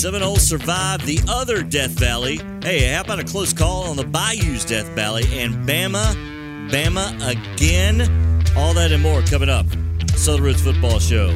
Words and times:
Seminoles 0.00 0.48
survived 0.48 1.04
the 1.04 1.20
other 1.28 1.62
Death 1.62 1.90
Valley. 1.90 2.40
Hey, 2.62 2.90
how 2.90 3.02
about 3.02 3.18
a 3.18 3.22
close 3.22 3.52
call 3.52 3.82
on 3.82 3.98
the 3.98 4.02
Bayou's 4.02 4.64
Death 4.64 4.88
Valley 4.92 5.24
and 5.32 5.68
Bama, 5.68 6.14
Bama 6.70 7.18
again? 7.30 8.00
All 8.56 8.72
that 8.72 8.92
and 8.92 9.02
more 9.02 9.20
coming 9.20 9.50
up. 9.50 9.66
Southern 10.16 10.42
Roots 10.44 10.62
Football 10.62 11.00
Show, 11.00 11.28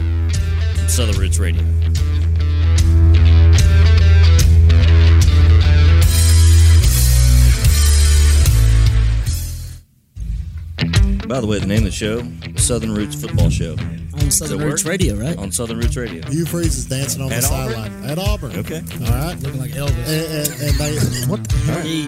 Southern 0.88 1.20
Roots 1.20 1.38
Radio. 1.38 1.62
By 11.28 11.41
the 11.41 11.46
way, 11.46 11.59
the 11.59 11.66
name 11.66 11.80
of 11.80 11.84
the 11.84 11.91
show, 11.92 12.27
Southern 12.56 12.95
Roots 12.95 13.15
Football 13.15 13.51
Show. 13.51 13.77
On 14.25 14.30
Southern 14.30 14.59
Roots? 14.61 14.84
Radio, 14.86 15.16
right? 15.16 15.37
On 15.37 15.52
Southern 15.52 15.78
Roots 15.78 15.96
Radio. 15.96 16.24
Hugh 16.30 16.46
Freeze 16.46 16.78
is 16.78 16.87
dancing 16.87 17.20
on 17.20 17.30
At 17.30 17.42
the 17.42 17.52
Auburn? 17.52 17.74
sideline 17.74 18.10
at 18.10 18.19
Auburn. 18.19 18.56
Okay. 18.56 18.80
All 19.05 19.12
right. 19.12 19.37
Looking 19.41 19.60
like 19.60 19.73
Elvis. 19.73 19.92
And, 20.09 20.24
and, 20.33 20.48
and 20.64 20.74
they, 20.80 20.97
what? 21.28 21.41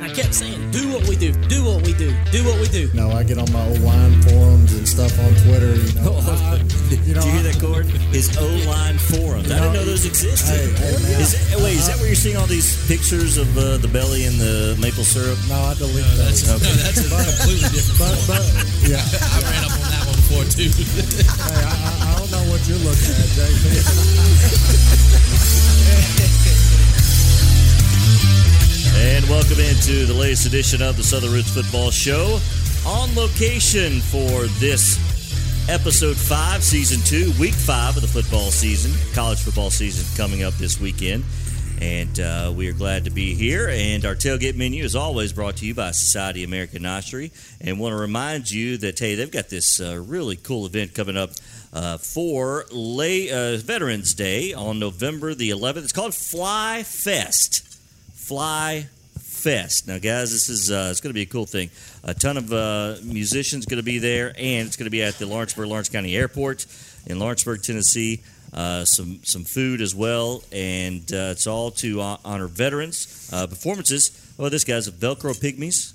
I 0.01 0.09
kept 0.15 0.33
saying, 0.33 0.71
do 0.71 0.89
what 0.93 1.07
we 1.09 1.17
do, 1.17 1.33
do 1.53 1.63
what 1.65 1.85
we 1.85 1.93
do, 1.93 2.17
do 2.33 2.41
what 2.45 2.57
we 2.59 2.69
do. 2.69 2.89
No, 2.95 3.11
I 3.13 3.23
get 3.23 3.37
on 3.37 3.53
my 3.53 3.61
old 3.69 3.81
line 3.81 4.23
forums 4.23 4.73
and 4.73 4.89
stuff 4.89 5.13
on 5.21 5.29
Twitter. 5.45 5.77
You 5.77 5.93
know, 6.01 6.17
I, 6.25 6.57
you 7.05 7.13
know 7.13 7.21
Did 7.21 7.25
you 7.29 7.33
hear 7.37 7.43
that, 7.53 7.59
Cord? 7.61 7.85
His 8.17 8.33
O 8.41 8.47
line 8.65 8.97
forums. 8.97 9.53
I 9.53 9.61
didn't 9.61 9.75
know 9.75 9.85
those 9.85 10.07
existed. 10.07 10.49
Hey, 10.49 10.73
hey, 10.73 10.97
man. 11.05 11.21
Is 11.21 11.37
it, 11.37 11.61
wait, 11.61 11.77
is 11.77 11.87
that 11.87 11.97
where 11.99 12.07
you're 12.07 12.17
seeing 12.17 12.39
all 12.39 12.47
these 12.49 12.81
pictures 12.89 13.37
of 13.37 13.47
uh, 13.59 13.77
the 13.77 13.89
belly 13.89 14.25
and 14.25 14.41
the 14.41 14.73
maple 14.81 15.05
syrup? 15.05 15.37
No, 15.53 15.57
I 15.61 15.75
delete 15.75 16.01
those. 16.17 16.49
Okay. 16.49 16.65
That's 16.81 17.05
a 17.05 17.13
completely 17.45 17.69
different. 17.77 18.01
But, 18.01 18.41
but 18.41 18.45
yeah, 18.89 19.05
I 19.37 19.39
ran 19.45 19.65
up 19.69 19.77
on 19.77 19.86
before 20.29 20.45
too. 20.45 20.71
hey, 20.71 21.63
I, 21.63 21.71
I 22.03 22.19
don't 22.19 22.31
know 22.31 22.43
what 22.51 22.67
you're 22.67 22.79
looking 22.79 23.15
at, 23.15 23.31
JP. 23.39 23.79
And 28.99 29.29
welcome 29.29 29.61
into 29.61 30.07
the 30.07 30.15
latest 30.15 30.47
edition 30.47 30.83
of 30.83 30.97
the 30.97 31.03
Southern 31.05 31.33
Roots 31.33 31.51
Football 31.51 31.91
Show. 31.91 32.41
On 32.87 33.15
location 33.15 34.01
for 34.01 34.47
this 34.59 34.99
episode 35.69 36.17
five, 36.17 36.65
season 36.65 37.01
two, 37.05 37.33
week 37.41 37.55
five 37.55 37.97
of 37.97 38.03
the 38.03 38.09
football 38.09 38.51
season, 38.51 38.93
college 39.15 39.41
football 39.41 39.71
season 39.71 40.05
coming 40.17 40.43
up 40.43 40.55
this 40.55 40.81
weekend. 40.81 41.25
And 41.81 42.19
uh, 42.19 42.53
we 42.57 42.69
are 42.69 42.73
glad 42.73 43.05
to 43.05 43.11
be 43.11 43.35
here. 43.35 43.69
And 43.69 44.05
our 44.07 44.15
tailgate 44.15 44.57
menu 44.57 44.83
is 44.83 44.97
always 44.97 45.33
brought 45.33 45.57
to 45.57 45.67
you 45.67 45.75
by 45.75 45.91
Society 45.91 46.43
American 46.43 46.83
Nostri. 46.83 47.33
And 47.61 47.79
want 47.79 47.93
to 47.93 48.01
remind 48.01 48.51
you 48.51 48.79
that, 48.79 48.99
hey, 48.99 49.15
they've 49.15 49.31
got 49.31 49.51
this 49.51 49.81
uh, 49.81 50.03
really 50.07 50.37
cool 50.37 50.65
event 50.65 50.95
coming 50.95 51.17
up 51.17 51.31
uh, 51.73 51.99
for 51.99 52.65
lay, 52.71 53.31
uh, 53.31 53.59
Veterans 53.59 54.15
Day 54.15 54.55
on 54.55 54.79
November 54.79 55.35
the 55.35 55.51
11th. 55.51 55.85
It's 55.85 55.93
called 55.93 56.15
Fly 56.15 56.83
Fest. 56.83 57.63
Fly 58.15 58.87
Fest. 59.19 59.87
Now, 59.87 59.99
guys, 59.99 60.33
this 60.33 60.49
is 60.49 60.71
uh, 60.71 60.89
it's 60.91 61.01
going 61.01 61.11
to 61.11 61.15
be 61.15 61.23
a 61.23 61.27
cool 61.27 61.47
thing. 61.47 61.71
A 62.03 62.15
ton 62.15 62.39
of 62.39 62.53
uh, 62.53 62.97
musicians 63.05 63.67
going 63.67 63.77
to 63.77 63.85
be 63.85 63.99
there, 63.99 64.29
and 64.39 64.67
it's 64.67 64.77
going 64.77 64.87
to 64.87 64.91
be 64.91 65.03
at 65.03 65.15
the 65.19 65.27
Lawrenceburg 65.27 65.69
Lawrence 65.69 65.91
County 65.91 66.17
Airport 66.17 66.67
in 67.07 67.19
Lawrenceburg, 67.19 67.63
Tennessee. 67.63 68.23
Uh, 68.57 68.87
some 68.87 69.21
some 69.23 69.45
food 69.45 69.83
as 69.83 69.95
well, 69.95 70.43
and 70.51 71.03
uh, 71.13 71.33
it's 71.33 71.47
all 71.47 71.71
to 71.71 72.01
honor 72.01 72.47
veterans. 72.47 73.29
Uh, 73.31 73.47
performances. 73.47 74.35
Oh, 74.39 74.49
this 74.49 74.65
guy's 74.65 74.89
a 74.89 74.93
Velcro 74.93 75.35
Pygmies. 75.35 75.93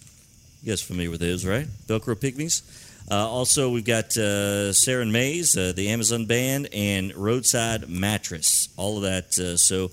You 0.61 0.71
guys 0.71 0.81
familiar 0.81 1.09
with 1.09 1.21
those, 1.21 1.43
right? 1.43 1.65
Velcro 1.87 2.15
Pygmies. 2.15 2.61
Uh, 3.09 3.27
also, 3.27 3.71
we've 3.71 3.83
got 3.83 4.15
uh, 4.15 4.71
Sarah 4.73 5.05
Mays, 5.05 5.57
uh, 5.57 5.73
the 5.75 5.89
Amazon 5.89 6.27
Band, 6.27 6.69
and 6.71 7.15
Roadside 7.15 7.89
Mattress. 7.89 8.69
All 8.77 8.97
of 8.97 9.03
that. 9.03 9.33
So 9.59 9.91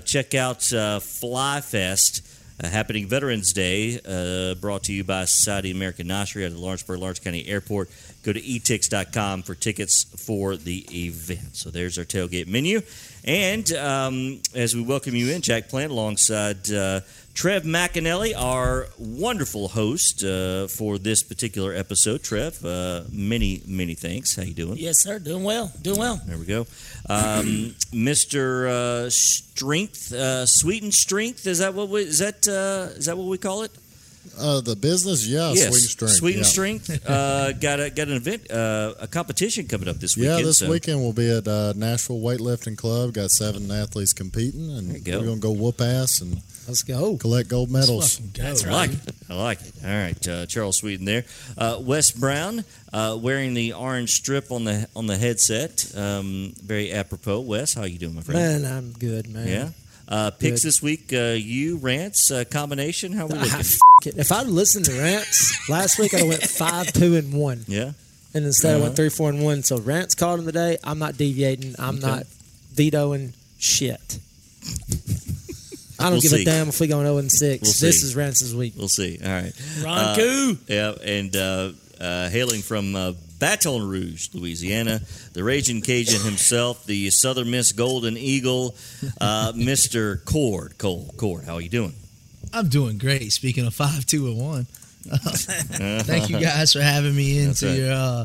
check 0.00 0.34
out 0.34 0.72
uh, 0.72 1.00
Fly 1.00 1.60
Fest. 1.60 2.22
Happening 2.58 3.06
Veterans 3.06 3.52
Day, 3.52 4.00
brought 4.60 4.84
to 4.84 4.92
you 4.92 5.04
by 5.04 5.26
Society 5.26 5.70
American 5.70 6.06
Nostri 6.06 6.42
at 6.46 6.52
the 6.52 6.58
Lawrenceburg 6.58 7.00
Lawrence 7.00 7.18
County 7.18 7.46
Airport. 7.46 7.90
Go 8.26 8.32
to 8.32 8.40
etix.com 8.40 9.42
for 9.42 9.54
tickets 9.54 10.02
for 10.02 10.56
the 10.56 10.84
event. 10.92 11.54
So 11.54 11.70
there's 11.70 11.96
our 11.96 12.04
tailgate 12.04 12.48
menu. 12.48 12.80
And 13.24 13.70
um, 13.74 14.42
as 14.52 14.74
we 14.74 14.82
welcome 14.82 15.14
you 15.14 15.30
in, 15.30 15.42
Jack 15.42 15.68
Plant 15.68 15.92
alongside 15.92 16.68
uh, 16.72 17.02
Trev 17.34 17.62
McAnally, 17.62 18.34
our 18.36 18.88
wonderful 18.98 19.68
host 19.68 20.24
uh, 20.24 20.66
for 20.66 20.98
this 20.98 21.22
particular 21.22 21.72
episode. 21.72 22.24
Trev, 22.24 22.64
uh, 22.64 23.02
many, 23.12 23.62
many 23.64 23.94
thanks. 23.94 24.34
How 24.34 24.42
you 24.42 24.54
doing? 24.54 24.76
Yes, 24.76 25.04
sir. 25.04 25.20
Doing 25.20 25.44
well. 25.44 25.70
Doing 25.80 26.00
well. 26.00 26.20
There 26.26 26.36
we 26.36 26.46
go. 26.46 26.62
Um, 27.08 27.76
Mr. 27.94 28.68
Uh, 28.68 29.08
Strength, 29.08 30.12
uh, 30.12 30.46
Sweeton 30.46 30.92
Strength. 30.92 31.46
Is 31.46 31.60
that 31.60 31.74
what 31.74 31.90
we, 31.90 32.00
is 32.00 32.18
that 32.18 32.48
uh, 32.48 32.92
is 32.96 33.06
that 33.06 33.16
what 33.16 33.28
we 33.28 33.38
call 33.38 33.62
it? 33.62 33.70
Uh, 34.38 34.60
the 34.60 34.76
business, 34.76 35.26
yeah, 35.26 35.52
yes, 35.52 35.68
sweet 35.68 35.80
strength. 35.80 36.14
Sweeton 36.14 36.38
yeah. 36.38 36.44
Strength. 36.44 37.08
Uh, 37.08 37.52
got 37.60 37.80
a 37.80 37.90
got 37.90 38.08
an 38.08 38.14
event, 38.16 38.50
uh, 38.50 38.94
a 39.00 39.06
competition 39.06 39.66
coming 39.66 39.88
up 39.88 39.96
this 39.96 40.16
weekend. 40.16 40.38
Yeah, 40.40 40.44
this 40.44 40.58
so- 40.58 40.70
weekend 40.70 41.00
we'll 41.00 41.12
be 41.12 41.30
at 41.30 41.46
uh, 41.46 41.72
Nashville 41.76 42.20
Weightlifting 42.20 42.76
Club. 42.76 43.12
Got 43.14 43.30
seven 43.30 43.70
athletes 43.70 44.12
competing, 44.12 44.76
and 44.76 45.04
go. 45.04 45.20
we're 45.20 45.26
gonna 45.26 45.40
go 45.40 45.52
whoop 45.52 45.80
ass 45.80 46.20
and 46.20 46.40
Let's 46.66 46.82
go. 46.82 47.16
collect 47.16 47.48
gold 47.48 47.70
medals. 47.70 48.18
That's 48.18 48.66
I 48.66 48.70
like 48.70 48.90
it. 48.92 49.00
I 49.30 49.34
like 49.34 49.60
it. 49.60 49.72
All 49.84 49.90
right, 49.90 50.28
uh, 50.28 50.46
Charles 50.46 50.80
Sweeton 50.80 51.04
there. 51.04 51.24
Uh, 51.56 51.78
Wes 51.80 52.10
Brown 52.10 52.64
uh, 52.92 53.16
wearing 53.20 53.54
the 53.54 53.74
orange 53.74 54.10
strip 54.10 54.50
on 54.50 54.64
the 54.64 54.88
on 54.96 55.06
the 55.06 55.16
headset. 55.16 55.92
Um, 55.96 56.54
very 56.62 56.92
apropos. 56.92 57.40
Wes, 57.40 57.74
how 57.74 57.84
you 57.84 57.98
doing, 57.98 58.14
my 58.16 58.22
friend? 58.22 58.62
Man, 58.62 58.72
I'm 58.72 58.92
good, 58.92 59.28
man. 59.28 59.48
Yeah. 59.48 59.68
Uh, 60.08 60.30
picks 60.30 60.62
Good. 60.62 60.68
this 60.68 60.82
week. 60.82 61.12
Uh, 61.12 61.34
you 61.36 61.78
Rants 61.78 62.30
uh, 62.30 62.44
combination. 62.48 63.12
How 63.12 63.26
we 63.26 63.34
Ah, 63.38 63.42
looking? 63.42 63.58
f- 63.60 63.78
it. 64.06 64.16
If 64.18 64.30
I'd 64.30 64.46
listened 64.46 64.84
to 64.86 64.92
rants 64.92 65.68
last 65.68 65.98
week, 65.98 66.14
I'd 66.14 66.22
went 66.22 66.42
five, 66.44 66.92
two, 66.92 67.16
and 67.16 67.32
one, 67.34 67.64
yeah. 67.66 67.92
and 68.32 68.44
instead 68.44 68.70
I 68.70 68.74
Uh-huh. 68.76 68.84
went 68.84 68.96
three, 68.96 69.08
four, 69.08 69.30
and 69.30 69.42
one. 69.42 69.62
So 69.64 69.78
rants 69.78 70.14
called 70.14 70.38
him 70.40 70.46
today. 70.46 70.78
I'm 70.84 70.98
not 71.00 71.16
deviating. 71.16 71.74
I'm 71.78 71.96
Okay. 71.98 72.06
not 72.06 72.26
vetoing 72.72 73.32
shit. 73.58 74.18
I 75.98 76.04
don't 76.04 76.12
We'll 76.12 76.20
give 76.20 76.30
see. 76.32 76.42
a 76.42 76.44
damn 76.44 76.68
if 76.68 76.78
we 76.78 76.86
go 76.88 77.00
0 77.00 77.16
and 77.16 77.32
six. 77.32 77.62
We'll 77.62 77.70
this 77.88 78.00
see. 78.02 78.06
is 78.06 78.14
rants 78.14 78.54
week. 78.54 78.74
We'll 78.76 78.88
see. 78.88 79.18
All 79.24 79.30
right. 79.30 79.52
Ron 79.82 79.98
Uh, 79.98 80.14
Coo. 80.16 80.58
Yeah, 80.68 80.92
and 81.02 81.34
uh, 81.34 81.72
uh, 81.98 82.28
hailing 82.28 82.60
from 82.62 82.94
uh, 82.94 83.12
Baton 83.38 83.86
Rouge, 83.88 84.28
Louisiana, 84.34 85.00
the 85.32 85.44
Raging 85.44 85.82
Cajun 85.82 86.20
himself, 86.22 86.86
the 86.86 87.10
Southern 87.10 87.50
Miss 87.50 87.72
Golden 87.72 88.16
Eagle, 88.16 88.74
uh, 89.20 89.52
Mr. 89.56 90.24
Cord. 90.24 90.78
Cole, 90.78 91.12
Cord, 91.16 91.44
how 91.44 91.54
are 91.54 91.60
you 91.60 91.68
doing? 91.68 91.94
I'm 92.52 92.68
doing 92.68 92.96
great. 92.98 93.32
Speaking 93.32 93.66
of 93.66 93.74
five, 93.74 94.06
two, 94.06 94.26
and 94.28 94.38
one. 94.38 94.64
Thank 95.06 96.30
you 96.30 96.40
guys 96.40 96.72
for 96.72 96.80
having 96.80 97.14
me 97.14 97.38
into 97.42 97.66
right. 97.66 97.78
your 97.78 97.92
uh, 97.92 98.24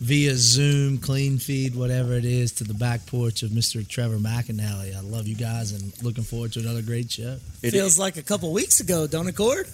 via 0.00 0.34
Zoom, 0.34 0.98
clean 0.98 1.38
feed, 1.38 1.74
whatever 1.74 2.14
it 2.14 2.24
is, 2.24 2.52
to 2.52 2.64
the 2.64 2.74
back 2.74 3.04
porch 3.06 3.42
of 3.42 3.50
Mr. 3.50 3.86
Trevor 3.86 4.16
McAnally. 4.16 4.96
I 4.96 5.00
love 5.00 5.26
you 5.28 5.36
guys 5.36 5.72
and 5.72 5.92
looking 6.02 6.24
forward 6.24 6.52
to 6.54 6.60
another 6.60 6.82
great 6.82 7.10
show. 7.12 7.36
It- 7.62 7.70
Feels 7.72 7.98
like 7.98 8.16
a 8.16 8.22
couple 8.22 8.52
weeks 8.52 8.80
ago, 8.80 9.06
don't 9.06 9.28
it, 9.28 9.36
Cord? 9.36 9.68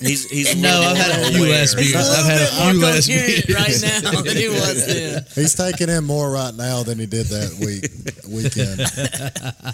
He's 0.00 0.28
he's 0.30 0.56
No, 0.56 0.80
I've 0.80 0.96
had 0.96 1.18
a 1.18 1.22
more 1.22 1.30
few 1.30 1.46
less 1.46 1.74
beers. 1.74 1.94
I've 1.94 2.24
had 2.24 2.40
a 2.40 2.72
few 2.72 2.80
less 2.80 3.06
beers. 3.06 3.48
right 3.54 4.02
now 4.02 4.22
than 4.22 4.36
he 4.36 4.48
was 4.48 4.86
then. 4.86 5.24
He's 5.34 5.54
taking 5.54 5.88
in 5.88 6.04
more 6.04 6.30
right 6.30 6.54
now 6.54 6.82
than 6.82 6.98
he 6.98 7.06
did 7.06 7.26
that 7.26 7.58
week 7.60 7.90
weekend. 8.28 8.80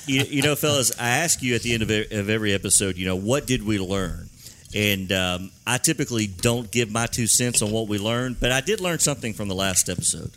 you, 0.07 0.23
you 0.37 0.43
know, 0.43 0.57
fellas, 0.57 0.93
I 0.99 1.09
ask 1.09 1.43
you 1.43 1.55
at 1.55 1.63
the 1.63 1.75
end 1.75 1.83
of, 1.83 1.91
of 1.91 2.31
every 2.31 2.53
episode, 2.53 2.97
you 2.97 3.07
know, 3.07 3.17
what 3.17 3.47
did 3.47 3.65
we 3.65 3.79
learn? 3.79 4.29
And 4.75 5.13
um, 5.13 5.51
I 5.67 5.79
typically 5.79 6.27
don't 6.27 6.71
give 6.71 6.91
my 6.91 7.07
two 7.07 7.27
cents 7.29 7.63
on 7.63 7.71
what 7.71 7.87
we 7.87 7.99
learned, 7.99 8.41
but 8.41 8.51
I 8.51 8.61
did 8.61 8.81
learn 8.81 8.99
something 8.99 9.33
from 9.33 9.49
the 9.49 9.55
last 9.55 9.89
episode. 9.89 10.33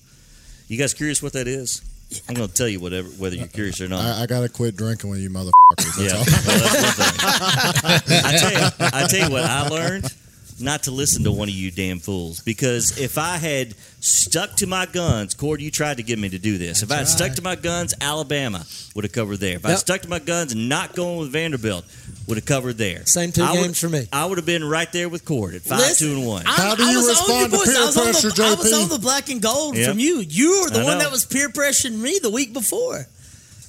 You 0.67 0.77
guys 0.77 0.93
curious 0.93 1.23
what 1.23 1.33
that 1.33 1.47
is? 1.47 1.81
I'm 2.29 2.35
going 2.35 2.47
to 2.47 2.53
tell 2.53 2.67
you 2.67 2.79
whatever, 2.79 3.07
whether 3.09 3.35
you're 3.35 3.47
curious 3.47 3.81
or 3.81 3.87
not. 3.89 3.99
I, 3.99 4.23
I 4.23 4.25
gotta 4.27 4.47
quit 4.47 4.77
drinking 4.77 5.09
with 5.09 5.19
you 5.19 5.29
motherfuckers. 5.29 5.51
That's 5.77 5.99
yeah, 5.99 6.11
all. 6.11 6.25
well, 6.47 6.59
that's 6.59 7.83
one 7.83 7.99
thing. 7.99 8.21
I 8.25 8.37
tell 8.37 8.51
you, 8.51 8.69
I 8.79 9.07
tell 9.07 9.27
you 9.27 9.33
what 9.33 9.43
I 9.43 9.67
learned: 9.67 10.13
not 10.59 10.83
to 10.83 10.91
listen 10.91 11.23
to 11.23 11.31
one 11.31 11.49
of 11.49 11.53
you 11.55 11.69
damn 11.71 11.99
fools. 11.99 12.39
Because 12.39 12.97
if 12.99 13.17
I 13.17 13.37
had 13.37 13.75
stuck 13.99 14.55
to 14.57 14.67
my 14.67 14.85
guns, 14.85 15.33
Cord, 15.33 15.61
you 15.61 15.69
tried 15.71 15.97
to 15.97 16.03
get 16.03 16.17
me 16.17 16.29
to 16.29 16.39
do 16.39 16.57
this. 16.57 16.81
if 16.83 16.91
I 16.91 16.95
had 16.95 17.01
That's 17.05 17.13
stuck 17.13 17.33
to 17.35 17.41
my 17.41 17.55
guns, 17.55 17.93
Alabama 18.01 18.65
would 18.95 19.03
have 19.03 19.11
covered 19.11 19.37
there. 19.37 19.55
If 19.57 19.65
I 19.65 19.69
Yep. 19.69 19.77
had 19.77 19.79
stuck 19.79 20.01
to 20.03 20.09
my 20.09 20.19
guns 20.19 20.53
and 20.53 20.67
not 20.69 20.95
going 20.95 21.17
with 21.19 21.31
Vanderbilt, 21.31 21.85
would 22.27 22.37
have 22.37 22.45
covered 22.45 22.77
there. 22.77 23.05
Same 23.05 23.31
two 23.31 23.43
I 23.43 23.51
would- 23.53 23.61
games 23.63 23.79
for 23.79 23.89
me. 23.89 24.07
I 24.11 24.25
would 24.25 24.37
have 24.37 24.45
been 24.45 24.63
right 24.63 24.91
there 24.91 25.09
with 25.09 25.25
Cord 25.25 25.55
at 25.55 25.61
five, 25.63 25.79
Listen, 25.79 26.07
two, 26.07 26.13
and 26.17 26.25
one. 26.27 26.45
I- 26.47 26.51
How 26.51 26.75
do 26.75 26.83
you 26.83 26.97
was 26.97 27.07
on 27.07 27.09
respond 27.09 27.51
to 27.51 27.57
peer 27.59 27.77
I 27.77 27.85
was 27.85 27.95
the- 27.95 28.01
pressure, 28.01 28.43
I 28.43 28.53
was 28.55 28.73
on 28.73 28.89
the 28.89 28.99
black 28.99 29.29
and 29.29 29.41
gold 29.41 29.77
Yeah. 29.77 29.89
from 29.89 29.99
you. 29.99 30.19
You 30.27 30.61
were 30.63 30.69
the 30.69 30.81
I 30.81 30.83
one 30.83 30.97
know. 30.97 31.03
that 31.05 31.11
was 31.11 31.25
peer 31.25 31.49
pressuring 31.49 31.97
me 31.99 32.19
the 32.21 32.29
week 32.29 32.53
before. 32.53 33.07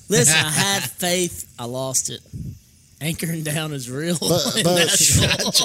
Listen, 0.08 0.34
I 0.34 0.50
had 0.50 0.82
faith. 0.98 1.44
I 1.58 1.64
lost 1.66 2.08
it. 2.10 2.20
Anchoring 3.00 3.42
down 3.44 3.72
is 3.72 3.90
real. 3.90 4.16
But- 4.20 4.60
but- 4.64 5.64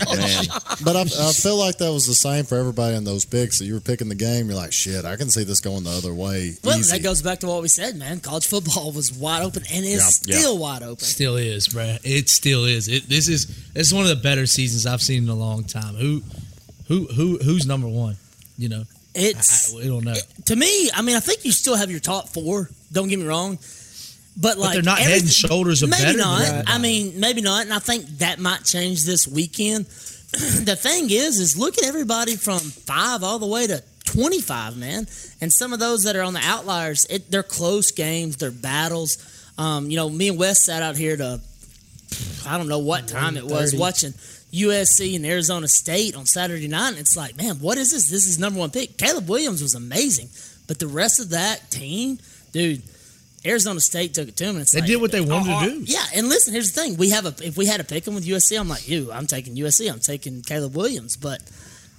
But 0.83 0.95
I, 0.97 1.01
I 1.01 1.31
feel 1.31 1.57
like 1.57 1.77
that 1.77 1.91
was 1.91 2.07
the 2.07 2.13
same 2.13 2.43
for 2.45 2.57
everybody 2.57 2.95
in 2.95 3.03
those 3.03 3.25
picks. 3.25 3.59
That 3.59 3.65
you 3.65 3.73
were 3.73 3.79
picking 3.79 4.09
the 4.09 4.15
game, 4.15 4.47
you're 4.47 4.55
like, 4.55 4.73
shit, 4.73 5.05
I 5.05 5.15
can 5.15 5.29
see 5.29 5.43
this 5.43 5.59
going 5.61 5.83
the 5.83 5.91
other 5.91 6.13
way. 6.13 6.53
well, 6.63 6.77
easy. 6.77 6.97
that 6.97 7.03
goes 7.03 7.21
back 7.21 7.39
to 7.39 7.47
what 7.47 7.61
we 7.61 7.67
said, 7.69 7.95
man. 7.95 8.19
College 8.19 8.45
football 8.47 8.91
was 8.91 9.13
wide 9.13 9.43
open 9.43 9.63
and 9.73 9.85
is 9.85 10.21
Yeah. 10.25 10.37
still 10.37 10.57
wide 10.57 10.83
open. 10.83 11.03
Still 11.05 11.37
is, 11.37 11.67
bruh. 11.69 11.99
It 12.03 12.27
still 12.29 12.65
is. 12.65 12.87
It, 12.89 13.07
this 13.07 13.27
is 13.29 13.47
this 13.73 13.87
is 13.87 13.93
one 13.93 14.03
of 14.03 14.09
the 14.09 14.15
better 14.21 14.45
seasons 14.45 14.85
I've 14.85 15.01
seen 15.01 15.23
in 15.23 15.29
a 15.29 15.35
long 15.35 15.63
time. 15.63 15.95
Who, 15.95 16.21
who, 16.87 17.05
who, 17.07 17.37
who's 17.37 17.65
number 17.65 17.87
one? 17.87 18.17
You 18.57 18.69
know, 18.69 18.81
I, 18.81 18.85
It's 19.15 19.73
I, 19.73 19.77
we 19.77 19.87
don't 19.87 20.03
know. 20.03 20.15
to 20.45 20.55
me. 20.55 20.89
I 20.93 21.01
mean, 21.01 21.15
I 21.15 21.19
think 21.21 21.45
you 21.45 21.51
still 21.51 21.75
have 21.75 21.89
your 21.89 21.99
top 22.01 22.29
four. 22.29 22.69
Don't 22.91 23.07
get 23.07 23.19
me 23.19 23.25
wrong, 23.25 23.57
but 24.35 24.57
like 24.57 24.73
they're 24.73 24.81
not 24.81 24.99
head 24.99 25.21
and 25.21 25.29
shoulders 25.29 25.81
Maybe 25.81 25.91
better 25.91 26.17
not. 26.17 26.63
I 26.67 26.77
mean, 26.77 27.19
maybe 27.19 27.41
not. 27.41 27.63
And 27.63 27.73
I 27.73 27.79
think 27.79 28.05
that 28.19 28.39
might 28.39 28.63
change 28.63 29.05
this 29.05 29.27
weekend. 29.27 29.85
the 30.31 30.75
thing 30.75 31.09
is, 31.11 31.39
is 31.39 31.57
look 31.57 31.77
at 31.77 31.85
everybody 31.85 32.35
from 32.35 32.59
five 32.59 33.23
all 33.23 33.39
the 33.39 33.47
way 33.47 33.67
to 33.67 33.83
twenty-five, 34.05 34.77
man. 34.77 35.05
And 35.41 35.53
some 35.53 35.73
of 35.73 35.79
those 35.79 36.03
that 36.03 36.15
are 36.15 36.23
on 36.23 36.33
the 36.33 36.41
outliers, 36.43 37.05
it, 37.09 37.29
they're 37.29 37.43
close 37.43 37.91
games, 37.91 38.37
they're 38.37 38.51
battles. 38.51 39.17
Um, 39.57 39.89
you 39.91 39.97
know, 39.97 40.09
me 40.09 40.29
and 40.29 40.39
Wes 40.39 40.65
sat 40.65 40.81
out 40.81 40.95
here 40.95 41.15
to 41.15 41.39
I 42.47 42.57
don't 42.57 42.67
know 42.67 42.79
what 42.79 43.07
time 43.07 43.37
it 43.37 43.45
was 43.45 43.75
watching 43.75 44.13
USC 44.53 45.15
and 45.15 45.25
Arizona 45.25 45.67
State 45.67 46.15
on 46.15 46.25
Saturday 46.25 46.67
night. 46.67 46.89
And 46.89 46.97
it's 46.99 47.17
like, 47.17 47.37
man, 47.37 47.55
what 47.57 47.77
is 47.77 47.91
this? 47.91 48.09
This 48.09 48.27
is 48.27 48.39
number 48.39 48.59
one 48.59 48.69
pick. 48.69 48.97
Caleb 48.97 49.27
Williams 49.27 49.61
was 49.61 49.75
amazing, 49.75 50.29
but 50.67 50.79
the 50.79 50.87
rest 50.87 51.19
of 51.19 51.29
that 51.29 51.69
team, 51.69 52.19
dude. 52.51 52.81
Arizona 53.45 53.79
State 53.79 54.13
took 54.13 54.27
it 54.27 54.37
to 54.37 54.45
them. 54.45 54.55
And 54.55 54.61
it's 54.63 54.71
They 54.71 54.79
like, 54.79 54.87
did 54.87 55.01
what 55.01 55.11
they 55.11 55.21
wanted 55.21 55.45
to 55.45 55.51
uh, 55.51 55.55
uh, 55.61 55.65
do. 55.65 55.81
Yeah, 55.85 56.03
and 56.15 56.29
listen, 56.29 56.53
here's 56.53 56.71
the 56.71 56.81
thing: 56.81 56.97
we 56.97 57.09
have 57.09 57.25
a 57.25 57.33
if 57.45 57.57
we 57.57 57.65
had 57.65 57.79
a 57.79 57.83
pick 57.83 58.03
them 58.05 58.15
with 58.15 58.25
USC, 58.25 58.59
I'm 58.59 58.69
like 58.69 58.87
you. 58.87 59.11
I'm 59.11 59.27
taking 59.27 59.55
USC. 59.55 59.91
I'm 59.91 59.99
taking 59.99 60.41
Caleb 60.41 60.75
Williams. 60.75 61.17
But 61.17 61.41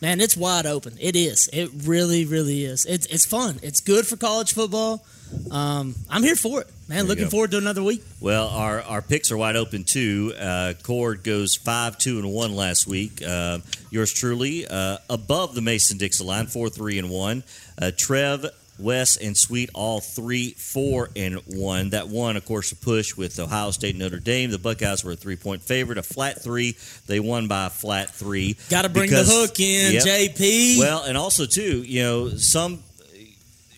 man, 0.01 0.21
it's 0.21 0.37
wide 0.37 0.67
open. 0.67 0.97
It 1.01 1.17
is. 1.17 1.49
It 1.53 1.71
really, 1.85 2.25
really 2.25 2.65
is. 2.65 2.87
It's 2.87 3.07
it's 3.07 3.27
fun. 3.27 3.59
It's 3.63 3.81
good 3.81 4.07
for 4.07 4.17
college 4.17 4.53
football. 4.55 5.05
Um, 5.51 5.95
I'm 6.09 6.23
here 6.23 6.37
for 6.37 6.61
it, 6.61 6.69
man. 6.89 7.05
you 7.05 7.09
Looking 7.09 7.29
forward 7.29 7.51
to 7.53 7.59
another 7.59 7.83
week. 7.83 8.05
Well, 8.21 8.47
our, 8.49 8.83
our 8.83 9.03
picks 9.03 9.33
are 9.33 9.37
wide 9.37 9.57
open 9.57 9.83
too. 9.83 10.33
Uh, 10.39 10.75
Cord 10.83 11.25
goes 11.25 11.57
five 11.57 11.99
two 11.99 12.19
and 12.19 12.31
one 12.33 12.55
last 12.55 12.87
week. 12.87 13.21
Uh, 13.27 13.59
yours 13.91 14.13
truly 14.13 14.67
uh, 14.67 14.99
above 15.11 15.55
the 15.55 15.61
Mason 15.63 15.99
Dixon 15.99 16.27
line, 16.27 16.47
four 16.47 16.69
three 16.69 16.99
and 16.99 17.11
one. 17.11 17.43
Uh, 17.81 17.91
Trev, 17.97 18.47
Wes, 18.79 19.17
and 19.17 19.37
Sweet 19.37 19.71
all 19.75 20.01
three 20.01 20.51
four 20.53 21.11
and 21.15 21.37
one. 21.47 21.91
That 21.91 22.09
one, 22.09 22.37
of 22.37 22.45
course, 22.45 22.73
a 22.73 22.77
push 22.77 23.17
with 23.17 23.39
Ohio 23.39 23.71
State 23.71 23.91
and 23.91 24.01
Notre 24.01 24.19
Dame. 24.19 24.51
The 24.51 24.59
Buckeyes 24.59 25.05
were 25.05 25.13
a 25.13 25.17
three 25.17 25.37
point 25.37 25.63
favorite, 25.63 25.99
a 25.99 26.03
flat 26.03 26.43
three. 26.43 26.77
They 27.07 27.21
won 27.21 27.47
by 27.49 27.67
a 27.67 27.71
flat 27.71 28.11
three. 28.11 28.57
Got 28.71 28.83
to 28.83 28.89
bring 28.89 29.09
Because- 29.11 29.29
the 29.29 29.35
hook 29.35 29.61
in, 29.61 29.93
Yep. 29.95 30.03
JP. 30.05 30.79
Well, 30.79 31.03
and 31.05 31.17
also 31.17 31.47
too, 31.47 31.83
you 31.87 32.03
know, 32.03 32.31
some 32.37 32.83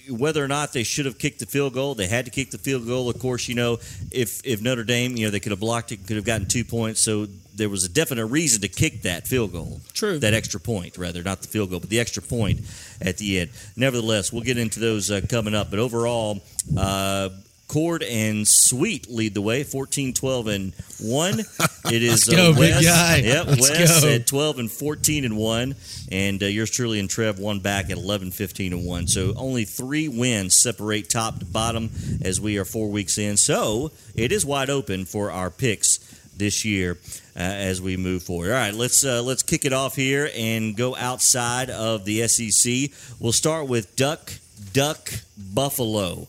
whether 0.08 0.42
or 0.44 0.46
not 0.48 0.72
they 0.72 0.84
should 0.84 1.04
have 1.04 1.18
kicked 1.18 1.40
the 1.40 1.46
field 1.46 1.74
goal, 1.74 1.96
they 1.96 2.06
had 2.06 2.24
to 2.26 2.30
kick 2.30 2.52
the 2.52 2.58
field 2.58 2.86
goal. 2.86 3.10
Of 3.10 3.18
course, 3.18 3.48
you 3.48 3.54
know, 3.56 3.80
if 4.12 4.40
if 4.44 4.60
Notre 4.62 4.84
Dame, 4.84 5.16
you 5.16 5.26
know, 5.26 5.30
they 5.30 5.40
could 5.40 5.50
have 5.50 5.58
blocked 5.60 5.90
it, 5.92 6.06
could 6.06 6.16
have 6.16 6.24
gotten 6.24 6.46
two 6.46 6.64
points. 6.64 7.02
So 7.02 7.26
there 7.56 7.68
was 7.68 7.84
a 7.84 7.88
definite 7.88 8.26
reason 8.26 8.60
to 8.62 8.68
kick 8.68 9.02
that 9.02 9.26
field 9.26 9.52
goal. 9.52 9.80
True. 9.94 10.18
That 10.18 10.34
extra 10.34 10.60
point, 10.60 10.98
rather, 10.98 11.22
not 11.22 11.42
the 11.42 11.48
field 11.48 11.70
goal, 11.70 11.80
but 11.80 11.90
the 11.90 12.00
extra 12.00 12.22
point 12.22 12.60
at 13.00 13.18
the 13.18 13.40
end. 13.40 13.50
Nevertheless, 13.76 14.32
we'll 14.32 14.42
get 14.42 14.58
into 14.58 14.78
those 14.80 15.10
uh, 15.10 15.20
coming 15.28 15.54
up. 15.54 15.70
But 15.70 15.78
overall, 15.78 16.42
uh, 16.76 17.30
Cord 17.68 18.02
and 18.02 18.46
Sweet 18.46 19.10
lead 19.10 19.34
the 19.34 19.40
way, 19.40 19.64
14, 19.64 20.12
12, 20.14 20.46
and 20.46 20.72
1. 21.00 21.40
It 21.86 22.02
is 22.02 22.24
go, 22.24 22.50
uh, 22.50 22.52
big 22.52 22.74
Wes, 22.74 22.84
guy. 22.84 23.16
Yep, 23.18 23.46
Let's 23.46 23.60
Wes 23.70 24.02
go. 24.02 24.08
at 24.08 24.26
12 24.26 24.58
and 24.58 24.72
14 24.72 25.24
and 25.24 25.36
1. 25.36 25.74
And 26.10 26.42
uh, 26.42 26.46
yours 26.46 26.68
truly 26.68 26.98
and 26.98 27.08
Trev 27.08 27.38
one 27.38 27.60
back 27.60 27.90
at 27.90 27.96
11, 27.96 28.32
15 28.32 28.72
and 28.72 28.84
1. 28.84 29.06
So 29.06 29.34
only 29.36 29.64
three 29.64 30.08
wins 30.08 30.60
separate 30.60 31.08
top 31.08 31.38
to 31.38 31.44
bottom 31.44 31.90
as 32.22 32.40
we 32.40 32.58
are 32.58 32.64
four 32.64 32.88
weeks 32.90 33.18
in. 33.18 33.36
So 33.36 33.92
it 34.16 34.32
is 34.32 34.44
wide 34.44 34.68
open 34.68 35.04
for 35.04 35.30
our 35.30 35.48
picks 35.48 35.98
this 36.36 36.64
year 36.64 36.98
uh, 37.36 37.40
as 37.40 37.82
we 37.82 37.96
move 37.96 38.22
forward. 38.22 38.50
All 38.50 38.56
right, 38.56 38.74
let's 38.74 39.04
uh, 39.04 39.22
let's 39.22 39.42
kick 39.42 39.64
it 39.64 39.72
off 39.72 39.94
here 39.94 40.30
and 40.34 40.74
go 40.76 40.96
outside 40.96 41.68
of 41.68 42.04
the 42.04 42.26
SEC. 42.28 42.90
We'll 43.20 43.32
start 43.32 43.68
with 43.68 43.94
Duck 43.94 44.32
Duck 44.72 45.12
Buffalo. 45.54 46.28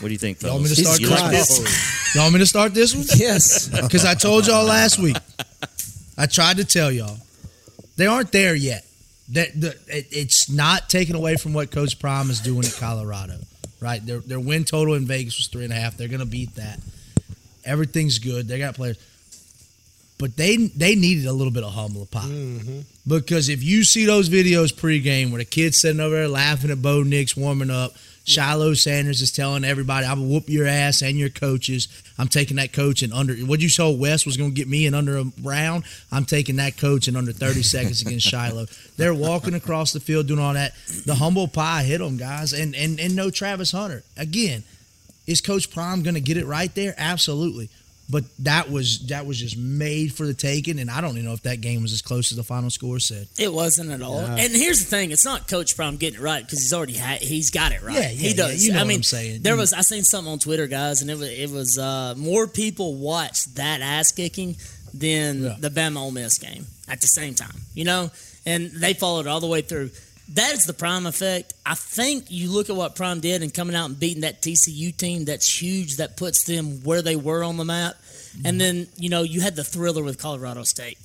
What 0.00 0.08
do 0.08 0.12
you 0.12 0.18
think, 0.18 0.38
fellas? 0.38 0.52
Y'all 0.52 0.60
want 0.60 0.70
me 0.70 0.74
to 0.76 0.82
start 0.84 1.00
You 1.00 1.10
like 1.10 1.30
this? 1.32 2.14
y'all 2.14 2.24
want 2.24 2.34
me 2.34 2.38
to 2.40 2.46
start 2.46 2.74
this 2.74 2.94
one? 2.94 3.04
Yes. 3.16 3.68
Because 3.82 4.04
I 4.04 4.14
told 4.14 4.46
y'all 4.46 4.64
last 4.64 4.98
week. 4.98 5.16
I 6.16 6.26
tried 6.26 6.58
to 6.58 6.64
tell 6.64 6.92
y'all. 6.92 7.16
They 7.96 8.06
aren't 8.06 8.30
there 8.30 8.54
yet. 8.54 8.84
That 9.30 9.48
it's 9.88 10.48
not 10.48 10.88
taken 10.88 11.16
away 11.16 11.36
from 11.36 11.52
what 11.52 11.70
Coach 11.72 11.98
Prime 11.98 12.30
is 12.30 12.40
doing 12.40 12.64
at 12.64 12.76
Colorado. 12.78 13.38
Right? 13.80 14.04
Their 14.04 14.20
their 14.20 14.40
win 14.40 14.64
total 14.64 14.94
in 14.94 15.04
Vegas 15.06 15.36
was 15.36 15.48
three 15.48 15.64
and 15.64 15.72
a 15.72 15.76
half. 15.76 15.96
They're 15.96 16.08
gonna 16.08 16.24
beat 16.26 16.54
that. 16.54 16.78
Everything's 17.68 18.18
good. 18.18 18.48
They 18.48 18.58
got 18.58 18.74
players. 18.74 18.98
But 20.18 20.36
they 20.36 20.56
they 20.56 20.96
needed 20.96 21.26
a 21.26 21.32
little 21.32 21.52
bit 21.52 21.62
of 21.62 21.72
humble 21.72 22.06
pie. 22.06 22.20
Mm-hmm. 22.22 22.80
Because 23.06 23.48
if 23.48 23.62
you 23.62 23.84
see 23.84 24.04
those 24.04 24.28
videos 24.28 24.74
pregame 24.74 25.30
where 25.30 25.38
the 25.38 25.44
kid's 25.44 25.80
sitting 25.80 26.00
over 26.00 26.16
there 26.16 26.28
laughing 26.28 26.70
at 26.70 26.82
Bo 26.82 27.04
Nix 27.04 27.36
warming 27.36 27.70
up, 27.70 27.92
Shiloh 28.24 28.74
Sanders 28.74 29.22
is 29.22 29.30
telling 29.30 29.64
everybody, 29.64 30.06
"I 30.06 30.14
will 30.14 30.26
whoop 30.26 30.48
your 30.48 30.66
ass 30.66 31.02
and 31.02 31.16
your 31.16 31.28
coaches. 31.28 31.86
I'm 32.18 32.26
taking 32.26 32.56
that 32.56 32.72
coach 32.72 33.04
in 33.04 33.12
under." 33.12 33.34
What 33.36 33.60
you 33.60 33.68
saw 33.68 33.90
West 33.90 34.26
was 34.26 34.36
going 34.36 34.50
to 34.50 34.54
get 34.54 34.66
me 34.66 34.86
in 34.86 34.94
under 34.94 35.18
a 35.18 35.24
round. 35.40 35.84
I'm 36.10 36.24
taking 36.24 36.56
that 36.56 36.76
coach 36.76 37.06
in 37.06 37.14
under 37.14 37.32
30 37.32 37.62
seconds 37.74 38.02
against 38.02 38.26
Shiloh. 38.26 38.66
They're 38.96 39.14
walking 39.14 39.54
across 39.54 39.92
the 39.92 40.00
field 40.00 40.26
doing 40.26 40.40
all 40.40 40.54
that. 40.54 40.72
The 41.06 41.14
humble 41.14 41.46
pie 41.46 41.84
hit 41.84 41.98
them, 41.98 42.16
guys, 42.16 42.52
and 42.52 42.74
and 42.74 42.98
and 42.98 43.14
no 43.14 43.30
Travis 43.30 43.70
Hunter 43.70 44.02
again. 44.16 44.64
Is 45.28 45.40
Coach 45.40 45.70
Prime 45.70 46.02
going 46.02 46.14
to 46.14 46.20
get 46.20 46.36
it 46.36 46.46
right 46.46 46.74
there? 46.74 46.94
Absolutely. 46.98 47.68
But 48.10 48.24
that 48.38 48.70
was 48.70 49.06
that 49.08 49.26
was 49.26 49.38
just 49.38 49.58
made 49.58 50.14
for 50.14 50.24
the 50.26 50.32
taking, 50.32 50.78
and 50.80 50.90
I 50.90 51.02
don't 51.02 51.10
even 51.12 51.26
know 51.26 51.34
if 51.34 51.42
that 51.42 51.60
game 51.60 51.82
was 51.82 51.92
as 51.92 52.00
close 52.00 52.32
as 52.32 52.38
the 52.38 52.42
final 52.42 52.70
score 52.70 52.98
said. 52.98 53.28
It 53.38 53.52
wasn't 53.52 53.90
at 53.90 54.00
all. 54.00 54.20
And 54.20 54.50
here's 54.56 54.78
the 54.80 54.86
thing: 54.86 55.10
it's 55.10 55.26
not 55.26 55.46
Coach 55.46 55.76
Prime 55.76 55.98
getting 55.98 56.18
it 56.18 56.22
right 56.22 56.42
because 56.42 56.60
he's 56.60 56.72
already 56.72 56.94
had, 56.94 57.20
he's 57.20 57.50
got 57.50 57.70
it 57.72 57.82
right. 57.82 57.94
Yeah, 57.96 58.00
yeah, 58.04 58.28
he 58.28 58.32
does. 58.32 58.64
yeah, 58.64 58.68
you 58.68 58.72
know 58.72 58.78
I 58.78 58.82
what 58.84 58.88
mean, 58.88 58.96
I'm 59.00 59.02
saying. 59.02 59.42
there 59.42 59.56
was 59.58 59.74
I 59.74 59.82
seen 59.82 60.04
something 60.04 60.32
on 60.32 60.38
Twitter, 60.38 60.66
guys, 60.66 61.02
and 61.02 61.10
it 61.10 61.18
was 61.18 61.28
it 61.28 61.50
was 61.50 61.76
uh, 61.76 62.14
more 62.16 62.46
people 62.48 62.94
watched 62.94 63.56
that 63.56 63.82
ass 63.82 64.10
kicking 64.12 64.56
than 64.94 65.42
Yeah. 65.42 65.56
the 65.60 65.68
Bama 65.68 65.98
Ole 65.98 66.10
Miss 66.12 66.38
game 66.38 66.64
at 66.88 67.02
the 67.02 67.06
same 67.08 67.34
time. 67.34 67.60
You 67.74 67.84
know, 67.84 68.10
and 68.46 68.70
they 68.70 68.94
followed 68.94 69.26
all 69.26 69.40
the 69.40 69.46
way 69.46 69.60
through. 69.60 69.90
That 70.34 70.52
is 70.52 70.64
the 70.66 70.74
Prime 70.74 71.06
effect. 71.06 71.54
I 71.64 71.74
think 71.74 72.26
you 72.30 72.50
look 72.50 72.68
at 72.68 72.76
what 72.76 72.94
Prime 72.94 73.20
did 73.20 73.42
and 73.42 73.52
coming 73.52 73.74
out 73.74 73.86
and 73.86 73.98
beating 73.98 74.22
that 74.22 74.42
TCU 74.42 74.94
team. 74.96 75.24
That's 75.24 75.60
huge. 75.62 75.96
That 75.96 76.16
puts 76.16 76.44
them 76.44 76.82
where 76.84 77.00
they 77.00 77.16
were 77.16 77.42
on 77.42 77.56
the 77.56 77.64
map. 77.64 77.94
And 78.44 78.60
then 78.60 78.86
you 78.96 79.08
know 79.08 79.22
you 79.22 79.40
had 79.40 79.56
the 79.56 79.64
thriller 79.64 80.02
with 80.02 80.18
Colorado 80.20 80.62
State. 80.64 80.98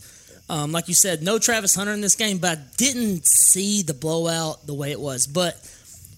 Um, 0.50 0.72
like 0.74 0.90
you 0.90 0.94
said, 0.94 1.24
no 1.24 1.40
Travis 1.40 1.74
Hunter 1.74 1.94
in 1.94 2.02
this 2.02 2.16
game, 2.16 2.38
but 2.38 2.58
I 2.58 2.62
didn't 2.78 3.26
see 3.26 3.82
the 3.82 3.94
blowout 3.94 4.68
the 4.68 4.74
way 4.74 4.92
it 4.92 5.00
was. 5.00 5.26
But 5.26 5.56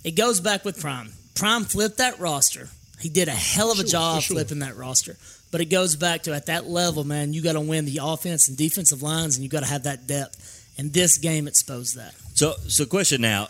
it 0.04 0.16
goes 0.16 0.42
back 0.42 0.66
with 0.66 0.80
Prime. 0.82 1.12
Prime 1.36 1.64
flipped 1.64 1.98
that 2.00 2.20
roster. 2.20 2.70
He 3.00 3.10
did 3.10 3.28
a 3.28 3.32
hell 3.32 3.72
of 3.72 3.78
a 3.78 3.82
Sure, 3.84 3.90
job 3.90 4.22
sure. 4.24 4.36
flipping 4.36 4.60
that 4.60 4.76
roster. 4.78 5.16
But 5.52 5.62
it 5.62 5.66
goes 5.66 5.96
back 5.96 6.24
to 6.24 6.34
at 6.34 6.48
that 6.48 6.66
level, 6.68 7.04
man, 7.04 7.34
you 7.34 7.42
got 7.44 7.54
to 7.54 7.62
win 7.62 7.86
the 7.86 8.00
offense 8.02 8.48
and 8.48 8.58
defensive 8.58 9.04
lines, 9.04 9.36
and 9.36 9.44
you 9.44 9.50
got 9.50 9.62
to 9.62 9.70
have 9.70 9.84
that 9.84 10.08
depth. 10.08 10.74
And 10.78 10.92
this 10.92 11.18
game 11.20 11.48
exposed 11.48 11.96
that. 11.96 12.14
So, 12.36 12.54
so 12.68 12.86
question 12.86 13.22
now, 13.22 13.48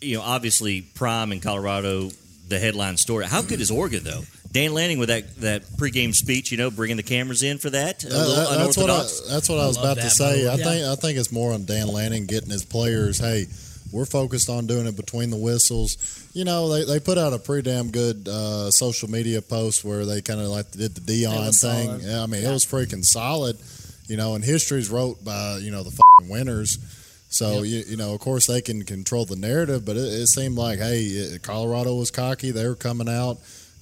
you 0.00 0.16
know, 0.16 0.22
obviously 0.22 0.80
Prime 0.82 1.32
in 1.32 1.40
Colorado, 1.40 2.10
the 2.48 2.58
headline 2.58 2.96
story. 2.96 3.26
How 3.26 3.42
good 3.42 3.60
is 3.60 3.70
Oregon 3.70 4.02
though? 4.04 4.22
Dan 4.50 4.74
Lanning 4.74 4.98
with 4.98 5.08
that 5.08 5.34
that 5.36 5.62
pregame 5.78 6.14
speech, 6.14 6.50
you 6.52 6.58
know, 6.58 6.70
bringing 6.70 6.96
the 6.98 7.02
cameras 7.02 7.42
in 7.42 7.56
for 7.58 7.70
that. 7.70 8.04
A 8.04 8.08
Uh, 8.08 8.10
that- 8.50 8.58
that's 8.58 8.76
what 8.76 8.90
I, 8.90 8.96
that's 9.32 9.48
what 9.48 9.58
I, 9.58 9.64
I 9.64 9.66
was 9.66 9.76
love 9.76 9.84
about 9.84 9.94
to 10.02 10.08
that, 10.08 10.18
by 10.18 10.30
the 10.32 10.36
say. 10.36 10.44
way. 10.44 10.48
I 10.48 10.54
Yeah. 10.56 10.64
think 10.64 10.84
I 10.86 10.94
think 10.96 11.18
it's 11.18 11.32
more 11.32 11.52
on 11.52 11.64
Dan 11.64 11.88
Lanning 11.88 12.26
getting 12.26 12.50
his 12.50 12.64
players. 12.64 13.18
Hey, 13.18 13.46
we're 13.92 14.04
focused 14.06 14.48
on 14.50 14.66
doing 14.66 14.86
it 14.86 14.96
between 14.96 15.30
the 15.30 15.36
whistles. 15.36 15.96
You 16.34 16.44
know, 16.44 16.68
they, 16.70 16.84
they 16.84 17.00
put 17.00 17.18
out 17.18 17.32
a 17.34 17.38
pretty 17.38 17.70
damn 17.70 17.90
good 17.90 18.26
uh, 18.28 18.70
social 18.70 19.10
media 19.10 19.40
post 19.42 19.84
where 19.84 20.04
they 20.06 20.20
kind 20.22 20.40
of 20.40 20.48
like 20.48 20.70
did 20.72 20.94
the 20.94 21.00
Deion 21.00 21.58
thing. 21.58 22.00
Yeah, 22.00 22.22
I 22.22 22.26
mean, 22.26 22.42
Yeah. 22.42 22.50
it 22.50 22.52
was 22.52 22.64
freaking 22.66 23.04
solid. 23.04 23.56
You 24.08 24.16
know, 24.16 24.34
and 24.34 24.44
history's 24.44 24.90
wrote 24.90 25.22
by 25.24 25.58
you 25.58 25.70
know 25.70 25.82
the 25.82 25.90
fucking 25.92 26.30
winners. 26.30 26.78
So 27.32 27.62
you, 27.62 27.82
you 27.88 27.96
know, 27.96 28.14
of 28.14 28.20
course, 28.20 28.46
they 28.46 28.60
can 28.60 28.84
control 28.84 29.24
the 29.24 29.36
narrative, 29.36 29.84
but 29.84 29.96
it, 29.96 30.00
it 30.04 30.26
seemed 30.28 30.56
like, 30.56 30.78
hey, 30.78 31.00
it- 31.00 31.42
Colorado 31.42 31.94
was 31.94 32.10
cocky. 32.10 32.50
They 32.50 32.66
were 32.66 32.74
coming 32.74 33.08
out 33.08 33.38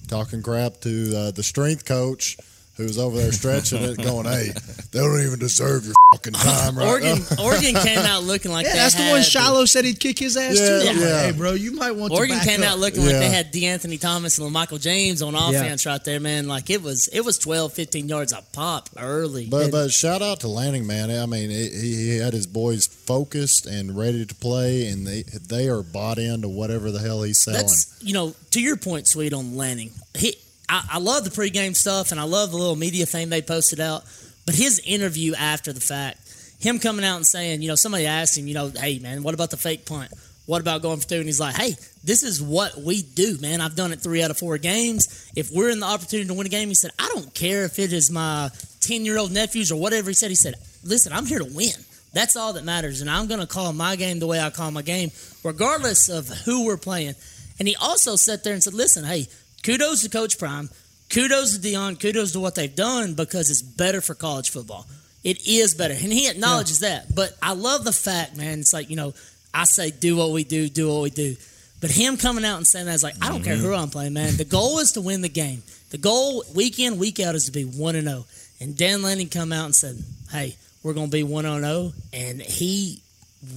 talking 0.07 0.41
crap 0.41 0.79
to 0.81 1.13
uh, 1.15 1.31
the 1.31 1.43
strength 1.43 1.85
coach, 1.85 2.37
who's 2.81 2.97
over 2.97 3.17
there 3.17 3.31
stretching 3.31 3.81
it, 3.81 3.97
going, 3.97 4.25
"Hey, 4.25 4.49
they 4.91 4.99
don't 4.99 5.21
even 5.25 5.39
deserve 5.39 5.85
your 5.85 5.93
fucking 6.13 6.33
time." 6.33 6.77
Right? 6.77 6.87
Oregon, 6.87 7.17
Oregon 7.39 7.75
came 7.75 7.99
out 7.99 8.23
looking 8.23 8.51
like 8.51 8.65
Yeah, 8.65 8.73
they 8.73 8.77
that's 8.79 8.95
the 8.95 9.09
one 9.09 9.21
Shiloh 9.23 9.65
said 9.65 9.85
he'd 9.85 9.99
kick 9.99 10.19
his 10.19 10.35
ass 10.37 10.57
Yeah, 10.59 10.67
too. 10.67 10.73
I'm 10.89 10.95
like, 10.97 11.05
yeah. 11.05 11.21
hey, 11.23 11.31
bro, 11.31 11.53
you 11.53 11.71
might 11.73 11.91
want 11.91 12.13
Oregon 12.13 12.37
to 12.39 12.45
back 12.45 12.47
came 12.55 12.63
up. 12.63 12.69
out 12.71 12.79
looking 12.79 13.01
like 13.01 13.11
they 13.11 13.29
had 13.29 13.51
DeAnthony 13.53 13.99
Thomas 13.99 14.37
and 14.37 14.51
Michael 14.51 14.77
James 14.77 15.21
on 15.21 15.35
offense 15.35 15.85
right 15.85 16.03
there, 16.03 16.19
man. 16.19 16.47
Like 16.47 16.69
it 16.69 16.81
was, 16.81 17.07
it 17.09 17.21
was 17.23 17.37
12, 17.37 17.73
15 17.73 18.09
yards 18.09 18.33
a 18.33 18.43
pop 18.53 18.89
early. 18.97 19.47
But 19.47 19.71
but 19.71 19.91
shout 19.91 20.21
out 20.21 20.41
to 20.41 20.47
Lanning, 20.47 20.85
man. 20.85 21.11
I 21.11 21.25
mean, 21.25 21.49
he, 21.49 21.69
he 21.69 22.17
had 22.17 22.33
his 22.33 22.47
boys 22.47 22.87
focused 22.87 23.65
and 23.65 23.97
ready 23.97 24.25
to 24.25 24.35
play, 24.35 24.87
and 24.87 25.05
they 25.07 25.23
they 25.23 25.67
are 25.69 25.83
bought 25.83 26.17
into 26.17 26.47
whatever 26.49 26.91
the 26.91 26.99
hell 26.99 27.23
he's 27.23 27.41
selling. 27.43 27.61
That's 27.61 27.95
you 28.01 28.13
know, 28.13 28.33
to 28.51 28.61
your 28.61 28.77
point, 28.77 29.07
sweet 29.07 29.33
on 29.33 29.55
Lanning. 29.55 29.91
He, 30.15 30.35
I, 30.71 30.83
I 30.93 30.99
love 30.99 31.25
the 31.25 31.29
pregame 31.29 31.75
stuff, 31.75 32.11
and 32.11 32.19
I 32.19 32.23
love 32.23 32.51
the 32.51 32.57
little 32.57 32.77
media 32.77 33.05
thing 33.05 33.29
they 33.29 33.41
posted 33.41 33.79
out. 33.79 34.03
But 34.45 34.55
his 34.55 34.79
interview 34.85 35.35
after 35.35 35.73
the 35.73 35.81
fact, 35.81 36.19
him 36.59 36.79
coming 36.79 37.05
out 37.05 37.17
and 37.17 37.25
saying, 37.25 37.61
you 37.61 37.67
know, 37.67 37.75
somebody 37.75 38.05
asked 38.05 38.37
him, 38.37 38.47
you 38.47 38.53
know, 38.53 38.69
hey 38.69 38.99
man, 38.99 39.21
what 39.23 39.33
about 39.33 39.51
the 39.51 39.57
fake 39.57 39.85
punt? 39.85 40.11
What 40.45 40.61
about 40.61 40.81
going 40.81 40.99
for 40.99 41.07
two? 41.07 41.15
And 41.17 41.25
he's 41.25 41.39
like, 41.39 41.55
hey, 41.55 41.75
this 42.03 42.23
is 42.23 42.41
what 42.41 42.77
we 42.77 43.03
do, 43.03 43.37
man. 43.39 43.61
I've 43.61 43.75
done 43.75 43.93
it 43.93 44.01
three 44.01 44.23
out 44.23 44.31
of 44.31 44.37
four 44.37 44.57
games. 44.57 45.31
If 45.35 45.51
we're 45.51 45.69
in 45.69 45.79
the 45.79 45.85
opportunity 45.85 46.27
to 46.27 46.33
win 46.33 46.47
a 46.47 46.49
game, 46.49 46.67
he 46.69 46.75
said, 46.75 46.91
I 46.97 47.09
don't 47.13 47.33
care 47.33 47.65
if 47.65 47.77
it 47.77 47.93
is 47.93 48.09
my 48.09 48.49
ten 48.79 49.05
year 49.05 49.17
old 49.17 49.31
nephews 49.31 49.71
or 49.71 49.79
whatever. 49.79 50.09
He 50.09 50.13
said, 50.13 50.29
he 50.29 50.35
said, 50.35 50.55
listen, 50.83 51.13
I'm 51.13 51.25
here 51.25 51.39
to 51.39 51.45
win. 51.45 51.73
That's 52.13 52.35
all 52.35 52.53
that 52.53 52.65
matters, 52.65 52.99
and 52.99 53.09
I'm 53.09 53.27
going 53.27 53.39
to 53.39 53.47
call 53.47 53.71
my 53.71 53.95
game 53.95 54.19
the 54.19 54.27
way 54.27 54.41
I 54.41 54.49
call 54.49 54.69
my 54.71 54.81
game, 54.81 55.11
regardless 55.45 56.09
of 56.09 56.27
who 56.27 56.65
we're 56.65 56.75
playing. 56.75 57.15
And 57.57 57.67
he 57.67 57.75
also 57.77 58.17
sat 58.17 58.43
there 58.43 58.53
and 58.53 58.61
said, 58.61 58.73
"Listen, 58.73 59.05
hey, 59.05 59.27
kudos 59.63 60.03
to 60.03 60.09
Coach 60.09 60.37
Prime, 60.37 60.69
kudos 61.09 61.57
to 61.57 61.61
Deion, 61.61 61.99
kudos 61.99 62.33
to 62.33 62.39
what 62.39 62.55
they've 62.55 62.75
done 62.75 63.13
because 63.13 63.49
it's 63.49 63.61
better 63.61 64.01
for 64.01 64.15
college 64.15 64.49
football. 64.49 64.85
It 65.23 65.47
is 65.47 65.75
better, 65.75 65.93
and 65.93 66.11
he 66.11 66.27
acknowledges 66.29 66.79
that. 66.79 67.13
But 67.13 67.37
I 67.41 67.53
love 67.53 67.83
the 67.83 67.91
fact, 67.91 68.35
man. 68.35 68.59
It's 68.59 68.73
like 68.73 68.89
you 68.89 68.95
know, 68.95 69.13
I 69.53 69.65
say, 69.65 69.91
do 69.91 70.15
what 70.15 70.31
we 70.31 70.43
do, 70.43 70.67
do 70.67 70.89
what 70.89 71.01
we 71.03 71.09
do. 71.11 71.35
But 71.79 71.91
him 71.91 72.17
coming 72.17 72.45
out 72.45 72.57
and 72.57 72.67
saying 72.67 72.85
that 72.85 72.93
is 72.93 73.03
like, 73.03 73.15
I 73.21 73.29
don't 73.29 73.43
care 73.43 73.55
mm-hmm. 73.55 73.65
who 73.65 73.73
I'm 73.73 73.89
playing, 73.89 74.13
man. 74.13 74.37
The 74.37 74.45
goal 74.45 74.79
is 74.79 74.91
to 74.93 75.01
win 75.01 75.21
the 75.21 75.29
game. 75.29 75.63
The 75.89 75.97
goal 75.97 76.43
week 76.55 76.79
in, 76.79 76.99
week 76.99 77.19
out 77.19 77.33
is 77.33 77.45
to 77.45 77.51
be 77.51 77.63
one 77.63 77.95
and 77.95 78.07
zero. 78.07 78.25
And 78.59 78.77
Dan 78.77 79.01
Lanning 79.01 79.29
come 79.29 79.51
out 79.51 79.65
and 79.65 79.75
said, 79.75 79.97
"Hey, 80.31 80.55
we're 80.83 80.93
going 80.93 81.07
to 81.07 81.11
be 81.11 81.23
one 81.23 81.45
and 81.45 81.63
zero," 81.63 81.93
and 82.13 82.41
he 82.41 83.01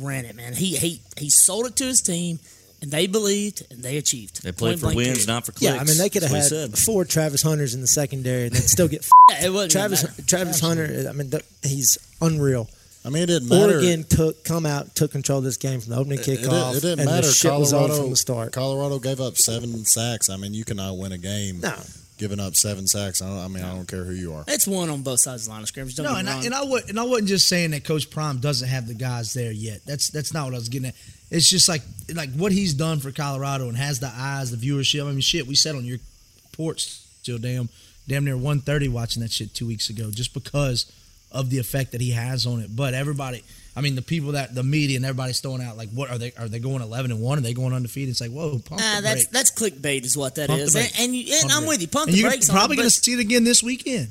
ran 0.00 0.24
it, 0.24 0.34
man. 0.34 0.54
He 0.54 0.76
he 0.76 1.00
he 1.16 1.30
sold 1.30 1.66
it 1.66 1.76
to 1.76 1.84
his 1.84 2.00
team, 2.00 2.40
and 2.84 2.92
they 2.92 3.06
believed 3.08 3.66
and 3.70 3.82
they 3.82 3.96
achieved. 3.96 4.42
They 4.44 4.52
played 4.52 4.72
Point 4.72 4.80
for 4.80 4.86
blank 4.86 4.96
wins, 4.98 5.08
period. 5.24 5.26
not 5.28 5.46
for 5.46 5.52
clicks. 5.52 5.74
Yeah, 5.74 5.80
I 5.80 5.84
mean 5.84 5.98
they 5.98 6.08
could 6.10 6.22
have 6.22 6.30
That's 6.30 6.50
had 6.50 6.56
what 6.56 6.70
he 6.70 6.76
said. 6.76 6.78
four 6.84 7.04
Travis 7.04 7.42
Hunters 7.42 7.74
in 7.74 7.80
the 7.80 7.86
secondary 7.88 8.44
and 8.46 8.54
they'd 8.54 8.68
still 8.68 8.88
get 8.88 9.04
Yeah, 9.30 9.46
it 9.46 9.52
wasn't 9.52 9.72
Travis. 9.72 10.04
matter. 10.04 10.22
Travis 10.22 10.60
Hunter. 10.60 11.06
I 11.08 11.12
mean 11.12 11.30
th- 11.30 11.44
he's 11.62 11.98
unreal. 12.20 12.68
I 13.06 13.10
mean, 13.10 13.22
it 13.24 13.26
didn't 13.26 13.48
matter. 13.50 13.74
Oregon 13.74 14.04
took 14.04 14.44
come 14.44 14.64
out 14.64 14.94
took 14.94 15.12
control 15.12 15.38
of 15.38 15.44
this 15.44 15.56
game 15.58 15.80
from 15.80 15.92
the 15.92 15.98
opening 15.98 16.18
It, 16.20 16.28
it, 16.28 16.40
kickoff. 16.40 16.76
it 16.76 16.80
didn't 16.80 17.00
and 17.00 17.10
matter. 17.10 17.26
The 17.26 17.32
shit 17.34 17.52
was 17.52 17.72
on 17.72 17.80
Colorado 17.80 18.00
from 18.02 18.10
the 18.10 18.16
start. 18.16 18.52
Colorado 18.52 18.98
gave 18.98 19.20
up 19.20 19.36
seven 19.36 19.84
sacks. 19.84 20.30
I 20.30 20.36
mean, 20.36 20.54
you 20.54 20.64
cannot 20.64 20.96
win 20.96 21.12
a 21.12 21.18
game 21.18 21.60
No, 21.60 21.74
giving 22.16 22.40
up 22.40 22.54
seven 22.54 22.86
sacks. 22.86 23.20
I, 23.20 23.28
don't, 23.28 23.38
I 23.38 23.48
mean, 23.48 23.62
I 23.62 23.74
don't 23.74 23.86
care 23.86 24.04
who 24.04 24.12
you 24.14 24.32
are. 24.32 24.44
It's 24.48 24.66
one 24.66 24.88
on 24.88 25.02
both 25.02 25.20
sides 25.20 25.42
of 25.42 25.46
the 25.48 25.50
line 25.52 25.60
of 25.62 25.68
scrimmage. 25.68 25.96
Don't 25.96 26.04
No, 26.06 26.12
get 26.12 26.20
and 26.20 26.28
I, 26.30 26.34
wrong. 26.36 26.46
and 26.46 26.54
I 26.54 26.64
would 26.64 26.88
and 26.88 26.98
I 26.98 27.02
wasn't 27.02 27.28
just 27.28 27.46
saying 27.46 27.72
that 27.72 27.84
Coach 27.84 28.08
Prime 28.10 28.38
doesn't 28.38 28.68
have 28.68 28.86
the 28.86 28.94
guys 28.94 29.34
there 29.34 29.52
yet. 29.52 29.80
That's 29.84 30.08
that's 30.08 30.32
not 30.32 30.46
what 30.46 30.54
I 30.54 30.58
was 30.58 30.70
getting 30.70 30.88
at. 30.88 30.94
It's 31.34 31.50
just 31.50 31.68
like 31.68 31.82
like 32.14 32.30
what 32.34 32.52
he's 32.52 32.74
done 32.74 33.00
for 33.00 33.10
Colorado 33.10 33.68
and 33.68 33.76
has 33.76 33.98
the 34.00 34.10
eyes, 34.14 34.50
the 34.50 34.56
viewership. 34.56 35.06
I 35.06 35.10
mean, 35.10 35.20
shit, 35.20 35.46
we 35.46 35.54
sat 35.54 35.74
on 35.74 35.84
your 35.84 35.98
porch 36.52 36.80
still 37.22 37.38
damn 37.38 37.68
damn 38.06 38.24
near 38.24 38.36
130 38.36 38.88
watching 38.88 39.22
that 39.22 39.32
shit 39.32 39.52
two 39.54 39.66
weeks 39.66 39.88
ago 39.90 40.10
just 40.10 40.32
because 40.34 40.90
of 41.32 41.50
the 41.50 41.58
effect 41.58 41.92
that 41.92 42.00
he 42.00 42.10
has 42.12 42.46
on 42.46 42.60
it. 42.60 42.76
But 42.76 42.94
everybody, 42.94 43.42
I 43.74 43.80
mean, 43.80 43.94
the 43.96 44.02
people 44.02 44.32
that 44.32 44.54
the 44.54 44.62
media 44.62 44.96
and 44.96 45.04
everybody's 45.04 45.40
throwing 45.40 45.62
out 45.62 45.76
like, 45.76 45.88
what 45.90 46.10
are 46.10 46.18
they? 46.18 46.32
Are 46.38 46.46
they 46.48 46.60
going 46.60 46.82
11 46.82 47.10
and 47.10 47.20
one? 47.20 47.38
Are 47.38 47.40
they 47.40 47.54
going 47.54 47.72
undefeated? 47.72 48.10
It's 48.10 48.20
like, 48.20 48.30
whoa, 48.30 48.60
pump 48.60 48.80
Nah, 48.80 48.96
the 48.96 49.02
that's 49.02 49.24
brakes. 49.24 49.26
that's 49.32 49.50
clickbait, 49.50 50.04
is 50.04 50.16
what 50.16 50.36
that 50.36 50.48
Pump 50.48 50.60
is. 50.60 50.76
And, 50.76 50.92
and, 51.00 51.16
you, 51.16 51.34
and 51.42 51.50
I'm 51.50 51.60
brakes. 51.64 51.68
with 51.68 51.80
you. 51.82 51.88
Pump 51.88 52.06
and 52.06 52.14
the 52.14 52.20
you're 52.20 52.30
brakes. 52.30 52.48
on 52.50 52.54
it, 52.54 52.58
probably 52.58 52.76
going 52.76 52.88
to 52.88 52.94
see 52.94 53.14
it 53.14 53.18
again 53.20 53.42
this 53.42 53.62
weekend. 53.62 54.08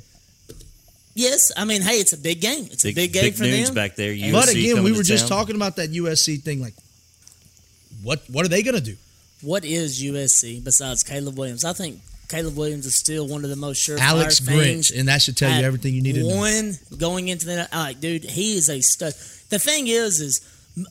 Yes, 1.16 1.52
I 1.56 1.64
mean, 1.66 1.82
hey, 1.84 1.94
it's 2.00 2.12
a 2.14 2.18
big 2.18 2.42
game. 2.42 2.66
It's 2.72 2.84
a 2.86 2.88
Big, 2.88 2.96
big 2.96 3.14
game 3.14 3.24
big 3.26 3.36
for 3.36 3.46
them. 3.46 3.74
back 3.76 3.96
there. 3.96 4.12
USC 4.12 4.32
but 4.32 4.50
again, 4.50 4.84
we 4.84 4.92
to 4.92 4.98
were 4.98 5.04
just 5.04 5.28
town. 5.30 5.38
talking 5.38 5.56
about 5.56 5.76
that 5.76 5.92
USC 5.92 6.42
thing. 6.42 6.60
Like, 6.60 6.74
what 8.04 8.22
what 8.30 8.46
are 8.46 8.50
they 8.50 8.64
going 8.64 8.76
to 8.76 8.82
do? 8.82 8.96
What 9.42 9.66
is 9.66 10.02
USC 10.02 10.64
besides 10.64 11.04
Caleb 11.04 11.38
Williams? 11.38 11.66
I 11.66 11.74
think 11.74 12.00
Caleb 12.30 12.58
Williams 12.58 12.86
is 12.86 12.96
still 12.96 13.28
one 13.28 13.44
of 13.44 13.50
the 13.50 13.56
most 13.56 13.88
surefire 13.88 14.00
Alex. 14.00 14.40
Grinch, 14.40 14.98
and 14.98 15.08
that 15.08 15.22
should 15.22 15.38
tell 15.38 15.52
you 15.52 15.66
everything 15.66 15.94
you 15.94 16.02
need 16.02 16.16
to 16.16 16.24
know. 16.24 16.36
One 16.36 16.74
going 16.98 17.28
into 17.28 17.46
the 17.46 17.64
uh, 17.72 17.78
like, 17.78 18.00
dude, 18.00 18.24
he 18.24 18.56
is 18.58 18.70
a 18.70 18.82
stud. 18.82 19.14
The 19.50 19.60
thing 19.60 19.88
is, 19.88 20.20
is 20.20 20.42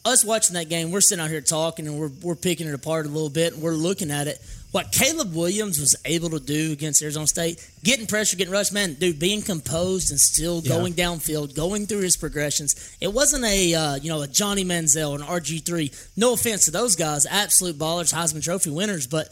us 0.05 0.25
watching 0.25 0.55
that 0.55 0.69
game, 0.69 0.91
we're 0.91 1.01
sitting 1.01 1.25
out 1.25 1.31
here 1.31 1.41
talking 1.41 1.87
and 1.87 1.99
we're 1.99 2.11
we're 2.23 2.37
picking 2.37 2.69
it 2.69 2.75
apart 2.75 3.07
a 3.07 3.09
little 3.09 3.31
bit 3.31 3.55
and 3.55 3.63
we're 3.63 3.73
looking 3.73 4.11
at 4.11 4.29
it. 4.29 4.41
What 4.73 4.91
Caleb 4.91 5.35
Williams 5.35 5.79
was 5.79 5.95
able 6.07 6.31
to 6.31 6.41
do 6.41 6.73
against 6.73 7.03
Arizona 7.03 7.27
State, 7.27 7.65
getting 7.85 8.07
pressure, 8.07 8.37
getting 8.37 8.53
rushed, 8.53 8.73
man, 8.73 8.95
dude, 8.95 9.19
being 9.19 9.43
composed 9.43 10.11
and 10.11 10.19
still 10.19 10.63
Yeah. 10.65 10.71
going 10.79 10.95
downfield, 10.95 11.55
going 11.55 11.87
through 11.87 12.01
his 12.01 12.17
progressions. 12.17 12.75
It 13.01 13.13
wasn't 13.13 13.45
a 13.45 13.75
uh, 13.75 13.95
you 13.97 14.09
know 14.09 14.23
a 14.23 14.27
Johnny 14.29 14.65
Manziel, 14.65 15.11
or 15.11 15.17
an 15.17 15.23
RG 15.23 15.61
three. 15.65 15.93
No 16.17 16.33
offense 16.33 16.65
to 16.65 16.71
those 16.71 16.97
guys, 16.97 17.27
absolute 17.27 17.79
ballers, 17.79 18.13
Heisman 18.15 18.43
Trophy 18.43 18.71
winners, 18.71 19.07
but 19.07 19.29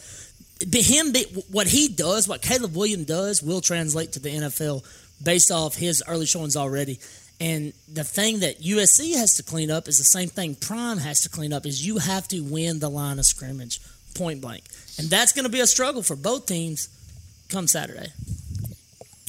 him 0.72 1.12
be, 1.12 1.24
what 1.50 1.66
he 1.68 1.88
does, 1.88 2.28
what 2.28 2.42
Caleb 2.42 2.76
Williams 2.76 3.06
does, 3.06 3.42
will 3.42 3.62
translate 3.62 4.12
to 4.12 4.20
the 4.20 4.28
NFL 4.28 4.84
based 5.22 5.50
off 5.50 5.74
his 5.76 6.02
early 6.06 6.26
showings 6.26 6.54
already. 6.56 7.00
And 7.40 7.72
the 7.90 8.04
thing 8.04 8.40
that 8.40 8.60
USC 8.60 9.14
has 9.16 9.36
to 9.36 9.42
clean 9.42 9.70
up 9.70 9.88
is 9.88 9.96
the 9.96 10.04
same 10.04 10.28
thing 10.28 10.54
Prime 10.56 10.98
has 10.98 11.22
to 11.22 11.30
clean 11.30 11.54
up 11.54 11.64
is 11.64 11.86
you 11.86 11.96
have 11.96 12.28
to 12.28 12.40
win 12.40 12.80
the 12.80 12.90
line 12.90 13.18
of 13.18 13.24
scrimmage, 13.24 13.80
point 14.14 14.42
blank, 14.42 14.64
and 15.00 15.08
that's 15.08 15.32
going 15.32 15.44
to 15.44 15.50
be 15.50 15.60
a 15.60 15.66
struggle 15.66 16.02
for 16.02 16.14
both 16.14 16.44
teams 16.46 16.88
come 17.48 17.66
Saturday. 17.66 18.08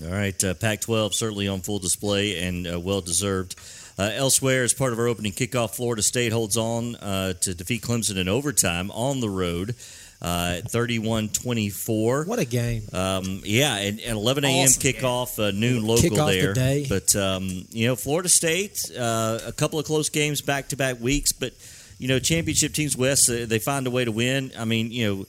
All 0.03 0.11
right, 0.11 0.43
uh, 0.43 0.53
Pac-12 0.55 1.13
certainly 1.13 1.47
on 1.47 1.61
full 1.61 1.79
display 1.79 2.43
and 2.43 2.67
uh, 2.67 2.79
well 2.79 3.01
deserved. 3.01 3.55
Uh, 3.97 4.09
elsewhere, 4.13 4.63
as 4.63 4.73
part 4.73 4.93
of 4.93 4.99
our 4.99 5.07
opening 5.07 5.31
kickoff, 5.31 5.75
Florida 5.75 6.01
State 6.01 6.31
holds 6.33 6.57
on 6.57 6.95
uh, 6.97 7.33
to 7.33 7.53
defeat 7.53 7.83
Clemson 7.83 8.17
in 8.17 8.27
overtime 8.27 8.89
on 8.91 9.19
the 9.19 9.29
road, 9.29 9.75
uh, 10.21 10.61
31-24. 10.65 12.25
what 12.25 12.39
a 12.39 12.45
game! 12.45 12.83
Um, 12.93 13.41
yeah, 13.45 13.77
and, 13.77 13.99
and 13.99 14.17
11 14.17 14.43
a.m. 14.43 14.65
Awesome 14.65 14.81
kickoff, 14.81 15.39
uh, 15.39 15.51
noon 15.51 15.83
local 15.83 16.01
Kick 16.09 16.17
off 16.19 16.29
the 16.31 16.41
there. 16.41 16.53
day. 16.53 16.85
But 16.89 17.15
um, 17.15 17.65
you 17.69 17.87
know, 17.87 17.95
Florida 17.95 18.29
State, 18.29 18.79
uh, 18.97 19.39
a 19.45 19.51
couple 19.51 19.77
of 19.77 19.85
close 19.85 20.09
games 20.09 20.41
back 20.41 20.69
to 20.69 20.75
back 20.75 20.99
weeks, 20.99 21.31
but 21.31 21.53
you 21.99 22.07
know, 22.07 22.17
championship 22.17 22.73
teams 22.73 22.97
West, 22.97 23.29
uh, 23.29 23.45
they 23.45 23.59
find 23.59 23.85
a 23.85 23.91
way 23.91 24.03
to 24.03 24.11
win. 24.11 24.51
I 24.57 24.65
mean, 24.65 24.91
you 24.91 25.07
know. 25.15 25.25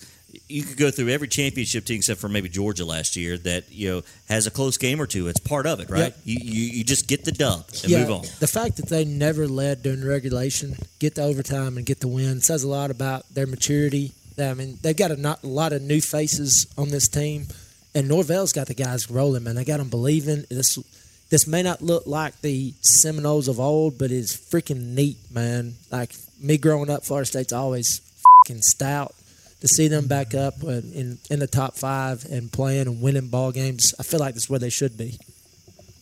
You 0.49 0.63
could 0.63 0.77
go 0.77 0.91
through 0.91 1.09
every 1.09 1.29
championship 1.29 1.85
team 1.85 1.97
except 1.97 2.21
for 2.21 2.29
maybe 2.29 2.49
Georgia 2.49 2.85
last 2.85 3.17
year 3.17 3.37
that 3.39 3.71
you 3.71 3.91
know 3.91 4.03
has 4.29 4.47
a 4.47 4.51
close 4.51 4.77
game 4.79 5.01
or 5.01 5.07
two. 5.07 5.29
It's 5.29 5.41
part 5.41 5.67
of 5.67 5.81
it, 5.81 5.91
right? 5.91 6.15
Yep. 6.15 6.19
You, 6.25 6.39
you 6.43 6.63
you 6.79 6.85
just 6.85 7.07
get 7.07 7.25
the 7.25 7.33
dub 7.33 7.67
and 7.83 7.91
yeah, 7.91 8.01
move 8.01 8.11
on. 8.11 8.23
the 8.41 8.47
fact 8.47 8.77
that 8.77 8.89
they 8.89 9.05
never 9.05 9.47
led 9.47 9.83
during 9.83 10.05
regulation, 10.05 10.77
get 10.99 11.15
the 11.17 11.23
overtime 11.23 11.77
and 11.77 11.87
get 11.87 12.01
the 12.01 12.09
win 12.09 12.41
says 12.41 12.65
a 12.65 12.69
lot 12.69 12.91
about 12.91 13.29
their 13.35 13.47
maturity. 13.47 14.13
I 14.39 14.55
mean, 14.55 14.79
they've 14.83 14.97
got 14.97 15.11
a, 15.11 15.17
not, 15.17 15.43
a 15.43 15.47
lot 15.47 15.73
of 15.73 15.83
new 15.83 16.01
faces 16.01 16.67
on 16.79 16.89
this 16.89 17.07
team, 17.09 17.47
and 17.95 18.09
Norvell's 18.09 18.53
got 18.53 18.67
the 18.67 18.75
guys 18.75 19.11
rolling. 19.11 19.45
Man, 19.45 19.55
they 19.55 19.65
got 19.65 19.79
them 19.79 19.89
believing. 19.91 20.45
This 20.49 20.79
this 21.33 21.47
may 21.47 21.63
not 21.63 21.81
look 21.81 22.07
like 22.07 22.41
the 22.43 22.75
Seminoles 22.83 23.49
of 23.49 23.59
old, 23.59 23.99
but 23.99 24.11
it's 24.11 24.37
freaking 24.37 24.95
neat, 24.95 25.17
man. 25.31 25.75
Like 25.91 26.15
me 26.41 26.59
growing 26.59 26.91
up, 26.91 27.05
Florida 27.05 27.27
State's 27.27 27.53
always 27.53 28.01
fucking 28.47 28.63
stout. 28.63 29.15
To 29.63 29.69
see 29.69 29.87
them 29.89 30.09
back 30.09 30.35
up 30.35 30.63
in 30.65 31.19
in 31.31 31.39
the 31.39 31.47
top 31.47 31.77
five 31.77 32.25
and 32.25 32.51
playing 32.53 32.89
and 32.89 33.01
winning 33.01 33.29
ball 33.29 33.53
games, 33.53 33.95
I 33.99 34.03
feel 34.03 34.19
like 34.21 34.35
that's 34.35 34.51
where 34.51 34.59
they 34.59 34.71
should 34.71 34.99
be. 34.99 35.19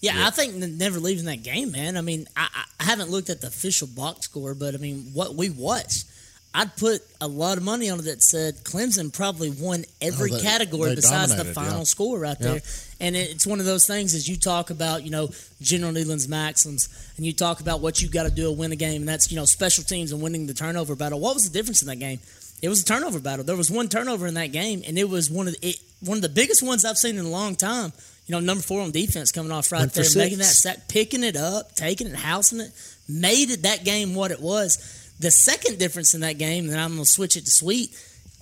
Yeah, 0.00 0.26
I 0.26 0.30
think 0.30 0.54
never 0.54 0.98
leaving 0.98 1.26
that 1.26 1.42
game, 1.42 1.72
man. 1.72 1.98
I 1.98 2.00
mean, 2.00 2.26
I, 2.34 2.48
I 2.80 2.84
haven't 2.84 3.10
looked 3.10 3.28
at 3.28 3.42
the 3.42 3.48
official 3.48 3.86
box 3.86 4.20
score, 4.24 4.54
but 4.54 4.74
I 4.74 4.78
mean, 4.78 5.10
what 5.12 5.34
we 5.34 5.50
watched, 5.50 6.06
I'd 6.54 6.74
put 6.78 7.02
a 7.20 7.28
lot 7.28 7.58
of 7.58 7.62
money 7.64 7.90
on 7.90 7.98
it 7.98 8.02
that 8.06 8.22
said 8.22 8.64
Clemson 8.64 9.12
probably 9.12 9.50
won 9.50 9.84
every 10.00 10.32
Oh, 10.32 10.36
they- 10.36 10.42
category 10.42 10.88
they 10.88 10.94
besides 10.94 11.36
the 11.36 11.44
final 11.44 11.80
yeah. 11.80 11.84
score 11.84 12.18
right 12.18 12.38
there. 12.38 12.62
And 12.98 13.14
it's 13.14 13.46
one 13.46 13.60
of 13.60 13.66
those 13.66 13.86
things 13.86 14.14
as 14.14 14.26
you 14.26 14.36
talk 14.38 14.70
about, 14.70 15.04
you 15.04 15.10
know, 15.10 15.28
General 15.60 15.92
Neyland's 15.92 16.28
maxims, 16.28 16.88
and 17.18 17.26
you 17.26 17.34
talk 17.34 17.60
about 17.60 17.80
what 17.80 18.00
you 18.00 18.08
got 18.08 18.22
to 18.22 18.30
do 18.30 18.44
to 18.44 18.52
win 18.52 18.72
a 18.72 18.76
game, 18.76 19.02
and 19.02 19.08
that's 19.08 19.30
you 19.30 19.36
know 19.36 19.44
special 19.44 19.84
teams 19.84 20.12
and 20.12 20.22
winning 20.22 20.46
the 20.46 20.54
turnover 20.54 20.96
battle. 20.96 21.20
What 21.20 21.34
was 21.34 21.44
the 21.44 21.52
difference 21.58 21.82
in 21.82 21.88
that 21.88 21.96
game? 21.96 22.20
It 22.62 22.68
was 22.68 22.82
a 22.82 22.84
turnover 22.84 23.20
battle. 23.20 23.44
There 23.44 23.56
was 23.56 23.70
one 23.70 23.88
turnover 23.88 24.26
in 24.26 24.34
that 24.34 24.52
game, 24.52 24.82
and 24.86 24.98
it 24.98 25.08
was 25.08 25.30
one 25.30 25.48
of 25.48 25.58
the, 25.60 25.68
it, 25.70 25.76
one 26.00 26.18
of 26.18 26.22
the 26.22 26.28
biggest 26.28 26.62
ones 26.62 26.84
I've 26.84 26.98
seen 26.98 27.16
in 27.16 27.24
a 27.24 27.30
long 27.30 27.56
time. 27.56 27.92
You 28.26 28.32
know, 28.34 28.40
number 28.40 28.62
four 28.62 28.80
on 28.80 28.90
defense 28.90 29.32
coming 29.32 29.50
off 29.50 29.72
right 29.72 29.90
there, 29.90 30.04
making 30.14 30.38
that 30.38 30.44
sack, 30.44 30.88
picking 30.88 31.24
it 31.24 31.36
up, 31.36 31.74
taking 31.74 32.06
it, 32.06 32.14
housing 32.14 32.60
it, 32.60 32.70
made 33.08 33.50
it 33.50 33.62
that 33.62 33.84
game 33.84 34.14
what 34.14 34.30
it 34.30 34.40
was. 34.40 35.14
The 35.18 35.30
second 35.30 35.78
difference 35.78 36.14
in 36.14 36.20
that 36.20 36.38
game, 36.38 36.68
and 36.70 36.78
I'm 36.78 36.92
going 36.92 37.04
to 37.04 37.10
switch 37.10 37.36
it 37.36 37.46
to 37.46 37.50
Sweet, 37.50 37.90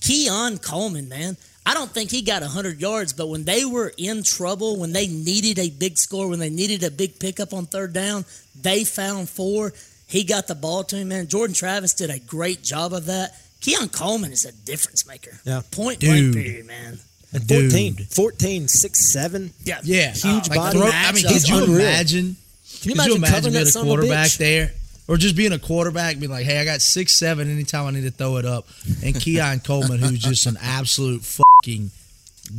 Keon 0.00 0.58
Coleman, 0.58 1.08
man. 1.08 1.36
I 1.64 1.74
don't 1.74 1.90
think 1.90 2.10
he 2.10 2.22
got 2.22 2.42
100 2.42 2.80
yards, 2.80 3.12
but 3.12 3.28
when 3.28 3.44
they 3.44 3.64
were 3.64 3.92
in 3.98 4.22
trouble, 4.22 4.78
when 4.78 4.92
they 4.92 5.06
needed 5.06 5.58
a 5.58 5.70
big 5.70 5.98
score, 5.98 6.28
when 6.28 6.38
they 6.38 6.50
needed 6.50 6.82
a 6.82 6.90
big 6.90 7.18
pickup 7.18 7.52
on 7.52 7.66
third 7.66 7.92
down, 7.92 8.24
they 8.60 8.84
found 8.84 9.28
four. 9.28 9.72
He 10.06 10.24
got 10.24 10.46
the 10.46 10.54
ball 10.54 10.84
to 10.84 10.96
him, 10.96 11.08
man. 11.08 11.26
Jordan 11.28 11.54
Travis 11.54 11.92
did 11.94 12.10
a 12.10 12.18
great 12.18 12.62
job 12.62 12.94
of 12.94 13.06
that. 13.06 13.38
Keon 13.60 13.88
Coleman 13.88 14.32
is 14.32 14.44
a 14.44 14.52
difference 14.52 15.06
maker. 15.06 15.38
Yeah. 15.44 15.62
Point 15.70 15.98
Dude. 16.00 16.32
blank 16.32 16.46
period, 16.46 16.66
man. 16.66 16.98
Dude. 17.46 17.70
14, 17.72 17.96
14, 18.10 18.68
6, 18.68 19.12
7. 19.12 19.52
Yeah. 19.64 19.80
Yeah, 19.84 20.12
Huge 20.12 20.24
uh, 20.24 20.32
Like, 20.50 20.54
body. 20.54 20.78
throw- 20.78 20.86
I 20.88 21.12
mean, 21.12 21.24
matchup. 21.24 21.32
could 21.32 21.48
you 21.48 21.56
Unreal. 21.64 21.74
imagine? 21.80 22.36
Can 22.80 22.90
you 22.90 22.96
could 22.96 23.06
you 23.06 23.14
imagine 23.16 23.16
imagine 23.16 23.32
covering 23.34 23.52
being 23.52 23.62
a 23.62 23.66
son 23.66 23.82
of 23.82 23.88
a 23.88 23.90
quarterback 23.90 24.30
there, 24.32 24.72
or 25.08 25.16
just 25.16 25.36
being 25.36 25.52
a 25.52 25.58
quarterback, 25.58 26.18
be 26.20 26.26
like, 26.26 26.44
"Hey, 26.46 26.58
I 26.60 26.64
got 26.64 26.80
six 26.80 27.14
seven 27.18 27.50
anytime 27.50 27.86
I 27.86 27.90
need 27.90 28.02
to 28.04 28.10
throw 28.10 28.36
it 28.36 28.44
up," 28.46 28.66
and 29.02 29.14
Keon 29.20 29.60
Coleman, 29.64 29.98
who's 29.98 30.20
just 30.20 30.46
an 30.46 30.56
absolute 30.62 31.22
fucking 31.22 31.90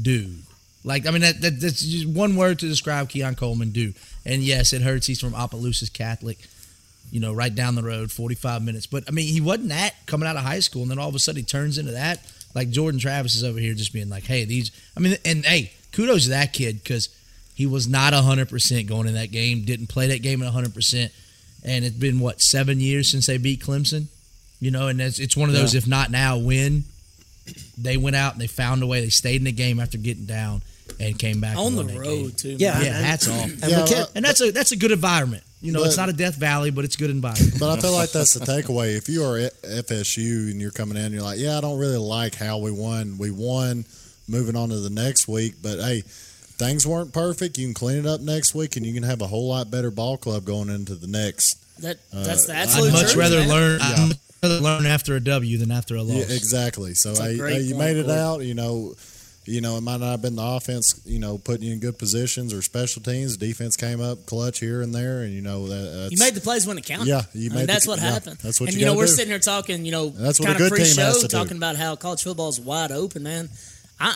dude. 0.02 0.44
Like, 0.84 1.08
I 1.08 1.12
mean, 1.12 1.22
that, 1.22 1.42
that 1.42 1.60
that's 1.60 1.82
just 1.82 2.08
one 2.08 2.36
word 2.36 2.60
to 2.60 2.68
describe 2.68 3.10
Keon 3.10 3.36
Coleman, 3.36 3.72
dude. 3.72 3.96
And 4.26 4.44
yes, 4.44 4.74
it 4.74 4.82
hurts. 4.82 5.08
He's 5.08 5.20
from 5.22 5.34
Opelousas 5.36 5.90
Catholic, 5.90 6.38
you 7.12 7.20
know, 7.20 7.34
right 7.34 7.54
down 7.54 7.76
the 7.76 7.84
road, 7.84 8.12
forty 8.12 8.36
five 8.36 8.62
minutes. 8.62 8.86
But 8.86 9.04
I 9.08 9.12
mean, 9.12 9.28
he 9.28 9.42
wasn't 9.42 9.70
that 9.70 9.96
coming 10.06 10.28
out 10.28 10.36
of 10.36 10.44
high 10.44 10.60
school, 10.60 10.82
and 10.84 10.92
then 10.92 11.00
all 11.00 11.10
of 11.10 11.16
a 11.16 11.20
sudden 11.20 11.40
he 11.40 11.46
turns 11.46 11.78
into 11.78 11.92
that. 11.94 12.20
Like 12.56 12.70
Jordan 12.72 13.00
Travis 13.00 13.36
is 13.36 13.44
over 13.44 13.60
here 13.60 13.74
just 13.74 13.94
being 13.94 14.10
like, 14.10 14.24
"Hey, 14.24 14.46
these." 14.46 14.72
I 14.98 15.00
mean, 15.00 15.18
and 15.26 15.46
hey, 15.46 15.72
kudos 15.92 16.24
to 16.24 16.30
that 16.32 16.54
kid 16.54 16.84
because 16.84 17.10
he 17.56 17.66
was 17.66 17.88
not 17.88 18.14
hundred 18.14 18.50
percent 18.50 18.88
going 18.88 19.08
in 19.08 19.14
that 19.16 19.32
game. 19.32 19.64
Didn't 19.66 19.88
play 19.88 20.08
that 20.08 20.22
game 20.22 20.42
at 20.42 20.52
hundred 20.52 20.74
percent, 20.74 21.12
and 21.64 21.86
it's 21.86 21.96
been 21.96 22.20
what 22.20 22.42
seven 22.42 22.80
years 22.80 23.10
since 23.10 23.26
they 23.28 23.38
beat 23.38 23.62
Clemson. 23.62 24.08
You 24.62 24.72
know, 24.72 24.88
and 24.88 25.00
it's, 25.00 25.20
it's 25.20 25.38
one 25.38 25.48
of 25.48 25.56
those, 25.56 25.74
if 25.74 25.88
not 25.88 26.12
now, 26.12 26.38
win. 26.38 26.84
They 27.78 27.96
went 27.98 28.16
out 28.16 28.34
and 28.34 28.42
they 28.42 28.48
found 28.48 28.84
a 28.84 28.88
way. 28.88 29.00
They 29.00 29.10
stayed 29.10 29.38
in 29.38 29.46
the 29.46 29.52
game 29.54 29.80
after 29.80 29.98
getting 29.98 30.26
down 30.26 30.62
and 31.00 31.18
came 31.18 31.40
back 31.40 31.58
On 31.58 31.76
the 31.76 31.86
road, 31.86 32.04
game. 32.04 32.32
too. 32.32 32.50
Yeah, 32.60 32.74
man. 32.74 32.86
Yeah, 32.86 32.96
and- 32.98 33.06
hats 33.06 33.28
off. 33.30 33.44
And 33.46 33.64
Yeah, 33.70 33.86
we 33.86 33.96
uh, 33.96 34.06
And 34.16 34.26
that's 34.26 34.42
a 34.42 34.52
that's 34.52 34.72
a 34.72 34.76
good 34.76 34.92
environment. 34.92 35.44
You 35.62 35.74
know, 35.74 35.84
it's 35.84 35.98
not 35.98 36.08
a 36.10 36.14
Death 36.14 36.36
Valley, 36.36 36.72
but 36.72 36.86
it's 36.86 36.96
good 36.96 37.10
environment. 37.10 37.60
But 37.60 37.78
I 37.78 37.82
feel 37.82 37.92
like 37.92 38.12
that's 38.12 38.34
the 38.34 38.46
takeaway. 38.46 38.96
If 38.98 39.10
you 39.10 39.26
are 39.26 39.38
at 39.38 39.62
FSU 39.62 40.52
and 40.52 40.62
you're 40.62 40.72
coming 40.72 40.98
in, 40.98 41.12
you're 41.12 41.22
like, 41.22 41.38
yeah, 41.40 41.58
I 41.58 41.62
don't 41.62 41.78
really 41.78 41.98
like 41.98 42.36
how 42.36 42.60
we 42.60 42.72
won. 42.72 43.18
We 43.18 43.30
won, 43.32 43.84
moving 44.28 44.56
on 44.56 44.70
to 44.70 44.78
the 44.80 44.90
next 44.90 45.28
week. 45.28 45.56
But 45.62 45.80
hey, 45.80 46.02
things 46.06 46.88
weren't 46.88 47.12
perfect. 47.14 47.58
You 47.58 47.68
can 47.68 47.74
clean 47.74 47.98
it 47.98 48.06
up 48.06 48.22
next 48.22 48.56
week, 48.56 48.78
and 48.78 48.86
you 48.86 48.94
can 48.94 49.04
have 49.04 49.22
a 49.22 49.28
whole 49.28 49.50
lot 49.50 49.70
better 49.70 49.92
ball 49.92 50.16
club 50.18 50.46
going 50.46 50.70
into 50.70 50.96
the 50.96 51.08
next. 51.08 51.58
That, 51.82 51.98
that's 52.14 52.46
the 52.48 52.54
Uh, 52.54 52.62
I'd 52.62 52.70
I'd 52.88 52.94
much 52.94 53.16
rather 53.16 53.40
man. 53.40 53.50
learn. 53.50 53.82
I'd 53.82 54.12
rather 54.44 54.60
learn 54.62 54.86
after 54.86 55.16
a 55.18 55.20
W 55.20 55.58
than 55.58 55.72
after 55.72 55.96
a 55.98 56.04
loss. 56.04 56.30
Yeah, 56.30 56.36
exactly. 56.36 56.94
So 56.94 57.10
That's 57.10 57.20
a 57.20 57.24
hey, 57.24 57.38
hey, 57.56 57.60
you 57.62 57.74
point, 57.76 57.86
made 57.86 57.98
it 57.98 58.06
Corey. 58.06 58.18
out. 58.18 58.42
You 58.44 58.54
know, 58.54 58.94
you 59.50 59.62
know, 59.62 59.78
it 59.78 59.82
might 59.82 60.00
not 60.00 60.12
have 60.12 60.22
been 60.22 60.36
the 60.36 60.44
offense, 60.44 61.02
you 61.06 61.20
know, 61.20 61.38
putting 61.38 61.64
you 61.68 61.74
in 61.74 61.80
good 61.80 61.98
positions 61.98 62.54
or 62.54 62.62
special 62.62 63.02
teams. 63.02 63.36
Defense 63.38 63.76
came 63.76 64.00
up 64.00 64.26
clutch 64.26 64.60
here 64.60 64.82
and 64.82 64.94
there, 64.94 65.22
and 65.24 65.34
you 65.34 65.42
know 65.42 65.68
that 65.68 65.76
that's, 65.98 66.12
You 66.12 66.18
made 66.20 66.36
the 66.36 66.42
plays 66.42 66.66
when 66.68 66.78
it 66.78 66.86
counted. 66.86 67.08
Yeah, 67.08 67.24
you 67.34 67.48
I 67.48 67.50
mean, 67.50 67.54
made 67.56 67.62
the- 67.64 67.66
that's 67.68 67.88
what 67.88 68.00
yeah, 68.00 68.12
happened. 68.12 68.38
that's 68.44 68.60
what 68.62 68.68
and 68.70 68.76
you 68.76 68.82
you 68.82 68.86
know 68.86 68.96
we're 68.96 69.06
do. 69.08 69.12
sitting 69.14 69.32
here 69.32 69.40
talking, 69.40 69.86
you 69.86 69.92
know, 69.92 70.10
That's 70.10 70.40
what 70.40 70.48
kind 70.48 70.60
a 70.62 70.64
of 70.66 70.70
good 70.72 70.78
team 70.78 70.86
has 70.86 70.96
pre-show 70.96 71.22
to 71.22 71.28
do. 71.28 71.38
talking 71.38 71.58
about 71.58 71.76
how 71.76 71.96
college 71.96 72.24
football 72.24 72.50
is 72.50 72.60
wide 72.60 72.92
open, 72.92 73.24
man. 73.24 73.50
I, 74.00 74.16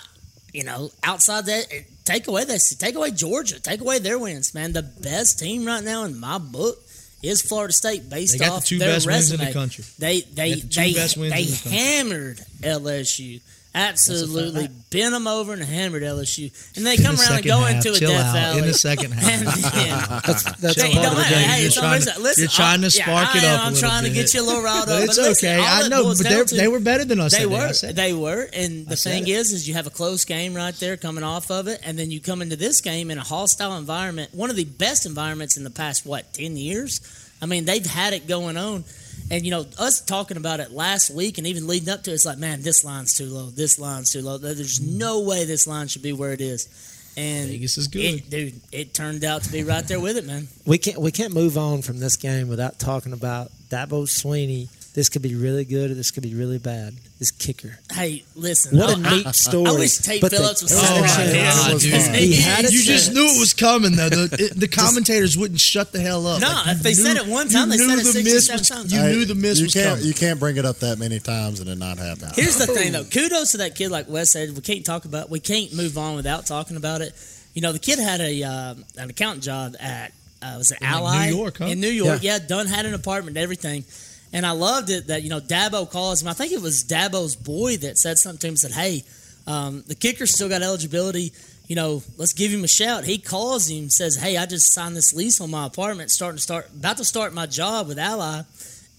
you 0.54 0.64
know, 0.64 0.92
outside 1.04 1.46
that, 1.48 1.66
eh, 1.72 1.82
take 2.06 2.28
away 2.28 2.44
that, 2.46 2.60
take 2.78 2.96
away 2.96 3.12
Georgia, 3.12 3.60
take 3.60 3.82
away 3.82 4.00
their 4.00 4.20
wins, 4.20 4.54
man. 4.54 4.74
The 4.74 4.84
best 4.84 5.40
team 5.40 5.66
right 5.66 5.84
now 5.84 6.04
in 6.04 6.20
my 6.20 6.38
book 6.38 6.78
is 7.24 7.42
Florida 7.42 7.74
State, 7.74 8.10
based 8.10 8.38
They 8.38 8.46
the 8.46 8.52
off 8.52 8.68
their 8.70 8.80
best 8.80 9.08
resume. 9.08 9.46
the 9.46 9.54
country. 9.54 9.84
They 9.98 10.22
they 10.22 10.56
got 10.56 10.62
the 10.62 10.68
two 10.68 11.22
they 11.22 11.30
they 11.30 11.42
in 11.44 11.50
the 11.50 11.58
country. 11.64 11.72
hammered 11.72 12.40
LSU. 12.62 13.42
Absolutely 13.76 14.68
bent 14.92 15.14
them 15.14 15.26
over 15.26 15.54
and 15.54 15.64
hammered 15.64 16.04
LSU, 16.04 16.52
and 16.78 16.86
they 16.86 16.96
come 16.96 17.16
the 17.16 17.24
around 17.24 17.38
and 17.38 17.46
go 17.46 17.58
half, 17.60 17.76
into 17.76 17.94
a 17.94 18.00
Death 18.00 18.26
out. 18.28 18.34
Valley. 18.34 18.60
In 18.60 18.66
the 18.68 18.74
second 18.74 19.12
half. 19.14 20.24
That's, 20.26 20.44
that's 20.44 20.76
part 20.82 20.94
don't 20.94 21.06
of 21.08 21.18
the 21.18 21.24
game. 21.24 21.50
Hey, 21.50 21.64
You're 21.64 21.72
trying 21.72 22.02
to- 22.02 22.20
listen, 22.20 22.42
you're 22.44 22.50
trying 22.50 22.82
to 22.82 22.92
spark 22.92 23.34
yeah, 23.36 23.42
it 23.42 23.46
up 23.46 23.66
I'm 23.66 23.76
trying 23.76 24.04
to 24.04 24.12
get 24.12 24.34
you 24.34 24.42
a 24.42 24.46
little 24.46 24.62
riled 24.64 24.90
up. 24.90 25.02
it's 25.04 25.18
listen, 25.18 25.50
okay. 25.50 25.60
I 25.60 25.88
know, 25.88 26.04
but 26.04 26.18
to- 26.48 26.56
they 26.56 26.68
were 26.68 26.80
better 26.80 27.04
than 27.04 27.20
us 27.20 27.36
They 27.36 27.46
that 27.46 27.50
day. 27.50 27.56
I 27.56 27.68
were. 27.88 27.94
They 27.94 28.14
were. 28.14 28.50
And 28.54 28.88
the 28.88 28.96
thing 28.96 29.28
is, 29.28 29.52
is 29.52 29.68
you 29.68 29.74
have 29.74 29.88
a 29.88 29.92
close 29.92 30.24
game 30.26 30.54
right 30.54 30.76
there 30.76 30.96
coming 30.98 31.24
off 31.24 31.50
of 31.50 31.68
it, 31.68 31.80
and 31.84 31.98
then 31.98 32.12
you 32.12 32.20
come 32.22 32.42
into 32.42 32.56
this 32.56 32.80
game 32.82 33.10
in 33.10 33.18
a 33.18 33.24
hostile 33.24 33.76
environment, 33.78 34.34
one 34.34 34.50
of 34.50 34.56
the 34.56 34.66
best 34.66 35.06
environments 35.06 35.58
in 35.58 35.64
the 35.64 35.72
past 35.72 36.06
what 36.06 36.34
ten 36.34 36.56
years. 36.58 37.02
I 37.42 37.46
mean, 37.48 37.66
they've 37.66 37.86
had 37.86 38.14
it 38.14 38.28
going 38.28 38.56
on. 38.56 38.86
And 39.32 39.46
you 39.46 39.52
know, 39.52 39.66
us 39.80 40.02
talking 40.02 40.38
about 40.38 40.60
it 40.60 40.72
last 40.72 41.10
week 41.10 41.38
and 41.38 41.48
even 41.48 41.68
leading 41.68 41.90
up 41.90 42.04
to 42.04 42.12
it, 42.12 42.16
it's 42.16 42.26
like, 42.26 42.38
man, 42.38 42.62
this 42.62 42.84
line's 42.84 43.14
too 43.14 43.26
low. 43.26 43.50
This 43.50 43.80
line's 43.80 44.12
too 44.12 44.22
low. 44.22 44.38
There's 44.38 44.82
no 44.82 45.22
way 45.22 45.46
this 45.46 45.68
line 45.68 45.88
should 45.88 46.04
be 46.04 46.14
where 46.14 46.34
it 46.34 46.42
is. 46.42 46.68
And 47.16 47.50
Vegas 47.50 47.78
is 47.78 47.88
good. 47.88 48.02
it, 48.02 48.30
dude. 48.30 48.62
It 48.72 48.94
turned 48.94 49.24
out 49.24 49.44
to 49.44 49.52
be 49.52 49.64
right 49.64 49.88
there 49.88 50.00
with 50.00 50.18
it, 50.18 50.26
man. 50.26 50.48
We 50.66 50.78
can't 50.78 50.98
we 50.98 51.12
can't 51.12 51.34
move 51.34 51.58
on 51.58 51.82
from 51.84 52.00
this 52.00 52.18
game 52.18 52.48
without 52.48 52.80
talking 52.80 53.14
about 53.14 53.52
Dabo 53.70 54.04
Swinney. 54.08 54.68
This 54.94 55.10
could 55.10 55.24
be 55.24 55.34
really 55.34 55.66
good 55.66 55.90
or 55.90 55.96
this 55.96 56.12
could 56.12 56.22
be 56.22 56.36
really 56.36 56.60
bad. 56.60 56.94
This 57.18 57.32
kicker. 57.32 57.80
Hey, 57.92 58.24
listen. 58.36 58.78
What 58.78 58.90
I- 58.92 58.94
a 58.94 59.16
neat 59.18 59.26
I- 59.26 59.32
story. 59.32 59.66
I 59.72 59.74
wish 59.74 59.98
Tate 59.98 60.22
But 60.22 60.30
the- 60.30 60.38
Phillips 60.38 60.62
was 60.62 60.72
Oh 60.72 60.76
sitting 60.78 61.02
my 61.02 61.08
right. 61.08 61.72
God, 61.72 61.80
dude. 61.82 61.92
fun. 62.04 62.14
He 62.14 62.36
had 62.36 62.66
a 62.66 62.72
You 62.72 62.84
just 62.84 63.12
knew 63.12 63.26
it 63.26 63.40
was 63.40 63.54
coming, 63.54 63.96
though. 63.96 64.10
The, 64.10 64.38
it- 64.40 64.60
the 64.60 64.68
commentators 64.82 65.36
wouldn't 65.36 65.60
shut 65.60 65.94
the 65.94 66.00
hell 66.00 66.28
up. 66.28 66.42
No, 66.42 66.48
Like, 66.48 66.76
if 66.78 66.84
they 66.84 66.90
you 66.90 66.96
said 66.96 67.18
it 67.18 67.26
one 67.26 67.50
time, 67.50 67.70
they 67.70 67.78
knew 67.78 67.90
said 67.90 68.00
it 68.00 68.04
the 68.04 68.12
67 68.12 68.36
miss 68.36 68.50
was- 68.60 68.70
times. 68.70 68.94
You 68.94 69.00
Hey, 69.00 69.12
knew 69.14 69.26
the 69.26 69.34
miss 69.34 69.58
you 69.58 69.66
was 69.66 69.74
can't, 69.74 69.90
coming. 69.90 70.06
You 70.06 70.14
can't 70.14 70.40
bring 70.40 70.58
it 70.58 70.66
up 70.66 70.78
that 70.80 71.00
many 71.00 71.20
times 71.20 71.60
and 71.60 71.68
it 71.70 71.78
not 71.80 71.98
happen. 71.98 72.30
Here's 72.36 72.58
the 72.58 72.68
thing, 72.68 72.92
though. 72.92 73.04
Kudos 73.12 73.52
to 73.54 73.58
that 73.58 73.74
kid, 73.74 73.90
like 73.90 74.08
Wes 74.10 74.30
said. 74.32 74.54
We 74.54 74.62
can't 74.62 74.86
talk 74.86 75.06
about. 75.06 75.28
We 75.32 75.40
can't 75.40 75.74
move 75.74 75.98
on 75.98 76.16
without 76.16 76.46
talking 76.46 76.78
about 76.78 77.02
it. 77.02 77.14
You 77.56 77.64
know, 77.64 77.72
the 77.72 77.80
kid 77.80 77.98
had 77.98 78.22
a 78.22 78.44
uh, 78.44 78.76
an 78.98 79.10
accountant 79.10 79.44
job 79.44 79.76
at 79.80 80.12
uh, 80.44 80.56
was 80.60 80.72
it 80.72 80.78
In, 80.82 80.88
Ally 80.88 81.30
New 81.32 81.36
York, 81.38 81.58
huh? 81.58 81.66
in 81.66 81.80
New 81.80 81.88
York. 81.90 82.20
Yeah. 82.22 82.38
done 82.38 82.68
had 82.68 82.86
an 82.86 82.94
apartment, 82.94 83.38
and 83.38 83.44
everything. 83.44 83.86
And 84.34 84.46
I 84.46 84.52
loved 84.52 84.90
it 84.90 85.08
that 85.08 85.22
you 85.22 85.30
know 85.30 85.40
Dabo 85.40 85.90
calls 85.90 86.22
him. 86.22 86.28
I 86.28 86.34
think 86.34 86.52
it 86.52 86.62
was 86.62 86.84
Dabo's 86.84 87.36
boy 87.36 87.78
that 87.78 87.98
said 88.00 88.18
something 88.18 88.40
to 88.40 88.48
him. 88.48 88.58
Said, 88.58 88.72
"Hey, 88.72 89.04
um, 89.46 89.84
the 89.88 89.96
kicker 89.96 90.26
still 90.26 90.50
got 90.50 90.64
eligibility. 90.64 91.32
You 91.68 91.76
know, 91.76 92.04
let's 92.18 92.34
give 92.34 92.52
him 92.52 92.64
a 92.64 92.68
shout." 92.68 93.06
He 93.06 93.20
calls 93.20 93.70
him, 93.70 93.90
says, 93.90 94.16
"Hey, 94.16 94.36
I 94.36 94.48
just 94.48 94.74
signed 94.74 94.98
this 94.98 95.14
lease 95.14 95.40
on 95.40 95.52
my 95.52 95.68
apartment, 95.68 96.10
starting 96.10 96.38
to 96.38 96.44
start 96.44 96.68
about 96.74 96.98
to 96.98 97.06
start 97.06 97.34
my 97.34 97.46
job 97.46 97.88
with 97.88 98.00
Ally." 98.00 98.42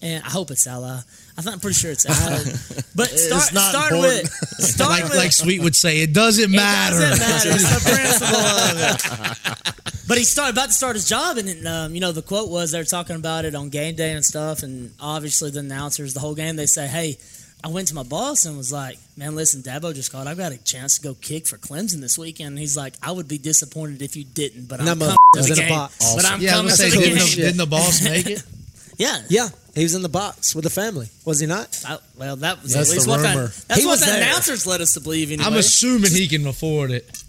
And 0.01 0.23
I 0.23 0.29
hope 0.29 0.51
it's 0.51 0.67
Ally. 0.67 0.99
I 1.37 1.41
think 1.41 1.53
I'm 1.53 1.59
pretty 1.59 1.75
sure 1.75 1.91
it's 1.91 2.05
Ally. 2.05 2.43
But 2.95 3.09
start, 3.09 3.53
not 3.53 3.69
start 3.71 3.91
important. 3.91 4.23
with 4.23 4.31
start 4.63 4.89
like, 4.89 5.03
with 5.03 5.17
like 5.17 5.31
Sweet 5.33 5.61
would 5.61 5.75
say, 5.75 5.99
it 5.99 6.13
doesn't 6.13 6.49
matter. 6.49 6.95
it 6.95 7.09
doesn't 7.09 7.19
matter. 7.19 7.49
It's 7.49 7.83
the 7.83 7.91
principle 7.91 8.39
of 8.39 9.65
it. 9.67 9.81
But 10.07 10.17
he 10.19 10.23
started 10.23 10.53
about 10.55 10.67
to 10.67 10.73
start 10.73 10.95
his 10.95 11.07
job, 11.09 11.37
and 11.37 11.67
um, 11.67 11.93
you 11.95 11.99
know 12.01 12.11
the 12.11 12.21
quote 12.21 12.49
was 12.49 12.71
they're 12.71 12.83
talking 12.83 13.15
about 13.15 13.45
it 13.45 13.55
on 13.55 13.69
game 13.69 13.95
day 13.95 14.11
and 14.11 14.23
stuff, 14.23 14.61
and 14.63 14.91
obviously 14.99 15.49
the 15.49 15.59
announcers 15.61 16.13
the 16.13 16.19
whole 16.19 16.35
game 16.35 16.55
they 16.57 16.67
say, 16.67 16.85
"Hey, 16.87 17.17
I 17.63 17.69
went 17.69 17.87
to 17.87 17.95
my 17.95 18.03
boss 18.03 18.45
and 18.45 18.55
was 18.55 18.71
like, 18.71 18.99
man, 19.17 19.35
listen, 19.35 19.63
Dabo 19.63 19.95
just 19.95 20.11
called. 20.11 20.27
I've 20.27 20.37
got 20.37 20.51
a 20.51 20.57
chance 20.63 20.99
to 20.99 21.01
go 21.01 21.15
kick 21.15 21.47
for 21.47 21.57
Clemson 21.57 22.01
this 22.01 22.17
weekend." 22.19 22.49
And 22.49 22.59
he's 22.59 22.77
like, 22.77 22.93
"I 23.01 23.11
would 23.11 23.27
be 23.27 23.39
disappointed 23.39 24.01
if 24.03 24.15
you 24.15 24.23
didn't, 24.25 24.67
but 24.67 24.79
I'm 24.79 24.85
coming 24.99 25.15
to 25.35 25.41
the 25.41 25.55
game. 25.55 25.69
box. 25.69 26.15
But 26.15 26.25
I'm 26.25 26.39
yeah, 26.39 26.51
coming 26.51 26.71
to 26.71 26.77
gonna 26.77 26.91
the 26.95 26.97
didn't 27.01 27.17
the, 27.29 27.35
didn't 27.35 27.57
the 27.57 27.65
boss 27.65 28.03
make 28.03 28.27
it? 28.27 28.43
Yeah, 28.97 29.17
Yeah, 29.29 29.49
he 29.73 29.83
was 29.83 29.93
in 29.93 30.03
the 30.03 30.07
box 30.07 30.55
with 30.55 30.63
the 30.63 30.69
family, 30.69 31.09
was 31.25 31.41
he 31.41 31.47
not? 31.47 31.83
I- 31.85 31.97
well, 32.17 32.37
that 32.37 32.63
was 32.63 32.71
That's 32.71 32.89
at 32.89 32.93
least 32.93 33.05
the 33.07 33.11
what 33.11 33.17
the, 33.17 33.27
rumor. 33.27 33.47
that's 33.67 33.79
He 33.81 33.85
what 33.85 33.91
was 33.91 33.99
the 33.99 34.05
there. 34.05 34.21
announcers 34.23 34.65
led 34.65 34.79
us 34.79 34.93
to 34.93 35.01
believe. 35.01 35.31
Anyway. 35.33 35.45
I'm 35.45 35.57
assuming 35.57 36.11
he 36.11 36.29
can 36.29 36.47
afford 36.47 36.91
it. 36.91 37.24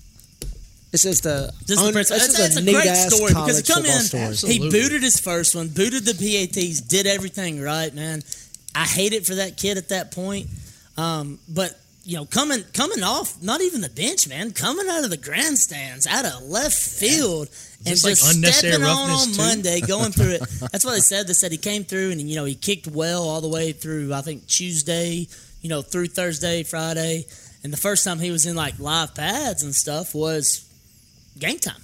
It's 0.93 1.03
just 1.03 1.27
a 1.27 1.53
Just 1.67 1.81
the 1.81 1.87
un- 1.87 1.93
principle. 1.93 2.17
it's 2.17 2.27
It's, 2.29 2.37
just 2.39 2.49
it's 2.53 2.57
a 2.57 2.63
neat 2.63 2.73
great 2.73 2.97
story 2.97 3.29
because 3.35 3.59
he 3.59 3.73
come 3.73 3.85
in, 3.85 4.01
story. 4.01 4.53
he 4.53 4.71
booted 4.71 5.03
his 5.03 5.19
first 5.21 5.55
one, 5.55 5.69
booted 5.69 6.05
the 6.05 6.15
PATs, 6.15 6.81
did 6.81 7.07
everything 7.07 7.61
right, 7.61 7.93
man. 7.95 8.23
I 8.75 8.85
hate 8.85 9.13
it 9.13 9.27
for 9.27 9.35
that 9.37 9.57
kid 9.57 9.79
at 9.79 9.89
that 9.89 10.13
point, 10.13 10.49
um, 10.97 11.39
but 11.49 11.79
you 12.05 12.17
know, 12.17 12.25
coming 12.25 12.63
coming 12.73 13.03
off, 13.03 13.43
not 13.43 13.61
even 13.61 13.81
the 13.81 13.89
bench, 13.91 14.29
man, 14.29 14.53
coming 14.53 14.87
out 14.89 15.03
of 15.03 15.11
the 15.11 15.17
grandstands, 15.17 16.07
out 16.07 16.25
of 16.25 16.43
left 16.45 16.77
field, 16.79 17.49
and 17.79 17.87
this 17.87 18.05
like 18.05 18.15
just 18.15 18.35
unnecessary 18.37 18.75
stepping 18.75 18.87
on 18.89 19.11
on 19.11 19.27
too? 19.33 19.39
Monday, 19.39 19.81
going 19.81 20.13
through 20.13 20.35
it. 20.35 20.41
That's 20.73 20.85
what 20.85 20.93
they 20.93 21.01
said. 21.01 21.27
They 21.27 21.33
said 21.33 21.51
he 21.53 21.59
came 21.59 21.83
through 21.85 22.13
and 22.13 22.21
you 22.21 22.37
know 22.37 22.45
he 22.45 22.55
kicked 22.55 22.87
well 22.87 23.25
all 23.29 23.41
the 23.41 23.49
way 23.49 23.73
through. 23.73 24.15
I 24.15 24.21
think 24.21 24.47
Tuesday, 24.47 25.27
you 25.63 25.69
know, 25.69 25.83
through 25.83 26.07
Thursday, 26.09 26.63
Friday, 26.63 27.27
and 27.65 27.73
the 27.73 27.77
first 27.77 28.05
time 28.05 28.21
he 28.21 28.31
was 28.31 28.47
in 28.47 28.55
like 28.55 28.79
live 28.79 29.15
pads 29.15 29.63
and 29.65 29.75
stuff 29.75 30.15
was 30.15 30.66
game 31.39 31.59
time 31.59 31.81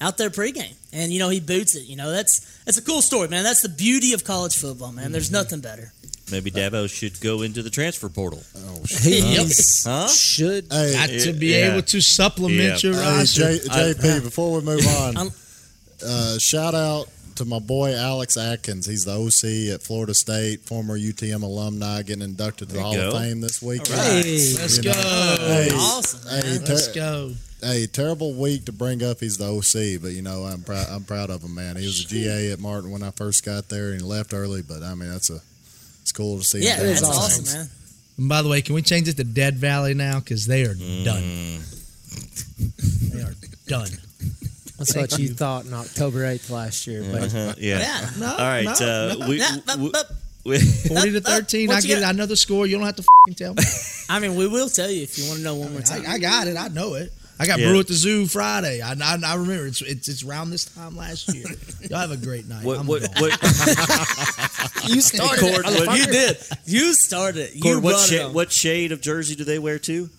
out 0.00 0.18
there 0.18 0.30
pregame, 0.30 0.74
and 0.92 1.12
you 1.12 1.18
know 1.18 1.28
he 1.28 1.40
boots 1.40 1.74
it. 1.76 1.84
You 1.86 1.96
know 1.96 2.10
that's 2.10 2.40
that's 2.64 2.78
a 2.78 2.82
cool 2.82 3.02
story, 3.02 3.28
man. 3.28 3.44
That's 3.44 3.62
the 3.62 3.68
beauty 3.68 4.12
of 4.12 4.24
college 4.24 4.56
football, 4.56 4.92
man. 4.92 5.12
There's 5.12 5.26
Mm-hmm. 5.26 5.34
nothing 5.34 5.60
better. 5.60 5.92
Maybe 6.32 6.50
Dabo 6.50 6.88
should 6.88 7.20
go 7.20 7.42
into 7.42 7.62
the 7.62 7.68
transfer 7.68 8.08
portal. 8.08 8.42
Oh, 8.56 8.80
he 9.02 9.20
Huh? 9.84 10.08
should. 10.08 10.66
Hey, 10.70 10.92
Got 10.94 11.10
to 11.24 11.32
be 11.34 11.48
Yeah. 11.48 11.72
able 11.72 11.82
to 11.82 12.00
supplement 12.00 12.82
Yeah. 12.82 12.90
your 12.90 12.94
Hey, 13.00 13.18
roster. 13.18 13.58
J, 13.58 13.68
JP, 13.68 14.22
before 14.24 14.58
we 14.58 14.62
move 14.64 14.86
on, 14.86 15.30
uh, 16.04 16.38
shout 16.38 16.74
out 16.74 17.08
to 17.36 17.44
my 17.44 17.58
boy 17.58 17.94
Alex 17.94 18.36
Atkins. 18.36 18.86
He's 18.86 19.04
the 19.04 19.12
OC 19.12 19.74
at 19.74 19.82
Florida 19.82 20.14
State, 20.14 20.60
former 20.60 20.98
UTM 20.98 21.42
alumni, 21.42 22.02
getting 22.02 22.22
inducted 22.22 22.68
to 22.68 22.74
the 22.76 22.80
Hall 22.82 22.94
you 22.94 23.00
of. 23.02 23.12
Fame 23.14 23.40
this 23.40 23.60
week. 23.62 23.86
Hey, 23.86 24.54
Let's 24.58 24.76
You 24.78 24.82
go. 24.84 24.92
hey, 24.92 25.68
Awesome, 25.72 26.24
man. 26.30 26.42
Hey, 26.44 26.58
Let's 26.66 26.88
go. 26.88 27.32
hey, 27.60 27.86
terrible 27.86 28.34
week 28.34 28.66
to 28.66 28.72
bring 28.72 29.02
up. 29.02 29.20
He's 29.20 29.36
the 29.38 29.46
OC, 29.46 30.00
but 30.02 30.12
you 30.12 30.22
know 30.22 30.44
I'm 30.44 30.62
proud. 30.62 30.86
I'm 30.90 31.04
proud 31.04 31.30
of 31.30 31.42
him, 31.42 31.54
man. 31.54 31.76
He 31.76 31.86
was 31.86 32.04
a 32.04 32.06
GA 32.06 32.52
at 32.52 32.60
Martin 32.60 32.90
when 32.90 33.02
I 33.02 33.10
first 33.10 33.44
got 33.44 33.68
there, 33.68 33.90
and 33.92 34.00
he 34.00 34.06
left 34.06 34.32
early. 34.34 34.62
But 34.62 34.82
I 34.82 34.94
mean, 34.94 35.10
that's 35.10 35.30
a 35.30 35.40
it's 36.02 36.12
cool 36.12 36.38
to 36.38 36.44
see. 36.44 36.60
Yeah, 36.64 36.76
doing 36.76 36.88
that's 36.90 37.02
awesome, 37.02 37.44
things. 37.44 37.54
man. 37.54 37.68
And 38.18 38.28
by 38.28 38.42
the 38.42 38.48
way, 38.48 38.62
can 38.62 38.74
we 38.76 38.82
change 38.82 39.08
it 39.08 39.16
to 39.16 39.24
Dead 39.24 39.56
Valley 39.56 39.94
now? 39.94 40.20
Because 40.20 40.46
they 40.46 40.62
are 40.64 40.74
Mm. 40.74 41.04
done. 41.04 41.60
They 43.12 43.22
are 43.22 43.34
done. 43.66 43.88
That's 44.78 44.94
what 44.96 45.18
you 45.18 45.28
you. 45.28 45.34
thought 45.34 45.66
on 45.66 45.74
October 45.74 46.20
8th 46.24 46.50
last 46.50 46.86
year. 46.86 47.04
But 47.10 47.22
Uh-huh, 47.34 47.54
yeah. 47.58 47.78
Yeah. 47.80 48.10
No, 48.18 48.26
All 48.32 48.38
right. 48.38 48.64
no, 48.64 48.72
uh, 48.72 49.14
no. 49.18 49.28
we, 49.28 49.42
we- 49.78 49.92
we- 50.46 50.58
40 50.58 51.12
to 51.12 51.20
13. 51.22 51.70
I 51.70 51.76
you 51.78 51.82
get 51.88 51.98
it. 51.98 52.04
I 52.04 52.12
know 52.12 52.26
the 52.26 52.36
score. 52.36 52.66
You 52.66 52.76
don't 52.76 52.84
have 52.84 52.96
to 52.96 53.04
fing 53.26 53.34
tell 53.34 53.54
me. 53.54 53.62
I 54.10 54.18
mean, 54.18 54.34
we 54.36 54.46
will 54.46 54.68
tell 54.68 54.90
you 54.90 55.02
if 55.02 55.16
you 55.18 55.26
want 55.26 55.38
to 55.38 55.44
know 55.44 55.54
one 55.54 55.72
more 55.72 55.80
time. 55.80 56.02
I, 56.06 56.14
I 56.14 56.18
got 56.18 56.46
it. 56.48 56.56
I 56.58 56.68
know 56.68 56.94
it. 56.94 57.12
I 57.38 57.46
got 57.46 57.58
Yeah. 57.58 57.70
Brew 57.70 57.80
at 57.80 57.86
the 57.88 57.94
Zoo 57.94 58.26
Friday. 58.26 58.80
I, 58.82 58.92
I, 58.92 59.18
I 59.24 59.34
remember 59.36 59.66
it's, 59.66 59.80
it's 59.82 60.06
it's 60.08 60.22
around 60.22 60.50
this 60.50 60.66
time 60.66 60.96
last 60.96 61.32
year. 61.34 61.46
Y'all 61.90 61.98
have 62.00 62.10
a 62.12 62.16
great 62.16 62.46
night. 62.46 62.62
what, 62.64 62.78
I'm 62.78 62.86
what, 62.86 63.02
what, 63.18 63.32
you 64.88 65.00
started 65.00 65.40
Cord, 65.40 65.64
it. 65.66 65.86
what- 65.86 65.98
You 65.98 66.06
did. 66.06 66.36
You 66.66 66.94
started 66.94 67.40
it. 67.48 67.54
You 67.56 67.62
Cord, 67.62 67.82
what, 67.82 67.90
brought 67.92 68.12
it 68.12 68.16
sha- 68.18 68.26
on. 68.26 68.34
what 68.34 68.52
shade 68.52 68.92
of 68.92 69.00
jersey 69.00 69.34
do 69.34 69.44
they 69.44 69.58
wear 69.58 69.78
too? 69.78 70.10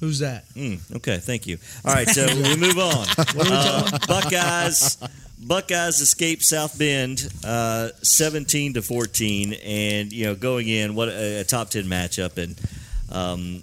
Who's 0.00 0.18
that? 0.18 0.46
Mm, 0.54 0.96
okay, 0.96 1.16
thank 1.18 1.46
you. 1.46 1.58
All 1.84 1.92
right, 1.94 2.08
so 2.08 2.26
we 2.26 2.56
move 2.56 2.78
on. 2.78 3.06
Uh, 3.38 3.98
Buckeyes, 4.06 4.98
Buckeyes 5.38 6.00
escape 6.00 6.42
South 6.42 6.78
Bend, 6.78 7.26
uh, 7.44 7.88
seventeen 8.02 8.74
to 8.74 8.82
fourteen, 8.82 9.54
and 9.64 10.12
you 10.12 10.24
know 10.26 10.34
going 10.34 10.68
in 10.68 10.94
what 10.94 11.08
a, 11.08 11.40
a 11.40 11.44
top 11.44 11.70
ten 11.70 11.84
matchup 11.84 12.36
and 12.38 12.56
um, 13.10 13.62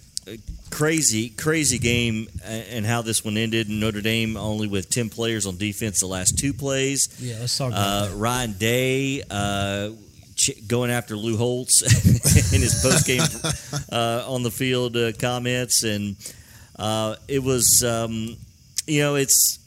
crazy, 0.69 1.29
crazy 1.29 1.77
game, 1.79 2.27
uh, 2.43 2.47
and 2.49 2.85
how 2.85 3.01
this 3.01 3.23
one 3.25 3.37
ended. 3.37 3.69
Notre 3.69 4.01
Dame 4.01 4.37
only 4.37 4.67
with 4.67 4.89
ten 4.89 5.09
players 5.09 5.45
on 5.45 5.57
defense 5.57 5.99
the 5.99 6.07
last 6.07 6.37
two 6.37 6.53
plays. 6.53 7.09
Yeah, 7.19 7.37
let's 7.41 7.57
talk 7.57 7.69
about 7.71 7.79
Uh, 7.87 8.05
that. 8.07 8.15
Ryan 8.15 8.53
Day 8.53 9.23
uh, 9.29 9.89
ch- 10.35 10.67
going 10.67 10.91
after 10.91 11.15
Lou 11.15 11.37
Holtz 11.37 11.81
in 12.53 12.61
his 12.61 12.81
post 12.81 13.05
game 13.05 13.21
uh, 13.91 14.25
on 14.27 14.43
the 14.43 14.51
field 14.51 14.95
uh, 14.97 15.11
comments, 15.13 15.83
and 15.83 16.15
uh, 16.77 17.15
it 17.27 17.43
was 17.43 17.83
um, 17.85 18.35
you 18.87 19.01
know 19.01 19.15
it's 19.15 19.59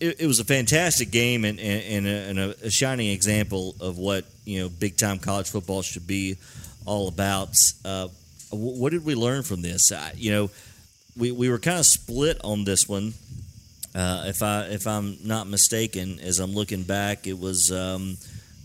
it, 0.00 0.20
it 0.20 0.26
was 0.26 0.40
a 0.40 0.44
fantastic 0.44 1.10
game 1.10 1.44
and 1.44 1.60
and, 1.60 2.06
and, 2.06 2.06
a, 2.06 2.10
and 2.10 2.54
a, 2.62 2.70
shining 2.70 3.08
example 3.08 3.74
of 3.80 3.98
what 3.98 4.24
you 4.44 4.60
know 4.60 4.68
big 4.68 4.96
time 4.96 5.18
college 5.18 5.50
football 5.50 5.82
should 5.82 6.06
be 6.06 6.36
all 6.86 7.08
about. 7.08 7.54
Uh, 7.84 8.08
wh- 8.50 8.80
what 8.80 8.92
did 8.92 9.04
we 9.04 9.14
learn 9.14 9.42
from 9.42 9.62
this? 9.62 9.92
I, 9.92 10.12
you 10.16 10.32
know, 10.32 10.50
we, 11.16 11.30
we 11.30 11.48
were 11.48 11.58
kind 11.58 11.78
of 11.78 11.86
split 11.86 12.38
on 12.42 12.64
this 12.64 12.88
one. 12.88 13.14
Uh, 13.94 14.24
if 14.26 14.42
I 14.42 14.62
if 14.66 14.86
I'm 14.86 15.18
not 15.24 15.48
mistaken, 15.48 16.18
as 16.20 16.38
I'm 16.38 16.52
looking 16.52 16.82
back, 16.82 17.26
it 17.26 17.38
was 17.38 17.72
um, 17.72 18.16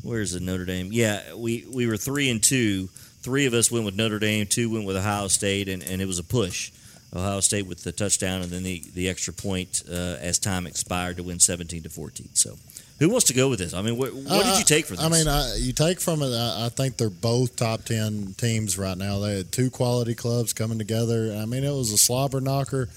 where's 0.06 0.32
the 0.32 0.40
Notre 0.40 0.66
Dame? 0.66 0.90
Yeah, 0.92 1.34
we 1.36 1.66
we 1.70 1.88
were 1.88 1.98
three 1.98 2.30
and 2.30 2.42
two. 2.42 2.90
Three 3.22 3.46
of 3.48 3.54
us 3.54 3.72
went 3.72 3.86
with 3.86 3.96
Notre 3.96 4.20
Dame, 4.20 4.46
two 4.46 4.70
went 4.70 4.86
with 4.86 4.96
Ohio 4.96 5.28
State, 5.28 5.68
and, 5.68 5.82
and 5.84 6.02
it 6.02 6.06
was 6.06 6.20
a 6.20 6.24
push. 6.24 6.72
Ohio 7.16 7.40
State 7.40 7.66
with 7.66 7.84
the 7.84 7.92
touchdown 7.92 8.42
and 8.42 8.52
then 8.52 8.62
the, 8.64 8.84
the 8.94 9.10
extra 9.10 9.34
point 9.34 9.84
uh, 9.90 9.94
as 10.20 10.38
time 10.38 10.68
expired 10.68 11.18
to 11.18 11.24
win 11.24 11.40
17 11.40 11.84
to 11.84 11.90
14. 11.90 12.30
So, 12.34 12.58
who 13.00 13.10
wants 13.10 13.26
to 13.28 13.34
go 13.34 13.48
with 13.50 13.60
this? 13.60 13.74
I 13.74 13.82
mean, 13.82 13.98
what, 13.98 14.14
what 14.14 14.24
did 14.44 14.54
Uh, 14.54 14.56
you 14.60 14.64
take 14.66 14.86
for 14.86 14.96
this? 14.96 15.04
I 15.04 15.10
mean, 15.10 15.28
I, 15.28 15.56
you 15.58 15.72
take 15.74 16.00
from 16.02 16.22
it. 16.22 16.36
I, 16.36 16.66
I 16.66 16.70
think 16.70 16.98
they're 16.98 17.10
both 17.10 17.56
top 17.56 17.84
ten 17.86 18.36
teams 18.38 18.78
right 18.78 18.98
now. 18.98 19.20
They 19.20 19.38
had 19.38 19.52
two 19.52 19.70
quality 19.72 20.14
clubs 20.14 20.54
coming 20.54 20.78
together. 20.78 21.36
I 21.42 21.46
mean, 21.46 21.64
it 21.64 21.72
was 21.72 21.92
a 21.92 21.98
slobber 21.98 22.42
knocker. 22.42 22.90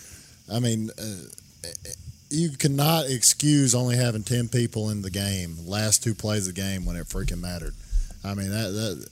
I 0.53 0.59
mean, 0.61 0.91
uh, 0.99 1.69
you 2.31 2.51
cannot 2.51 3.07
excuse 3.07 3.75
only 3.75 3.97
having 3.97 4.23
ten 4.23 4.49
people 4.49 4.91
in 4.91 5.03
the 5.03 5.11
game. 5.11 5.57
Last 5.67 6.03
two 6.03 6.15
plays 6.15 6.49
of 6.49 6.55
the 6.55 6.61
game 6.61 6.85
when 6.85 6.97
it 6.97 7.07
freaking 7.07 7.41
mattered. 7.41 7.75
I 8.25 8.35
mean, 8.35 8.51
that, 8.51 8.71
that 8.73 9.09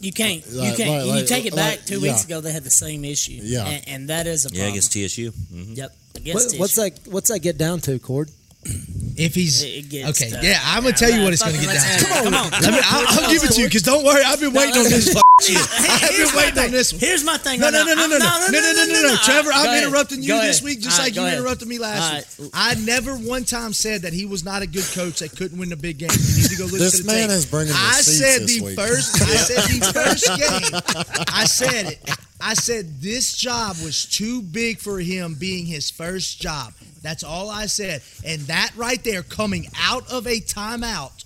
You 0.00 0.12
can't. 0.12 0.44
You 0.46 0.60
can't. 0.74 0.78
like- 0.90 1.06
you 1.06 1.12
like- 1.12 1.26
take 1.26 1.46
it 1.46 1.54
back 1.54 1.78
like- 1.78 1.86
two 1.86 2.00
weeks 2.00 2.20
yeah. 2.28 2.36
ago. 2.36 2.40
They 2.40 2.52
had 2.52 2.64
the 2.64 2.70
same 2.70 3.04
issue. 3.04 3.38
Yeah. 3.42 3.66
and, 3.66 3.88
and 3.88 4.08
that 4.10 4.26
is 4.26 4.46
a 4.46 4.48
yeah, 4.48 4.62
problem. 4.62 4.70
against 4.72 4.92
TSU. 4.92 5.30
hmm 5.30 5.72
Yep, 5.74 5.96
against 6.16 6.52
what, 6.52 6.60
what's 6.60 6.74
that? 6.76 7.00
What's 7.06 7.28
that 7.30 7.40
get 7.40 7.58
down 7.58 7.80
to, 7.80 7.98
Cord? 7.98 8.30
If 9.16 9.34
he's 9.34 9.60
It 9.62 9.90
gets 9.90 10.08
okay, 10.22 10.30
tough. 10.30 10.42
yeah, 10.42 10.58
I'm 10.64 10.82
gonna 10.82 10.96
tell 10.96 11.10
you 11.10 11.22
what 11.24 11.34
it's 11.34 11.42
gonna 11.42 11.58
get 11.58 11.66
let's- 11.66 12.04
down. 12.08 12.24
Come 12.24 12.32
on, 12.34 12.50
Let 12.62 12.72
me, 12.72 12.78
I'll, 12.84 13.04
I'll 13.24 13.30
give 13.30 13.44
it 13.44 13.52
to 13.52 13.60
you 13.60 13.66
because 13.66 13.82
don't 13.82 14.02
worry, 14.02 14.22
I've 14.24 14.40
been 14.40 14.54
waiting 14.54 14.76
on 14.80 14.84
this. 14.88 15.12
shit. 15.42 15.56
I've 15.60 16.00
been 16.00 16.16
Here's 16.16 16.32
my 16.32 16.38
waiting 16.48 16.58
on 16.58 16.64
thing. 16.64 16.72
this. 16.72 16.92
one. 16.94 17.00
Here's 17.00 17.24
my 17.24 17.36
thing. 17.36 17.60
No, 17.60 17.66
right 17.66 17.72
no, 17.74 17.84
now. 17.84 17.94
no, 17.94 18.06
no, 18.06 18.16
no, 18.18 18.24
I'm- 18.26 18.52
no, 18.52 18.60
no, 18.60 18.72
no, 18.72 18.84
no, 18.86 19.02
no, 19.02 19.10
All 19.10 19.16
Trevor, 19.18 19.50
right, 19.50 19.56
go 19.56 19.60
I'm 19.60 19.66
ahead. 19.76 19.82
interrupting 19.88 20.22
you 20.22 20.28
Go 20.28 20.40
this 20.40 20.58
ahead. 20.60 20.64
week 20.64 20.80
just 20.80 20.98
All 20.98 21.04
like 21.04 21.10
right, 21.10 21.14
go 21.16 21.20
you 21.22 21.26
ahead. 21.26 21.38
interrupted 21.40 21.68
me 21.68 21.78
last 21.78 22.38
All 22.38 22.44
week. 22.46 22.52
I 22.54 22.74
never 22.76 23.12
one 23.16 23.44
time 23.44 23.72
said 23.74 24.02
that 24.02 24.14
he 24.14 24.24
was 24.24 24.42
not 24.42 24.62
a 24.62 24.66
good 24.66 24.88
coach 24.94 25.18
that 25.18 25.36
couldn't 25.36 25.58
win 25.58 25.68
the 25.68 25.76
big 25.76 25.98
game. 25.98 26.08
You 26.12 26.36
need 26.40 26.48
to 26.50 26.56
go 26.56 26.64
listen 26.64 26.78
This 26.78 26.96
to 26.98 27.02
the 27.02 27.12
man 27.12 27.28
tape. 27.28 27.36
is 27.36 27.46
bringing 27.46 27.74
I 27.76 27.98
receipts 27.98 28.18
said 28.24 28.40
this 28.42 28.56
the 28.58 28.64
week. 28.64 28.78
first. 28.78 29.20
I 29.20 29.26
said 29.36 29.80
the 29.80 29.92
first 29.92 30.26
game. 31.20 31.24
I 31.28 31.44
said 31.44 31.86
it. 31.92 32.10
I 32.40 32.54
said 32.54 33.02
this 33.02 33.36
job 33.36 33.76
was 33.84 34.06
too 34.06 34.40
big 34.40 34.78
for 34.78 34.98
him 34.98 35.34
being 35.38 35.66
his 35.66 35.90
first 35.90 36.40
job. 36.40 36.72
That's 37.02 37.24
all 37.24 37.50
I 37.50 37.66
said. 37.66 38.02
And 38.24 38.42
that 38.42 38.70
right 38.76 39.02
there, 39.02 39.22
coming 39.22 39.68
out 39.80 40.10
of 40.10 40.26
a 40.26 40.40
timeout, 40.40 41.24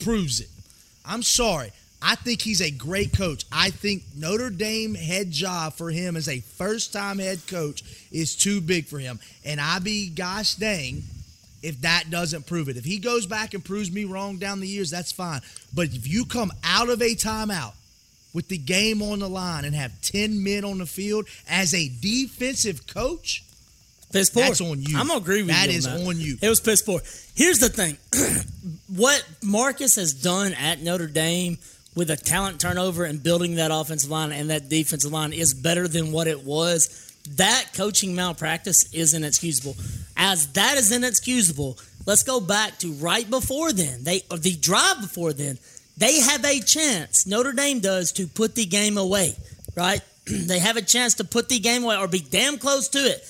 proves 0.00 0.40
it. 0.40 0.48
I'm 1.04 1.22
sorry. 1.22 1.72
I 2.04 2.16
think 2.16 2.42
he's 2.42 2.60
a 2.60 2.70
great 2.70 3.16
coach. 3.16 3.44
I 3.52 3.70
think 3.70 4.02
Notre 4.16 4.50
Dame 4.50 4.94
head 4.94 5.30
job 5.30 5.74
for 5.74 5.90
him 5.90 6.16
as 6.16 6.28
a 6.28 6.40
first 6.40 6.92
time 6.92 7.18
head 7.18 7.46
coach 7.46 7.84
is 8.10 8.34
too 8.34 8.60
big 8.60 8.86
for 8.86 8.98
him. 8.98 9.20
And 9.44 9.60
I 9.60 9.78
be 9.78 10.10
gosh 10.10 10.56
dang 10.56 11.04
if 11.62 11.80
that 11.82 12.10
doesn't 12.10 12.46
prove 12.46 12.68
it. 12.68 12.76
If 12.76 12.84
he 12.84 12.98
goes 12.98 13.26
back 13.26 13.54
and 13.54 13.64
proves 13.64 13.92
me 13.92 14.04
wrong 14.04 14.38
down 14.38 14.58
the 14.58 14.66
years, 14.66 14.90
that's 14.90 15.12
fine. 15.12 15.42
But 15.72 15.94
if 15.94 16.08
you 16.08 16.24
come 16.24 16.52
out 16.64 16.88
of 16.88 17.00
a 17.00 17.14
timeout 17.14 17.74
with 18.34 18.48
the 18.48 18.58
game 18.58 19.00
on 19.00 19.20
the 19.20 19.28
line 19.28 19.64
and 19.64 19.74
have 19.74 19.92
10 20.02 20.42
men 20.42 20.64
on 20.64 20.78
the 20.78 20.86
field 20.86 21.26
as 21.48 21.72
a 21.72 21.88
defensive 22.00 22.88
coach, 22.88 23.44
Piss 24.12 24.30
poor. 24.30 24.44
That's 24.44 24.60
on 24.60 24.80
you. 24.82 24.96
I'm 24.98 25.08
gonna 25.08 25.18
agree 25.20 25.42
with 25.42 25.50
That 25.52 25.70
you. 25.70 25.78
is 25.78 25.84
that. 25.84 26.00
on 26.06 26.20
you. 26.20 26.36
It 26.40 26.48
was 26.48 26.60
piss 26.60 26.82
poor. 26.82 27.00
Here's 27.34 27.58
the 27.58 27.68
thing: 27.68 27.96
what 28.88 29.24
Marcus 29.42 29.96
has 29.96 30.12
done 30.14 30.52
at 30.54 30.80
Notre 30.82 31.06
Dame 31.06 31.58
with 31.94 32.10
a 32.10 32.16
talent 32.16 32.60
turnover 32.60 33.04
and 33.04 33.22
building 33.22 33.56
that 33.56 33.70
offensive 33.72 34.10
line 34.10 34.32
and 34.32 34.50
that 34.50 34.68
defensive 34.68 35.12
line 35.12 35.32
is 35.32 35.54
better 35.54 35.88
than 35.88 36.12
what 36.12 36.26
it 36.26 36.44
was. 36.44 37.08
That 37.36 37.66
coaching 37.74 38.14
malpractice 38.14 38.92
is 38.92 39.14
inexcusable. 39.14 39.76
As 40.16 40.52
that 40.54 40.76
is 40.76 40.90
inexcusable, 40.90 41.78
let's 42.06 42.22
go 42.22 42.40
back 42.40 42.78
to 42.78 42.92
right 42.94 43.28
before 43.28 43.72
then. 43.72 44.04
They 44.04 44.22
or 44.30 44.38
the 44.38 44.56
drive 44.56 45.00
before 45.00 45.32
then. 45.32 45.58
They 45.96 46.20
have 46.20 46.44
a 46.44 46.58
chance. 46.60 47.26
Notre 47.26 47.52
Dame 47.52 47.80
does 47.80 48.12
to 48.12 48.26
put 48.26 48.54
the 48.54 48.64
game 48.66 48.98
away. 48.98 49.36
Right? 49.76 50.00
they 50.26 50.58
have 50.58 50.76
a 50.76 50.82
chance 50.82 51.14
to 51.14 51.24
put 51.24 51.48
the 51.48 51.58
game 51.58 51.84
away 51.84 51.96
or 51.96 52.08
be 52.08 52.20
damn 52.20 52.58
close 52.58 52.88
to 52.88 52.98
it. 52.98 53.20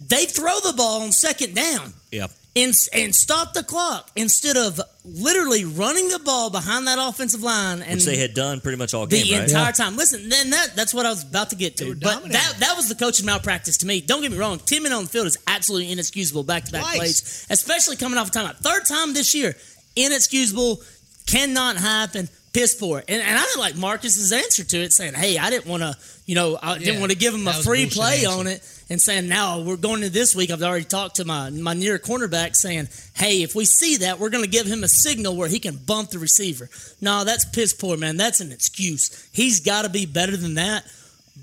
They 0.00 0.26
throw 0.26 0.58
the 0.60 0.72
ball 0.76 1.02
on 1.02 1.12
second 1.12 1.54
down 1.54 1.92
Yep. 2.12 2.30
and, 2.56 2.72
and 2.94 3.14
stop 3.14 3.52
the 3.52 3.62
clock 3.64 4.10
instead 4.14 4.56
of 4.56 4.80
literally 5.04 5.64
running 5.64 6.08
the 6.08 6.20
ball 6.20 6.50
behind 6.50 6.86
that 6.86 6.98
offensive 7.00 7.42
line 7.42 7.82
and 7.82 7.94
Which 7.96 8.04
they 8.04 8.16
had 8.16 8.32
done 8.34 8.60
pretty 8.60 8.78
much 8.78 8.94
all 8.94 9.06
the 9.06 9.20
game, 9.22 9.38
right? 9.40 9.48
entire 9.48 9.72
time. 9.72 9.96
Listen, 9.96 10.28
then 10.28 10.50
that 10.50 10.76
that's 10.76 10.94
what 10.94 11.04
I 11.04 11.10
was 11.10 11.24
about 11.24 11.50
to 11.50 11.56
get 11.56 11.76
to. 11.78 11.94
But 11.94 12.00
dominating. 12.00 12.32
that 12.32 12.54
that 12.60 12.76
was 12.76 12.88
the 12.88 12.94
coaching 12.94 13.26
malpractice 13.26 13.78
to 13.78 13.86
me. 13.86 14.00
Don't 14.00 14.22
get 14.22 14.30
me 14.30 14.38
wrong. 14.38 14.58
Ten 14.60 14.82
men 14.84 14.92
on 14.92 15.04
the 15.04 15.10
field 15.10 15.26
is 15.26 15.36
absolutely 15.48 15.90
inexcusable 15.92 16.44
back 16.44 16.64
to 16.66 16.72
back 16.72 16.84
plays, 16.94 17.46
especially 17.50 17.96
coming 17.96 18.18
off 18.18 18.28
a 18.28 18.30
timeout. 18.30 18.56
Third 18.58 18.84
time 18.86 19.14
this 19.14 19.34
year, 19.34 19.54
inexcusable, 19.96 20.80
cannot 21.26 21.76
happen. 21.76 22.28
Piss 22.52 22.74
poor. 22.74 23.02
And, 23.06 23.20
and 23.22 23.38
I 23.38 23.42
didn't 23.42 23.60
like 23.60 23.76
Marcus's 23.76 24.32
answer 24.32 24.64
to 24.64 24.78
it, 24.78 24.92
saying, 24.92 25.14
"Hey, 25.14 25.36
I 25.38 25.50
didn't 25.50 25.66
want 25.66 25.82
to, 25.82 25.96
you 26.26 26.34
know, 26.34 26.58
I 26.62 26.78
didn't 26.78 26.94
Yeah, 26.94 27.00
want 27.00 27.12
to 27.12 27.18
give 27.18 27.34
him 27.34 27.46
a 27.46 27.52
free 27.52 27.86
play 27.86 28.24
answer. 28.24 28.30
on 28.38 28.46
it." 28.46 28.62
And 28.90 29.02
saying, 29.02 29.28
"Now 29.28 29.60
we're 29.60 29.76
going 29.76 30.00
to 30.00 30.08
this 30.08 30.34
week." 30.34 30.50
I've 30.50 30.62
already 30.62 30.86
talked 30.86 31.16
to 31.16 31.24
my 31.24 31.50
my 31.50 31.74
near 31.74 31.98
cornerback, 31.98 32.56
saying, 32.56 32.88
"Hey, 33.14 33.42
if 33.42 33.54
we 33.54 33.66
see 33.66 33.98
that, 33.98 34.18
we're 34.18 34.30
going 34.30 34.44
to 34.44 34.50
give 34.50 34.66
him 34.66 34.82
a 34.82 34.88
signal 34.88 35.36
where 35.36 35.48
he 35.48 35.58
can 35.58 35.76
bump 35.76 36.10
the 36.10 36.18
receiver." 36.18 36.70
No, 37.00 37.24
that's 37.24 37.44
piss 37.44 37.74
poor, 37.74 37.98
man. 37.98 38.16
That's 38.16 38.40
an 38.40 38.50
excuse. 38.50 39.28
He's 39.32 39.60
got 39.60 39.82
to 39.82 39.90
be 39.90 40.06
better 40.06 40.36
than 40.36 40.54
that. 40.54 40.84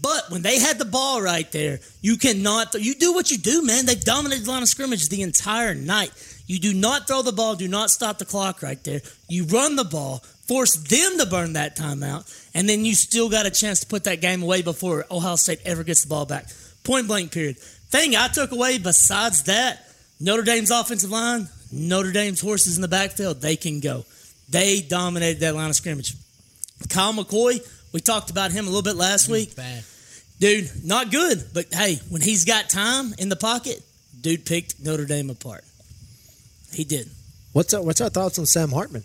But 0.01 0.29
when 0.29 0.41
they 0.41 0.59
had 0.59 0.77
the 0.77 0.85
ball 0.85 1.21
right 1.21 1.49
there, 1.51 1.79
you 2.01 2.17
cannot. 2.17 2.71
Th- 2.71 2.83
you 2.83 2.95
do 2.95 3.13
what 3.13 3.31
you 3.31 3.37
do, 3.37 3.63
man. 3.63 3.85
They 3.85 3.95
dominated 3.95 4.45
the 4.45 4.51
line 4.51 4.63
of 4.63 4.67
scrimmage 4.67 5.09
the 5.09 5.21
entire 5.21 5.75
night. 5.75 6.11
You 6.47 6.59
do 6.59 6.73
not 6.73 7.07
throw 7.07 7.21
the 7.21 7.31
ball. 7.31 7.55
Do 7.55 7.67
not 7.67 7.89
stop 7.89 8.17
the 8.17 8.25
clock 8.25 8.61
right 8.61 8.83
there. 8.83 9.01
You 9.27 9.45
run 9.45 9.75
the 9.75 9.83
ball, 9.83 10.23
force 10.47 10.75
them 10.75 11.17
to 11.17 11.25
burn 11.25 11.53
that 11.53 11.75
timeout, 11.75 12.31
and 12.53 12.67
then 12.67 12.85
you 12.85 12.93
still 12.93 13.29
got 13.29 13.45
a 13.45 13.51
chance 13.51 13.79
to 13.81 13.87
put 13.87 14.03
that 14.03 14.21
game 14.21 14.43
away 14.43 14.61
before 14.61 15.05
Ohio 15.09 15.37
State 15.37 15.59
ever 15.65 15.83
gets 15.83 16.03
the 16.03 16.09
ball 16.09 16.25
back. 16.25 16.47
Point 16.85 17.07
blank. 17.07 17.31
Period. 17.31 17.57
Thing 17.57 18.15
I 18.15 18.29
took 18.29 18.51
away 18.51 18.77
besides 18.77 19.43
that, 19.43 19.85
Notre 20.19 20.43
Dame's 20.43 20.71
offensive 20.71 21.11
line 21.11 21.49
Notre 21.71 22.11
Dame's 22.11 22.41
horses 22.41 22.77
in 22.77 22.81
the 22.81 22.87
backfield, 22.87 23.41
they 23.41 23.55
can 23.55 23.79
go. 23.79 24.05
They 24.49 24.81
dominated 24.81 25.41
that 25.41 25.55
line 25.55 25.69
of 25.69 25.75
scrimmage. 25.75 26.13
Kyle 26.89 27.13
McCord, 27.13 27.59
we 27.93 27.99
talked 27.99 28.29
about 28.29 28.51
him 28.51 28.65
a 28.65 28.67
little 28.67 28.83
bit 28.83 28.95
last 28.95 29.27
week. 29.27 29.55
Bad. 29.55 29.83
Dude, 30.39 30.69
not 30.83 31.11
good, 31.11 31.43
but 31.53 31.73
hey, 31.73 31.99
when 32.09 32.21
he's 32.21 32.45
got 32.45 32.69
time 32.69 33.13
in 33.17 33.29
the 33.29 33.35
pocket, 33.35 33.81
dude 34.19 34.45
picked 34.45 34.79
Notre 34.83 35.05
Dame 35.05 35.29
apart. 35.29 35.63
He 36.73 36.83
did. 36.83 37.09
What's 37.53 37.73
our, 37.73 37.81
what's 37.81 38.01
our 38.01 38.09
thoughts 38.09 38.37
on 38.37 38.45
Sam 38.45 38.71
Hartman? 38.71 39.03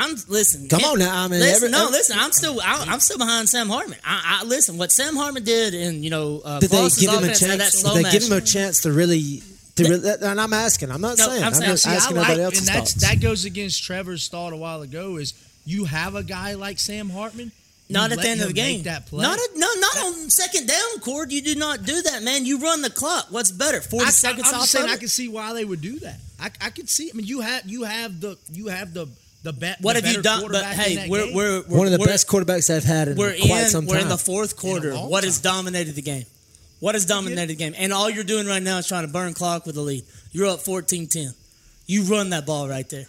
I'm 0.00 0.16
listen. 0.28 0.68
Come 0.68 0.82
on 0.84 0.98
now, 0.98 1.24
I 1.24 1.28
mean, 1.28 1.40
listen, 1.40 1.56
every- 1.56 1.68
no, 1.70 1.84
every- 1.84 1.92
listen. 1.98 2.18
I'm 2.18 2.32
still, 2.32 2.60
I, 2.60 2.84
I'm 2.88 3.00
still 3.00 3.18
behind 3.18 3.48
Sam 3.48 3.68
Hartman. 3.68 3.98
I, 4.04 4.40
I 4.42 4.44
listen. 4.46 4.78
What 4.78 4.90
Sam 4.92 5.14
Hartman 5.16 5.44
did, 5.44 5.74
and 5.74 6.02
you 6.04 6.10
know, 6.10 6.40
uh, 6.44 6.58
Did 6.60 6.70
they 6.70 6.88
give 6.88 7.10
him 7.10 7.14
a 7.16 7.18
offense 7.18 7.40
had 7.40 7.50
that 7.60 7.72
chance? 7.72 7.82
Did 7.82 8.04
they 8.04 8.10
give 8.10 8.22
him 8.24 8.32
a 8.32 8.40
chance 8.40 8.82
to 8.82 8.92
really? 8.92 9.42
To 9.76 9.84
really 9.84 10.10
and 10.22 10.40
I'm 10.40 10.52
asking. 10.52 10.90
I'm 10.90 11.00
not 11.00 11.18
No, 11.18 11.26
saying. 11.26 11.42
I'm 11.42 11.48
I'm, 11.48 11.54
saying- 11.54 11.70
just 11.70 11.84
See, 11.84 11.90
I 11.90 11.94
asking 11.94 12.16
like, 12.16 12.30
everybody 12.30 12.42
and 12.42 12.54
else's 12.54 12.66
that's 12.66 12.92
thoughts. 12.94 13.08
that 13.08 13.20
goes 13.20 13.44
against 13.44 13.82
Trevor's 13.84 14.28
thought 14.28 14.52
a 14.52 14.56
while 14.56 14.82
ago. 14.82 15.16
Is 15.16 15.34
you 15.64 15.84
have 15.84 16.14
a 16.14 16.22
guy 16.22 16.54
like 16.54 16.78
Sam 16.78 17.08
Hartman, 17.10 17.52
Not 17.88 18.10
at 18.12 18.20
the 18.20 18.28
end 18.28 18.40
of 18.40 18.48
the 18.48 18.52
game. 18.54 18.82
That 18.84 19.06
play. 19.06 19.22
Not 19.22 19.38
a, 19.38 19.48
no, 19.54 19.68
not 19.78 19.98
on 20.06 20.30
second 20.30 20.66
down, 20.66 20.98
Cord. 21.02 21.30
You 21.32 21.42
do 21.42 21.54
not 21.54 21.84
do 21.84 22.00
that, 22.02 22.22
man. 22.22 22.44
You 22.46 22.58
run 22.58 22.82
the 22.82 22.90
clock. 22.90 23.26
What's 23.30 23.52
better, 23.52 23.80
forty 23.80 24.06
I, 24.06 24.10
seconds 24.10 24.48
I'm 24.48 24.60
off? 24.60 24.66
saying 24.66 24.88
I 24.88 24.96
can 24.96 25.08
see 25.08 25.28
why 25.28 25.52
they 25.52 25.64
would 25.64 25.80
do 25.82 25.98
that. 26.00 26.18
I, 26.40 26.50
I 26.60 26.70
could 26.70 26.88
see. 26.88 27.10
I 27.12 27.16
mean, 27.16 27.26
you 27.26 27.40
have 27.42 27.66
you 27.66 27.84
have 27.84 28.20
the 28.20 28.36
you 28.50 28.68
have 28.68 28.92
the 28.94 29.06
the 29.42 29.52
bet. 29.52 29.78
What 29.80 29.96
the 29.96 30.06
have 30.06 30.16
you 30.16 30.22
done? 30.22 30.40
But 30.42 30.50
quarterback 30.52 30.86
in 30.88 30.98
hey, 30.98 31.08
we're, 31.08 31.34
we're, 31.34 31.62
we're 31.68 31.78
One 31.78 31.86
of 31.86 31.92
the 31.92 31.98
we're- 31.98 32.10
best 32.12 32.26
quarterbacks 32.28 32.74
I've 32.74 32.84
had 32.84 33.08
in 33.08 33.16
We're 33.16 33.34
quite 33.36 33.64
in. 33.64 33.68
some 33.70 33.86
We're 33.86 33.98
in 33.98 34.08
the 34.08 34.18
fourth 34.18 34.56
quarter. 34.56 34.94
long 34.94 35.10
What 35.10 35.24
has 35.24 35.40
dominated 35.40 35.94
the 35.94 36.02
game? 36.02 36.24
What 36.80 36.94
has 36.94 37.04
dominated 37.04 37.48
the 37.48 37.54
game? 37.56 37.74
And 37.76 37.92
all 37.92 38.08
you're 38.08 38.24
doing 38.24 38.46
right 38.46 38.62
now 38.62 38.78
is 38.78 38.86
trying 38.86 39.06
to 39.06 39.12
burn 39.12 39.34
clock 39.34 39.66
with 39.66 39.76
a 39.76 39.80
lead. 39.82 40.04
You're 40.32 40.46
up 40.46 40.60
14-10. 40.60 41.34
You 41.86 42.02
run 42.04 42.30
that 42.30 42.46
ball 42.46 42.68
right 42.68 42.88
there. 42.88 43.06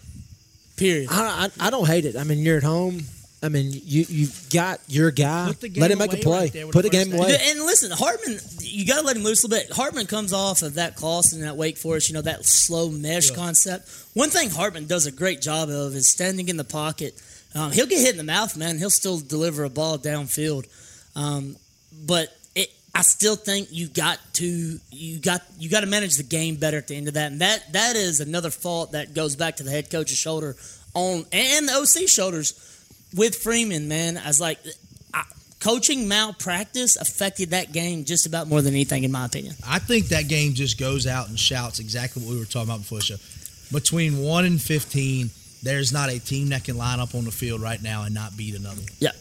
Period. 0.77 1.09
I, 1.11 1.49
I, 1.59 1.67
I 1.67 1.69
don't 1.69 1.85
hate 1.87 2.05
it. 2.05 2.15
I 2.17 2.23
mean, 2.23 2.39
you're 2.39 2.57
at 2.57 2.63
home. 2.63 3.01
I 3.43 3.49
mean, 3.49 3.71
you 3.73 4.05
you've 4.07 4.49
got 4.51 4.79
your 4.87 5.09
guy. 5.09 5.47
Put 5.47 5.61
the 5.61 5.69
game 5.69 5.81
Let 5.81 5.89
him 5.91 5.97
make 5.97 6.13
a 6.13 6.17
play. 6.17 6.51
right 6.53 6.71
Put 6.71 6.83
the 6.83 6.89
the 6.89 6.89
game 6.89 7.11
away. 7.11 7.35
And 7.41 7.59
listen, 7.61 7.89
Hartman, 7.91 8.37
you 8.59 8.85
got 8.85 8.99
to 8.99 9.05
let 9.05 9.17
him 9.17 9.23
loose 9.23 9.43
a 9.43 9.47
little 9.47 9.65
bit. 9.67 9.75
Hartman 9.75 10.05
comes 10.05 10.31
off 10.31 10.61
of 10.61 10.75
that 10.75 10.95
Clawson 10.95 11.39
and 11.39 11.47
that 11.47 11.57
Wake 11.57 11.77
Forest, 11.77 12.09
you 12.09 12.13
know, 12.13 12.21
that 12.21 12.45
slow 12.45 12.89
mesh 12.89 13.29
Yeah. 13.31 13.35
concept. 13.35 13.89
One 14.13 14.29
thing 14.29 14.51
Hartman 14.51 14.85
does 14.85 15.07
a 15.07 15.11
great 15.11 15.41
job 15.41 15.69
of 15.69 15.95
is 15.95 16.11
standing 16.11 16.49
in 16.49 16.57
the 16.57 16.63
pocket. 16.63 17.19
Um, 17.55 17.71
he'll 17.71 17.87
get 17.87 17.99
hit 17.99 18.11
in 18.11 18.17
the 18.17 18.23
mouth, 18.23 18.55
man. 18.55 18.77
He'll 18.77 18.89
still 18.91 19.17
deliver 19.19 19.63
a 19.63 19.69
ball 19.69 19.97
downfield. 19.97 20.67
Um, 21.15 21.55
but 22.05 22.29
it, 22.55 22.69
I 22.93 23.01
still 23.01 23.35
think 23.35 23.69
you 23.71 23.87
got 23.87 24.19
to 24.33 24.79
you 24.91 25.19
got 25.19 25.41
you 25.57 25.67
got 25.69 25.81
to 25.81 25.87
manage 25.87 26.15
the 26.15 26.23
game 26.23 26.57
better 26.57 26.77
at 26.77 26.87
the 26.87 26.95
end 26.95 27.07
of 27.07 27.15
that, 27.15 27.31
and 27.31 27.41
that 27.41 27.73
that 27.73 27.95
is 27.95 28.19
another 28.19 28.51
fault 28.51 28.91
that 28.91 29.13
goes 29.13 29.35
back 29.35 29.57
to 29.57 29.63
the 29.63 29.71
head 29.71 29.89
coach's 29.89 30.17
shoulder 30.17 30.55
on 30.93 31.25
and 31.33 31.67
the 31.67 31.73
OC 31.73 32.07
shoulders 32.07 32.53
with 33.15 33.35
Freeman, 33.35 33.87
man. 33.87 34.17
I 34.17 34.27
was 34.27 34.39
like, 34.41 34.59
I, 35.13 35.23
coaching 35.59 36.07
malpractice 36.07 36.95
affected 36.97 37.51
that 37.51 37.71
game 37.71 38.05
just 38.05 38.25
about 38.25 38.47
more 38.47 38.61
than 38.61 38.73
anything, 38.73 39.03
in 39.03 39.11
my 39.11 39.25
opinion. 39.25 39.55
I 39.67 39.79
think 39.79 40.07
that 40.07 40.27
game 40.27 40.53
just 40.53 40.79
goes 40.79 41.07
out 41.07 41.29
and 41.29 41.39
shouts 41.39 41.79
exactly 41.79 42.23
what 42.23 42.31
we 42.33 42.39
were 42.39 42.45
talking 42.45 42.69
about 42.69 42.79
before 42.79 42.99
the 42.99 43.05
show. 43.05 43.17
Between 43.71 44.17
one 44.19 44.45
and 44.45 44.61
fifteen, 44.61 45.29
there's 45.63 45.93
not 45.93 46.09
a 46.09 46.19
team 46.19 46.49
that 46.49 46.63
can 46.63 46.77
line 46.77 46.99
up 46.99 47.15
on 47.15 47.23
the 47.25 47.31
field 47.31 47.61
right 47.61 47.81
now 47.81 48.03
and 48.03 48.13
not 48.13 48.35
beat 48.35 48.55
another 48.55 48.77
one. 48.81 48.89
Yeah. 48.99 49.11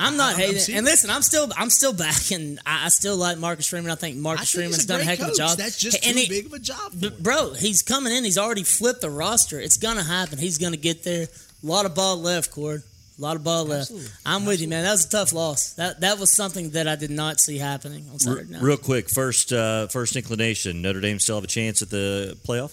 I'm 0.00 0.16
not 0.16 0.34
I'm- 0.34 0.48
I'm 0.48 0.54
hating, 0.56 0.74
and 0.76 0.84
listen, 0.84 1.08
I'm 1.08 1.22
still, 1.22 1.48
I'm 1.56 1.70
still 1.70 1.92
backing. 1.92 2.58
I, 2.66 2.86
I 2.86 2.88
still 2.88 3.16
like 3.16 3.38
Marcus 3.38 3.68
Freeman. 3.68 3.90
I 3.92 3.94
think 3.94 4.16
I 4.16 4.20
Marcus 4.20 4.50
think 4.52 4.64
Freeman's 4.64 4.86
done 4.86 5.00
a 5.00 5.04
heck 5.04 5.20
of 5.20 5.28
a 5.28 5.34
job. 5.34 5.56
That's 5.56 5.78
just 5.78 6.04
And 6.04 6.14
too 6.16 6.20
he- 6.22 6.28
big 6.28 6.46
of 6.46 6.52
a 6.52 6.58
job. 6.58 6.92
Bro, 7.20 7.54
he's 7.54 7.82
coming 7.82 8.12
in. 8.12 8.24
He's 8.24 8.36
already 8.38 8.64
flipped 8.64 9.02
the 9.02 9.10
roster. 9.10 9.60
It's 9.60 9.76
gonna 9.76 10.02
happen. 10.02 10.38
He's 10.38 10.58
gonna 10.58 10.76
get 10.76 11.04
there. 11.04 11.28
A 11.64 11.66
lot 11.66 11.86
of 11.86 11.94
ball 11.94 12.18
left, 12.20 12.50
Cord. 12.50 12.82
A 13.18 13.22
lot 13.22 13.36
of 13.36 13.44
ball 13.44 13.64
left. 13.64 13.90
Absolutely. 13.90 14.10
I'm 14.26 14.44
with 14.44 14.60
you, 14.60 14.68
man. 14.68 14.82
That 14.84 14.90
was 14.90 15.06
a 15.06 15.08
tough 15.10 15.32
loss. 15.32 15.74
That 15.74 16.00
that 16.00 16.18
was 16.18 16.32
something 16.32 16.70
that 16.70 16.88
I 16.88 16.96
did 16.96 17.10
not 17.10 17.40
see 17.40 17.58
happening 17.58 18.04
on 18.12 18.18
Saturday 18.18 18.52
night. 18.52 18.62
real 18.62 18.76
quick, 18.76 19.08
first 19.08 19.52
uh, 19.52 19.86
first 19.86 20.16
inclination. 20.16 20.82
Notre 20.82 21.00
Dame 21.00 21.20
still 21.20 21.36
have 21.36 21.44
a 21.44 21.48
chance 21.48 21.80
at 21.80 21.90
the 21.90 22.36
playoff. 22.46 22.72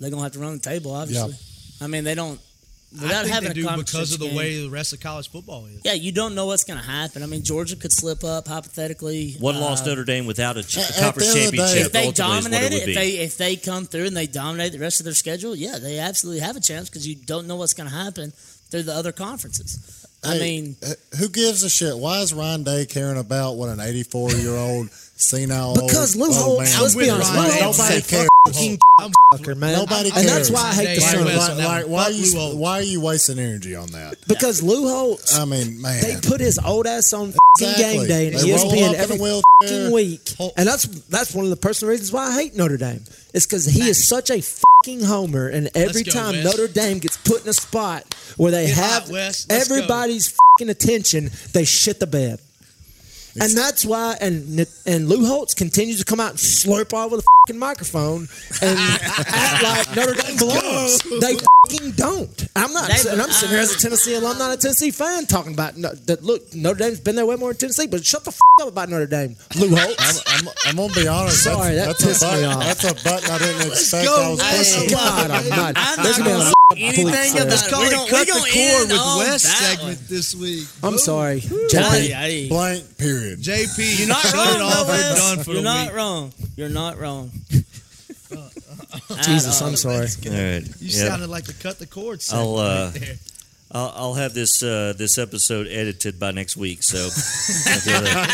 They're 0.00 0.10
gonna 0.10 0.22
have 0.22 0.32
to 0.32 0.38
run 0.38 0.54
the 0.54 0.58
table, 0.60 0.92
obviously. 0.94 1.34
I 1.80 1.88
mean, 1.88 2.04
they 2.04 2.14
don't 2.14 2.40
without 2.92 3.10
I 3.12 3.22
think 3.22 3.34
having 3.34 3.48
they 3.48 3.50
a 3.52 3.54
do 3.54 3.64
conference 3.64 3.90
because 3.92 4.12
of 4.12 4.18
the 4.20 4.26
game. 4.26 4.36
way 4.36 4.62
the 4.62 4.68
rest 4.70 4.92
of 4.92 5.00
college 5.00 5.30
football 5.30 5.66
is. 5.66 5.80
Yeah, 5.84 5.94
you 5.94 6.12
don't 6.12 6.34
know 6.34 6.46
what's 6.46 6.64
going 6.64 6.78
to 6.78 6.84
happen. 6.84 7.22
I 7.22 7.26
mean, 7.26 7.42
Georgia 7.42 7.76
could 7.76 7.92
slip 7.92 8.22
up 8.24 8.48
hypothetically. 8.48 9.36
One 9.40 9.56
Uh, 9.56 9.60
lost 9.60 9.86
Notre 9.86 10.04
Dame 10.04 10.26
without 10.26 10.56
a, 10.56 10.62
ch- 10.62 10.76
a 10.78 11.00
conference 11.00 11.34
end 11.34 11.44
of 11.46 11.50
the 11.52 11.56
day- 11.56 11.62
championship. 11.62 11.86
If 11.86 11.92
they 11.92 12.06
ultimately 12.06 12.06
is 12.06 12.06
what 12.06 12.16
dominate 12.52 12.72
it 12.72 12.82
it, 12.82 12.88
if 12.90 12.94
they 12.94 13.08
if 13.18 13.36
they 13.38 13.56
come 13.56 13.86
through 13.86 14.06
and 14.06 14.16
they 14.16 14.26
dominate 14.26 14.72
the 14.72 14.78
rest 14.78 15.00
of 15.00 15.04
their 15.04 15.14
schedule, 15.14 15.54
yeah, 15.56 15.78
they 15.78 15.98
absolutely 15.98 16.40
have 16.40 16.56
a 16.56 16.60
chance 16.60 16.88
because 16.88 17.06
you 17.06 17.14
don't 17.14 17.46
know 17.46 17.56
what's 17.56 17.74
going 17.74 17.88
to 17.88 17.94
happen 17.94 18.32
through 18.70 18.82
the 18.84 18.94
other 18.94 19.12
conferences. 19.12 20.06
I 20.24 20.38
mean, 20.38 20.76
uh, 20.86 20.92
who 21.18 21.28
gives 21.28 21.64
a 21.64 21.68
shit? 21.68 21.96
Why 21.98 22.20
is 22.20 22.32
Ryan 22.32 22.62
Day 22.62 22.86
caring 22.86 23.18
about 23.18 23.54
what 23.56 23.68
an 23.70 23.80
84 23.80 24.30
year 24.32 24.54
old 24.54 24.88
senile 24.92 25.74
Because 25.74 26.16
old, 26.16 26.28
Lou 26.28 26.34
Holtz, 26.34 26.72
man? 26.72 26.82
let's 26.82 26.94
be 26.94 27.00
with 27.00 27.10
honest, 27.10 27.32
Ryan 27.34 27.42
Lou 27.44 27.50
Day. 27.50 27.60
Holtz 27.62 27.78
Nobody 27.78 28.02
cares. 28.02 28.28
Fucking 28.48 28.78
fucker, 29.32 29.56
man. 29.56 29.72
Nobody 29.74 30.10
and 30.14 30.26
that's 30.28 30.50
why 30.50 30.60
I 30.70 30.74
hate 30.74 30.94
the 30.96 31.00
Larry 31.00 31.16
Son. 31.18 31.24
West 31.26 31.38
Why, 31.38 31.50
on 31.50 31.56
that 31.58 31.66
why, 31.66 31.82
one. 31.82 31.90
why, 31.90 32.02
are 32.02 32.04
Fuck 32.04 32.12
Lou 32.12 32.24
you, 32.24 32.38
Holtz. 32.38 32.56
why 32.56 32.72
are 32.78 32.82
you 32.82 33.00
wasting 33.00 33.38
energy 33.38 33.74
on 33.76 33.86
that? 33.88 34.16
Because 34.26 34.62
Lou 34.62 34.88
Holtz, 34.88 35.38
I 35.38 35.44
mean, 35.44 35.80
man. 35.80 36.02
they 36.02 36.16
put 36.28 36.40
his 36.40 36.58
old 36.58 36.86
ass 36.86 37.12
on 37.12 37.32
fucking 37.32 37.38
Exactly. 37.60 37.98
game 37.98 38.06
day 38.08 38.26
and 38.28 38.36
They 38.38 38.52
roll 38.52 38.72
ESPN 38.72 38.88
up 38.88 38.94
in 38.94 39.00
every 39.00 39.18
wheelchair. 39.18 39.42
fucking 39.62 39.92
week, 39.92 40.28
Hol- 40.38 40.52
and 40.56 40.66
that's 40.68 40.84
that's 40.86 41.34
one 41.34 41.44
of 41.44 41.50
the 41.50 41.56
personal 41.56 41.90
reasons 41.90 42.10
why 42.12 42.26
I 42.28 42.34
hate 42.42 42.56
Notre 42.56 42.76
Dame. 42.78 43.04
It's 43.34 43.46
because 43.46 43.66
he 43.66 43.88
is 43.88 44.06
such 44.08 44.30
a 44.30 44.40
fucking 44.40 45.02
homer, 45.04 45.48
and 45.48 45.70
every 45.74 46.02
go, 46.02 46.12
time 46.12 46.32
Wes. 46.34 46.44
Notre 46.44 46.68
Dame 46.68 46.98
gets 46.98 47.16
put 47.18 47.42
in 47.42 47.48
a 47.48 47.52
spot 47.52 48.14
where 48.36 48.50
they 48.50 48.66
Get 48.66 48.76
have 48.76 49.02
hot, 49.04 49.12
Wes. 49.12 49.46
Let's 49.48 49.68
go. 49.68 49.74
everybody's 49.76 50.34
fucking 50.58 50.70
attention, 50.70 51.30
they 51.52 51.64
shit 51.64 52.00
the 52.00 52.06
bed. 52.06 52.40
And 53.40 53.56
that's 53.56 53.84
why, 53.84 54.16
and 54.20 54.66
and 54.86 55.08
Lou 55.08 55.26
Holtz 55.26 55.54
continues 55.54 55.98
to 56.00 56.04
come 56.04 56.20
out 56.20 56.30
and 56.30 56.38
slurp 56.38 56.92
all 56.92 57.06
over 57.06 57.16
the 57.16 57.22
fucking 57.46 57.58
microphone 57.58 58.28
and 58.60 58.78
act 59.00 59.62
like 59.62 59.96
Notre 59.96 60.14
Dame 60.14 60.36
belongs. 60.36 60.98
They 61.20 61.36
fucking 61.68 61.92
don't. 61.92 62.48
I'm 62.54 62.72
not. 62.72 62.90
They- 62.90 63.10
and 63.10 63.22
I'm 63.22 63.30
sitting 63.30 63.54
here 63.54 63.62
as 63.62 63.74
a 63.74 63.78
Tennessee 63.78 64.14
alum, 64.14 64.38
not 64.38 64.52
a 64.52 64.60
Tennessee 64.60 64.90
fan, 64.90 65.26
talking 65.26 65.54
about 65.54 65.76
no, 65.76 65.92
that. 66.06 66.22
Look, 66.22 66.54
Notre 66.54 66.78
Dame's 66.78 67.00
been 67.00 67.16
there 67.16 67.24
way 67.26 67.36
more 67.36 67.52
than 67.52 67.58
Tennessee, 67.58 67.86
but 67.86 68.04
shut 68.04 68.24
the 68.24 68.30
f- 68.30 68.38
up 68.60 68.68
about 68.68 68.90
Notre 68.90 69.06
Dame, 69.06 69.36
Lou 69.58 69.74
Holtz. 69.74 70.22
I'm, 70.26 70.48
I'm, 70.48 70.54
I'm 70.66 70.76
gonna 70.76 70.92
be 70.92 71.08
honest. 71.08 71.42
Sorry, 71.44 71.74
that 71.74 71.86
that's, 71.86 72.04
pissed 72.04 72.20
that's, 72.20 72.34
a 72.34 72.36
me 72.36 72.42
button, 72.46 72.58
off. 72.58 72.64
that's 72.66 72.84
a 72.84 72.94
button 73.04 73.30
I 73.30 73.38
didn't 73.38 73.66
expect. 73.72 74.08
I 74.08 74.28
was 74.30 74.40
pushing. 74.42 74.90
God 74.90 75.30
Almighty. 75.30 75.80
I'm 75.80 76.02
There's 76.04 76.18
not 76.18 76.24
gonna 76.24 76.24
be 76.24 76.30
a 76.30 76.34
gonna 76.34 76.38
lot 76.38 76.46
of 76.48 76.61
anything 76.78 77.06
bleeps 77.06 77.32
about 77.34 77.48
there. 77.48 77.58
it. 77.66 77.70
Call 77.70 77.80
We 77.80 77.86
it 77.86 77.90
gon- 77.92 78.08
cut 78.08 78.26
we 78.26 78.32
the 78.34 78.52
cord 78.52 78.88
with 79.18 79.28
West 79.28 79.44
segment 79.44 79.98
one. 79.98 80.06
this 80.08 80.34
week. 80.34 80.66
I'm 80.82 80.90
Boom. 80.92 80.98
sorry, 80.98 81.40
Hey, 81.40 81.48
JP. 81.48 82.12
hey. 82.12 82.48
Blank. 82.48 82.98
Period. 82.98 83.40
JP, 83.40 83.78
You're 83.98 84.08
not 84.08 84.24
wrong, 84.32 84.60
it 84.94 85.02
though, 85.02 85.34
done 85.36 85.44
for 85.44 85.50
You're 85.52 85.60
the 85.62 85.64
not 85.64 85.86
week. 85.86 85.96
wrong. 85.96 86.32
You're 86.56 86.68
not 86.68 86.98
wrong. 86.98 87.30
Jesus, 89.24 89.60
I'm 89.60 89.76
sorry. 89.76 89.96
All 89.96 90.32
right. 90.32 90.62
You 90.80 90.88
Yeah. 90.88 91.08
sounded 91.08 91.28
like 91.28 91.44
the 91.44 91.52
cut 91.54 91.78
the 91.78 91.86
cord. 91.86 92.22
I'll, 92.32 92.56
segment 92.56 92.58
uh, 92.58 92.84
right 92.92 93.00
there. 93.00 93.14
I'll, 93.74 93.92
I'll 93.96 94.14
have 94.14 94.34
this 94.34 94.62
uh, 94.62 94.92
this 94.96 95.16
episode 95.16 95.66
edited 95.66 96.20
by 96.20 96.30
next 96.30 96.58
week. 96.58 96.82
So, 96.82 96.98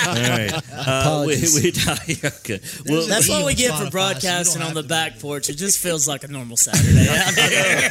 all 0.09 0.14
right. 0.14 0.53
Uh, 0.53 1.24
we, 1.27 1.35
Apologies. 1.35 1.62
we, 1.62 2.29
okay. 2.29 2.61
Well, 2.87 3.07
That's 3.07 3.29
what 3.29 3.46
we 3.46 3.55
get 3.55 3.79
for 3.79 3.88
broadcasting 3.88 4.62
on 4.62 4.74
the 4.74 4.83
to 4.83 4.88
back 4.88 5.20
porch. 5.20 5.48
It 5.48 5.55
just 5.55 5.79
feels 5.79 6.09
like 6.09 6.24
a 6.24 6.29
normal 6.29 6.57
Saturday. 6.57 7.07
out 7.09 7.35
here. 7.35 7.90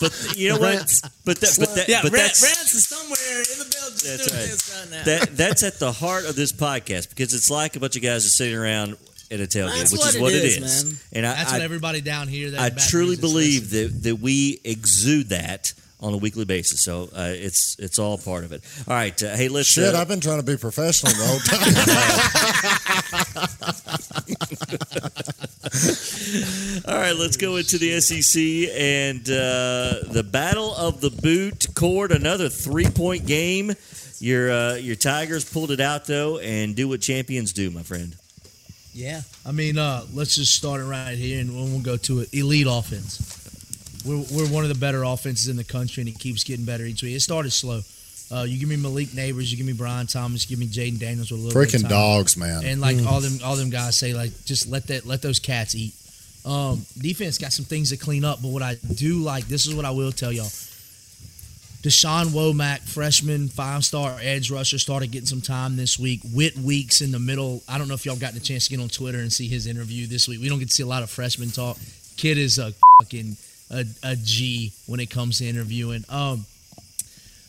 but 0.00 0.34
you 0.36 0.48
know 0.50 0.58
what? 0.58 1.00
But 1.24 1.38
that, 1.40 1.56
but 1.60 1.74
that, 1.76 1.88
yeah, 1.88 2.02
but 2.02 2.10
Rant, 2.10 2.24
that's 2.26 2.42
Rants 2.42 2.74
is 2.74 2.88
somewhere 2.88 3.38
in 3.38 3.58
the 3.58 3.76
building 3.76 3.98
That's 4.04 4.26
doing 4.26 4.40
right. 4.40 4.50
this 4.50 4.80
right 4.80 4.90
now. 4.90 5.04
that 5.04 5.36
that's 5.36 5.62
at 5.62 5.78
the 5.78 5.92
heart 5.92 6.24
of 6.24 6.34
this 6.34 6.50
podcast 6.50 7.10
because 7.10 7.34
it's 7.34 7.50
like 7.50 7.76
a 7.76 7.80
bunch 7.80 7.94
of 7.94 8.02
guys 8.02 8.26
are 8.26 8.30
sitting 8.30 8.56
around 8.56 8.96
at 9.30 9.38
a 9.38 9.44
tailgate, 9.44 9.78
That's 9.78 9.92
which 9.92 10.00
what 10.00 10.14
is 10.14 10.20
what 10.20 10.32
it 10.32 10.44
is, 10.44 10.56
is. 10.56 10.84
man. 10.84 11.00
And 11.12 11.26
I, 11.26 11.34
That's 11.36 11.52
I, 11.52 11.56
what 11.56 11.62
everybody 11.62 12.00
down 12.00 12.26
here. 12.26 12.50
That 12.50 12.60
I 12.60 12.70
truly 12.70 13.16
believe 13.16 13.70
listening. 13.70 13.92
that, 13.92 14.02
that 14.02 14.16
we 14.16 14.60
exude 14.64 15.28
that 15.28 15.72
on 16.00 16.14
a 16.14 16.16
weekly 16.16 16.44
basis. 16.44 16.84
So 16.84 17.08
uh, 17.14 17.32
it's 17.34 17.76
it's 17.78 17.98
all 17.98 18.18
part 18.18 18.44
of 18.44 18.52
it. 18.52 18.62
All 18.86 18.94
right, 18.94 19.20
uh, 19.22 19.36
hey, 19.36 19.48
let's. 19.48 19.68
Shit, 19.68 19.94
uh, 19.94 19.98
I've 19.98 20.08
been 20.08 20.20
trying 20.20 20.40
to 20.40 20.46
be 20.46 20.56
professional 20.56 21.12
the 21.12 21.24
whole 21.26 21.40
time. 21.40 21.64
All 26.88 26.94
right, 26.94 27.16
let's 27.16 27.36
go 27.36 27.56
into 27.56 27.78
the 27.78 28.00
SEC 28.00 28.40
and 28.76 29.20
uh, 29.28 30.12
the 30.12 30.22
Battle 30.28 30.74
of 30.74 31.00
the 31.00 31.10
Boot. 31.10 31.66
Cord 31.74 32.12
another 32.12 32.48
three 32.48 32.88
point 32.88 33.26
game. 33.26 33.72
Your 34.20 34.50
uh, 34.50 34.74
your 34.74 34.96
Tigers 34.96 35.44
pulled 35.50 35.70
it 35.70 35.80
out 35.80 36.06
though, 36.06 36.38
and 36.38 36.74
do 36.74 36.88
what 36.88 37.00
champions 37.00 37.52
do, 37.52 37.70
my 37.70 37.82
friend. 37.82 38.16
Yeah, 38.92 39.20
I 39.46 39.52
mean, 39.52 39.78
uh, 39.78 40.04
let's 40.12 40.34
just 40.34 40.54
start 40.54 40.80
it 40.80 40.84
right 40.84 41.16
here, 41.16 41.40
and 41.40 41.54
we'll 41.54 41.80
go 41.80 41.96
to 41.98 42.20
it. 42.20 42.34
Elite 42.34 42.66
offense. 42.68 43.37
We're, 44.04 44.24
we're 44.32 44.48
one 44.48 44.62
of 44.64 44.68
the 44.68 44.78
better 44.78 45.02
offenses 45.02 45.48
in 45.48 45.56
the 45.56 45.64
country, 45.64 46.00
and 46.02 46.08
it 46.08 46.18
keeps 46.18 46.44
getting 46.44 46.64
better 46.64 46.84
each 46.84 47.02
week. 47.02 47.14
It 47.16 47.20
started 47.20 47.50
slow. 47.52 47.80
Uh, 48.30 48.42
you 48.42 48.58
give 48.60 48.68
me 48.68 48.76
Malik 48.76 49.08
Nabers, 49.08 49.50
you 49.50 49.56
give 49.56 49.64
me 49.66 49.72
Brian 49.72 50.06
Thomas, 50.06 50.48
you 50.48 50.54
give 50.56 50.58
me 50.58 50.66
Jayden 50.70 50.98
Daniels 50.98 51.30
with 51.30 51.40
a 51.40 51.44
little 51.44 51.60
bit 51.60 51.74
of 51.74 51.80
Freaking 51.80 51.82
time. 51.82 51.90
dogs, 51.90 52.36
man. 52.36 52.62
and 52.64 52.80
like 52.80 52.98
all 53.06 53.20
them 53.20 53.38
all 53.42 53.56
them 53.56 53.70
guys 53.70 53.96
say, 53.96 54.12
like 54.12 54.32
just 54.44 54.68
let 54.68 54.86
that 54.88 55.06
let 55.06 55.22
those 55.22 55.38
cats 55.38 55.74
eat. 55.74 55.94
Um, 56.44 56.84
defense 56.98 57.38
got 57.38 57.52
some 57.54 57.64
things 57.64 57.88
to 57.90 57.96
clean 57.96 58.24
up, 58.26 58.42
but 58.42 58.48
what 58.48 58.62
I 58.62 58.76
do 58.94 59.14
like, 59.18 59.48
this 59.48 59.66
is 59.66 59.74
what 59.74 59.84
I 59.86 59.90
will 59.92 60.12
tell 60.12 60.30
y'all. 60.30 60.50
Da'Shawn 61.82 62.26
Womack, 62.26 62.80
freshman, 62.80 63.48
five 63.48 63.84
star 63.84 64.18
edge 64.20 64.50
rusher, 64.50 64.78
started 64.78 65.10
getting 65.12 65.26
some 65.26 65.40
time 65.40 65.76
this 65.76 65.98
week. 65.98 66.20
Whit 66.34 66.56
Weeks 66.58 67.00
in 67.00 67.12
the 67.12 67.18
middle. 67.20 67.62
I 67.68 67.78
don't 67.78 67.86
know 67.88 67.94
if 67.94 68.04
y'all 68.04 68.16
got 68.16 68.34
the 68.34 68.40
chance 68.40 68.64
to 68.64 68.70
get 68.76 68.82
on 68.82 68.88
Twitter 68.88 69.18
and 69.20 69.32
see 69.32 69.46
his 69.48 69.66
interview 69.66 70.06
this 70.06 70.26
week. 70.28 70.40
We 70.40 70.48
don't 70.48 70.58
get 70.58 70.68
to 70.68 70.74
see 70.74 70.82
a 70.82 70.86
lot 70.86 71.02
of 71.02 71.10
freshman 71.10 71.50
talk. 71.50 71.78
Kid 72.16 72.36
is 72.36 72.58
a 72.58 72.74
fucking 73.00 73.36
a, 73.70 73.84
a 74.02 74.16
G 74.16 74.72
when 74.86 75.00
it 75.00 75.10
comes 75.10 75.38
to 75.38 75.46
interviewing. 75.46 76.04
Um, 76.08 76.46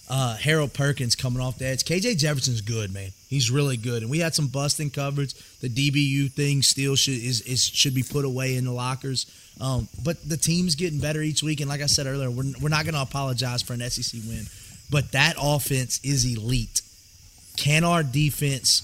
uh, 0.09 0.35
Harold 0.37 0.73
Perkins 0.73 1.15
coming 1.15 1.39
off 1.39 1.59
the 1.59 1.67
edge. 1.67 1.83
KJ 1.85 2.17
Jefferson's 2.17 2.61
good, 2.61 2.91
man. 2.91 3.11
He's 3.27 3.51
really 3.51 3.77
good, 3.77 4.01
and 4.01 4.09
we 4.09 4.19
had 4.19 4.33
some 4.33 4.47
busting 4.47 4.89
coverage. 4.89 5.35
The 5.59 5.69
DBU 5.69 6.31
thing 6.31 6.63
still 6.63 6.95
should 6.95 7.13
is, 7.13 7.41
is 7.41 7.63
should 7.63 7.93
be 7.93 8.01
put 8.01 8.25
away 8.25 8.55
in 8.55 8.65
the 8.65 8.71
lockers. 8.71 9.27
Um, 9.61 9.87
but 10.03 10.27
the 10.27 10.37
team's 10.37 10.75
getting 10.75 10.99
better 10.99 11.21
each 11.21 11.43
week, 11.43 11.59
and 11.59 11.69
like 11.69 11.81
I 11.81 11.85
said 11.85 12.07
earlier, 12.07 12.31
we're, 12.31 12.51
we're 12.59 12.69
not 12.69 12.85
going 12.85 12.95
to 12.95 13.01
apologize 13.01 13.61
for 13.61 13.73
an 13.73 13.87
SEC 13.87 14.19
win. 14.27 14.45
But 14.89 15.11
that 15.11 15.35
offense 15.39 15.99
is 16.03 16.25
elite. 16.25 16.81
Can 17.55 17.83
our 17.83 18.01
defense 18.01 18.81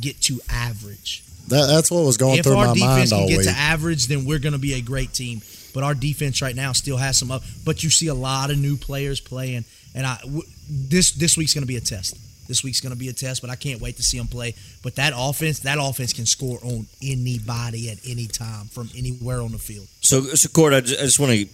get 0.00 0.20
to 0.22 0.40
average? 0.48 1.22
That, 1.48 1.66
that's 1.66 1.90
what 1.90 2.04
was 2.04 2.16
going 2.16 2.38
if 2.38 2.44
through 2.44 2.56
our 2.56 2.68
my 2.68 2.74
defense 2.74 3.10
mind 3.10 3.12
all 3.12 3.18
can 3.20 3.28
get 3.28 3.38
week. 3.38 3.48
to 3.48 3.52
average, 3.52 4.06
then 4.06 4.24
we're 4.24 4.38
going 4.38 4.54
to 4.54 4.58
be 4.58 4.74
a 4.74 4.80
great 4.80 5.12
team. 5.12 5.42
But 5.76 5.84
our 5.84 5.94
defense 5.94 6.40
right 6.40 6.56
now 6.56 6.72
still 6.72 6.96
has 6.96 7.18
some 7.18 7.30
up. 7.30 7.42
But 7.62 7.84
you 7.84 7.90
see 7.90 8.06
a 8.06 8.14
lot 8.14 8.50
of 8.50 8.56
new 8.56 8.78
players 8.78 9.20
playing, 9.20 9.66
and 9.94 10.06
I 10.06 10.16
w- 10.22 10.42
this 10.70 11.12
this 11.12 11.36
week's 11.36 11.52
going 11.52 11.64
to 11.64 11.68
be 11.68 11.76
a 11.76 11.82
test. 11.82 12.16
This 12.48 12.64
week's 12.64 12.80
going 12.80 12.94
to 12.94 12.98
be 12.98 13.10
a 13.10 13.12
test, 13.12 13.42
but 13.42 13.50
I 13.50 13.56
can't 13.56 13.78
wait 13.78 13.96
to 13.96 14.02
see 14.02 14.16
them 14.16 14.26
play. 14.26 14.54
But 14.82 14.96
that 14.96 15.12
offense, 15.14 15.58
that 15.60 15.76
offense 15.78 16.14
can 16.14 16.24
score 16.24 16.58
on 16.62 16.86
anybody 17.02 17.90
at 17.90 17.98
any 18.08 18.26
time 18.26 18.68
from 18.68 18.88
anywhere 18.96 19.42
on 19.42 19.52
the 19.52 19.58
field. 19.58 19.86
So, 20.00 20.22
so 20.22 20.48
Court, 20.48 20.72
I 20.72 20.80
just, 20.80 20.98
I 20.98 21.02
just 21.02 21.20
want 21.20 21.32
to 21.32 21.46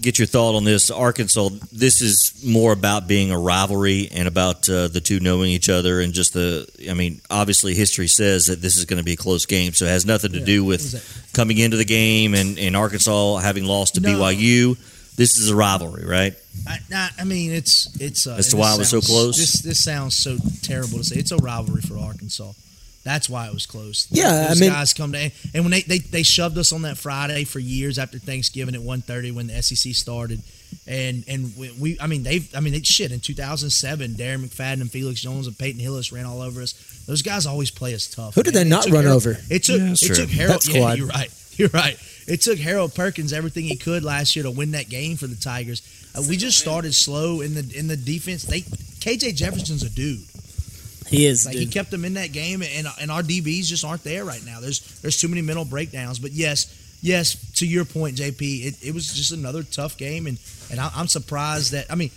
get 0.00 0.18
your 0.18 0.26
thought 0.26 0.54
on 0.54 0.64
this. 0.64 0.90
Arkansas, 0.90 1.48
this 1.72 2.00
is 2.00 2.42
more 2.44 2.72
about 2.72 3.06
being 3.08 3.30
a 3.30 3.38
rivalry 3.38 4.08
and 4.12 4.28
about 4.28 4.68
uh, 4.68 4.88
the 4.88 5.00
two 5.00 5.20
knowing 5.20 5.50
each 5.50 5.68
other 5.68 6.00
and 6.00 6.12
just 6.12 6.32
the. 6.32 6.68
I 6.88 6.94
mean, 6.94 7.20
obviously, 7.30 7.74
history 7.74 8.08
says 8.08 8.46
that 8.46 8.60
this 8.60 8.76
is 8.76 8.84
going 8.84 8.98
to 8.98 9.04
be 9.04 9.14
a 9.14 9.16
close 9.16 9.46
game, 9.46 9.72
so 9.72 9.84
it 9.84 9.88
has 9.88 10.06
nothing 10.06 10.32
to 10.32 10.40
do 10.40 10.64
with 10.64 11.30
coming 11.34 11.58
into 11.58 11.76
the 11.76 11.84
game 11.84 12.34
and, 12.34 12.58
and 12.58 12.76
Arkansas 12.76 13.36
having 13.38 13.64
lost 13.64 13.94
to 13.96 14.00
No. 14.00 14.10
BYU. 14.10 14.78
This 15.16 15.38
is 15.38 15.50
a 15.50 15.56
rivalry, 15.56 16.04
right? 16.04 16.34
I, 16.68 17.10
I, 17.18 17.24
mean, 17.24 17.50
it's 17.50 17.88
it's. 17.98 18.26
Uh, 18.26 18.34
As 18.34 18.48
to 18.48 18.58
why 18.58 18.74
it 18.74 18.78
was 18.78 18.90
so 18.90 19.00
close? 19.00 19.38
This 19.38 19.62
this 19.62 19.82
sounds 19.82 20.14
so 20.14 20.36
terrible 20.62 20.98
to 20.98 21.04
say. 21.04 21.16
It's 21.16 21.32
a 21.32 21.38
rivalry 21.38 21.80
for 21.80 21.96
Arkansas. 21.96 22.52
That's 23.06 23.30
why 23.30 23.46
it 23.46 23.54
was 23.54 23.66
close. 23.66 24.08
Yeah, 24.10 24.46
I 24.46 24.48
Those 24.48 24.60
mean- 24.62 24.70
guys 24.70 24.92
come 24.92 25.12
to 25.12 25.30
and 25.54 25.64
when 25.64 25.70
they, 25.70 25.82
they 25.82 25.98
they 25.98 26.22
shoved 26.24 26.58
us 26.58 26.72
on 26.72 26.82
that 26.82 26.98
Friday 26.98 27.44
for 27.44 27.60
years 27.60 27.98
after 28.00 28.18
Thanksgiving 28.18 28.74
at 28.74 28.80
1.30 28.80 29.32
when 29.32 29.46
the 29.46 29.62
SEC 29.62 29.94
started, 29.94 30.42
and 30.88 31.22
and 31.28 31.52
we, 31.56 31.70
we 31.80 32.00
I 32.00 32.08
mean 32.08 32.24
they've 32.24 32.52
I 32.54 32.58
mean 32.58 32.72
they 32.72 32.80
shit 32.80 33.12
in 33.12 33.20
2007 33.20 34.10
Darren 34.14 34.44
McFadden 34.44 34.80
and 34.80 34.90
Felix 34.90 35.20
Jones 35.20 35.46
and 35.46 35.56
Peyton 35.56 35.80
Hillis 35.80 36.10
ran 36.10 36.26
all 36.26 36.42
over 36.42 36.60
us. 36.60 36.72
Those 37.06 37.22
guys 37.22 37.46
always 37.46 37.70
play 37.70 37.94
us 37.94 38.08
tough. 38.12 38.34
Who 38.34 38.42
did 38.42 38.54
man. 38.54 38.64
they 38.64 38.68
not 38.70 38.86
run 38.86 39.04
Harold- 39.04 39.16
over? 39.26 39.36
It 39.48 39.62
took 39.62 39.78
Yeah, 39.78 39.92
it 39.92 39.98
true. 39.98 40.16
took 40.16 40.28
Harold. 40.30 40.66
Yeah, 40.66 40.94
you're 40.94 41.06
right. 41.06 41.30
You're 41.56 41.70
right. 41.70 41.96
It 42.28 42.42
took 42.42 42.58
Harold 42.58 42.94
Perkins 42.94 43.32
everything 43.32 43.64
he 43.64 43.76
could 43.76 44.04
last 44.04 44.36
year 44.36 44.42
to 44.42 44.50
win 44.50 44.72
that 44.72 44.90
game 44.90 45.16
for 45.16 45.26
the 45.26 45.36
Tigers. 45.36 45.80
Uh, 46.14 46.22
we 46.28 46.36
just 46.36 46.58
started 46.58 46.94
slow 46.94 47.40
in 47.40 47.54
the 47.54 47.72
in 47.74 47.86
the 47.86 47.96
defense. 47.96 48.42
They 48.42 48.60
KJ 48.60 49.34
Jefferson's 49.36 49.82
a 49.82 49.88
dude. 49.88 50.20
He 51.08 51.26
is. 51.26 51.46
Like 51.46 51.54
dude. 51.54 51.62
he 51.62 51.68
kept 51.68 51.90
them 51.90 52.04
in 52.04 52.14
that 52.14 52.32
game, 52.32 52.62
and 52.62 52.86
and 53.00 53.10
our 53.10 53.22
DBs 53.22 53.66
just 53.66 53.84
aren't 53.84 54.04
there 54.04 54.24
right 54.24 54.44
now. 54.44 54.60
There's 54.60 54.80
there's 55.00 55.20
too 55.20 55.28
many 55.28 55.42
mental 55.42 55.64
breakdowns. 55.64 56.18
But 56.18 56.32
yes, 56.32 56.98
yes, 57.02 57.52
to 57.54 57.66
your 57.66 57.84
point, 57.84 58.16
JP, 58.16 58.66
it, 58.66 58.86
it 58.88 58.94
was 58.94 59.12
just 59.12 59.32
another 59.32 59.62
tough 59.62 59.96
game, 59.96 60.26
and 60.26 60.38
and 60.70 60.80
I, 60.80 60.90
I'm 60.94 61.06
surprised 61.06 61.72
that 61.72 61.86
I 61.90 61.94
mean, 61.94 62.10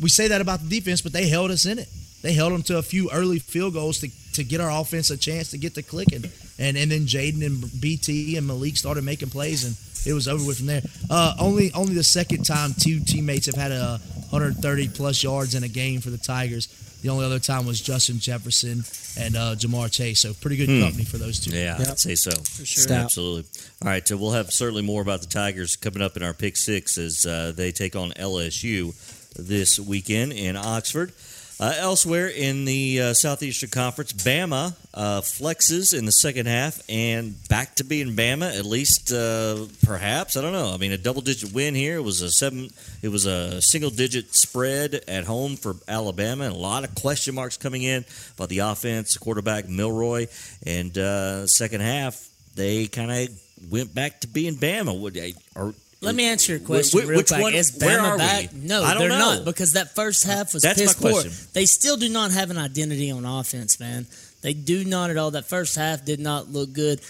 we 0.00 0.08
say 0.08 0.28
that 0.28 0.40
about 0.40 0.60
the 0.60 0.68
defense, 0.68 1.02
but 1.02 1.12
they 1.12 1.28
held 1.28 1.50
us 1.50 1.66
in 1.66 1.78
it. 1.78 1.88
They 2.22 2.32
held 2.32 2.54
them 2.54 2.62
to 2.64 2.78
a 2.78 2.82
few 2.82 3.10
early 3.10 3.38
field 3.38 3.74
goals 3.74 4.00
to, 4.00 4.08
to 4.32 4.44
get 4.44 4.58
our 4.58 4.70
offense 4.70 5.10
a 5.10 5.16
chance 5.18 5.50
to 5.50 5.58
get 5.58 5.74
to 5.74 5.82
clicking, 5.82 6.24
and 6.58 6.76
and 6.76 6.90
then 6.90 7.02
Jayden 7.06 7.44
and 7.44 7.80
BT 7.80 8.36
and 8.36 8.46
Malik 8.46 8.78
started 8.78 9.04
making 9.04 9.28
plays, 9.28 9.64
and 9.64 9.76
it 10.06 10.14
was 10.14 10.26
over 10.26 10.44
with 10.46 10.58
from 10.58 10.66
there. 10.66 10.82
Uh, 11.10 11.34
only 11.38 11.72
only 11.74 11.94
the 11.94 12.04
second 12.04 12.44
time 12.44 12.72
two 12.78 13.00
teammates 13.00 13.46
have 13.46 13.56
had 13.56 13.72
a 13.72 14.00
130 14.34 14.88
plus 14.88 15.22
yards 15.22 15.54
in 15.54 15.62
a 15.62 15.68
game 15.68 16.00
for 16.00 16.10
the 16.10 16.18
Tigers. 16.18 16.66
The 17.02 17.08
only 17.10 17.24
other 17.24 17.38
time 17.38 17.66
was 17.66 17.80
Justin 17.80 18.18
Jefferson 18.18 18.82
and 19.22 19.36
uh, 19.36 19.54
Ja'Marr 19.54 19.92
Chase. 19.92 20.20
So 20.20 20.32
pretty 20.34 20.56
good 20.56 20.82
company 20.82 21.04
for 21.04 21.18
those 21.18 21.38
two. 21.38 21.50
Yeah, 21.56 21.78
Yep. 21.78 21.88
I'd 21.88 21.98
say 22.00 22.14
so. 22.16 22.30
For 22.32 22.64
sure. 22.64 22.82
Stout. 22.82 23.04
Absolutely. 23.04 23.44
All 23.82 23.88
right, 23.88 24.06
so 24.06 24.16
we'll 24.16 24.32
have 24.32 24.50
certainly 24.50 24.82
more 24.82 25.02
about 25.02 25.20
the 25.20 25.26
Tigers 25.28 25.76
coming 25.76 26.02
up 26.02 26.16
in 26.16 26.22
our 26.24 26.34
pick 26.34 26.56
six 26.56 26.98
as 26.98 27.24
uh, 27.26 27.52
they 27.54 27.70
take 27.72 27.94
on 27.94 28.10
LSU 28.12 28.92
this 29.36 29.78
weekend 29.78 30.32
in 30.32 30.56
Oxford. 30.56 31.12
Uh, 31.60 31.72
elsewhere 31.78 32.26
in 32.28 32.64
the 32.64 33.00
uh, 33.00 33.14
Southeastern 33.14 33.70
Conference, 33.70 34.12
Bama 34.12 34.74
uh, 34.92 35.20
flexes 35.20 35.96
in 35.96 36.04
the 36.04 36.10
second 36.10 36.46
half 36.46 36.82
and 36.88 37.36
back 37.48 37.76
to 37.76 37.84
being 37.84 38.16
Bama. 38.16 38.58
At 38.58 38.64
least, 38.64 39.12
uh, 39.12 39.66
perhaps 39.84 40.36
I 40.36 40.42
don't 40.42 40.52
know. 40.52 40.74
I 40.74 40.78
mean, 40.78 40.90
a 40.90 40.98
double-digit 40.98 41.52
win 41.52 41.76
here. 41.76 41.96
It 41.98 42.02
was 42.02 42.22
a 42.22 42.30
seven. 42.30 42.70
It 43.02 43.08
was 43.08 43.26
a 43.26 43.62
single-digit 43.62 44.34
spread 44.34 45.04
at 45.06 45.24
home 45.24 45.54
for 45.54 45.76
Alabama, 45.86 46.44
and 46.44 46.54
a 46.54 46.58
lot 46.58 46.82
of 46.82 46.92
question 46.96 47.36
marks 47.36 47.56
coming 47.56 47.84
in 47.84 48.04
about 48.36 48.48
the 48.48 48.58
offense, 48.58 49.16
quarterback 49.16 49.68
Milroe, 49.68 50.26
and 50.66 50.98
uh, 50.98 51.46
second 51.46 51.82
half 51.82 52.28
they 52.56 52.86
kind 52.86 53.10
of 53.10 53.28
went 53.70 53.94
back 53.94 54.20
to 54.20 54.28
being 54.28 54.56
Bama. 54.56 54.98
Would? 54.98 55.18
Or 55.54 55.74
Let 56.04 56.14
me 56.14 56.24
answer 56.24 56.52
your 56.52 56.60
question 56.60 57.00
Wh- 57.00 57.06
real 57.08 57.16
which 57.18 57.28
quick. 57.28 57.40
one- 57.42 57.54
Is 57.54 57.72
where 57.78 57.98
Bama 57.98 58.02
are 58.10 58.18
back? 58.18 58.52
we? 58.52 58.60
No, 58.60 58.82
I 58.82 58.90
don't 58.94 59.00
they're 59.00 59.08
know. 59.10 59.18
not 59.36 59.44
because 59.44 59.72
that 59.72 59.94
first 59.94 60.24
half 60.24 60.52
was 60.54 60.62
That's 60.62 60.78
my 60.78 60.84
piss 60.86 60.94
poor. 60.94 61.10
question. 61.12 61.32
They 61.52 61.66
still 61.66 61.96
do 61.96 62.08
not 62.08 62.30
have 62.32 62.50
an 62.50 62.58
identity 62.58 63.10
on 63.10 63.24
offense, 63.24 63.78
man. 63.80 64.06
They 64.42 64.52
do 64.52 64.84
not 64.84 65.10
at 65.10 65.16
all. 65.16 65.30
That 65.32 65.46
first 65.46 65.74
half 65.76 66.04
did 66.04 66.20
not 66.20 66.52
look 66.52 66.72
good. 66.72 67.00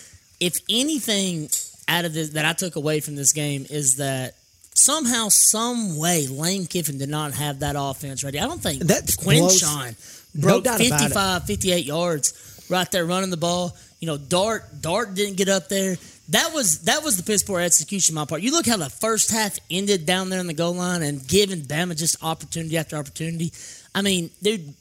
If 0.41 0.59
anything 0.69 1.51
out 1.89 2.05
of 2.05 2.15
this 2.15 2.31
that 2.31 2.45
I 2.45 2.53
took 2.53 2.77
away 2.77 3.01
from 3.01 3.17
this 3.17 3.33
game 3.33 3.67
is 3.69 3.97
that 3.97 4.35
somehow, 4.75 5.29
some 5.31 5.97
way, 5.97 6.27
Lane 6.27 6.67
Kiffin 6.67 6.99
did 6.99 7.09
not 7.09 7.33
have 7.35 7.61
that 7.61 7.77
offense 7.79 8.23
ready. 8.25 8.39
I 8.39 8.47
don't 8.47 8.63
think 8.63 8.83
That 8.85 9.17
Quinn 9.17 9.39
blows- 9.41 9.59
Shine 9.59 9.97
No 10.35 10.41
broke 10.43 10.65
doubt 10.65 10.81
about 10.81 11.01
it. 11.01 11.03
55, 11.05 11.47
58 11.47 11.85
yards 11.85 12.33
right 12.69 12.91
there 12.91 13.05
running 13.05 13.31
the 13.31 13.37
ball. 13.37 13.77
You 14.01 14.07
know, 14.07 14.17
Dart 14.17 14.81
Dart 14.83 15.15
didn't 15.15 15.37
get 15.37 15.49
up 15.49 15.69
there. 15.69 15.97
That 16.31 16.53
was 16.55 16.81
that 16.81 17.03
was 17.05 17.17
the 17.17 17.23
piss 17.23 17.43
poor 17.43 17.61
execution 17.61 18.17
on 18.17 18.23
my 18.23 18.27
part. 18.27 18.41
You 18.41 18.51
look 18.53 18.67
how 18.67 18.79
the 18.79 18.89
first 18.89 19.31
half 19.31 19.59
ended 19.71 20.07
down 20.07 20.31
there 20.31 20.41
in 20.41 20.47
the 20.47 20.55
goal 20.55 20.75
line 20.75 21.03
and 21.03 21.27
giving 21.27 21.61
Bama 21.61 21.97
just 21.97 22.23
opportunity 22.25 22.79
after 22.79 22.97
opportunity. 22.97 23.53
I 23.95 24.01
mean, 24.01 24.31
dude, 24.43 24.75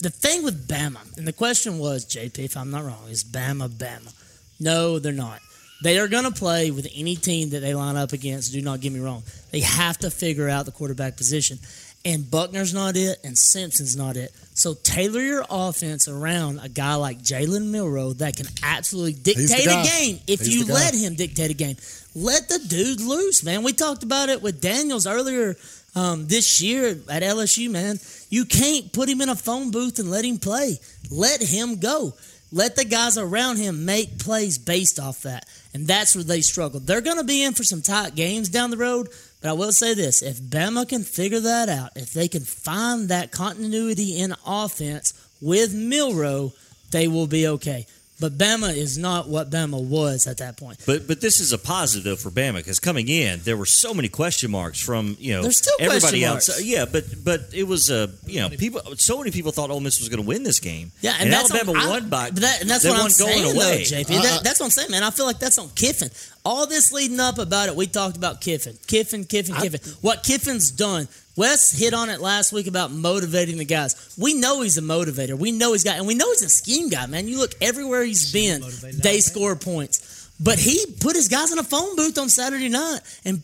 the 0.00 0.10
thing 0.10 0.44
with 0.44 0.68
Bama, 0.68 1.16
and 1.16 1.26
the 1.26 1.32
question 1.32 1.78
was, 1.78 2.04
JP, 2.04 2.38
if 2.38 2.56
I'm 2.56 2.70
not 2.70 2.84
wrong, 2.84 3.08
is 3.08 3.24
Bama 3.24 3.68
Bama? 3.68 4.12
No, 4.60 4.98
they're 4.98 5.12
not. 5.12 5.40
They 5.82 5.98
are 5.98 6.08
going 6.08 6.24
to 6.24 6.30
play 6.30 6.70
with 6.70 6.88
any 6.94 7.16
team 7.16 7.50
that 7.50 7.60
they 7.60 7.74
line 7.74 7.96
up 7.96 8.12
against. 8.12 8.52
Do 8.52 8.62
not 8.62 8.80
get 8.80 8.92
me 8.92 9.00
wrong. 9.00 9.22
They 9.50 9.60
have 9.60 9.98
to 9.98 10.10
figure 10.10 10.48
out 10.48 10.64
the 10.64 10.72
quarterback 10.72 11.16
position. 11.16 11.58
And 12.06 12.22
Buchner's 12.22 12.72
not 12.72 12.96
it, 12.96 13.18
and 13.24 13.36
Simpson's 13.36 13.96
not 13.96 14.16
it. 14.16 14.30
So 14.54 14.74
tailor 14.74 15.20
your 15.20 15.44
offense 15.50 16.06
around 16.06 16.60
a 16.60 16.68
guy 16.68 16.94
like 16.94 17.18
Jalen 17.18 17.70
Milroe 17.70 18.12
that 18.14 18.36
can 18.36 18.46
absolutely 18.62 19.14
dictate 19.14 19.66
a 19.66 19.82
game 19.84 20.20
if 20.28 20.38
He's 20.38 20.54
you 20.54 20.72
let 20.72 20.94
him 20.94 21.16
dictate 21.16 21.50
a 21.50 21.54
game. 21.54 21.76
Let 22.14 22.48
the 22.48 22.60
dude 22.60 23.00
loose, 23.00 23.42
man. 23.42 23.64
We 23.64 23.72
talked 23.72 24.04
about 24.04 24.28
it 24.28 24.40
with 24.40 24.60
Daniels 24.60 25.04
earlier 25.04 25.56
um, 25.96 26.28
this 26.28 26.62
year 26.62 26.90
at 27.10 27.24
LSU, 27.24 27.68
man. 27.70 27.98
You 28.30 28.44
can't 28.44 28.92
put 28.92 29.08
him 29.08 29.20
in 29.20 29.28
a 29.28 29.34
phone 29.34 29.72
booth 29.72 29.98
and 29.98 30.08
let 30.08 30.24
him 30.24 30.38
play. 30.38 30.78
Let 31.10 31.42
him 31.42 31.80
go. 31.80 32.14
Let 32.52 32.76
the 32.76 32.84
guys 32.84 33.18
around 33.18 33.56
him 33.56 33.84
make 33.84 34.20
plays 34.20 34.58
based 34.58 35.00
off 35.00 35.22
that. 35.22 35.44
And 35.74 35.86
that's 35.86 36.14
where 36.14 36.24
they 36.24 36.40
struggle. 36.40 36.78
They're 36.78 37.00
going 37.00 37.18
to 37.18 37.24
be 37.24 37.42
in 37.42 37.52
for 37.52 37.64
some 37.64 37.82
tight 37.82 38.14
games 38.14 38.48
down 38.48 38.70
the 38.70 38.76
road. 38.76 39.08
But 39.46 39.50
I 39.52 39.54
will 39.60 39.70
say 39.70 39.94
this 39.94 40.22
if 40.22 40.40
Bama 40.40 40.88
can 40.88 41.04
figure 41.04 41.38
that 41.38 41.68
out, 41.68 41.92
if 41.94 42.12
they 42.12 42.26
can 42.26 42.42
find 42.42 43.08
that 43.10 43.30
continuity 43.30 44.18
in 44.18 44.34
offense 44.44 45.14
with 45.40 45.72
Milroe, 45.72 46.52
they 46.90 47.06
will 47.06 47.28
be 47.28 47.46
okay. 47.46 47.86
But 48.18 48.38
Bama 48.38 48.74
is 48.74 48.96
not 48.96 49.28
what 49.28 49.50
Bama 49.50 49.82
was 49.82 50.26
at 50.26 50.38
that 50.38 50.56
point. 50.56 50.78
But 50.86 51.06
but 51.06 51.20
this 51.20 51.38
is 51.38 51.52
a 51.52 51.58
positive 51.58 52.04
though 52.04 52.16
for 52.16 52.30
Bama 52.30 52.56
because 52.56 52.78
coming 52.80 53.08
in 53.08 53.40
there 53.44 53.56
were 53.58 53.66
so 53.66 53.92
many 53.92 54.08
question 54.08 54.50
marks 54.50 54.80
from 54.80 55.16
you 55.20 55.34
know 55.34 55.42
There's 55.42 55.58
still 55.58 55.76
everybody 55.78 56.00
question 56.00 56.22
else. 56.22 56.48
marks. 56.48 56.64
Yeah, 56.64 56.86
but 56.86 57.04
but 57.22 57.40
it 57.52 57.64
was 57.64 57.90
uh, 57.90 58.06
you 58.26 58.40
know 58.40 58.48
people 58.48 58.80
so 58.96 59.18
many 59.18 59.30
people 59.30 59.52
thought 59.52 59.70
Ole 59.70 59.80
Miss 59.80 60.00
was 60.00 60.08
going 60.08 60.22
to 60.22 60.26
win 60.26 60.44
this 60.44 60.60
game. 60.60 60.92
Yeah, 61.02 61.12
and, 61.14 61.24
and, 61.24 61.32
that's 61.32 61.50
Alabama 61.50 61.78
on, 61.78 61.86
I- 61.86 61.90
won 61.90 62.08
by. 62.08 62.30
That, 62.30 62.62
and 62.62 62.70
that's 62.70 62.84
what 62.84 62.94
I'm 62.94 63.00
going 63.00 63.10
saying, 63.10 63.54
away. 63.54 63.84
though, 63.84 63.96
JP. 63.96 64.18
Uh, 64.18 64.22
that, 64.22 64.44
that's 64.44 64.60
what 64.60 64.66
I'm 64.66 64.70
saying, 64.70 64.90
man. 64.90 65.02
I 65.02 65.10
feel 65.10 65.26
like 65.26 65.38
that's 65.38 65.58
on 65.58 65.68
Kiffin. 65.70 66.08
All 66.44 66.66
this 66.66 66.92
leading 66.92 67.20
up 67.20 67.38
about 67.38 67.68
it, 67.68 67.76
we 67.76 67.86
talked 67.86 68.16
about 68.16 68.40
Kiffin, 68.40 68.78
Kiffin, 68.86 69.24
Kiffin, 69.24 69.56
Kiffin. 69.56 69.80
What 70.00 70.22
Kiffin's 70.22 70.70
done. 70.70 71.08
Wes 71.36 71.70
hit 71.78 71.92
on 71.92 72.08
it 72.08 72.20
last 72.20 72.52
week 72.52 72.66
about 72.66 72.90
motivating 72.90 73.58
the 73.58 73.64
guys. 73.64 74.14
We 74.18 74.34
know 74.34 74.62
he's 74.62 74.78
a 74.78 74.82
motivator. 74.82 75.36
We 75.38 75.52
know 75.52 75.72
he's 75.72 75.84
got, 75.84 75.98
and 75.98 76.06
we 76.06 76.14
know 76.14 76.30
he's 76.30 76.42
a 76.42 76.48
scheme 76.48 76.88
guy, 76.88 77.06
man. 77.06 77.28
You 77.28 77.38
look 77.38 77.52
everywhere 77.60 78.02
he's 78.04 78.32
been, 78.32 78.62
they 79.02 79.20
score 79.20 79.54
points. 79.54 80.30
But 80.40 80.58
he 80.58 80.84
put 81.00 81.16
his 81.16 81.28
guys 81.28 81.52
in 81.52 81.58
a 81.58 81.62
phone 81.64 81.96
booth 81.96 82.18
on 82.18 82.28
Saturday 82.28 82.68
night, 82.68 83.00
and 83.24 83.42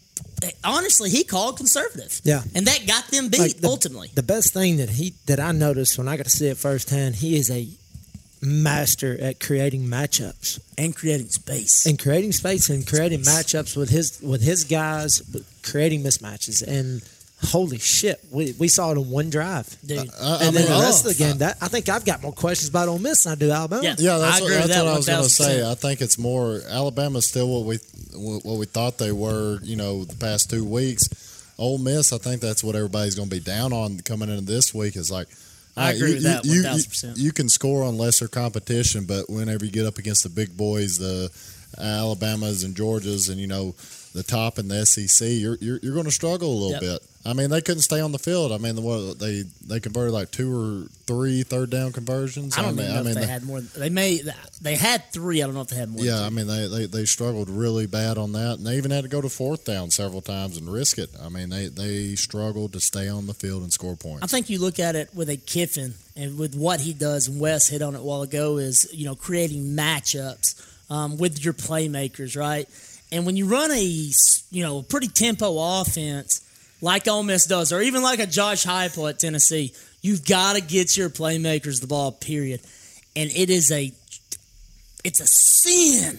honestly, 0.64 1.09
he 1.11 1.24
called 1.24 1.57
conservative. 1.57 2.20
Yeah. 2.24 2.43
and 2.55 2.66
that 2.66 2.86
got 2.86 3.07
them 3.09 3.28
beat 3.28 3.40
Like, 3.40 3.57
the, 3.59 3.68
ultimately. 3.68 4.11
The 4.14 4.22
best 4.22 4.53
thing 4.53 4.76
that 4.78 4.90
he 4.90 5.14
that 5.26 5.40
I 5.40 5.53
noticed 5.53 5.97
when 5.99 6.09
I 6.09 6.16
got 6.16 6.24
to 6.24 6.30
see 6.30 6.49
it 6.49 6.57
firsthand, 6.59 7.16
he 7.16 7.36
is 7.36 7.51
a 7.51 7.66
master 8.43 9.18
at 9.20 9.38
creating 9.40 9.84
matchups 9.84 10.61
and 10.76 10.95
creating 10.95 11.28
space. 11.28 11.86
and 11.86 11.99
creating 11.99 12.32
space 12.32 12.68
and 12.68 12.86
creating 12.86 13.20
matchups 13.20 13.76
with 13.76 13.88
his 13.88 14.20
with 14.20 14.43
his 14.43 14.64
guys, 14.64 15.20
but 15.20 15.43
creating 15.62 16.03
mismatches. 16.03 16.62
And 16.66 17.03
holy 17.45 17.78
shit, 17.78 18.20
we, 18.30 18.55
we 18.59 18.68
saw 18.68 18.93
it 18.93 18.99
in 18.99 19.11
one 19.11 19.30
drive. 19.30 19.76
Dude, 19.84 19.99
I- 19.99 20.03
I 20.03 20.45
and 20.45 20.55
then 20.57 20.62
mean, 20.62 20.66
the 20.66 20.76
oh. 20.76 20.82
rest 20.82 21.05
oh, 21.05 21.11
of 21.11 21.16
the 21.16 21.24
game, 21.24 21.38
that 21.38 21.57
I 21.61 21.68
think 21.68 21.88
I've 21.88 22.05
got 22.05 22.22
more 22.22 22.32
questions 22.32 22.68
about 22.68 22.88
Ole 22.88 22.99
Miss 22.99 23.24
than 23.24 23.32
I 23.32 23.36
do 23.36 23.51
Alabama. 23.51 23.82
Yeah. 23.82 23.95
Yeah, 23.99 24.18
that's 24.18 24.38
I 24.38 24.40
what, 24.40 24.47
agree 24.47 24.57
with 24.57 24.66
that's 24.68 24.78
that 24.78 24.84
what 24.84 24.93
I 24.93 24.97
was 24.97 25.07
going 25.07 25.22
to 25.22 25.28
say. 25.28 25.70
I 25.70 25.74
think 25.74 26.01
it's 26.01 26.18
more 26.18 26.61
Alabama's 26.68 27.28
still 27.28 27.49
what 27.49 27.66
we 27.66 27.78
what 28.14 28.59
we 28.59 28.66
thought 28.66 28.99
they 28.99 29.12
were. 29.12 29.59
You 29.62 29.76
know, 29.76 30.05
the 30.05 30.16
past 30.16 30.51
two 30.51 30.64
weeks. 30.64 31.09
Ole 31.59 31.78
Miss, 31.78 32.12
I 32.12 32.18
think 32.18 32.40
that's 32.40 32.64
what 32.64 32.74
everybody's 32.74 33.14
going 33.14 33.28
to 33.28 33.34
be 33.34 33.40
down 33.40 33.72
on 33.72 34.01
coming 34.01 34.28
into 34.30 34.45
this 34.45 34.74
week. 34.74 34.97
Is 34.97 35.11
like, 35.11 35.28
I 35.76 35.93
agree 35.93 36.09
you, 36.09 36.14
with 36.16 36.24
that 36.24 36.45
You, 36.45 36.55
you, 36.55 36.62
1000%. 36.62 37.18
you 37.18 37.32
can 37.32 37.49
score 37.49 37.84
on 37.84 37.99
lesser 37.99 38.26
competition, 38.26 39.05
but 39.05 39.28
whenever 39.28 39.64
you 39.64 39.70
get 39.70 39.86
up 39.86 39.99
against 39.99 40.22
the 40.24 40.30
big 40.30 40.57
boys, 40.57 40.99
the 40.99 41.30
Alabamas 41.78 42.64
and 42.64 42.74
Georgias, 42.74 43.30
and 43.30 43.38
you 43.38 43.47
know 43.47 43.74
the 44.12 44.22
top 44.22 44.58
in 44.58 44.68
the 44.68 44.84
SEC, 44.86 45.26
you're 45.28 45.56
you're, 45.60 45.78
you're 45.82 45.94
going 45.94 46.04
to 46.06 46.10
struggle 46.12 46.48
a 46.50 46.54
little 46.54 46.70
Yep. 46.72 46.80
bit. 46.80 47.02
I 47.24 47.34
mean, 47.34 47.50
they 47.50 47.60
couldn't 47.60 47.82
stay 47.82 48.00
on 48.00 48.10
the 48.10 48.18
field. 48.18 48.50
I 48.50 48.58
mean, 48.58 48.74
the 48.74 48.80
what 48.82 49.18
they 49.20 49.44
they 49.64 49.78
converted 49.78 50.12
like 50.12 50.32
two 50.32 50.50
or 50.52 50.88
three 51.06 51.44
third 51.44 51.70
down 51.70 51.92
conversions. 51.92 52.58
I 52.58 52.62
don't 52.62 52.74
mean, 52.74 52.88
know 52.88 52.94
I 52.94 52.98
mean, 52.98 53.06
if 53.10 53.14
they 53.14 53.20
they- 53.20 53.26
had 53.28 53.44
more. 53.44 53.60
They 53.60 53.90
may. 53.90 54.20
They 54.60 54.74
had 54.74 55.04
three. 55.12 55.40
I 55.40 55.46
don't 55.46 55.54
know 55.54 55.60
if 55.60 55.68
they 55.68 55.76
had 55.76 55.88
more. 55.90 56.04
yeah, 56.04 56.20
I 56.22 56.30
mean 56.30 56.48
they, 56.48 56.66
they, 56.66 56.86
they 56.86 57.04
struggled 57.04 57.48
really 57.48 57.86
bad 57.86 58.18
on 58.18 58.32
that, 58.32 58.58
and 58.58 58.66
they 58.66 58.76
even 58.76 58.90
had 58.90 59.02
to 59.04 59.08
go 59.08 59.20
to 59.20 59.28
fourth 59.28 59.64
down 59.64 59.90
several 59.92 60.20
times 60.20 60.56
and 60.56 60.68
risk 60.68 60.98
it. 60.98 61.10
I 61.22 61.28
mean 61.28 61.48
they, 61.50 61.68
they 61.68 62.16
struggled 62.16 62.72
to 62.72 62.80
stay 62.80 63.08
on 63.08 63.26
the 63.28 63.34
field 63.34 63.62
and 63.62 63.72
score 63.72 63.94
points. 63.94 64.24
I 64.24 64.26
think 64.26 64.50
you 64.50 64.58
look 64.58 64.80
at 64.80 64.96
it 64.96 65.14
with 65.14 65.28
a 65.30 65.36
Kiffin 65.36 65.94
and 66.16 66.36
with 66.38 66.56
what 66.56 66.80
he 66.80 66.92
does, 66.92 67.28
and 67.28 67.38
Wes 67.40 67.68
hit 67.68 67.82
on 67.82 67.94
it 67.94 68.00
a 68.00 68.02
while 68.02 68.22
ago, 68.22 68.56
is 68.58 68.88
you 68.92 69.04
know 69.06 69.14
creating 69.14 69.76
matchups 69.76 70.60
um, 70.90 71.18
with 71.18 71.44
your 71.44 71.54
playmakers, 71.54 72.36
right? 72.36 72.68
And 73.12 73.26
when 73.26 73.36
you 73.36 73.46
run 73.46 73.70
a 73.70 73.80
you 73.80 74.62
know 74.64 74.82
pretty 74.82 75.08
tempo 75.08 75.80
offense 75.80 76.40
like 76.80 77.06
Ole 77.06 77.22
Miss 77.22 77.46
does, 77.46 77.72
or 77.72 77.80
even 77.80 78.02
like 78.02 78.18
a 78.18 78.26
Josh 78.26 78.64
Heupel 78.64 79.08
at 79.08 79.20
Tennessee, 79.20 79.72
you've 80.00 80.26
got 80.26 80.56
to 80.56 80.62
get 80.62 80.96
your 80.96 81.10
playmakers 81.10 81.80
the 81.80 81.86
ball. 81.86 82.10
Period. 82.10 82.60
And 83.14 83.30
it 83.30 83.50
is 83.50 83.70
a 83.70 83.92
it's 85.04 85.20
a 85.20 85.26
sin 85.26 86.18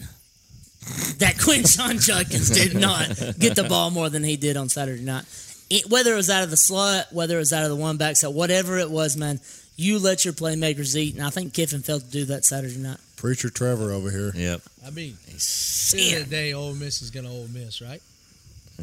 that 1.17 1.35
Quinshon 1.37 2.05
Judkins 2.05 2.49
did 2.49 2.75
not 2.75 3.07
get 3.39 3.55
the 3.55 3.65
ball 3.67 3.91
more 3.91 4.09
than 4.09 4.23
he 4.23 4.37
did 4.37 4.55
on 4.55 4.69
Saturday 4.69 5.03
night. 5.03 5.25
It, 5.69 5.89
whether 5.89 6.13
it 6.13 6.17
was 6.17 6.29
out 6.29 6.43
of 6.43 6.49
the 6.49 6.57
slot, 6.57 7.07
whether 7.11 7.35
it 7.35 7.39
was 7.39 7.53
out 7.53 7.63
of 7.63 7.69
the 7.69 7.75
one 7.75 7.97
back 7.97 8.15
set, 8.17 8.31
whatever 8.31 8.77
it 8.77 8.91
was, 8.91 9.17
man, 9.17 9.39
you 9.75 9.99
let 9.99 10.25
your 10.25 10.33
playmakers 10.33 10.95
eat. 10.95 11.15
And 11.15 11.23
I 11.23 11.29
think 11.29 11.53
Kiffin 11.53 11.81
failed 11.81 12.03
to 12.03 12.11
do 12.11 12.25
that 12.25 12.45
Saturday 12.45 12.77
night. 12.77 12.97
Preacher 13.17 13.49
Trevor 13.49 13.91
over 13.91 14.11
here. 14.11 14.31
Yep. 14.35 14.61
I 14.85 14.89
mean, 14.89 15.13
at 15.13 15.25
the 15.25 15.31
end 15.31 15.41
Sin. 15.41 16.21
of 16.21 16.29
the 16.29 16.35
day, 16.35 16.53
Ole 16.53 16.73
Miss 16.73 17.01
is 17.01 17.09
going 17.09 17.25
to 17.25 17.31
Ole 17.31 17.47
Miss, 17.47 17.81
right? 17.81 18.01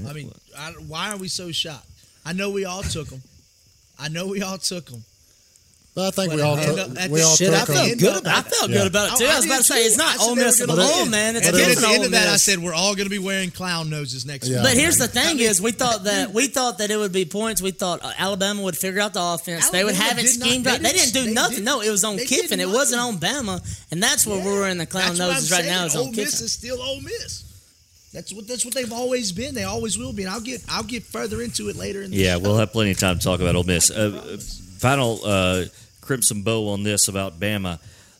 I 0.08 0.12
mean, 0.12 0.32
I, 0.56 0.70
why 0.86 1.10
are 1.10 1.16
we 1.16 1.28
so 1.28 1.50
shocked? 1.52 1.86
I 2.24 2.32
know 2.32 2.50
we 2.50 2.64
all 2.64 2.82
took 2.82 3.08
them. 3.08 3.22
I 3.98 4.08
know 4.08 4.26
we 4.28 4.42
all 4.42 4.56
took 4.58 4.86
them. 4.86 5.04
But 5.92 6.06
I 6.06 6.10
think 6.12 6.30
But 6.30 6.36
we 6.36 6.42
all 6.42 6.56
at 6.56 6.62
the 6.76 6.82
end 6.82 6.94
took, 6.96 7.10
we 7.10 7.20
all 7.22 7.34
Shit, 7.34 7.52
I 7.52 7.64
took 7.64 7.74
felt 7.74 7.98
good 7.98 8.16
about 8.22 8.46
It. 8.46 8.46
I 8.46 8.48
felt 8.48 8.70
Yeah. 8.70 8.76
good 8.78 8.86
about 8.86 9.12
it 9.12 9.18
too. 9.18 9.24
I, 9.26 9.36
was 9.36 9.44
about 9.44 9.56
to 9.58 9.64
say 9.64 9.84
it's 9.84 9.96
not 9.96 10.20
I 10.20 10.22
Ole 10.22 10.36
Miss 10.36 10.60
gonna 10.64 11.10
man. 11.10 11.34
It's 11.34 11.46
and 11.48 11.52
But 11.52 11.58
then 11.58 11.70
at 11.72 11.78
the 11.78 11.88
end 11.88 12.04
of 12.04 12.10
that, 12.12 12.28
I 12.28 12.36
said 12.36 12.60
we're 12.60 12.72
all 12.74 12.94
going 12.94 13.06
to 13.06 13.10
be 13.10 13.18
wearing 13.18 13.50
clown 13.50 13.90
noses 13.90 14.24
next 14.24 14.46
Yeah. 14.46 14.58
week. 14.58 14.66
But 14.66 14.76
here's 14.76 14.98
the 14.98 15.08
thing: 15.08 15.40
is 15.40 15.60
we 15.60 15.72
thought 15.72 16.04
that 16.04 16.32
we 16.32 16.46
thought 16.46 16.78
that 16.78 16.92
it 16.92 16.96
would 16.96 17.10
be 17.10 17.24
points. 17.24 17.60
We 17.60 17.72
thought 17.72 18.04
uh, 18.04 18.12
Alabama 18.16 18.62
would 18.62 18.76
figure 18.76 19.00
out 19.00 19.14
the 19.14 19.22
offense. 19.22 19.68
they 19.70 19.82
would 19.82 19.96
have 19.96 20.16
it 20.18 20.28
schemed 20.28 20.64
they. 20.64 20.78
They 20.78 20.92
didn't- 20.92 21.12
didn't 21.12 21.12
do 21.12 21.24
they 21.24 21.32
nothing. 21.32 21.50
didn't- 21.56 21.64
No, 21.64 21.80
it 21.80 21.90
was 21.90 22.04
on 22.04 22.18
Kiffin. 22.18 22.60
It 22.60 22.68
wasn't 22.68 23.00
on. 23.00 23.18
Bama, 23.18 23.60
and 23.90 24.00
that's 24.00 24.24
where 24.26 24.38
we're 24.38 24.68
in 24.68 24.78
the 24.78 24.86
clown 24.86 25.08
That's 25.08 25.18
what 25.18 25.28
I'm 25.28 25.34
noses 25.34 25.50
right 25.50 25.64
now. 25.64 25.86
Is 25.86 25.96
Ole 25.96 26.06
on 26.06 26.14
Miss 26.16 26.40
is 26.40 26.52
still 26.52 26.80
Ole 26.80 27.00
Miss. 27.00 27.42
That's 28.14 28.32
what 28.32 28.46
that's 28.46 28.64
what 28.64 28.74
they've 28.74 28.92
always 28.92 29.32
been. 29.32 29.54
They 29.56 29.64
always 29.64 29.98
will 29.98 30.12
be. 30.12 30.22
And 30.22 30.32
I'll 30.32 30.40
get 30.40 30.62
I'll 30.68 30.84
get 30.84 31.02
further 31.04 31.42
into 31.42 31.68
it 31.68 31.74
later 31.76 32.02
in 32.02 32.12
the 32.12 32.16
Yeah, 32.16 32.34
show. 32.34 32.38
we'll 32.38 32.56
have 32.58 32.72
plenty 32.72 32.92
of 32.92 32.98
time 32.98 33.18
to 33.18 33.24
talk 33.24 33.40
about 33.40 33.56
Ole 33.56 33.64
Miss. 33.64 33.90
Uh, 33.90 34.38
final 34.80 35.20
uh, 35.24 35.64
crimson 36.00 36.42
bow 36.42 36.68
on 36.70 36.82
this 36.82 37.08
about 37.08 37.38
Bama. 37.38 37.78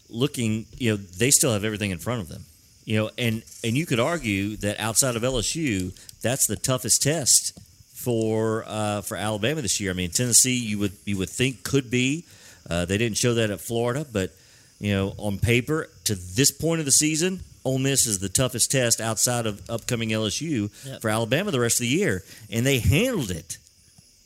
Looking, 0.09 0.67
you 0.77 0.91
know, 0.93 0.97
they 0.97 1.31
still 1.31 1.53
have 1.53 1.65
everything 1.65 1.91
in 1.91 1.99
front 1.99 2.21
of 2.21 2.29
them. 2.29 2.45
You 2.85 2.97
know, 2.97 3.11
and 3.17 3.43
and 3.63 3.77
you 3.77 3.87
could 3.87 4.01
argue 4.01 4.57
that 4.59 4.81
outside 4.81 5.15
of 5.17 5.23
LSU, 5.23 5.93
that's 6.23 6.47
the 6.47 6.57
toughest 6.57 7.03
test 7.03 7.59
for 7.95 8.65
uh, 8.67 9.03
for 9.03 9.17
Alabama 9.17 9.63
this 9.63 9.81
year. 9.81 9.91
I 9.91 9.95
mean, 9.95 10.11
Tennessee, 10.11 10.57
you 10.57 10.79
would 10.79 10.93
you 11.05 11.17
would 11.19 11.31
think 11.31 11.63
could 11.63 11.91
be. 11.91 12.25
Uh, 12.69 12.85
they 12.85 12.99
didn't 12.99 13.17
show 13.19 13.35
that 13.35 13.51
at 13.51 13.61
Florida, 13.61 14.05
but 14.11 14.33
you 14.81 14.93
know, 14.93 15.15
on 15.19 15.39
paper, 15.39 15.89
to 16.05 16.15
this 16.15 16.51
point 16.51 16.81
of 16.81 16.85
the 16.87 16.93
season, 16.93 17.41
Ole 17.65 17.79
Miss 17.79 18.07
is 18.07 18.19
the 18.19 18.29
toughest 18.29 18.71
test 18.71 19.01
outside 19.01 19.47
of 19.47 19.69
upcoming 19.71 20.09
LSU 20.11 20.71
Yep. 20.87 21.03
for 21.03 21.11
Alabama 21.11 21.51
the 21.51 21.61
rest 21.61 21.77
of 21.81 21.83
the 21.83 21.89
year, 21.89 22.25
and 22.51 22.65
they 22.67 22.79
handled 22.79 23.31
it. 23.31 23.59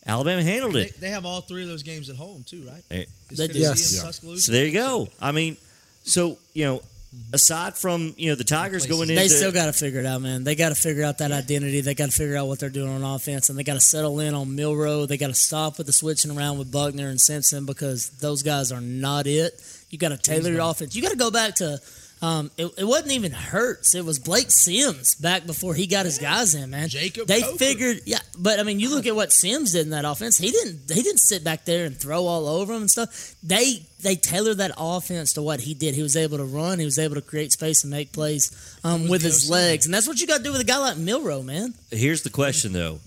Alabama 0.07 0.43
handled 0.43 0.77
it. 0.77 1.01
they 1.01 1.11
have 1.11 1.25
all 1.25 1.41
three 1.41 1.63
of 1.63 1.69
those 1.69 1.83
games 1.83 2.11
at 2.11 2.17
home 2.17 2.45
too, 2.45 2.63
right? 2.67 2.83
Hey, 2.91 3.07
They 3.31 3.49
do. 3.49 3.59
Yes. 3.59 3.97
Yeah. 3.97 4.03
Tuscaloosa. 4.03 4.43
So 4.43 4.53
there 4.53 4.67
you 4.67 4.73
go. 4.73 5.09
I 5.21 5.33
mean, 5.33 5.57
so 6.05 6.37
you 6.53 6.67
know, 6.67 6.77
mm-hmm. 6.77 7.35
aside 7.35 7.75
from 7.75 8.15
you 8.19 8.29
know 8.29 8.35
the 8.35 8.45
Tigers 8.45 8.87
going 8.87 9.09
into 9.09 9.15
They 9.15 9.29
still 9.29 9.53
got 9.53 9.67
to 9.67 9.73
figure 9.73 10.01
it 10.01 10.07
out, 10.07 10.21
man. 10.21 10.45
They 10.45 10.55
got 10.55 10.69
to 10.71 10.75
figure 10.75 11.05
out 11.05 11.19
that 11.19 11.33
identity. 11.33 11.81
They 11.81 11.95
got 11.95 12.11
to 12.11 12.17
figure 12.17 12.37
out 12.37 12.49
what 12.49 12.61
they're 12.61 12.69
doing 12.69 12.91
on 12.91 13.03
offense, 13.03 13.49
and 13.49 13.59
they 13.59 13.65
got 13.65 13.75
to 13.75 13.81
settle 13.81 14.21
in 14.21 14.35
on 14.35 14.55
Milroe. 14.55 15.07
They 15.07 15.17
got 15.17 15.29
to 15.29 15.35
stop 15.35 15.79
with 15.79 15.87
the 15.87 15.93
switching 15.93 16.37
around 16.37 16.59
with 16.59 16.71
Buchner 16.71 17.09
and 17.09 17.21
Simpson 17.21 17.65
because 17.65 18.11
those 18.11 18.43
guys 18.43 18.73
are 18.73 18.83
not 18.83 19.27
it. 19.27 19.61
You 19.89 19.99
got 19.99 20.11
to 20.11 20.19
tailor 20.19 20.51
your 20.51 20.69
offense. 20.71 20.95
You 20.95 21.03
got 21.03 21.13
to 21.13 21.17
go 21.17 21.31
back 21.31 21.57
to. 21.57 21.81
Um, 22.25 22.51
it, 22.57 22.67
it 22.79 22.85
wasn't 22.85 23.13
even 23.13 23.33
Hurts. 23.33 23.95
It 23.95 24.03
was 24.05 24.19
Blake 24.19 24.51
Sims 24.51 25.15
back 25.17 25.45
before 25.45 25.75
he 25.75 25.87
got 25.87 26.07
his 26.07 26.17
guys 26.19 26.55
in, 26.55 26.71
man. 26.71 26.89
Jacob 26.89 27.27
They 27.27 27.43
Coker. 27.43 27.59
figured, 27.59 28.01
yeah. 28.07 28.21
But 28.39 28.61
I 28.61 28.63
mean, 28.63 28.81
you 28.81 28.89
look 28.89 29.05
at 29.07 29.15
what 29.15 29.31
Sims 29.31 29.73
did 29.73 29.83
in 29.83 29.91
that 29.91 30.07
offense. 30.07 30.39
He 30.39 30.51
didn't. 30.51 30.91
He 30.91 31.03
didn't 31.03 31.19
sit 31.19 31.45
back 31.45 31.67
there 31.67 31.85
and 31.85 31.95
throw 31.95 32.25
all 32.27 32.49
over 32.49 32.73
him 32.73 32.83
and 32.83 32.91
stuff. 32.91 33.35
They 33.43 33.83
they 34.01 34.15
tailored 34.17 34.57
that 34.59 34.73
offense 34.79 35.35
to 35.35 35.43
what 35.43 35.61
he 35.61 35.75
did. 35.75 35.95
He 35.95 36.03
was 36.03 36.17
able 36.17 36.39
to 36.39 36.45
run. 36.45 36.79
He 36.79 36.85
was 36.87 36.99
able 36.99 37.17
to 37.17 37.23
create 37.23 37.53
space 37.53 37.85
and 37.85 37.91
make 37.91 38.13
plays 38.13 38.51
um, 38.85 39.09
with 39.09 39.21
his 39.23 39.51
legs, 39.51 39.85
and 39.85 39.93
that's 39.95 40.09
what 40.09 40.19
you 40.19 40.27
got 40.27 40.39
to 40.39 40.43
do 40.45 40.53
with 40.53 40.61
a 40.63 40.65
guy 40.65 40.79
like 40.79 40.97
Milroe, 40.97 41.43
man. 41.43 41.75
Here's 41.91 42.23
the 42.23 42.31
question, 42.31 42.73
though. 42.73 43.01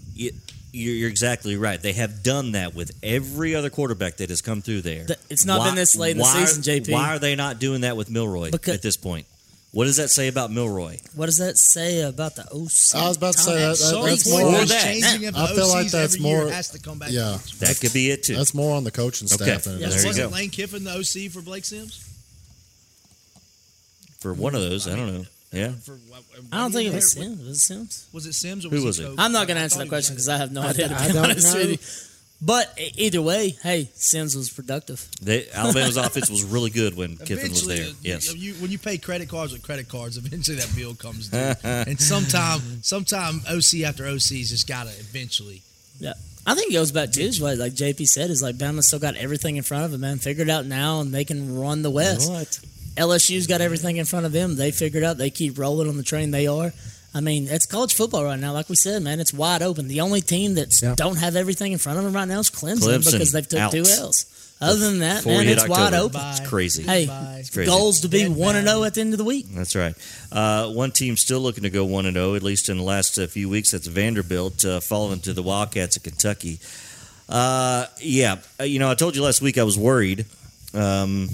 You, 0.78 0.90
you're, 0.92 0.96
you're 0.96 1.10
exactly 1.10 1.56
right. 1.58 1.82
They 1.82 1.94
have 1.94 2.24
done 2.24 2.52
that 2.54 2.76
with 2.76 2.92
every 3.04 3.56
other 3.56 3.70
quarterback 3.70 4.18
that 4.18 4.30
has 4.30 4.42
come 4.42 4.62
through 4.62 4.82
there. 4.82 5.06
Th- 5.06 5.20
it's 5.30 5.46
not 5.46 5.66
been 5.66 5.76
this 5.76 5.96
late 5.96 6.12
in 6.12 6.18
the 6.20 6.24
season, 6.26 6.62
JP. 6.64 6.92
Why 6.92 7.16
are 7.16 7.20
they 7.20 7.36
not 7.36 7.60
doing 7.60 7.82
that 7.82 7.98
with 7.98 8.10
Milroe 8.10 8.52
Because- 8.52 8.76
at 8.76 8.82
this 8.82 8.98
point? 8.98 9.26
What 9.74 9.84
does 9.84 9.98
that 9.98 10.08
say 10.10 10.28
about 10.30 10.50
Milroe? 10.50 10.96
What 11.14 11.26
does 11.26 11.38
that 11.38 11.58
say 11.58 12.02
about 12.02 12.36
the 12.36 12.44
OC? 12.44 12.96
I 12.96 13.08
was 13.10 13.18
about 13.18 13.34
to 13.34 13.40
say 13.40 13.54
that- 13.56 13.78
that- 13.78 14.04
that's 14.06 14.30
more- 14.30 14.52
there's 14.52 14.70
that. 14.70 14.84
changing 14.84 15.28
of 15.28 15.36
I 15.36 15.54
feel 15.54 15.68
like 15.68 15.92
that's 15.92 16.18
more- 16.20 16.50
has 16.50 16.70
to 16.70 16.80
come 16.80 16.98
back. 17.00 17.12
Yeah, 17.12 17.38
That 17.60 17.78
could 17.80 17.94
be 17.94 18.10
it 18.10 18.24
too. 18.24 18.36
that's 18.36 18.54
more 18.54 18.76
on 18.76 18.86
the 18.86 18.92
coaching 18.92 19.28
staff 19.28 19.42
Okay. 19.42 19.58
than 19.58 19.74
it 19.76 19.82
Yeah. 19.82 19.90
There 19.90 20.06
wasn't 20.08 20.30
go. 20.32 20.36
Lane 20.36 20.50
Kiffin 20.50 20.84
the 20.86 20.92
OC 20.98 21.28
for 21.30 21.42
Blake 21.42 21.66
Sims? 21.66 22.00
For 24.20 24.34
one 24.34 24.56
of 24.56 24.62
those, 24.62 24.88
I 24.88 24.96
don't 24.96 25.14
know. 25.14 25.26
Yeah, 25.52 25.72
For 25.72 25.94
what, 26.10 26.24
I 26.52 26.58
don't 26.58 26.72
think 26.74 26.90
it 26.92 26.94
was 26.96 27.16
what- 27.16 27.24
Sims. 27.26 27.40
Was 27.40 27.48
it 27.50 27.60
Sims? 27.60 28.08
Was 28.14 28.26
it 28.26 28.34
Sims 28.34 28.66
or 28.66 28.70
Who 28.70 28.76
was, 28.76 28.84
was 28.86 29.00
it? 29.00 29.06
it? 29.12 29.16
I'm 29.18 29.32
not 29.32 29.48
going 29.48 29.56
to 29.58 29.64
answer 29.64 29.80
that 29.80 29.88
question 29.88 30.16
because 30.16 30.28
I 30.28 30.38
have 30.38 30.52
no 30.52 30.62
I- 30.62 30.70
idea. 30.70 30.90
To 30.90 30.96
I 30.96 31.08
be 31.08 31.14
don't 31.14 31.24
honest 31.24 31.54
know. 31.54 31.60
with 31.62 31.72
you. 31.72 32.04
But 32.46 32.78
either 32.98 33.22
way, 33.22 33.56
hey, 33.64 33.90
Sims 33.96 34.36
was 34.36 34.50
productive. 34.52 35.08
they, 35.22 35.48
Alabama's 35.54 35.98
offense 36.06 36.30
was 36.30 36.44
really 36.44 36.70
good 36.70 36.96
when 36.96 37.18
Kiffin 37.18 37.50
was 37.50 37.66
there. 37.66 37.88
Yes, 38.04 38.36
you- 38.36 38.54
when 38.56 38.70
you 38.72 38.78
pay 38.78 38.98
credit 38.98 39.30
cards 39.30 39.54
with 39.54 39.64
credit 39.64 39.88
cards, 39.90 40.18
eventually 40.18 40.58
that 40.58 40.72
bill 40.76 40.94
comes 40.94 41.30
due. 41.30 41.38
and 41.64 42.00
sometime, 42.00 42.60
sometime 42.84 43.42
OC 43.50 43.82
after 43.86 44.06
OC's 44.06 44.50
just 44.50 44.68
got 44.68 44.84
to 44.86 44.90
eventually. 45.00 45.62
Yeah. 46.00 46.14
I 46.46 46.54
think 46.56 46.70
it 46.72 46.74
goes 46.74 46.92
back 46.92 47.12
to 47.14 47.22
is 47.22 47.42
what 47.42 47.58
like 47.58 47.74
JP 47.74 48.08
said 48.08 48.30
is 48.30 48.42
like 48.42 48.56
Bama 48.56 48.82
still 48.84 49.00
got 49.00 49.16
everything 49.16 49.58
in 49.58 49.64
front 49.64 49.86
of 49.86 49.92
them, 49.92 50.02
man. 50.02 50.18
Figured 50.18 50.50
out 50.50 50.66
now 50.66 51.02
and 51.02 51.14
they 51.14 51.26
can 51.26 51.58
run 51.60 51.82
the 51.82 51.90
West. 51.90 52.30
What? 52.30 52.60
LSU's 52.98 53.48
got 53.48 53.62
everything 53.62 53.98
in 53.98 54.06
front 54.06 54.26
of 54.26 54.32
them. 54.32 54.56
They 54.56 54.72
figured 54.72 55.04
out 55.04 55.18
they 55.18 55.30
keep 55.30 55.58
rolling 55.58 55.88
on 55.88 55.98
the 55.98 56.04
train 56.04 56.32
they 56.32 56.48
are. 56.48 56.74
I 57.14 57.22
mean, 57.22 57.48
it's 57.50 57.66
college 57.66 57.94
football 57.96 58.24
right 58.24 58.40
now. 58.40 58.54
Like 58.54 58.70
we 58.70 58.76
said, 58.76 59.02
man, 59.02 59.20
it's 59.20 59.34
wide 59.34 59.62
open. 59.64 59.88
The 59.88 60.02
only 60.02 60.22
team 60.22 60.56
that 60.56 60.80
Yeah. 60.82 60.94
don't 60.96 61.16
have 61.18 61.36
everything 61.36 61.72
in 61.72 61.78
front 61.80 61.98
of 61.98 62.04
them 62.04 62.14
right 62.14 62.28
now 62.28 62.40
is 62.40 62.50
Clemson, 62.50 62.80
Clemson, 63.00 63.12
because 63.14 63.32
they've 63.32 63.48
took 63.48 63.60
out. 63.60 63.72
two 63.72 63.84
L's. 63.88 64.26
Other 64.60 64.80
than 64.80 65.00
that, 65.00 65.18
Before 65.18 65.34
man, 65.34 65.42
we 65.42 65.46
hit 65.48 65.58
it's 65.60 65.68
wide 65.68 65.94
open. 65.94 66.20
Bye. 66.20 66.32
it's 66.40 66.48
crazy. 66.50 66.82
Hey, 66.84 67.06
Bye. 67.06 67.44
crazy. 67.54 67.70
goals 67.70 68.00
to 68.02 68.08
be 68.08 68.28
one 68.28 68.56
and 68.56 68.68
zero 68.68 68.84
at 68.84 68.96
the 68.96 69.02
end 69.02 69.14
of 69.14 69.20
the 69.20 69.24
week. 69.24 69.46
That's 69.52 69.76
right. 69.76 69.94
Uh, 70.32 70.70
one 70.72 70.92
team 70.92 71.16
still 71.16 71.40
looking 71.40 71.62
to 71.64 71.70
go 71.70 71.86
one 71.86 72.08
and 72.08 72.16
zero, 72.16 72.34
at 72.34 72.42
least 72.42 72.68
in 72.68 72.78
the 72.78 72.84
last 72.84 73.18
uh, 73.20 73.28
few 73.28 73.50
weeks. 73.50 73.72
That's 73.72 73.86
Vanderbilt, 73.88 74.66
uh, 74.66 74.80
falling 74.80 75.20
to 75.22 75.34
the 75.34 75.44
Wildcats 75.44 75.96
of 75.96 76.02
Kentucky. 76.04 76.60
Uh, 77.30 77.86
yeah, 78.02 78.38
uh, 78.60 78.64
you 78.64 78.80
know, 78.80 78.90
I 78.90 78.96
told 78.96 79.16
you 79.16 79.22
last 79.24 79.42
week 79.44 79.58
I 79.60 79.64
was 79.64 79.78
worried, 79.78 80.26
um, 80.74 81.30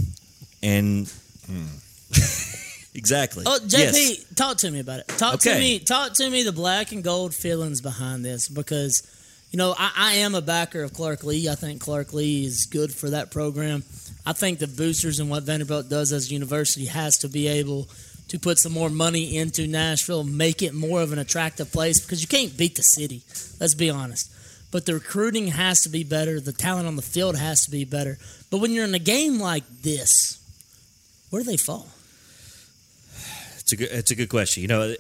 and 0.62 1.12
exactly. 2.96 3.44
Oh, 3.48 3.60
JP, 3.64 3.78
Yes. 3.94 4.26
talk 4.36 4.58
to 4.60 4.72
me 4.72 4.80
about 4.80 5.00
it. 5.00 5.08
Talk 5.08 5.40
to 5.42 5.56
me. 5.56 5.80
Talk 5.80 6.14
to 6.16 6.30
me 6.30 6.44
the 6.44 6.52
black 6.52 6.92
and 6.92 7.04
gold 7.04 7.34
feelings 7.34 7.82
behind 7.82 8.24
this 8.24 8.48
because, 8.48 9.04
you 9.52 9.58
know, 9.58 9.74
I, 9.78 9.92
I 9.96 10.14
am 10.16 10.36
a 10.36 10.42
backer 10.42 10.84
of 10.84 10.94
Clark 10.94 11.24
Lea. 11.24 11.50
I 11.50 11.56
think 11.56 11.82
Clark 11.82 12.14
Lea 12.14 12.46
is 12.46 12.66
good 12.66 12.94
for 12.94 13.10
that 13.12 13.32
program. 13.32 13.84
I 14.26 14.34
think 14.34 14.60
the 14.60 14.68
boosters 14.68 15.20
and 15.20 15.30
what 15.30 15.44
Vanderbilt 15.44 15.90
does 15.90 16.12
as 16.14 16.30
a 16.30 16.34
university 16.34 16.86
has 16.86 17.18
to 17.20 17.28
be 17.28 17.48
able 17.48 17.90
to 18.30 18.40
put 18.40 18.58
some 18.58 18.72
more 18.72 18.90
money 18.90 19.36
into 19.38 19.68
Nashville, 19.68 20.24
make 20.24 20.62
it 20.62 20.74
more 20.74 21.02
of 21.02 21.12
an 21.12 21.20
attractive 21.20 21.72
place 21.72 22.00
because 22.00 22.22
you 22.22 22.28
can't 22.28 22.58
beat 22.58 22.76
the 22.76 22.82
city. 22.84 23.22
Let's 23.60 23.76
be 23.76 23.90
honest. 23.90 24.32
But 24.72 24.86
the 24.88 24.94
recruiting 24.96 25.48
has 25.48 25.82
to 25.82 25.90
be 25.90 26.04
better. 26.04 26.40
The 26.40 26.54
talent 26.54 26.88
on 26.88 26.96
the 26.96 27.02
field 27.04 27.38
has 27.38 27.66
to 27.66 27.72
be 27.72 27.86
better. 27.86 28.18
But 28.50 28.58
when 28.58 28.72
you're 28.72 28.86
in 28.86 28.96
a 28.96 29.00
game 29.00 29.40
like 29.40 29.66
this, 29.84 30.40
where 31.34 31.42
do 31.42 31.50
they 31.50 31.58
fall? 31.58 31.88
It's 33.58 33.72
a 33.72 33.76
good. 33.76 33.90
It's 33.92 34.12
a 34.12 34.16
good 34.16 34.30
question. 34.30 34.62
You 34.62 34.68
know, 34.68 34.94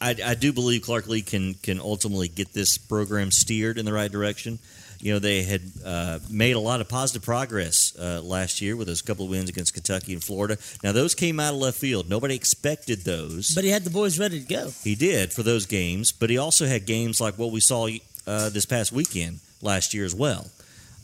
I, 0.00 0.16
I 0.24 0.34
do 0.34 0.52
believe 0.52 0.82
Clark 0.82 1.06
Lea 1.06 1.22
can 1.22 1.54
can 1.54 1.78
ultimately 1.78 2.26
get 2.26 2.52
this 2.52 2.76
program 2.76 3.30
steered 3.30 3.78
in 3.78 3.84
the 3.84 3.92
right 3.92 4.10
direction. 4.10 4.58
You 4.98 5.12
know, 5.12 5.18
they 5.20 5.44
had 5.44 5.62
uh, 5.84 6.18
made 6.28 6.56
a 6.56 6.58
lot 6.58 6.80
of 6.80 6.88
positive 6.88 7.22
progress 7.22 7.96
uh, 7.96 8.22
last 8.22 8.60
year 8.60 8.74
with 8.74 8.88
those 8.88 9.02
couple 9.02 9.26
of 9.26 9.30
wins 9.30 9.48
against 9.48 9.72
Kentucky 9.72 10.14
and 10.14 10.22
Florida. 10.22 10.58
Now, 10.82 10.90
those 10.90 11.14
came 11.14 11.38
out 11.38 11.54
of 11.54 11.60
left 11.60 11.78
field. 11.78 12.08
Nobody 12.08 12.34
expected 12.34 13.02
those. 13.02 13.54
But 13.54 13.62
he 13.62 13.70
had 13.70 13.84
the 13.84 13.90
boys 13.90 14.18
ready 14.18 14.40
to 14.40 14.46
go. 14.46 14.72
He 14.82 14.96
did 14.96 15.32
for 15.32 15.44
those 15.44 15.64
games, 15.66 16.10
but 16.10 16.28
he 16.28 16.38
also 16.38 16.66
had 16.66 16.86
games 16.86 17.20
like 17.20 17.38
what 17.38 17.52
we 17.52 17.60
saw 17.60 17.88
uh, 18.26 18.48
this 18.48 18.66
past 18.66 18.90
weekend 18.90 19.38
last 19.62 19.94
year 19.94 20.04
as 20.04 20.14
well. 20.14 20.50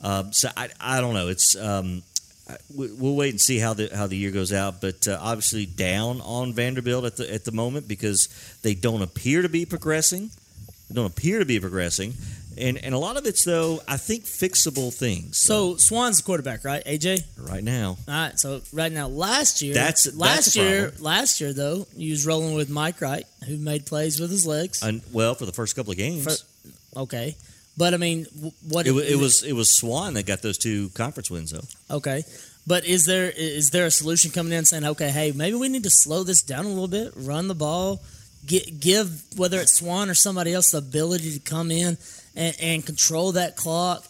Um, 0.03 0.33
so 0.33 0.49
I, 0.57 0.69
I 0.81 1.01
don't 1.01 1.15
know. 1.15 1.29
It's 1.29 1.55
um, 1.55 2.03
we'll 2.75 3.15
wait 3.17 3.31
and 3.31 3.41
see 3.41 3.59
how 3.59 3.75
the 3.75 3.91
how 3.95 4.07
the 4.07 4.17
year 4.17 4.31
goes 4.31 4.53
out. 4.53 4.81
But 4.81 5.07
uh, 5.09 5.19
obviously 5.21 5.67
down 5.67 6.21
on 6.21 6.53
Vanderbilt 6.53 7.05
at 7.05 7.17
the 7.17 7.33
at 7.33 7.45
the 7.45 7.53
moment 7.53 7.89
because 7.89 8.29
they 8.63 8.75
don't 8.75 9.03
appear 9.03 9.43
to 9.43 9.49
be 9.49 9.65
progressing. 9.67 10.31
They 10.89 10.95
don't 10.95 11.07
appear 11.07 11.41
to 11.41 11.45
be 11.45 11.59
progressing, 11.59 12.15
and 12.57 12.79
and 12.79 12.95
a 12.95 12.99
lot 12.99 13.17
of 13.17 13.27
it's 13.27 13.45
though 13.45 13.81
I 13.89 13.97
think 13.97 14.25
fixable 14.25 14.95
things. 14.95 15.39
So 15.39 15.77
Swann's 15.77 16.19
the 16.19 16.23
quarterback, 16.23 16.65
right? 16.65 16.85
AJ. 16.85 17.25
right 17.51 17.65
now, 17.65 17.97
All 18.07 18.15
right. 18.15 18.39
So 18.39 18.61
right 18.73 18.93
now, 18.93 19.09
last 19.09 19.63
year, 19.63 19.75
That's- 19.75 20.05
that's 20.05 20.17
last 20.17 20.57
a 20.57 20.61
year, 20.61 20.93
last 21.01 21.41
year 21.41 21.53
though, 21.53 21.89
he 21.97 22.11
was 22.13 22.25
rolling 22.25 22.55
with 22.55 22.71
Mike 22.71 23.01
Wright, 23.01 23.27
who 23.49 23.57
made 23.57 23.85
plays 23.87 24.21
with 24.21 24.31
his 24.31 24.47
legs. 24.47 24.81
un, 24.83 25.03
well 25.13 25.35
for 25.35 25.45
the 25.47 25.53
first 25.53 25.75
couple 25.75 25.91
of 25.91 25.97
games. 25.99 26.23
For- 26.95 27.01
okay, 27.01 27.37
but 27.77 27.95
I 27.95 27.97
mean, 27.97 28.27
what 28.69 28.87
it, 28.87 28.95
it 28.95 29.17
was 29.17 29.43
it 29.43 29.53
was 29.53 29.77
Swann 29.77 30.15
that 30.15 30.27
got 30.27 30.43
those 30.43 30.59
two 30.59 30.89
conference 30.91 31.31
wins 31.31 31.51
though. 31.53 31.97
okay. 31.97 32.25
But 32.69 32.85
is 32.85 33.07
there 33.07 33.31
is 33.31 33.71
there 33.71 33.87
a 33.87 33.91
solution 33.93 34.33
coming 34.33 34.53
in 34.53 34.65
saying, 34.65 34.85
okay, 34.85 35.11
hey, 35.11 35.31
maybe 35.33 35.55
we 35.57 35.69
need 35.69 35.85
to 35.85 35.91
slow 35.91 36.25
this 36.25 36.43
down 36.43 36.65
a 36.65 36.69
little 36.69 36.89
bit, 36.89 37.13
run 37.15 37.47
the 37.47 37.55
ball, 37.55 38.03
gi- 38.45 38.73
give 38.81 39.23
whether 39.37 39.61
it's 39.61 39.75
Swann 39.75 40.11
or 40.11 40.15
somebody 40.15 40.53
else 40.53 40.73
the 40.73 40.79
ability 40.79 41.33
to 41.33 41.39
come 41.39 41.71
in 41.71 41.97
and, 42.35 42.57
and 42.61 42.85
control 42.85 43.31
that 43.33 43.55
clock, 43.55 44.05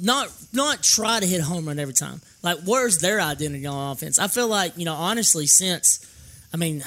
not 0.00 0.28
not 0.54 0.82
try 0.82 1.20
to 1.20 1.26
hit 1.26 1.40
a 1.40 1.44
home 1.44 1.66
run 1.66 1.78
every 1.78 1.92
time. 1.92 2.22
Like, 2.42 2.60
where's 2.64 2.98
their 3.00 3.20
identity 3.20 3.66
on 3.66 3.92
offense? 3.92 4.18
I 4.18 4.28
feel 4.28 4.48
like 4.48 4.78
you 4.78 4.86
know, 4.86 4.94
honestly, 4.94 5.46
since 5.46 6.06
I 6.54 6.56
mean, 6.56 6.82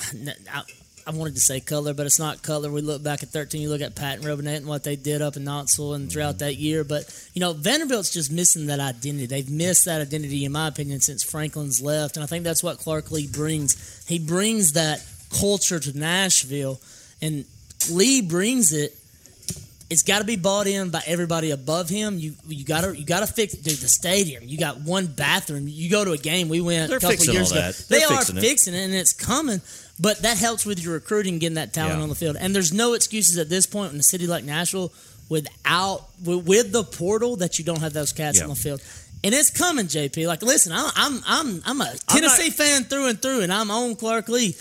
I, 0.51 0.63
I 1.06 1.12
wanted 1.12 1.36
to 1.36 1.41
say 1.41 1.60
color, 1.60 1.93
but 1.93 2.06
it's 2.06 2.20
not 2.20 2.41
color. 2.41 2.72
We 2.72 2.82
look 2.82 3.04
back 3.04 3.24
at 3.24 3.30
13, 3.30 3.62
you 3.62 3.70
look 3.70 3.82
at 3.82 3.95
Patton 3.95 4.26
Robinette 4.26 4.58
and 4.58 4.68
what 4.68 4.84
they 4.84 4.95
did 4.95 5.22
up 5.22 5.36
in 5.36 5.43
Knoxville 5.43 5.93
and 5.93 6.12
throughout 6.12 6.36
mm-hmm. 6.36 6.45
that 6.45 6.56
year. 6.56 6.84
But, 6.84 7.04
you 7.34 7.39
know, 7.39 7.54
Vanderbilt's 7.54 8.12
just 8.12 8.32
missing 8.32 8.68
that 8.68 8.80
identity. 8.80 9.26
They've 9.26 9.49
missed 9.49 9.86
that 9.86 10.01
identity, 10.01 10.45
in 10.45 10.51
my 10.51 10.68
opinion, 10.68 11.01
since 11.01 11.24
Franklin's 11.24 11.82
left. 11.82 12.16
And 12.16 12.24
I 12.24 12.28
think 12.28 12.43
that's 12.43 12.64
what 12.64 12.78
Clark 12.78 13.12
Lea 13.12 13.28
brings. 13.28 14.06
He 14.08 14.20
brings 14.20 14.74
that 14.74 15.06
culture 15.39 15.80
to 15.80 15.97
Nashville, 15.97 16.80
and 17.22 17.45
Lea 17.89 18.22
brings 18.22 18.72
it. 18.72 18.95
It's 19.89 20.04
got 20.04 20.20
to 20.20 20.26
be 20.26 20.38
bought 20.38 20.66
in 20.66 20.89
by 20.89 21.01
everybody 21.06 21.51
above 21.51 21.89
him. 21.89 22.18
You 22.18 22.34
you 22.47 22.66
got 22.66 22.82
to 22.82 22.97
you 22.97 23.06
got 23.06 23.20
to 23.20 23.32
fix 23.32 23.54
dude 23.54 23.78
the 23.78 23.88
stadium. 23.88 24.43
You 24.45 24.58
got 24.58 24.82
one 24.82 25.06
bathroom. 25.06 25.68
You 25.68 25.89
go 25.89 26.04
to 26.04 26.12
a 26.12 26.18
game. 26.18 26.49
We 26.49 26.62
went 26.62 26.89
They're 26.89 26.97
a 26.97 27.01
couple 27.01 27.26
years 27.26 27.51
all 27.51 27.58
ago. 27.58 27.68
that. 27.68 27.86
They 27.89 27.99
They're 27.99 28.08
are 28.08 28.18
fixing 28.18 28.38
it. 28.38 28.41
fixing 28.41 28.74
it, 28.74 28.86
and 28.86 28.93
it's 28.93 29.14
coming. 29.14 29.62
But 29.99 30.19
that 30.23 30.37
helps 30.37 30.65
with 30.65 30.83
your 30.83 30.93
recruiting, 30.93 31.37
getting 31.39 31.55
that 31.55 31.71
talent 31.73 31.97
Yeah. 31.97 32.03
on 32.03 32.09
the 32.09 32.15
field. 32.15 32.35
And 32.39 32.55
there's 32.55 32.73
no 32.73 32.93
excuses 32.93 33.37
at 33.37 33.49
this 33.49 33.65
point 33.67 33.93
in 33.93 33.99
a 33.99 34.03
city 34.03 34.25
like 34.27 34.43
Nashville 34.43 34.91
without 35.29 36.07
with, 36.23 36.45
with 36.45 36.71
the 36.71 36.83
portal 36.83 37.35
that 37.37 37.57
you 37.59 37.65
don't 37.65 37.79
have 37.81 37.93
those 37.93 38.11
cats 38.11 38.37
Yeah. 38.37 38.43
on 38.45 38.49
the 38.49 38.55
field. 38.55 38.81
And 39.23 39.33
it's 39.33 39.49
coming, 39.49 39.87
JP. 39.87 40.27
Like, 40.27 40.41
listen, 40.41 40.71
I'm 40.73 40.91
I'm 40.95 41.21
I'm, 41.25 41.61
I'm 41.65 41.81
a 41.81 41.95
Tennessee 42.07 42.49
fan 42.49 42.83
through 42.85 43.07
and 43.07 43.21
through, 43.21 43.41
and 43.41 43.53
I'm 43.53 43.71
on 43.71 43.95
Clark 43.95 44.27
Lea. 44.29 44.55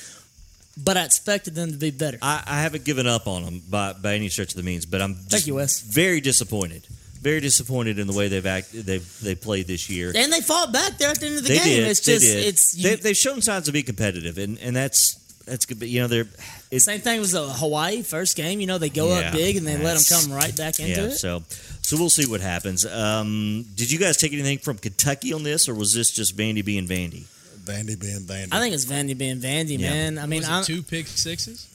But 0.82 0.96
I 0.96 1.04
expected 1.04 1.54
them 1.54 1.70
to 1.72 1.76
be 1.76 1.90
better. 1.90 2.18
I, 2.22 2.42
I 2.46 2.62
haven't 2.62 2.84
given 2.84 3.06
up 3.06 3.26
on 3.26 3.44
them 3.44 3.62
by, 3.68 3.92
by 3.92 4.14
any 4.14 4.30
stretch 4.30 4.52
of 4.52 4.56
the 4.56 4.62
means, 4.62 4.86
but 4.86 5.02
I'm 5.02 5.16
just 5.28 5.46
you, 5.46 5.56
Wes. 5.56 5.80
very 5.80 6.20
disappointed. 6.22 6.86
Very 7.20 7.40
disappointed 7.40 7.98
in 7.98 8.06
the 8.06 8.12
way 8.14 8.28
they've 8.28 8.46
acted. 8.46 8.86
They've 8.86 9.20
they 9.20 9.34
played 9.34 9.66
this 9.66 9.90
year. 9.90 10.12
and 10.14 10.32
they 10.32 10.40
fought 10.40 10.72
back 10.72 10.96
there 10.98 11.10
at 11.10 11.20
the 11.20 11.26
end 11.26 11.36
of 11.38 11.42
the 11.42 11.48
they 11.50 11.58
game. 11.58 11.64
did. 11.80 11.88
It's 11.88 12.00
just 12.00 12.24
did. 12.24 12.46
it's 12.46 12.74
you, 12.76 12.82
they, 12.88 12.94
they've 12.96 13.16
shown 13.16 13.42
signs 13.42 13.66
to 13.66 13.72
be 13.72 13.82
competitive, 13.82 14.38
and, 14.38 14.58
and 14.60 14.74
that's 14.74 15.16
that's 15.47 15.66
good. 15.66 15.78
But 15.78 15.88
you 15.88 16.01
know 16.01 16.09
they're 16.09 16.26
it's 16.70 16.84
same 16.84 17.01
thing 17.01 17.20
was 17.20 17.32
the 17.32 17.43
Hawaii 17.47 18.03
first 18.03 18.36
game. 18.36 18.61
You 18.61 18.66
know 18.66 18.78
they 18.78 18.88
go 18.90 19.09
Yeah, 19.09 19.28
up 19.28 19.32
big 19.32 19.57
and 19.57 19.66
they 19.66 19.76
let 19.76 19.99
them 19.99 20.20
come 20.20 20.32
right 20.32 20.57
back 20.57 20.78
into 20.80 20.93
yeah. 21.01 21.07
it. 21.09 21.12
So 21.12 21.43
so 21.82 21.97
we'll 21.97 22.11
see 22.11 22.26
what 22.26 22.40
happens. 22.40 22.84
Um, 22.86 23.64
did 23.74 23.90
you 23.90 23.99
guys 23.99 24.16
take 24.16 24.32
anything 24.32 24.59
from 24.59 24.78
Kentucky 24.78 25.32
on 25.32 25.43
this, 25.43 25.68
or 25.68 25.74
was 25.74 25.93
this 25.95 26.11
just 26.11 26.36
Vandy 26.36 26.64
being 26.64 26.86
Vandy? 26.86 27.24
Vandy 27.64 27.99
being 28.01 28.20
Vandy. 28.20 28.49
I 28.53 28.61
think 28.61 28.74
it's 28.74 28.84
Vandy 28.86 29.16
being 29.16 29.38
Vandy, 29.38 29.78
Yeah. 29.78 29.90
man. 29.90 30.18
I 30.18 30.26
mean, 30.26 30.40
Was 30.40 30.49
it 30.49 30.53
I'm, 30.53 30.64
two 30.64 30.82
pick 30.82 31.07
sixes? 31.07 31.68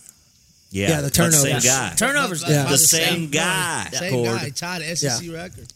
Yeah, 0.70 0.90
Yeah, 0.90 0.96
the 1.02 1.10
that's 1.10 1.16
Same 1.18 1.32
turnovers. 1.32 1.64
guy. 1.66 1.94
turnovers. 1.96 2.44
By- 2.44 2.50
Yeah. 2.50 2.64
by 2.66 2.72
The 2.72 2.78
same 2.78 3.30
guy, 3.30 3.90
Same 3.94 4.12
Cord. 4.12 4.38
guy. 4.42 4.50
Tied 4.50 4.82
the 4.82 4.96
SEC 4.98 5.30
record. 5.30 5.68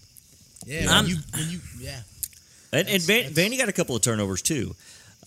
Yeah. 0.65 0.99
When 1.01 1.09
you, 1.09 1.17
when 1.33 1.49
you, 1.49 1.59
yeah. 1.79 2.01
And, 2.73 2.89
and 2.89 3.01
Van, 3.03 3.31
Vandy 3.33 3.57
got 3.57 3.69
a 3.69 3.71
couple 3.73 3.95
of 3.95 4.01
turnovers 4.01 4.41
too. 4.41 4.75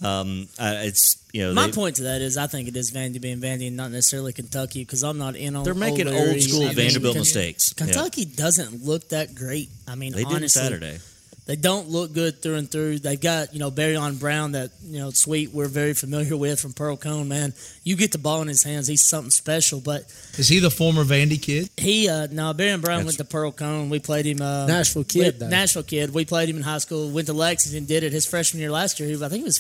Um, 0.03 0.49
uh, 0.59 0.75
it's 0.79 1.17
you 1.33 1.43
know 1.43 1.55
My 1.55 1.67
they- 1.67 1.73
point 1.73 1.97
to 1.97 2.03
that 2.05 2.21
is, 2.21 2.37
I 2.37 2.47
think 2.47 2.69
it 2.69 2.77
is 2.77 2.91
Vandy 2.91 3.21
being 3.21 3.41
Vandy 3.41 3.69
and 3.69 3.77
not 3.77 3.91
necessarily 3.91 4.33
Kentucky 4.33 4.81
because 4.81 5.03
I'm 5.05 5.19
not 5.19 5.37
in 5.37 5.55
on. 5.57 5.65
They're 5.65 5.75
making 5.75 6.09
O'Leary. 6.09 6.31
old 6.33 6.43
school 6.43 6.63
I 6.63 6.67
mean, 6.67 6.75
Vanderbilt 6.75 7.15
Ken- 7.15 7.21
mistakes. 7.21 7.75
Yeah. 7.79 7.85
Kentucky 7.87 8.25
doesn't 8.25 8.85
look 8.85 9.09
that 9.11 9.35
great. 9.35 9.71
I 9.87 9.95
mean, 9.95 10.13
They 10.13 10.25
did 10.25 10.51
Saturday. 10.51 10.99
They 11.47 11.57
don't 11.57 11.91
look 11.91 12.15
good 12.15 12.41
through 12.41 12.55
and 12.55 12.71
through. 12.71 13.01
They've 13.01 13.21
got 13.21 13.53
you 13.53 13.61
know 13.61 13.71
Barion 13.71 14.19
Brown 14.19 14.53
that 14.53 14.71
you 14.83 14.99
know 14.99 15.11
sweet 15.11 15.53
we're 15.53 15.69
very 15.69 15.93
familiar 15.93 16.39
with 16.39 16.59
from 16.59 16.73
Pearl-Cohn. 16.73 17.29
Man, 17.29 17.53
you 17.83 17.97
get 17.97 18.13
the 18.13 18.19
ball 18.19 18.41
in 18.41 18.49
his 18.49 18.63
hands, 18.63 18.87
he's 18.87 19.07
something 19.07 19.31
special. 19.31 19.79
But 19.81 20.05
Is 20.39 20.49
he 20.49 20.59
the 20.59 20.71
former 20.71 21.05
Vandy 21.05 21.41
kid? 21.41 21.69
he 21.77 22.09
uh 22.09 22.29
no 22.33 22.55
Barion 22.55 22.81
Brown 22.81 23.01
That's- 23.01 23.05
went 23.05 23.19
to 23.19 23.25
Pearl-Cohn. 23.25 23.91
We 23.91 23.99
played 23.99 24.25
him 24.25 24.41
uh, 24.41 24.67
Nashville 24.67 25.05
kid, 25.05 25.19
with- 25.35 25.39
though. 25.41 25.49
Nashville 25.49 25.83
kid. 25.83 26.15
We 26.15 26.25
played 26.25 26.49
him 26.49 26.57
in 26.57 26.63
high 26.63 26.79
school. 26.79 27.11
Went 27.11 27.27
to 27.27 27.35
Lexington, 27.35 27.85
did 27.85 28.05
it 28.05 28.13
his 28.13 28.25
freshman 28.27 28.63
year 28.63 28.71
last 28.71 28.99
year. 28.99 29.11
He, 29.11 29.15
I 29.23 29.29
think 29.29 29.41
he 29.41 29.45
was 29.45 29.59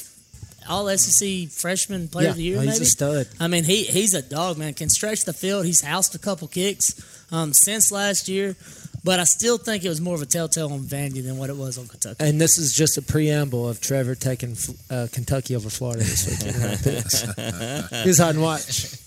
all 0.69 0.89
SEC 0.97 1.49
freshman 1.49 2.09
player 2.09 2.27
yeah, 2.27 2.31
of 2.31 2.37
the 2.37 2.43
year. 2.43 2.61
he's 2.61 2.67
maybe 2.67 2.83
a 2.83 2.87
stud. 2.87 3.29
I 3.41 3.49
mean, 3.49 3.65
he 3.65 3.85
he's 3.85 4.15
a 4.15 4.23
dog, 4.23 4.59
man. 4.59 4.75
Can 4.75 4.89
stretch 4.89 5.25
the 5.25 5.33
field. 5.33 5.67
He's 5.67 5.81
housed 5.83 6.15
a 6.15 6.19
couple 6.19 6.49
kicks 6.49 6.95
um, 7.33 7.53
since 7.53 7.91
last 7.93 8.29
year, 8.29 8.57
but 9.03 9.21
I 9.21 9.25
still 9.25 9.59
think 9.59 9.85
it 9.85 9.89
was 9.89 10.01
more 10.01 10.15
of 10.15 10.23
a 10.23 10.27
telltale 10.27 10.73
on 10.73 10.81
Vandy 10.81 11.23
than 11.23 11.37
what 11.39 11.51
it 11.51 11.57
was 11.57 11.79
on 11.79 11.87
Kentucky. 11.87 12.25
And 12.25 12.41
this 12.41 12.59
is 12.59 12.73
just 12.73 12.97
a 12.97 13.03
preamble 13.03 13.69
of 13.69 13.81
Trevor 13.81 14.15
taking 14.15 14.57
uh, 14.91 15.09
Kentucky 15.13 15.57
over 15.57 15.71
Florida 15.71 16.01
this 16.01 16.29
weekend. 16.29 16.57
in 16.57 16.71
our 16.71 16.77
picks. 16.77 18.05
He's 18.05 18.19
hiding 18.19 18.41
watch. 18.41 19.04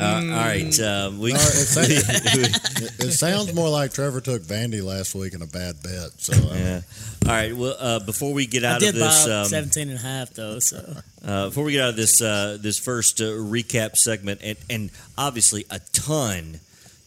Uh, 0.00 0.04
all 0.04 0.22
right, 0.22 0.80
uh, 0.80 1.10
we. 1.18 1.32
Or 1.32 1.36
it, 1.36 3.00
it 3.00 3.12
sounds 3.12 3.52
more 3.52 3.68
like 3.68 3.92
Trevor 3.92 4.22
took 4.22 4.40
Vandy 4.42 4.82
last 4.82 5.14
week 5.14 5.34
in 5.34 5.42
a 5.42 5.46
bad 5.46 5.82
bet. 5.82 6.12
So 6.16 6.32
uh, 6.32 6.54
yeah. 6.54 6.80
All 7.26 7.30
right. 7.30 7.54
Well, 7.54 7.76
uh, 7.78 7.98
before 7.98 8.32
we 8.32 8.46
get 8.46 8.64
I 8.64 8.72
out 8.72 8.80
did 8.80 8.90
of 8.90 8.94
this, 8.94 9.26
buy 9.26 9.32
um, 9.32 9.44
17 9.44 9.90
and 9.90 9.98
a 9.98 10.02
half 10.02 10.30
though, 10.30 10.60
so 10.60 10.96
uh, 11.24 11.46
before 11.46 11.64
we 11.64 11.72
get 11.72 11.82
out 11.82 11.90
of 11.90 11.96
this, 11.96 12.22
uh, 12.22 12.56
this 12.58 12.78
first 12.78 13.20
uh, 13.20 13.24
recap 13.24 13.96
segment, 13.96 14.40
and, 14.42 14.56
and 14.70 14.90
obviously 15.18 15.66
a 15.70 15.80
ton 15.92 16.60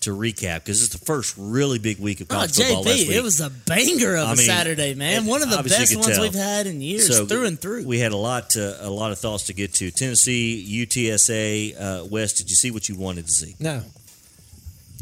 to 0.06 0.12
recap 0.12 0.60
because 0.64 0.84
it's 0.84 0.98
the 0.98 1.06
first 1.06 1.36
really 1.38 1.78
big 1.78 2.00
week 2.00 2.22
of 2.22 2.28
oh, 2.32 2.36
college 2.36 2.56
football 2.56 2.84
last 2.84 3.08
week. 3.08 3.12
it 3.12 3.22
was 3.24 3.40
a 3.42 3.50
banger 3.50 4.16
of 4.16 4.28
I 4.30 4.34
a 4.34 4.36
mean, 4.36 4.46
Saturday, 4.46 4.94
man. 4.96 5.26
it- 5.26 5.30
One 5.30 5.44
of 5.44 5.50
the 5.50 5.62
best 5.62 5.96
ones 5.96 6.08
tell. 6.08 6.22
we've 6.22 6.34
had 6.34 6.66
in 6.68 6.82
years, 6.82 7.08
So 7.08 7.26
through 7.26 7.46
and 7.46 7.60
through. 7.60 7.86
We 7.86 8.00
had 8.00 8.12
a 8.12 8.18
lot, 8.18 8.52
to, 8.52 8.86
a 8.86 8.90
lot 8.90 9.12
of 9.12 9.20
thoughts 9.20 9.46
to 9.46 9.54
get 9.54 9.74
to. 9.76 9.92
Tennessee, 9.92 10.86
UTSA, 10.86 11.76
uh, 11.80 12.06
West. 12.06 12.38
Did 12.38 12.50
you 12.50 12.56
see 12.56 12.72
what 12.72 12.90
you 12.90 12.96
wanted 12.96 13.26
to 13.28 13.32
see? 13.32 13.56
No. 13.60 13.84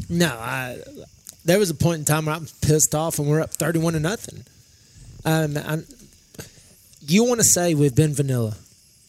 No, 0.08 0.28
I. 0.28 0.78
There 1.44 1.58
was 1.58 1.70
a 1.70 1.74
point 1.74 1.98
in 2.00 2.04
time 2.04 2.26
where 2.26 2.34
I'm 2.34 2.46
pissed 2.62 2.94
off 2.94 3.18
and 3.18 3.28
we're 3.28 3.40
up 3.40 3.52
31 3.54 3.92
to 3.94 4.00
nothing. 4.00 4.44
Um, 5.24 5.56
I'm, 5.58 5.86
you 7.06 7.24
want 7.24 7.40
to 7.40 7.44
say 7.44 7.74
we've 7.74 7.94
been 7.94 8.14
vanilla. 8.14 8.56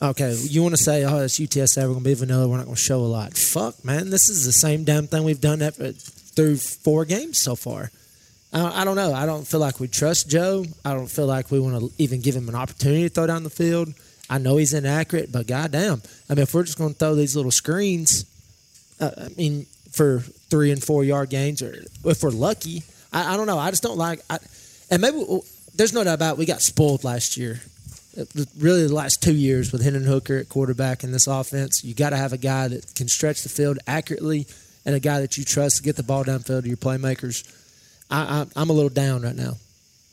Okay, 0.01 0.33
you 0.33 0.61
want 0.61 0.75
to 0.75 0.83
say, 0.83 1.05
oh, 1.05 1.21
it's 1.21 1.39
UTSA, 1.39 1.83
we're 1.83 1.87
going 1.87 1.99
to 1.99 2.03
be 2.03 2.13
vanilla, 2.13 2.47
we're 2.47 2.57
not 2.57 2.65
going 2.65 2.75
to 2.75 2.81
show 2.81 2.99
a 2.99 3.07
lot. 3.07 3.37
Fuck, 3.37 3.83
man, 3.85 4.09
this 4.09 4.27
is 4.27 4.45
the 4.45 4.51
same 4.51 4.83
damn 4.83 5.07
thing 5.07 5.23
we've 5.23 5.39
done 5.39 5.61
ever, 5.61 5.93
through 5.93 6.57
four 6.57 7.05
games 7.05 7.39
so 7.39 7.55
far. 7.55 7.91
I, 8.51 8.81
I 8.81 8.83
don't 8.83 8.97
know. 8.97 9.13
I 9.13 9.25
don't 9.25 9.47
feel 9.47 9.61
like 9.61 9.79
we 9.79 9.87
trust 9.87 10.29
Joe. 10.29 10.65
I 10.83 10.93
don't 10.93 11.09
feel 11.09 11.27
like 11.27 11.49
we 11.49 11.59
want 11.59 11.79
to 11.79 11.91
even 11.97 12.21
give 12.21 12.35
him 12.35 12.49
an 12.49 12.55
opportunity 12.55 13.03
to 13.03 13.09
throw 13.09 13.25
down 13.25 13.43
the 13.43 13.49
field. 13.49 13.93
I 14.29 14.37
know 14.37 14.57
he's 14.57 14.73
inaccurate, 14.73 15.31
but 15.31 15.47
goddamn, 15.47 16.01
I 16.29 16.33
mean, 16.33 16.43
if 16.43 16.53
we're 16.53 16.63
just 16.63 16.77
going 16.77 16.91
to 16.93 16.99
throw 16.99 17.15
these 17.15 17.35
little 17.35 17.51
screens, 17.51 18.25
uh, 18.99 19.11
I 19.17 19.27
mean, 19.37 19.65
for 19.91 20.19
three 20.49 20.71
and 20.71 20.83
four 20.83 21.03
yard 21.03 21.29
gains, 21.29 21.61
or 21.61 21.73
if 22.03 22.21
we're 22.21 22.31
lucky, 22.31 22.83
I, 23.13 23.33
I 23.33 23.37
don't 23.37 23.47
know. 23.47 23.59
I 23.59 23.69
just 23.69 23.83
don't 23.83 23.97
like. 23.97 24.19
I, 24.29 24.39
and 24.91 25.01
maybe 25.01 25.23
there's 25.73 25.93
no 25.93 26.03
doubt 26.03 26.15
about 26.15 26.33
it, 26.33 26.37
we 26.37 26.45
got 26.45 26.61
spoiled 26.61 27.03
last 27.03 27.37
year. 27.37 27.61
Really, 28.57 28.87
the 28.87 28.93
last 28.93 29.21
two 29.21 29.35
years 29.35 29.71
with 29.71 29.83
Hendon 29.83 30.03
Hooker 30.03 30.37
at 30.37 30.49
quarterback 30.49 31.03
in 31.03 31.11
this 31.11 31.27
offense, 31.27 31.83
you 31.83 31.93
got 31.93 32.11
to 32.11 32.17
have 32.17 32.33
a 32.33 32.37
guy 32.37 32.67
that 32.69 32.95
can 32.95 33.07
stretch 33.07 33.43
the 33.43 33.49
field 33.49 33.79
accurately 33.87 34.47
and 34.85 34.95
a 34.95 34.99
guy 34.99 35.19
that 35.19 35.37
you 35.37 35.43
trust 35.43 35.77
to 35.77 35.83
get 35.83 35.95
the 35.95 36.03
ball 36.03 36.23
downfield 36.23 36.63
to 36.63 36.67
your 36.67 36.77
playmakers. 36.77 37.43
I, 38.09 38.21
I, 38.21 38.45
I'm 38.55 38.69
a 38.69 38.73
little 38.73 38.89
down 38.89 39.23
right 39.23 39.35
now 39.35 39.55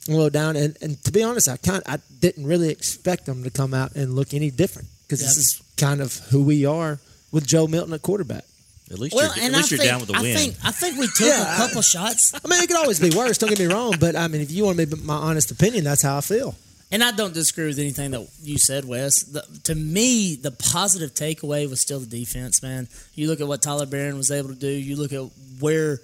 a 0.08 0.12
little 0.12 0.30
down. 0.30 0.56
And, 0.56 0.76
and 0.80 1.02
to 1.04 1.12
be 1.12 1.22
honest, 1.22 1.48
I 1.48 1.56
kind 1.56 1.82
I 1.86 1.98
didn't 2.20 2.46
really 2.46 2.70
expect 2.70 3.26
them 3.26 3.44
to 3.44 3.50
come 3.50 3.74
out 3.74 3.94
and 3.94 4.14
look 4.14 4.34
any 4.34 4.50
different 4.50 4.88
because 5.02 5.20
yep. 5.20 5.28
this 5.28 5.36
is 5.36 5.62
kind 5.76 6.00
of 6.00 6.14
who 6.30 6.42
we 6.42 6.66
are 6.66 6.98
with 7.30 7.46
Joe 7.46 7.66
Milton 7.66 7.92
at 7.92 8.02
quarterback. 8.02 8.44
At 8.90 8.98
least 8.98 9.14
well, 9.14 9.32
you're, 9.36 9.46
at 9.46 9.52
least 9.52 9.70
you're 9.70 9.78
think, 9.78 9.90
down 9.90 10.00
with 10.00 10.08
the 10.08 10.20
win. 10.20 10.36
I 10.36 10.38
think, 10.38 10.54
I 10.64 10.70
think 10.70 10.98
we 10.98 11.06
took 11.06 11.26
yeah, 11.26 11.54
a 11.54 11.56
couple 11.56 11.78
I, 11.78 11.82
shots. 11.82 12.34
I 12.34 12.46
mean, 12.46 12.62
it 12.62 12.66
could 12.66 12.76
always 12.76 13.00
be 13.00 13.10
worse. 13.16 13.38
Don't 13.38 13.48
get 13.48 13.58
me 13.58 13.66
wrong, 13.66 13.94
but 13.98 14.16
I 14.16 14.28
mean, 14.28 14.42
if 14.42 14.50
you 14.50 14.64
want 14.64 14.78
to 14.78 14.86
be 14.86 15.02
my 15.02 15.14
honest 15.14 15.50
opinion, 15.50 15.84
that's 15.84 16.02
how 16.02 16.18
I 16.18 16.20
feel. 16.20 16.54
And 16.92 17.02
I 17.02 17.10
don't 17.10 17.32
disagree 17.32 17.66
with 17.66 17.78
anything 17.78 18.10
that 18.10 18.28
you 18.42 18.58
said, 18.58 18.84
Wes. 18.84 19.22
The, 19.22 19.42
to 19.64 19.74
me, 19.74 20.36
the 20.36 20.50
positive 20.50 21.14
takeaway 21.14 21.68
was 21.68 21.80
still 21.80 21.98
the 21.98 22.06
defense, 22.06 22.62
man. 22.62 22.86
You 23.14 23.28
look 23.28 23.40
at 23.40 23.48
what 23.48 23.62
Tyler 23.62 23.86
Baron 23.86 24.18
was 24.18 24.30
able 24.30 24.50
to 24.50 24.54
do. 24.54 24.68
You 24.68 24.96
look 24.96 25.12
at 25.14 25.22
where 25.58 26.00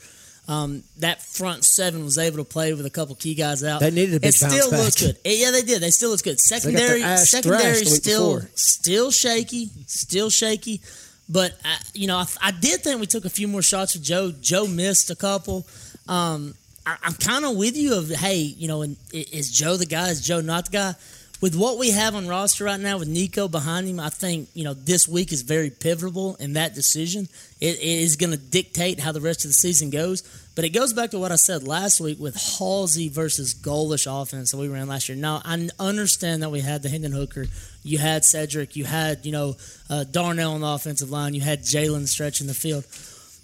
um, 0.49 0.83
that 1.01 1.21
front 1.23 1.67
seven 1.67 2.05
was 2.05 2.17
able 2.17 2.39
to 2.39 2.45
play 2.45 2.73
with 2.73 2.87
a 2.87 2.91
couple 2.91 3.15
key 3.17 3.35
guys 3.35 3.63
out. 3.63 3.81
They 3.81 3.91
needed 3.91 4.15
a 4.15 4.21
big 4.21 4.31
it 4.31 4.35
still 4.35 4.71
back. 4.71 4.81
looks 4.81 5.01
good. 5.01 5.19
Yeah, 5.27 5.51
they 5.51 5.61
did. 5.61 5.83
They 5.83 5.91
still 5.91 6.09
looks 6.09 6.23
good. 6.23 6.41
Secondary, 6.41 7.03
secondary 7.19 7.85
still 7.85 8.41
still 8.55 9.11
shaky, 9.11 9.71
still 9.87 10.31
shaky. 10.31 10.81
But 11.29 11.55
I, 11.63 11.77
you 11.93 12.07
know, 12.07 12.17
I, 12.17 12.27
I, 12.43 12.51
did 12.53 12.83
think 12.83 12.99
we 12.99 13.07
took 13.07 13.27
a 13.27 13.31
few 13.31 13.47
more 13.47 13.61
shots 13.61 13.93
with 13.93 14.03
Joe. 14.03 14.33
Joe 14.41 14.67
missed 14.67 15.11
a 15.11 15.17
couple. 15.17 15.67
Um, 16.09 16.55
I, 16.89 17.07
am 17.07 17.15
kind 17.15 17.45
of 17.45 17.57
with 17.57 17.77
you. 17.77 17.97
Of 17.97 18.11
hey, 18.11 18.37
you 18.37 18.69
know, 18.69 18.83
and 18.83 18.97
is 19.13 19.51
Joe 19.51 19.77
the 19.77 19.87
guy? 19.87 20.09
Is 20.09 20.21
Joe 20.21 20.41
not 20.41 20.67
the 20.67 20.71
guy? 20.71 20.95
with 21.41 21.55
what 21.55 21.79
we 21.79 21.91
have 21.91 22.17
on 22.17 22.27
roster 22.27 22.65
right 22.65 22.81
now 22.81 22.99
with 22.99 23.09
Nico 23.09 23.47
behind 23.47 23.87
him, 23.87 24.01
I 24.01 24.09
think 24.09 24.49
you 24.55 24.65
know 24.65 24.75
this 24.75 25.07
week 25.07 25.33
is 25.33 25.43
very 25.43 25.71
pivotal 25.71 26.35
in 26.37 26.55
that 26.55 26.75
decision. 26.75 27.29
it, 27.61 27.77
it 27.79 27.83
is 27.83 28.17
going 28.17 28.33
to 28.33 28.37
dictate 28.37 28.99
how 28.99 29.13
the 29.13 29.21
rest 29.21 29.45
of 29.45 29.51
the 29.51 29.55
season 29.55 29.91
goes. 29.91 30.23
But 30.57 30.65
it 30.65 30.71
goes 30.71 30.93
back 30.93 31.11
to 31.11 31.21
what 31.21 31.31
I 31.31 31.37
said 31.37 31.63
last 31.63 32.01
week 32.01 32.19
with 32.19 32.35
Halzle 32.35 33.13
versus 33.13 33.55
Golesh 33.55 34.09
offense 34.11 34.51
that 34.51 34.57
we 34.57 34.67
ran 34.67 34.89
last 34.89 35.09
year. 35.09 35.17
Now 35.17 35.41
I 35.45 35.69
understand 35.79 36.43
that 36.43 36.51
we 36.51 36.61
had 36.61 36.83
the 36.83 36.89
Hendon 36.89 37.13
Hooker, 37.13 37.47
you 37.85 37.99
had 37.99 38.25
Cedric, 38.25 38.75
you 38.75 38.85
had 38.85 39.25
you 39.25 39.33
know 39.33 39.57
uh, 39.89 40.05
Darnell 40.05 40.55
on 40.55 40.63
the 40.63 40.67
offensive 40.67 41.11
line, 41.11 41.35
you 41.35 41.41
had 41.41 41.63
Jalin 41.63 42.09
stretching 42.09 42.49
the 42.49 42.55
field. 42.55 42.85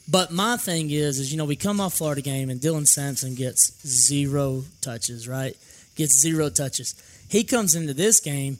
But 0.06 0.30
my 0.30 0.56
thing 0.56 0.90
is, 0.90 1.18
is 1.18 1.32
you 1.32 1.38
know 1.38 1.44
we 1.44 1.56
come 1.56 1.80
off 1.80 1.94
Florida 1.94 2.20
game 2.20 2.50
and 2.50 2.60
Dylan 2.60 2.86
Sampson 2.86 3.34
gets 3.34 3.72
zero 3.86 4.64
touches, 4.80 5.26
right? 5.26 5.56
Gets 5.96 6.20
zero 6.20 6.50
touches 6.50 6.94
he 7.28 7.44
comes 7.44 7.74
into 7.74 7.94
this 7.94 8.20
game. 8.20 8.58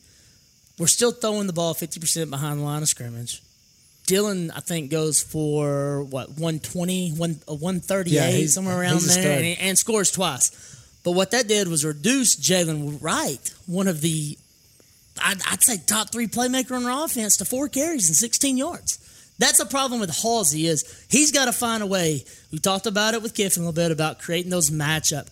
We're 0.78 0.88
still 0.88 1.12
throwing 1.12 1.47
the 1.47 1.53
ball 1.53 1.74
50% 1.74 2.30
behind 2.30 2.59
the 2.59 2.64
line 2.64 2.82
of 2.82 2.88
scrimmage. 2.88 3.40
Dylan, 4.07 4.51
I 4.55 4.61
think, 4.61 4.90
goes 4.90 5.22
for 5.22 6.03
what 6.03 6.30
120, 6.30 7.12
138, 7.12 8.18
uh, 8.18 8.36
yeah, 8.36 8.47
somewhere 8.47 8.80
around 8.80 9.01
there, 9.01 9.38
and, 9.38 9.59
and, 9.61 9.78
scores 9.78 10.11
twice. 10.11 10.51
But 11.05 11.12
what 11.12 11.30
that 11.30 11.47
did 11.47 11.68
was 11.68 11.84
reduce 11.84 12.36
Jaylen 12.36 13.01
Wright, 13.01 13.55
one 13.66 13.86
of 13.86 14.01
the, 14.01 14.36
I'd, 15.22 15.40
I'd, 15.49 15.62
say, 15.62 15.78
top 15.86 16.11
three 16.11 16.26
playmaker 16.26 16.72
on 16.72 16.84
our 16.84 17.05
offense, 17.05 17.36
to 17.36 17.45
four 17.45 17.68
carries 17.68 18.09
and 18.09 18.16
16 18.16 18.57
yards. 18.57 18.99
That's 19.39 19.59
a 19.59 19.66
problem 19.66 20.01
with 20.01 20.11
Halzle 20.11 20.64
is 20.64 21.07
he's 21.09 21.32
got 21.32 21.47
to 21.47 21.53
find 21.53 21.82
a 21.82 21.87
way. 21.87 22.24
We 22.53 22.59
talked 22.59 22.87
about 22.87 23.14
it 23.14 23.22
with 23.22 23.35
Kiffin 23.35 23.64
a 23.64 23.66
little 23.66 23.74
bit 23.74 23.91
about 23.91 24.20
creating 24.20 24.51
those 24.51 24.70
matchup 24.70 25.28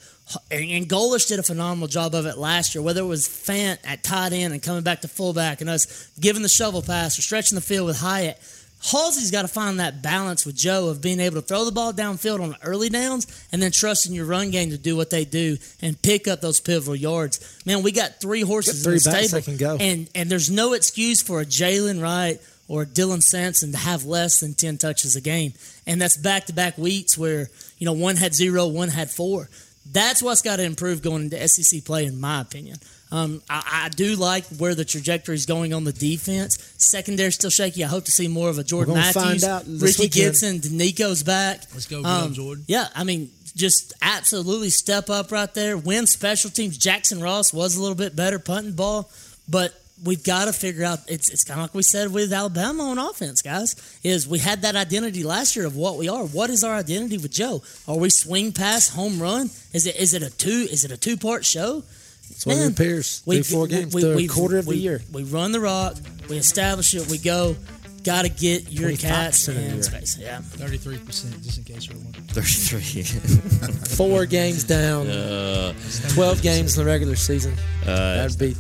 and 0.51 0.89
Golesh 0.89 1.29
did 1.29 1.39
a 1.39 1.43
phenomenal 1.43 1.89
job 1.89 2.15
of 2.15 2.27
it 2.27 2.39
last 2.39 2.75
year, 2.75 2.83
whether 2.83 3.01
it 3.01 3.07
was 3.07 3.29
Fant 3.29 3.79
at 3.85 4.03
tight 4.03 4.33
end 4.33 4.53
and 4.53 4.63
coming 4.63 4.83
back 4.83 5.01
to 5.03 5.09
fullback 5.09 5.61
and 5.61 5.69
us 5.69 6.09
giving 6.21 6.43
the 6.43 6.49
shovel 6.49 6.83
pass 6.83 7.19
or 7.19 7.23
stretching 7.23 7.55
the 7.57 7.61
field 7.61 7.87
with 7.87 7.99
Hyatt. 7.99 8.41
Halzle's 8.83 9.31
got 9.31 9.43
to 9.43 9.49
find 9.49 9.79
that 9.79 10.03
balance 10.03 10.45
with 10.45 10.57
Joe 10.57 10.89
of 10.89 11.01
being 11.01 11.21
able 11.21 11.37
to 11.37 11.43
throw 11.43 11.65
the 11.65 11.71
ball 11.71 11.93
downfield 11.93 12.43
on 12.43 12.57
early 12.65 12.89
downs 12.89 13.47
and 13.53 13.63
then 13.63 13.71
trusting 13.71 14.13
your 14.13 14.25
run 14.25 14.51
game 14.51 14.71
to 14.71 14.79
do 14.79 14.97
what 14.97 15.09
they 15.09 15.25
do 15.25 15.57
and 15.81 16.01
pick 16.03 16.27
up 16.27 16.41
those 16.41 16.59
pivotal 16.59 16.97
yards. 16.97 17.63
Man, 17.65 17.85
we 17.85 17.93
got 17.93 18.21
three 18.21 18.41
horses 18.41 18.83
three 18.83 18.95
in 18.95 19.01
the 19.05 19.23
stable, 19.23 19.45
can 19.45 19.57
go. 19.57 19.77
and 19.79 20.11
and 20.17 20.29
there's 20.29 20.51
no 20.51 20.73
excuse 20.73 21.23
for 21.23 21.41
a 21.41 21.45
Jaylen 21.45 22.03
Wright 22.03 22.41
or 22.73 22.87
Dylan 22.87 23.23
Sampson 23.23 23.71
to 23.73 23.77
have 23.77 24.07
less 24.07 24.41
than 24.41 24.55
ten 24.55 24.79
touches 24.79 25.15
a 25.15 25.21
game, 25.21 25.53
and 25.87 26.01
that's 26.01 26.17
back 26.17 26.47
to 26.47 26.55
back 26.55 26.79
weeks 26.79 27.19
where 27.19 27.51
you 27.77 27.85
know 27.85 27.93
one 27.93 28.17
had 28.17 28.35
zero, 28.35 28.67
one 28.67 28.89
had 28.89 29.11
four. 29.11 29.51
That's 29.85 30.23
what's 30.23 30.41
got 30.41 30.57
to 30.57 30.63
improve 30.63 31.03
going 31.03 31.25
into 31.25 31.49
SEC 31.49 31.85
play, 31.85 32.07
in 32.07 32.19
my 32.19 32.41
opinion. 32.41 32.79
Um, 33.11 33.43
I, 33.51 33.83
I, 33.85 33.89
do 33.91 34.17
like 34.17 34.47
where 34.57 34.75
the 34.75 34.87
trajectory 34.87 35.35
is 35.35 35.45
going 35.45 35.75
on 35.75 35.85
the 35.85 35.93
defense. 35.93 36.73
Secondary 36.79 37.31
still 37.31 37.51
shaky. 37.51 37.85
I 37.85 37.89
hope 37.89 38.07
to 38.07 38.11
see 38.11 38.27
more 38.27 38.49
of 38.49 38.57
a 38.57 38.65
Jordan 38.65 38.95
Matthews, 38.95 39.45
Ricky 39.83 40.05
weekend. 40.05 40.13
Gibson, 40.13 40.79
Nico's 40.79 41.23
back. 41.23 41.61
Let's 41.75 41.85
go, 41.87 42.03
um, 42.03 42.33
Jordan. 42.33 42.65
Yeah, 42.69 42.89
I 42.95 43.05
mean, 43.05 43.29
just 43.55 43.93
absolutely 44.01 44.71
step 44.71 45.11
up 45.11 45.31
right 45.31 45.53
there. 45.53 45.77
Win 45.77 46.07
special 46.07 46.49
teams. 46.49 46.79
Jackson 46.79 47.21
Ross 47.21 47.53
was 47.53 47.77
a 47.77 47.83
little 47.83 47.97
bit 47.97 48.17
better 48.17 48.39
punting 48.39 48.73
ball, 48.73 49.11
but 49.47 49.75
we've 50.05 50.23
got 50.23 50.47
to 50.47 50.53
figure 50.53 50.85
out. 50.85 51.01
It's 51.09 51.31
it's 51.31 51.45
kind 51.45 51.61
of 51.61 51.65
like 51.65 51.75
we 51.75 51.83
said 51.83 52.13
with 52.13 52.33
Alabama 52.33 52.85
on 52.85 52.99
offense, 52.99 53.43
guys. 53.43 53.77
Is 54.03 54.27
we 54.27 54.39
had 54.39 54.63
that 54.63 54.77
identity 54.77 55.25
last 55.25 55.57
year 55.57 55.67
of 55.67 55.77
what 55.77 55.97
we 55.99 56.09
are. 56.09 56.25
What 56.25 56.51
is 56.51 56.65
our 56.65 56.75
identity 56.75 57.19
with 57.19 57.33
Joe? 57.33 57.63
Are 57.87 57.99
we 57.99 58.11
swing 58.11 58.53
pass, 58.53 58.89
home 58.89 59.21
run? 59.21 59.51
Is 59.73 59.87
it 59.87 59.97
is 59.97 60.15
it 60.15 60.23
a 60.23 60.31
two? 60.31 60.67
Is 60.71 60.85
it 60.85 60.91
a 60.91 60.97
two 60.97 61.17
part 61.17 61.45
show? 61.45 61.85
It's 62.31 62.47
what 62.47 62.57
it 62.57 62.73
appears. 62.73 63.23
We, 63.27 63.43
four 63.43 63.67
games, 63.67 63.95
we, 63.95 64.15
we, 64.15 64.27
quarter 64.27 64.57
of 64.57 64.67
we, 64.67 64.77
the 64.77 64.81
year. 64.81 65.03
We 65.13 65.23
run 65.23 65.53
the 65.53 65.61
rock. 65.61 65.97
We 66.31 66.39
establish 66.39 66.95
it. 66.95 67.09
We 67.11 67.19
go. 67.19 67.57
Got 68.05 68.23
to 68.23 68.31
get 68.31 68.73
your 68.73 68.97
cats 68.97 69.47
in 69.47 69.81
space. 69.85 70.19
Yeah, 70.19 70.41
thirty-three 70.41 70.99
percent, 70.99 71.41
just 71.41 71.59
in 71.59 71.65
case 71.65 71.87
you're 71.87 71.99
wondering. 71.99 72.25
Thirty-three. 72.25 73.03
Four 73.97 74.27
games 74.27 74.65
down. 74.65 75.07
Uh, 75.07 75.73
Twelve 76.09 76.43
games 76.43 76.77
in 76.77 76.85
the 76.85 76.91
regular 76.91 77.15
season. 77.15 77.55
Uh, 77.83 78.27
That'd 78.27 78.39
be 78.41 78.57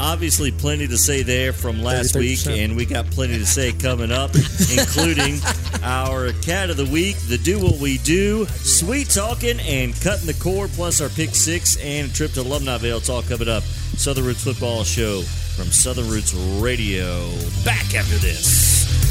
obviously 0.00 0.50
plenty 0.50 0.88
to 0.88 0.96
say 0.96 1.22
there 1.22 1.52
from 1.52 1.82
last 1.82 2.16
week, 2.16 2.46
and 2.46 2.74
we 2.74 2.86
got 2.86 3.06
plenty 3.10 3.38
to 3.38 3.46
say 3.46 3.72
coming 3.72 4.10
up, 4.10 4.30
including 4.72 5.38
our 5.82 6.32
cat 6.42 6.70
of 6.70 6.76
the 6.76 6.88
week, 6.90 7.16
the 7.28 7.38
do 7.38 7.60
what 7.60 7.78
we 7.78 7.98
do, 7.98 8.46
sweet 8.46 9.10
talking, 9.10 9.60
and 9.60 9.94
cutting 10.00 10.26
the 10.26 10.34
cord, 10.40 10.70
plus 10.70 11.00
our 11.00 11.08
pick 11.10 11.34
six 11.34 11.76
and 11.76 12.10
a 12.10 12.14
trip 12.14 12.32
to 12.32 12.40
Alumniville. 12.40 12.98
It's 12.98 13.08
all 13.08 13.22
coming 13.22 13.48
up. 13.48 13.62
Southern 13.62 14.24
Roots 14.24 14.44
Football 14.44 14.82
Show 14.84 15.20
from 15.56 15.66
Southern 15.66 16.08
Roots 16.08 16.32
Radio. 16.34 17.30
Back 17.64 17.94
after 17.94 18.16
this. 18.16 19.09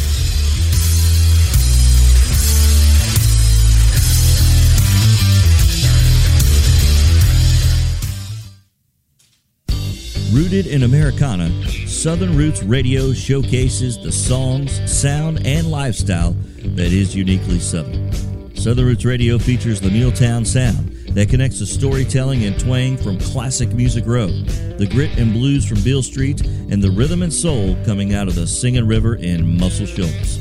Rooted 10.50 10.74
in 10.74 10.82
Americana, 10.82 11.48
Southern 11.86 12.36
Roots 12.36 12.64
Radio 12.64 13.14
showcases 13.14 14.02
the 14.02 14.12
songs, 14.12 14.82
sound, 14.92 15.46
and 15.46 15.70
lifestyle 15.70 16.32
that 16.32 16.92
is 16.92 17.16
uniquely 17.16 17.60
Southern. 17.60 18.12
Southern 18.56 18.88
Roots 18.88 19.06
Radio 19.06 19.38
features 19.38 19.80
the 19.80 19.92
Milltown 19.92 20.44
sound 20.44 20.90
that 21.10 21.30
connects 21.30 21.60
the 21.60 21.68
storytelling 21.68 22.46
and 22.46 22.60
twang 22.60 22.98
from 22.98 23.20
classic 23.20 23.72
Music 23.74 24.08
Row, 24.08 24.26
the 24.26 24.90
grit 24.90 25.16
and 25.20 25.34
blues 25.34 25.68
from 25.68 25.84
Beale 25.84 26.02
Street, 26.02 26.42
and 26.44 26.82
the 26.82 26.90
rhythm 26.90 27.22
and 27.22 27.32
soul 27.32 27.78
coming 27.86 28.16
out 28.16 28.28
of 28.28 28.34
the 28.34 28.48
Singing 28.48 28.88
River 28.88 29.18
in 29.18 29.56
Muscle 29.60 29.86
Shoals. 29.86 30.38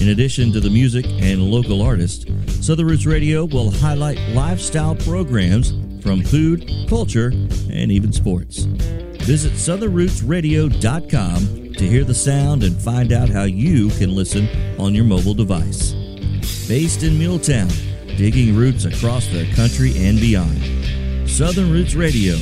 In 0.00 0.10
addition 0.10 0.52
to 0.52 0.60
the 0.60 0.70
music 0.70 1.04
and 1.04 1.42
local 1.42 1.82
artists, 1.82 2.26
Southern 2.64 2.86
Roots 2.86 3.06
Radio 3.06 3.44
will 3.44 3.72
highlight 3.72 4.20
lifestyle 4.28 4.94
programs 4.94 5.72
from 6.00 6.22
food, 6.22 6.70
culture, 6.88 7.32
and 7.72 7.90
even 7.90 8.12
sports. 8.12 8.68
Visit 9.28 9.52
southernrootsradio.com 9.52 11.74
to 11.74 11.86
hear 11.86 12.02
the 12.02 12.14
sound 12.14 12.62
and 12.62 12.80
find 12.80 13.12
out 13.12 13.28
how 13.28 13.42
you 13.42 13.90
can 13.90 14.14
listen 14.14 14.48
on 14.80 14.94
your 14.94 15.04
mobile 15.04 15.34
device. 15.34 15.92
Based 16.66 17.02
in 17.02 17.18
Milltown, 17.18 17.68
digging 18.16 18.56
roots 18.56 18.86
across 18.86 19.26
the 19.26 19.46
country 19.54 19.92
and 19.98 20.18
beyond. 20.18 21.28
Southern 21.28 21.70
Roots 21.70 21.94
Radio. 21.94 22.36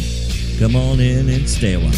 Come 0.61 0.77
on 0.77 1.01
in 1.01 1.29
and 1.29 1.49
stay 1.49 1.75
a 1.75 1.81
while. 1.81 1.91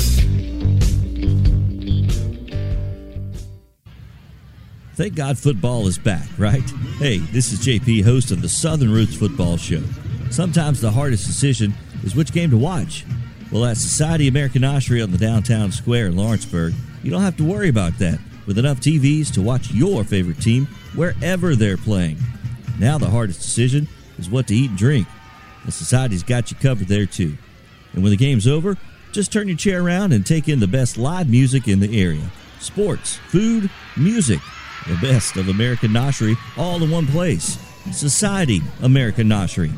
Thank 4.95 5.17
God 5.17 5.37
football 5.37 5.87
is 5.87 5.99
back, 5.99 6.27
right? 6.39 6.65
Hey, 6.97 7.19
this 7.19 7.53
is 7.53 7.61
JP, 7.61 8.05
host 8.05 8.31
of 8.31 8.41
the 8.41 8.49
Southern 8.49 8.91
Roots 8.91 9.15
Football 9.15 9.59
Show. 9.59 9.83
Sometimes 10.31 10.81
the 10.81 10.91
hardest 10.91 11.27
decision 11.27 11.75
is 12.05 12.17
which 12.17 12.33
game 12.33 12.49
to 12.53 12.57
watch. 12.57 13.05
Well, 13.51 13.65
at 13.65 13.79
Society 13.79 14.29
American 14.29 14.63
Noshery 14.63 15.03
on 15.03 15.11
the 15.11 15.17
downtown 15.17 15.73
square 15.73 16.09
in 16.09 16.17
Lawrenceburg, 16.17 16.75
you 17.03 17.11
don't 17.11 17.23
have 17.23 17.37
to 17.39 17.45
worry 17.45 17.71
about 17.71 17.97
that 17.99 18.19
with 18.47 18.59
enough 18.59 18.81
TVs 18.81 19.33
to 19.33 19.43
watch 19.43 19.71
your 19.71 20.05
favorite 20.05 20.41
team 20.41 20.67
wherever 20.95 21.57
they're 21.57 21.79
playing. 21.79 22.19
Now, 22.79 22.99
the 22.99 23.09
hardest 23.09 23.41
decision 23.41 23.89
is 24.19 24.29
what 24.29 24.49
to 24.49 24.55
eat 24.55 24.71
and 24.71 24.79
drink. 24.79 25.09
The 25.65 25.73
Society's 25.73 26.23
got 26.23 26.51
you 26.51 26.57
covered 26.59 26.89
there, 26.89 27.07
too. 27.07 27.39
And 27.95 28.03
when 28.03 28.11
the 28.11 28.17
game's 28.17 28.47
over, 28.47 28.77
just 29.13 29.33
turn 29.33 29.49
your 29.49 29.57
chair 29.57 29.83
around 29.83 30.13
and 30.13 30.27
take 30.27 30.49
in 30.49 30.61
the 30.61 30.67
best 30.67 30.99
live 30.99 31.29
music 31.29 31.69
in 31.69 31.81
the 31.81 32.03
area 32.03 32.31
sports, 32.61 33.17
food, 33.29 33.71
music. 33.97 34.41
The 34.87 34.97
best 34.97 35.37
of 35.37 35.49
American 35.49 35.91
Noshery 35.91 36.37
all 36.57 36.83
in 36.83 36.91
one 36.91 37.07
place. 37.07 37.59
Society 37.93 38.61
American 38.83 39.29
Noshery 39.29 39.73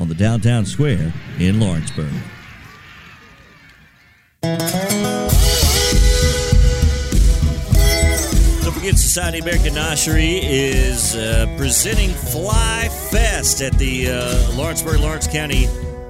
on 0.00 0.08
the 0.08 0.14
downtown 0.14 0.66
square 0.66 1.12
in 1.38 1.60
Lawrenceburg. 1.60 2.12
Don't 8.62 8.74
forget, 8.74 8.98
Society 8.98 9.38
American 9.38 9.72
Noshery 9.72 10.40
is 10.42 11.16
uh, 11.16 11.46
presenting 11.56 12.10
Fly 12.10 12.90
Fest 13.10 13.62
at 13.62 13.72
the 13.78 14.10
uh, 14.10 14.52
Lawrenceburg, 14.54 15.00
Lawrence 15.00 15.26
County 15.26 15.66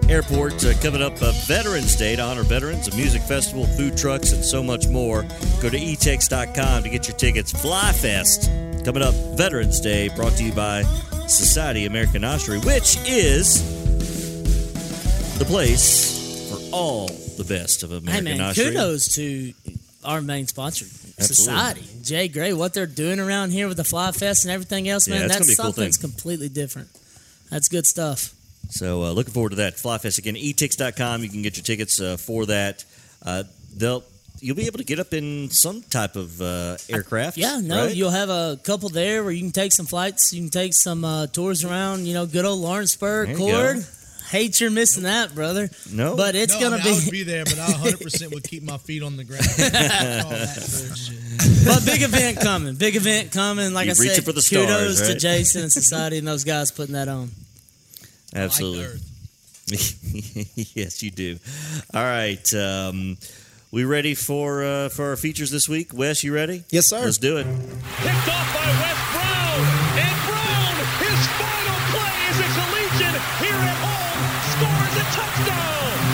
Airport 0.09 0.64
uh, 0.64 0.74
coming 0.82 1.01
up 1.01 1.12
uh, 1.22 1.30
Veterans 1.47 1.95
Day 1.95 2.16
to 2.16 2.22
honor 2.22 2.43
veterans, 2.43 2.89
a 2.89 2.97
music 2.97 3.22
festival, 3.22 3.66
food 3.66 3.97
trucks, 3.97 4.32
and 4.32 4.45
so 4.45 4.64
much 4.64 4.89
more. 4.89 5.22
Go 5.62 5.70
to 5.70 5.78
etix.com 5.78 6.82
to 6.82 6.89
get 6.89 7.07
your 7.07 7.16
tickets. 7.16 7.53
Fly 7.53 7.93
Fest 7.93 8.51
coming 8.85 9.05
up 9.05 9.14
Veterans 9.37 9.80
Day, 9.80 10.09
brought 10.09 10.32
to 10.32 10.43
you 10.45 10.53
by 10.53 10.82
Society 11.28 11.87
American 11.87 12.22
Noshery, 12.22 12.64
which 12.66 12.99
is 13.09 13.62
the 15.39 15.45
place 15.45 16.51
for 16.51 16.59
all 16.72 17.09
the 17.37 17.45
best 17.45 17.82
of 17.82 17.91
Hey 18.07 18.20
man, 18.20 18.55
kudos 18.55 19.14
to 19.16 19.53
our 20.05 20.20
main 20.20 20.47
sponsor, 20.47 20.85
Absolutely. 20.85 21.35
Society. 21.35 21.87
Jay 22.03 22.28
Gray, 22.28 22.53
what 22.53 22.74
they're 22.74 22.87
doing 22.87 23.18
around 23.18 23.51
here 23.51 23.68
with 23.68 23.76
the 23.76 23.85
Fly 23.85 24.12
Fest 24.12 24.45
and 24.45 24.53
everything 24.53 24.89
else, 24.89 25.09
Yeah, 25.09 25.20
man, 25.20 25.28
that's 25.28 25.47
be 25.47 25.57
cool 25.57 25.72
that's 25.72 25.97
completely 25.97 26.49
different. 26.49 26.89
That's 27.51 27.68
good 27.68 27.87
stuff. 27.87 28.35
So 28.70 29.03
uh, 29.03 29.12
looking 29.12 29.32
forward 29.32 29.51
to 29.51 29.57
that 29.57 29.78
Fly 29.78 29.99
Fest 29.99 30.18
again. 30.18 30.35
etix.com. 30.35 31.22
You 31.22 31.28
can 31.28 31.43
get 31.43 31.57
your 31.57 31.64
tickets 31.64 32.01
uh, 32.01 32.16
for 32.16 32.47
that. 32.47 32.85
Uh, 33.24 33.45
they'll 33.76 34.05
you'll 34.41 34.57
be 34.57 34.66
able 34.66 34.78
to 34.78 34.85
get 34.85 34.99
up 34.99 35.14
in 35.14 35.51
some 35.51 35.82
type 35.82 36.16
of 36.16 36.41
uh, 36.41 36.76
aircraft. 36.89 37.39
Yeah, 37.39 37.61
no, 37.62 37.87
right? 37.87 37.95
you'll 37.95 38.11
have 38.11 38.28
a 38.28 38.59
couple 38.62 38.89
there 38.89 39.22
where 39.22 39.32
you 39.32 39.41
can 39.41 39.53
take 39.53 39.72
some 39.72 39.87
flights, 39.87 40.32
you 40.32 40.43
can 40.43 40.51
take 40.51 40.74
some 40.74 41.05
uh, 41.05 41.26
tours 41.28 41.64
around, 41.64 42.07
you 42.07 42.14
know, 42.14 42.26
good 42.26 42.45
old 42.45 42.61
Lawrenceburg, 42.61 43.37
Cord. 43.37 43.87
Go. 44.35 44.39
Hate 44.39 44.61
you're 44.61 44.70
missing 44.70 45.05
that, 45.05 45.35
brother. 45.35 45.68
No, 45.93 46.16
But 46.16 46.35
it's 46.35 46.55
No, 46.55 46.61
gonna 46.61 46.76
I 46.76 46.85
mean, 46.85 46.93
I 46.93 46.97
would 46.97 47.05
be 47.05 47.11
be 47.11 47.22
there, 47.22 47.45
but 47.45 47.59
I 47.59 47.70
100 47.70 48.01
percent 48.01 48.32
would 48.35 48.45
keep 48.45 48.62
my 48.62 48.78
feet 48.78 49.03
on 49.03 49.16
the 49.16 49.24
ground. 49.24 49.45
All 49.47 50.30
that 50.30 50.55
bullshit. 50.57 51.64
but 51.66 51.85
big 51.85 52.03
event 52.03 52.41
coming. 52.41 52.74
Big 52.74 52.97
event 52.97 53.32
coming. 53.32 53.72
Like 53.74 53.87
You're 53.87 53.93
I 53.93 54.14
said, 54.14 54.24
for 54.24 54.32
the 54.32 54.41
kudos 54.49 54.97
stars, 54.99 55.12
to? 55.12 55.18
Jason 55.18 55.62
and 55.62 55.72
Society 55.72 56.18
and 56.18 56.26
those 56.26 56.45
guys 56.45 56.70
putting 56.70 56.95
that 56.95 57.09
on. 57.09 57.30
absolutely. 58.35 59.01
Like 59.70 59.80
yes, 60.76 61.03
you 61.03 61.11
do. 61.11 61.39
All 61.95 62.03
right. 62.03 62.55
Um, 62.55 63.16
we 63.70 63.85
ready 63.85 64.14
for 64.14 64.62
uh, 64.62 64.89
for 64.91 65.07
our 65.11 65.16
features 65.16 65.51
this 65.51 65.68
week? 65.68 65.93
Wes, 65.95 66.22
you 66.22 66.35
ready? 66.35 66.64
Yes, 66.70 66.87
sir. 66.89 67.01
Let's 67.05 67.18
do 67.18 67.39
it. 67.39 67.45
Picked 67.47 68.28
off 68.28 68.55
by 68.55 68.66
Wes 68.82 69.12
Brown. 69.12 69.64
And 69.99 70.16
Brown, 70.20 70.24
his 71.01 71.20
final 71.41 71.78
play 71.93 72.14
is 72.30 72.39
a 72.41 72.49
collegian 72.57 73.14
here 73.41 73.62
at 73.72 73.78
home, 73.80 74.20
scores 74.53 74.95
a 75.01 75.05
touchdown. 75.16 76.14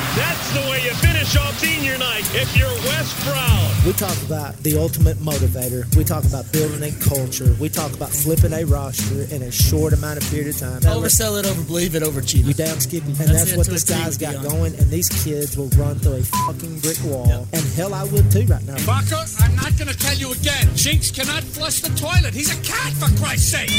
That's 1.32 1.60
the 1.60 1.66
way 1.66 1.70
you 1.70 1.90
finish 1.90 1.94
off 1.94 1.94
senior 1.94 1.98
night 1.98 2.24
if 2.34 2.56
you're 2.56 2.68
Wes 2.88 3.24
Brown. 3.24 3.86
We 3.86 3.92
talk 3.92 4.16
about 4.22 4.56
the 4.62 4.76
ultimate 4.78 5.16
motivator. 5.18 5.84
We 5.96 6.04
talk 6.04 6.24
about 6.24 6.50
building 6.52 6.82
a 6.82 6.92
culture. 7.08 7.54
We 7.60 7.68
talk 7.68 7.92
about 7.94 8.10
flipping 8.10 8.52
a 8.52 8.64
roster 8.64 9.22
in 9.34 9.42
a 9.42 9.50
short 9.50 9.92
amount 9.94 10.22
of 10.22 10.28
period 10.30 10.48
of 10.48 10.58
time. 10.58 10.80
Oversell 10.82 11.38
it, 11.40 11.46
over 11.46 11.62
believe 11.64 11.94
it, 11.94 12.02
over 12.02 12.20
cheat 12.20 12.44
You 12.44 12.50
it. 12.50 12.56
damn 12.58 12.78
skippy. 12.80 13.06
And 13.06 13.16
That's 13.16 13.44
that's, 13.44 13.56
what 13.56 13.66
this 13.66 13.84
guy's 13.84 14.18
got 14.18 14.34
Deion. 14.34 14.50
going. 14.50 14.74
And 14.76 14.90
these 14.90 15.08
kids 15.24 15.56
will 15.56 15.68
run 15.80 15.98
through 15.98 16.16
a 16.16 16.22
fucking 16.22 16.80
brick 16.80 16.98
wall. 17.04 17.46
And 17.52 17.64
hell, 17.74 17.94
I 17.94 18.04
would 18.04 18.30
too 18.30 18.44
right 18.46 18.64
now. 18.66 18.76
Barker, 18.84 19.24
I'm 19.40 19.54
not 19.56 19.76
going 19.78 19.88
to 19.88 19.96
tell 19.96 20.16
you 20.16 20.32
again. 20.32 20.68
Jinx 20.74 21.10
cannot 21.10 21.42
flush 21.42 21.80
the 21.80 21.88
toilet. 21.98 22.34
He's 22.34 22.52
a 22.52 22.60
cat, 22.62 22.92
for 22.94 23.08
Christ's 23.22 23.52
sake. 23.52 23.70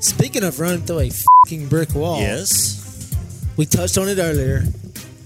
Speaking 0.00 0.44
of 0.44 0.60
running 0.60 0.82
through 0.82 1.00
a 1.00 1.10
fucking 1.10 1.68
brick 1.68 1.94
wall, 1.94 2.20
Yes. 2.20 3.14
we 3.56 3.66
touched 3.66 3.98
on 3.98 4.08
it 4.08 4.18
earlier. 4.18 4.62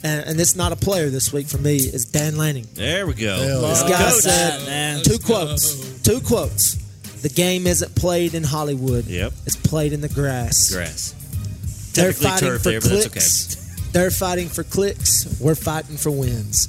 And, 0.02 0.26
and 0.28 0.40
it's 0.40 0.54
not 0.54 0.72
a 0.72 0.76
player 0.76 1.10
this 1.10 1.32
week 1.32 1.46
for 1.48 1.58
me. 1.58 1.76
Is 1.76 2.04
Dan 2.06 2.36
Lanning. 2.36 2.66
There 2.74 3.06
we 3.06 3.14
go. 3.14 3.36
Hell 3.36 3.62
This 3.62 3.82
guy 3.82 4.10
Coach. 4.10 4.14
said 4.22 4.66
Man. 4.66 5.02
two 5.02 5.18
quotes. 5.18 6.00
Two 6.02 6.20
quotes. 6.20 6.74
The 7.22 7.28
game 7.28 7.66
isn't 7.66 7.94
played 7.96 8.34
in 8.34 8.44
Hollywood. 8.44 9.06
Yep. 9.06 9.32
It's 9.46 9.56
played 9.56 9.92
in 9.92 10.00
the 10.00 10.08
grass. 10.08 10.72
Grass. 10.72 11.14
They're 11.94 12.12
Technically 12.12 12.28
fighting 12.30 12.48
turf 12.48 12.62
for 12.62 12.68
there, 12.70 12.80
but 12.80 12.88
that's 12.90 13.08
clicks. 13.08 13.90
They're 13.92 14.10
fighting 14.12 14.48
for 14.48 14.62
clicks. 14.62 15.40
We're 15.40 15.56
fighting 15.56 15.96
for 15.96 16.10
wins. 16.12 16.68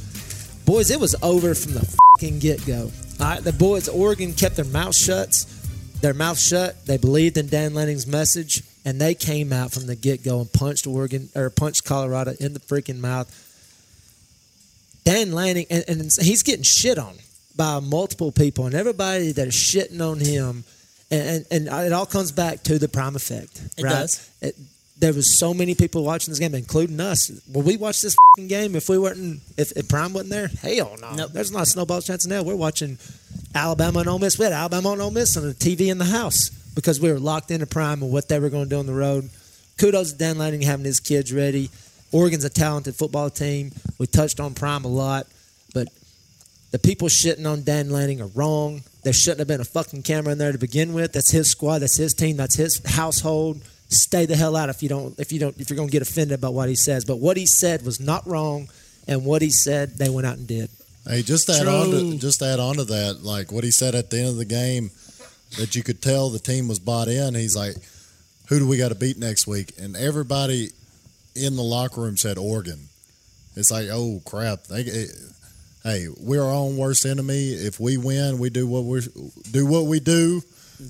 Boys, 0.66 0.90
it 0.90 1.00
was 1.00 1.16
over 1.22 1.54
from 1.54 1.74
the 1.74 1.98
fucking 2.18 2.40
get 2.40 2.66
go. 2.66 2.92
All 3.20 3.26
right, 3.28 3.44
the 3.44 3.54
boys, 3.54 3.88
Oregon 3.88 4.34
kept 4.34 4.56
their 4.56 4.66
mouth 4.66 4.96
shut. 4.96 5.46
Their 6.02 6.14
mouth 6.16 6.40
shut. 6.40 6.84
They 6.86 6.98
believed 6.98 7.38
in 7.38 7.48
Dan 7.48 7.74
Lanning's 7.76 8.08
message, 8.08 8.64
and 8.90 9.00
they 9.00 9.14
came 9.14 9.54
out 9.54 9.72
from 9.72 9.86
the 9.86 9.96
get 9.96 10.24
go 10.24 10.42
and 10.42 10.52
punched 10.52 10.88
Oregon 10.88 11.30
or 11.36 11.52
punched 11.52 11.86
Colorado 11.86 12.34
in 12.40 12.54
the 12.54 12.60
freaking 12.60 13.00
mouth. 13.00 13.30
Dan 15.04 15.32
Lanning, 15.32 15.68
and, 15.70 15.84
and 15.88 16.02
he's 16.20 16.42
getting 16.42 16.64
shit 16.64 16.98
on 16.98 17.14
by 17.56 17.80
multiple 17.80 18.32
people, 18.32 18.66
and 18.66 18.74
everybody 18.74 19.32
that 19.32 19.48
is 19.48 19.54
shitting 19.54 20.02
on 20.02 20.20
him, 20.20 20.64
and, 21.12 21.46
and, 21.52 21.68
and 21.68 21.86
it 21.86 21.94
all 21.94 22.08
comes 22.08 22.32
back 22.32 22.64
to 22.64 22.80
the 22.80 22.88
prime 22.88 23.16
effect. 23.16 23.62
It 23.78 23.84
right? 23.84 23.92
does. 23.92 24.28
It, 24.42 24.56
there 24.98 25.14
was 25.14 25.38
so 25.38 25.54
many 25.54 25.76
people 25.76 26.04
watching 26.04 26.32
this 26.32 26.40
game, 26.40 26.56
including 26.56 27.00
us. 27.00 27.32
Will 27.54 27.62
we 27.62 27.78
watch 27.78 28.02
this 28.02 28.16
fing 28.36 28.48
game 28.48 28.76
if 28.76 28.90
we 28.90 28.98
weren't 28.98 29.42
if, 29.56 29.72
if 29.78 29.88
Prime 29.88 30.14
wasn't 30.14 30.32
there? 30.32 30.48
Hell 30.48 30.98
no. 31.00 31.14
Nope. 31.14 31.32
There's 31.32 31.52
not 31.52 31.62
a 31.62 31.66
snowball's 31.68 32.06
chance 32.06 32.26
in 32.26 32.32
hell. 32.32 32.44
We're 32.44 32.56
watching 32.56 32.98
Alabama 33.56 34.00
and 34.00 34.10
Ole 34.10 34.20
Miss. 34.20 34.38
We 34.38 34.44
had 34.46 34.54
Alabama 34.54 34.92
and 34.92 35.02
Ole 35.02 35.12
Miss 35.12 35.38
on 35.38 35.44
the 35.44 35.54
TV 35.54 35.90
in 35.90 36.00
the 36.00 36.06
house 36.06 36.59
because 36.80 37.02
we 37.02 37.12
were 37.12 37.20
locked 37.20 37.52
into 37.52 37.68
Prime 37.68 38.02
and 38.02 38.10
what 38.10 38.30
they 38.30 38.40
were 38.40 38.50
going 38.50 38.64
to 38.64 38.70
do 38.70 38.80
on 38.80 38.86
the 38.86 38.94
road. 38.94 39.30
Kudos 39.78 40.14
to 40.14 40.18
Dan 40.18 40.38
Lanning 40.38 40.62
having 40.62 40.86
his 40.86 41.02
kids 41.02 41.34
ready. 41.34 41.70
Oregon's 42.14 42.46
a 42.46 42.50
talented 42.50 42.96
football 42.96 43.30
team. 43.30 43.74
We 43.98 44.08
touched 44.08 44.40
on 44.40 44.54
Prime 44.54 44.86
a 44.86 44.88
lot, 44.88 45.28
but 45.74 45.90
the 46.72 46.80
people 46.80 47.10
shitting 47.10 47.46
on 47.46 47.64
Dan 47.64 47.90
Lanning 47.90 48.22
are 48.22 48.28
wrong. 48.28 48.84
There 49.04 49.12
shouldn't 49.12 49.40
have 49.40 49.48
been 49.50 49.60
a 49.60 49.66
fucking 49.66 50.04
camera 50.04 50.32
in 50.32 50.38
there 50.38 50.54
to 50.54 50.58
begin 50.58 50.94
with. 50.94 51.12
That's 51.12 51.32
his 51.32 51.52
squad. 51.52 51.80
That's 51.80 51.98
his 51.98 52.14
team. 52.14 52.38
That's 52.38 52.56
his 52.56 52.82
household. 52.86 53.62
Stay 53.90 54.26
the 54.26 54.38
hell 54.38 54.56
out 54.56 54.70
if 54.70 54.82
you 54.82 54.88
don't 54.88 55.20
if 55.20 55.34
you 55.34 55.40
don't 55.40 55.60
if 55.60 55.70
you're 55.70 55.78
gonna 55.78 55.90
get 55.90 56.02
offended 56.02 56.40
about 56.40 56.54
what 56.54 56.70
he 56.70 56.76
says. 56.76 57.04
But 57.04 57.18
what 57.18 57.36
he 57.36 57.46
said 57.46 57.84
was 57.84 58.00
not 58.00 58.26
wrong, 58.26 58.70
and 59.08 59.26
what 59.26 59.42
he 59.42 59.50
said 59.50 59.98
they 59.98 60.10
went 60.10 60.28
out 60.28 60.38
and 60.38 60.48
did. 60.48 60.70
Hey, 61.06 61.24
just 61.24 61.50
add 61.50 61.68
on 61.68 61.92
to 61.92 62.18
just 62.18 62.42
add 62.42 62.60
on 62.60 62.76
to 62.76 62.86
that, 62.86 63.24
like 63.24 63.52
what 63.52 63.64
he 63.64 63.72
said 63.72 63.96
at 63.96 64.12
the 64.12 64.20
end 64.20 64.28
of 64.30 64.38
the 64.38 64.46
game, 64.46 64.92
that 65.58 65.76
you 65.76 65.84
could 65.84 66.02
tell 66.02 66.30
the 66.30 66.40
team 66.40 66.68
was 66.68 66.80
bought 66.80 67.08
in. 67.08 67.36
He's 67.36 67.56
like, 67.56 67.76
"Who 68.50 68.60
do 68.60 68.68
we 68.68 68.78
got 68.78 68.90
to 68.90 68.96
beat 68.96 69.18
next 69.18 69.48
week?" 69.48 69.74
And 69.80 69.96
everybody 69.96 70.70
in 71.36 71.56
the 71.56 71.64
locker 71.64 72.02
room 72.02 72.18
said 72.18 72.38
Oregon. 72.38 72.90
It's 73.56 73.72
like, 73.72 73.88
oh 73.92 74.22
crap! 74.26 74.64
They, 74.66 74.82
it, 74.82 75.10
hey, 75.84 76.08
we're 76.20 76.44
our 76.44 76.54
own 76.54 76.78
worst 76.78 77.06
enemy. 77.06 77.50
If 77.50 77.80
we 77.80 77.98
win, 77.98 78.38
we 78.38 78.50
do 78.50 78.68
what 78.68 78.86
we 78.86 79.02
do 79.52 79.66
what 79.66 79.86
we 79.86 80.00
do. 80.00 80.42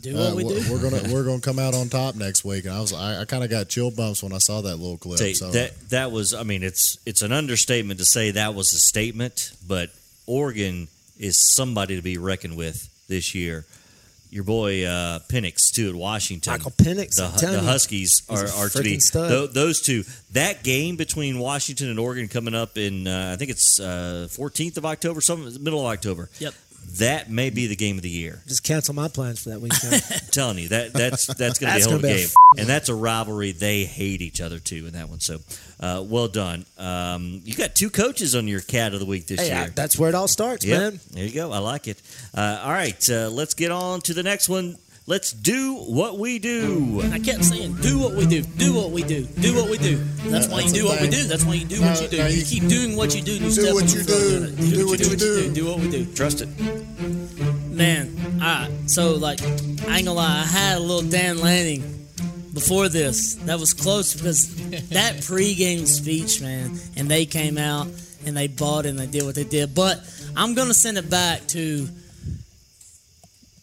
Do 0.01 0.13
what 0.13 0.33
uh, 0.33 0.35
we 0.35 0.43
we're, 0.43 0.59
do. 0.59 0.71
we're 0.71 0.81
gonna 0.89 1.01
we're 1.13 1.23
gonna 1.23 1.41
come 1.41 1.57
out 1.57 1.73
on 1.73 1.89
top 1.89 2.15
next 2.15 2.45
week. 2.45 2.65
And 2.65 2.73
I 2.73 2.79
was 2.79 2.93
I, 2.93 3.21
I 3.21 3.25
kind 3.25 3.43
of 3.43 3.49
got 3.49 3.69
chill 3.69 3.91
bumps 3.91 4.21
when 4.21 4.33
I 4.33 4.37
saw 4.37 4.61
that 4.61 4.75
little 4.75 4.97
clip. 4.97 5.17
Tell 5.17 5.27
you, 5.27 5.35
so 5.35 5.51
that 5.51 5.89
that 5.89 6.11
was 6.11 6.33
I 6.33 6.43
mean 6.43 6.63
it's 6.63 6.97
it's 7.05 7.21
an 7.21 7.31
understatement 7.31 7.99
to 7.99 8.05
say 8.05 8.31
that 8.31 8.53
was 8.53 8.73
a 8.73 8.79
statement, 8.79 9.53
but 9.67 9.89
Oregon 10.27 10.89
is 11.17 11.53
somebody 11.55 11.95
to 11.95 12.01
be 12.01 12.17
reckoned 12.17 12.55
with 12.55 12.87
this 13.07 13.33
year. 13.33 13.65
Your 14.31 14.43
boy 14.43 14.85
uh, 14.85 15.19
Penix 15.27 15.71
too 15.71 15.89
at 15.89 15.95
Washington. 15.95 16.53
Michael 16.53 16.71
Penix, 16.71 17.15
the, 17.15 17.47
I'm 17.47 17.53
the 17.53 17.61
Huskies 17.61 18.21
he's 18.29 18.43
are, 18.43 18.45
a 18.45 18.65
are 18.65 18.69
to 18.69 18.83
be 18.83 18.97
freaking 18.97 19.01
stud. 19.01 19.29
tho- 19.31 19.47
those 19.47 19.81
two. 19.81 20.03
That 20.33 20.63
game 20.63 20.97
between 20.97 21.39
Washington 21.39 21.89
and 21.89 21.99
Oregon 21.99 22.27
coming 22.27 22.53
up 22.53 22.77
in 22.77 23.07
uh, 23.07 23.31
I 23.33 23.37
think 23.37 23.49
it's 23.49 23.79
fourteenth 24.35 24.77
of 24.77 24.85
October, 24.85 25.21
some 25.21 25.45
middle 25.63 25.79
of 25.79 25.87
October. 25.87 26.29
Yep. 26.39 26.53
That 26.97 27.29
may 27.29 27.49
be 27.51 27.67
the 27.67 27.75
game 27.75 27.97
of 27.97 28.01
the 28.01 28.09
year. 28.09 28.41
Just 28.47 28.63
cancel 28.63 28.95
my 28.95 29.07
plans 29.09 29.43
for 29.43 29.49
that 29.49 29.61
weekend. 29.61 30.03
I'm 30.11 30.19
telling 30.31 30.57
you 30.57 30.69
that 30.69 30.93
that's 30.93 31.27
that's 31.27 31.59
going 31.59 31.71
to 31.73 31.77
be 31.77 31.83
a 31.83 31.89
whole 31.89 31.99
gonna 31.99 32.13
a 32.13 32.17
game, 32.17 32.25
f***ing 32.25 32.59
and 32.61 32.67
that's 32.69 32.89
a 32.89 32.95
rivalry. 32.95 33.51
They 33.51 33.83
hate 33.83 34.21
each 34.21 34.41
other 34.41 34.57
too 34.59 34.87
in 34.87 34.93
that 34.93 35.07
one. 35.07 35.19
So, 35.19 35.39
uh, 35.79 36.03
well 36.05 36.27
done. 36.27 36.65
Um, 36.77 37.41
you 37.45 37.55
got 37.55 37.75
two 37.75 37.89
coaches 37.89 38.35
on 38.35 38.47
your 38.47 38.61
cat 38.61 38.93
of 38.93 38.99
the 38.99 39.05
week 39.05 39.27
this 39.27 39.39
hey, 39.39 39.47
year. 39.47 39.55
I- 39.65 39.69
that's 39.69 39.97
where 39.97 40.09
it 40.09 40.15
all 40.15 40.27
starts, 40.27 40.65
Yep. 40.65 40.79
man. 40.79 40.99
There 41.11 41.23
you 41.25 41.31
go. 41.33 41.51
I 41.51 41.59
like 41.59 41.87
it. 41.87 42.01
Uh, 42.35 42.61
all 42.63 42.71
right, 42.71 43.09
uh, 43.09 43.29
let's 43.29 43.53
get 43.53 43.71
on 43.71 44.01
to 44.01 44.13
the 44.13 44.23
next 44.23 44.49
one. 44.49 44.77
Let's 45.07 45.31
do 45.31 45.73
what 45.75 46.19
we 46.19 46.37
do. 46.37 47.01
I 47.11 47.17
kept 47.17 47.43
saying, 47.43 47.77
"Do 47.81 47.97
what 47.97 48.13
we 48.13 48.27
do. 48.27 48.43
Do 48.43 48.73
what 48.75 48.91
we 48.91 49.01
do. 49.01 49.25
Do 49.39 49.55
what 49.55 49.67
we 49.67 49.79
do." 49.79 49.97
That's 50.27 50.47
why 50.47 50.59
you 50.61 50.71
do 50.71 50.85
what 50.85 51.01
we 51.01 51.07
do. 51.09 51.23
That's 51.23 51.43
why 51.45 51.55
you 51.55 51.65
do 51.65 51.81
what 51.81 51.95
No, 51.95 52.01
you 52.01 52.07
do. 52.09 52.17
You 52.17 52.23
you- 52.37 52.45
keep 52.45 52.67
doing 52.67 52.95
what 52.95 53.15
you 53.15 53.23
do. 53.23 53.31
You 53.33 53.49
Do 53.49 53.73
what 53.73 53.91
you 53.91 54.03
do. 54.03 54.51
Do 54.55 54.87
what 54.87 54.99
you 54.99 55.15
do. 55.15 55.51
Do 55.51 55.65
what 55.65 55.79
we 55.79 55.89
do. 55.89 56.05
Trust 56.13 56.41
it. 56.41 56.49
Man, 57.71 58.15
all 58.35 58.47
right. 58.47 58.71
So 58.85 59.15
like, 59.15 59.41
I 59.41 59.97
ain't 59.97 60.05
gonna 60.05 60.13
lie. 60.13 60.41
I 60.41 60.45
had 60.45 60.77
a 60.77 60.79
little 60.81 61.09
Dan 61.09 61.39
Lanning 61.39 61.81
before 62.53 62.89
this. 62.89 63.35
That 63.35 63.59
was 63.59 63.73
close 63.73 64.13
because 64.13 64.55
that 64.89 65.15
pregame 65.17 65.87
speech, 65.87 66.41
man, 66.41 66.79
and 66.95 67.09
they 67.09 67.25
came 67.25 67.57
out 67.57 67.87
and 68.25 68.35
they 68.35 68.47
bought 68.47 68.85
it 68.85 68.89
and 68.89 68.99
they 68.99 69.07
did 69.07 69.23
what 69.23 69.35
they 69.35 69.43
did. 69.43 69.73
But 69.75 69.99
I'm 70.35 70.53
gonna 70.53 70.73
send 70.73 70.97
it 70.97 71.09
back 71.09 71.47
to 71.49 71.87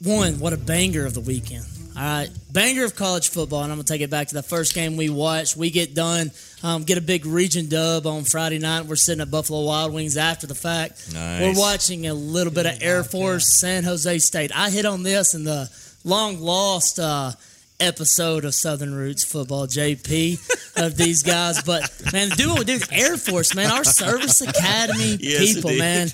one. 0.03 0.39
What 0.39 0.53
a 0.53 0.57
banger 0.57 1.05
of 1.07 1.15
the 1.15 1.21
weekend. 1.21 1.65
All 1.97 2.03
right, 2.03 2.29
banger 2.53 2.85
of 2.85 2.95
college 2.95 3.31
football, 3.31 3.63
and 3.63 3.73
I'm 3.73 3.79
gonna 3.79 3.85
take 3.85 4.03
it 4.03 4.11
back 4.11 4.29
to 4.29 4.35
the 4.35 4.43
first 4.43 4.75
game 4.75 4.99
we 4.99 5.09
watched. 5.09 5.57
We 5.57 5.71
get 5.71 5.95
done, 5.95 6.31
um, 6.63 6.83
get 6.83 6.99
a 6.99 7.01
big 7.01 7.25
region 7.25 7.71
dub 7.71 8.07
on 8.07 8.25
Friday 8.25 8.59
night. 8.59 8.85
We're 8.85 8.97
sitting 8.97 9.23
at 9.23 9.31
Buffalo 9.31 9.65
Wild 9.65 9.95
Wings 9.95 10.19
after 10.19 10.47
the 10.47 10.55
fact. 10.55 11.15
Nice. 11.15 11.41
We're 11.41 11.59
watching 11.59 12.07
a 12.07 12.13
little 12.13 12.53
bit 12.53 12.67
of 12.67 12.75
Air 12.83 13.03
Force 13.03 13.59
San 13.59 13.85
Jose 13.85 14.19
State. 14.19 14.53
I 14.55 14.69
hit 14.69 14.85
on 14.85 15.05
this 15.05 15.33
in 15.33 15.45
the 15.45 15.71
long 16.05 16.39
lost 16.39 16.99
uh, 16.99 17.33
episode 17.81 18.45
of 18.45 18.55
Southern 18.55 18.95
Roots 18.95 19.25
Football, 19.25 19.67
JP, 19.67 20.83
of 20.83 20.97
these 20.97 21.23
guys. 21.23 21.63
But 21.63 21.91
man, 22.13 22.29
do 22.31 22.51
what 22.51 22.61
we 22.61 22.65
do. 22.65 22.79
Air 22.91 23.17
Force, 23.17 23.55
man, 23.55 23.71
our 23.71 23.85
service 23.85 24.41
academy 24.41 25.17
Yes, 25.21 25.55
people, 25.55 25.73
man. 25.77 26.09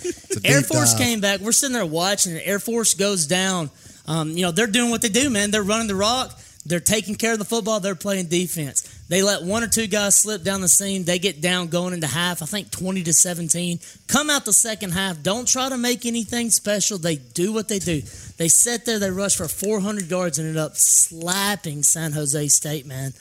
Air 0.44 0.62
Force 0.62 0.92
dive. 0.92 1.00
came 1.00 1.20
back. 1.20 1.40
We're 1.40 1.52
sitting 1.52 1.74
there 1.74 1.86
watching. 1.86 2.32
And 2.32 2.42
Air 2.44 2.58
Force 2.58 2.94
goes 2.94 3.26
down. 3.26 3.70
Um, 4.06 4.30
you 4.30 4.42
know, 4.42 4.50
they're 4.52 4.66
doing 4.66 4.90
what 4.90 5.02
they 5.02 5.08
do, 5.08 5.30
man. 5.30 5.50
They're 5.50 5.62
running 5.62 5.86
the 5.88 5.94
rock. 5.94 6.38
They're 6.64 6.80
taking 6.80 7.14
care 7.16 7.32
of 7.32 7.38
the 7.38 7.44
football. 7.44 7.80
They're 7.80 7.94
playing 7.94 8.26
defense. 8.26 8.91
They 9.12 9.22
let 9.22 9.42
one 9.42 9.62
or 9.62 9.66
two 9.66 9.88
guys 9.88 10.18
slip 10.18 10.42
down 10.42 10.62
the 10.62 10.70
seam. 10.70 11.04
They 11.04 11.18
get 11.18 11.42
down 11.42 11.66
going 11.66 11.92
into 11.92 12.06
half. 12.06 12.40
I 12.40 12.46
think 12.46 12.70
twenty 12.70 13.02
to 13.02 13.12
seventeen. 13.12 13.78
Come 14.08 14.30
out 14.30 14.46
the 14.46 14.54
second 14.54 14.92
half. 14.92 15.22
Don't 15.22 15.46
try 15.46 15.68
to 15.68 15.76
make 15.76 16.06
anything 16.06 16.48
special. 16.48 16.96
They 16.96 17.16
do 17.16 17.52
what 17.52 17.68
they 17.68 17.78
do. 17.78 18.00
They 18.38 18.48
sit 18.48 18.86
there. 18.86 18.98
They 18.98 19.10
rush 19.10 19.36
for 19.36 19.48
four 19.48 19.80
hundred 19.80 20.10
yards 20.10 20.38
and 20.38 20.48
ended 20.48 20.62
up 20.62 20.76
slapping 20.76 21.82
San 21.82 22.12
Jose 22.12 22.48
State. 22.48 22.86
Man, 22.86 23.12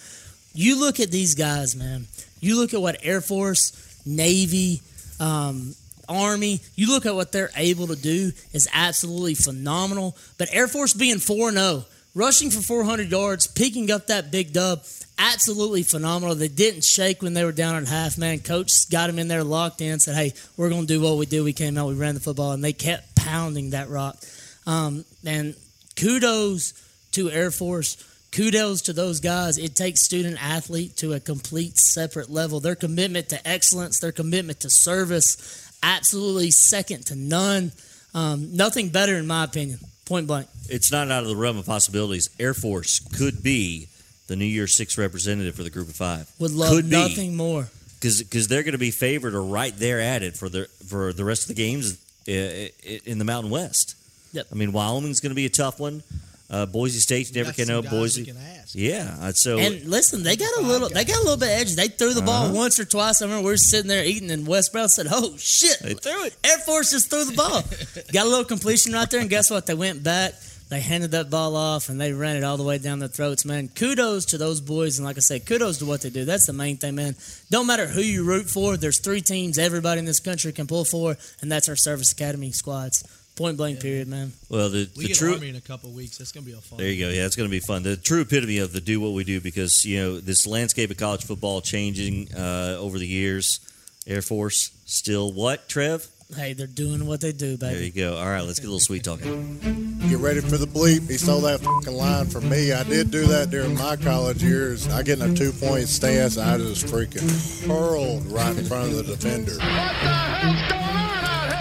you 0.53 0.79
look 0.79 1.01
at 1.01 1.11
these 1.11 1.35
guys, 1.35 1.75
man. 1.75 2.07
You 2.39 2.57
look 2.57 2.73
at 2.73 2.81
what 2.81 2.95
Air 3.03 3.19
Force, 3.19 4.01
Navy, 4.05 4.79
um, 5.19 5.75
Army, 6.07 6.61
you 6.75 6.87
look 6.87 7.05
at 7.05 7.15
what 7.15 7.33
they're 7.33 7.51
able 7.57 7.87
to 7.87 7.97
do 7.97 8.31
is 8.53 8.65
absolutely 8.71 9.35
phenomenal. 9.35 10.15
But 10.37 10.53
Air 10.53 10.69
Force 10.69 10.93
being 10.93 11.19
4 11.19 11.51
0, 11.51 11.85
rushing 12.13 12.49
for 12.49 12.61
400 12.61 13.09
yards, 13.09 13.47
picking 13.47 13.91
up 13.91 14.07
that 14.07 14.31
big 14.31 14.53
dub, 14.53 14.83
absolutely 15.17 15.83
phenomenal. 15.83 16.35
They 16.35 16.47
didn't 16.47 16.83
shake 16.83 17.21
when 17.21 17.33
they 17.33 17.45
were 17.45 17.51
down 17.51 17.75
at 17.75 17.87
half, 17.87 18.17
man. 18.17 18.39
Coach 18.39 18.89
got 18.89 19.07
them 19.07 19.19
in 19.19 19.27
there 19.27 19.43
locked 19.43 19.81
in, 19.81 19.99
said, 19.99 20.15
hey, 20.15 20.33
we're 20.57 20.69
going 20.69 20.87
to 20.87 20.93
do 20.93 21.01
what 21.01 21.17
we 21.17 21.25
do. 21.25 21.43
We 21.43 21.53
came 21.53 21.77
out, 21.77 21.87
we 21.87 21.93
ran 21.95 22.15
the 22.15 22.19
football, 22.19 22.51
and 22.51 22.63
they 22.63 22.73
kept 22.73 23.15
pounding 23.15 23.71
that 23.71 23.89
rock. 23.89 24.17
Um, 24.65 25.05
and 25.25 25.55
kudos 25.95 26.73
to 27.11 27.29
Air 27.29 27.51
Force. 27.51 28.07
Kudos 28.31 28.83
to 28.83 28.93
those 28.93 29.19
guys. 29.19 29.57
It 29.57 29.75
takes 29.75 30.05
student 30.05 30.41
athlete 30.41 30.95
to 30.97 31.13
a 31.13 31.19
complete 31.19 31.77
separate 31.77 32.29
level. 32.29 32.61
Their 32.61 32.75
commitment 32.75 33.29
to 33.29 33.47
excellence, 33.47 33.99
their 33.99 34.13
commitment 34.13 34.61
to 34.61 34.69
service, 34.69 35.69
absolutely 35.83 36.51
second 36.51 37.07
to 37.07 37.15
none. 37.15 37.73
Um, 38.13 38.55
nothing 38.55 38.89
better, 38.89 39.17
in 39.17 39.27
my 39.27 39.43
opinion. 39.43 39.79
Point 40.11 40.27
blank. 40.27 40.47
It's 40.67 40.91
not 40.91 41.09
out 41.09 41.23
of 41.23 41.29
the 41.29 41.37
realm 41.37 41.57
of 41.57 41.65
possibilities. 41.65 42.29
Air 42.37 42.53
Force 42.53 42.99
could 43.17 43.41
be 43.41 43.87
the 44.27 44.35
New 44.35 44.43
Year's 44.43 44.75
Six 44.75 44.97
representative 44.97 45.55
for 45.55 45.63
the 45.63 45.69
Group 45.69 45.87
of 45.87 45.95
Five. 45.95 46.29
Would 46.37 46.51
love 46.51 46.71
could 46.71 46.89
be. 46.89 46.97
nothing 46.97 47.37
more. 47.37 47.69
because 48.01 48.49
they're 48.49 48.63
going 48.63 48.73
to 48.73 48.77
be 48.77 48.91
favored 48.91 49.33
or 49.33 49.41
right 49.41 49.73
there 49.77 50.01
at 50.01 50.21
it 50.21 50.35
for 50.35 50.49
the 50.49 50.65
for 50.85 51.13
the 51.13 51.23
rest 51.23 51.43
of 51.43 51.47
the 51.47 51.53
games 51.53 51.97
uh, 52.27 52.67
in 53.09 53.19
the 53.19 53.23
Mountain 53.23 53.51
West. 53.51 53.95
Yep. 54.33 54.47
I 54.51 54.55
mean, 54.55 54.73
Wyoming's 54.73 55.21
going 55.21 55.29
to 55.29 55.35
be 55.35 55.45
a 55.45 55.49
tough 55.49 55.79
one. 55.79 56.03
Uh, 56.51 56.65
Boise 56.65 56.99
State, 56.99 57.29
you 57.29 57.35
never 57.35 57.51
Got 57.51 57.55
can 57.55 57.67
know. 57.69 57.81
Boise, 57.81 58.23
that 58.23 58.33
can 58.33 58.41
ask. 58.59 58.75
yeah. 58.75 59.15
uh, 59.21 59.31
So 59.31 59.57
And 59.57 59.85
listen, 59.85 60.21
they 60.23 60.35
got 60.35 60.51
a 60.57 60.61
little. 60.61 60.89
They 60.89 61.05
got 61.05 61.15
a 61.15 61.21
little 61.23 61.37
bit 61.37 61.47
edge. 61.49 61.75
They 61.75 61.87
threw 61.87 62.13
the 62.13 62.21
ball 62.21 62.51
once 62.53 62.77
or 62.77 62.83
twice. 62.83 63.21
I 63.21 63.25
remember 63.25 63.45
we 63.45 63.51
were 63.53 63.57
sitting 63.57 63.87
there 63.87 64.03
eating, 64.03 64.29
and 64.31 64.45
Wes 64.45 64.67
Brown 64.67 64.89
said, 64.89 65.07
"Oh 65.09 65.37
shit, 65.37 65.79
They 65.81 65.93
threw 65.93 66.25
it. 66.25 66.35
Air 66.43 66.57
Force 66.57 66.91
just 66.91 67.09
threw 67.09 67.23
the 67.23 67.35
ball. 67.37 67.63
got 68.11 68.25
a 68.25 68.29
little 68.29 68.43
completion 68.43 68.91
right 68.91 69.09
there, 69.09 69.21
and 69.21 69.29
guess 69.29 69.49
what? 69.49 69.65
They 69.65 69.75
went 69.75 70.03
back. 70.03 70.33
They 70.67 70.79
handed 70.79 71.11
that 71.11 71.29
ball 71.29 71.55
off, 71.57 71.89
and 71.89 71.99
they 71.99 72.13
ran 72.13 72.37
it 72.37 72.43
all 72.45 72.55
the 72.55 72.63
way 72.63 72.77
down 72.77 72.99
their 72.99 73.09
throats. 73.09 73.43
Man, 73.45 73.67
kudos 73.69 74.25
to 74.27 74.37
those 74.37 74.61
boys, 74.61 74.99
and 74.99 75.05
like 75.05 75.17
I 75.17 75.19
said, 75.19 75.45
kudos 75.45 75.79
to 75.79 75.85
what 75.85 76.01
they 76.01 76.09
do. 76.09 76.23
That's 76.25 76.47
the 76.47 76.53
main 76.53 76.77
thing, 76.77 76.95
man. 76.95 77.15
Don't 77.49 77.67
matter 77.67 77.87
who 77.87 77.99
you 78.01 78.23
root 78.25 78.49
for. 78.49 78.77
There's 78.77 78.99
three 78.99 79.19
teams 79.21 79.57
everybody 79.57 79.99
in 79.99 80.05
this 80.05 80.21
country 80.21 80.53
can 80.53 80.67
pull 80.67 80.85
for, 80.85 81.17
and 81.41 81.51
that's 81.51 81.67
our 81.67 81.75
service 81.75 82.11
academy 82.13 82.51
squads. 82.51 83.03
Point 83.41 83.57
blank, 83.57 83.79
period, 83.79 84.07
man. 84.07 84.31
well, 84.49 84.69
the, 84.69 84.87
We 84.95 85.03
the 85.03 85.07
get 85.09 85.17
true 85.17 85.33
Army 85.33 85.49
in 85.49 85.55
a 85.55 85.61
couple 85.61 85.89
of 85.89 85.95
weeks. 85.95 86.17
That's 86.19 86.31
gonna 86.31 86.45
be 86.45 86.51
a 86.53 86.57
fun. 86.57 86.77
There 86.77 86.87
you 86.89 87.03
go. 87.05 87.11
Yeah, 87.11 87.25
it's 87.25 87.35
going 87.35 87.49
to 87.49 87.51
be 87.51 87.59
fun. 87.59 87.81
The 87.81 87.97
true 87.97 88.21
epitome 88.21 88.59
of 88.59 88.71
the 88.71 88.79
do 88.81 89.01
what 89.01 89.13
we 89.13 89.23
do 89.23 89.41
because 89.41 89.83
you 89.83 89.97
know 89.99 90.19
this 90.19 90.45
landscape 90.45 90.91
of 90.91 90.97
college 90.97 91.23
football 91.25 91.59
changing 91.61 92.33
uh, 92.35 92.77
over 92.79 92.99
the 92.99 93.07
years. 93.07 93.59
Air 94.05 94.21
Force 94.21 94.71
still 94.85 95.31
what? 95.33 95.67
Trev? 95.67 96.07
Hey, 96.35 96.53
they're 96.53 96.65
doing 96.67 97.05
what 97.07 97.19
they 97.19 97.31
do, 97.33 97.57
baby. 97.57 97.73
There 97.73 97.83
you 97.83 97.91
go. 97.91 98.17
All 98.17 98.25
right, 98.25 98.41
let's 98.43 98.59
get 98.59 98.65
a 98.67 98.69
little 98.69 98.79
sweet 98.79 99.03
talking. 99.03 99.99
Get 100.07 100.19
ready 100.19 100.39
for 100.39 100.57
the 100.57 100.65
bleep. 100.65 101.09
He 101.09 101.17
stole 101.17 101.41
that 101.41 101.59
fucking 101.61 101.93
line 101.93 102.27
from 102.27 102.47
me. 102.47 102.71
I 102.71 102.83
did 102.83 103.11
do 103.11 103.25
that 103.27 103.49
during 103.49 103.75
my 103.75 103.95
college 103.97 104.41
years. 104.43 104.87
I 104.87 105.03
get 105.03 105.19
in 105.19 105.31
a 105.31 105.35
two 105.35 105.51
point 105.51 105.87
stance. 105.89 106.37
I 106.37 106.57
just 106.57 106.85
freaking 106.85 107.67
hurled 107.67 108.25
right 108.27 108.55
in 108.55 108.63
front 108.65 108.91
of 108.91 108.97
the 108.97 109.03
defender. 109.03 110.80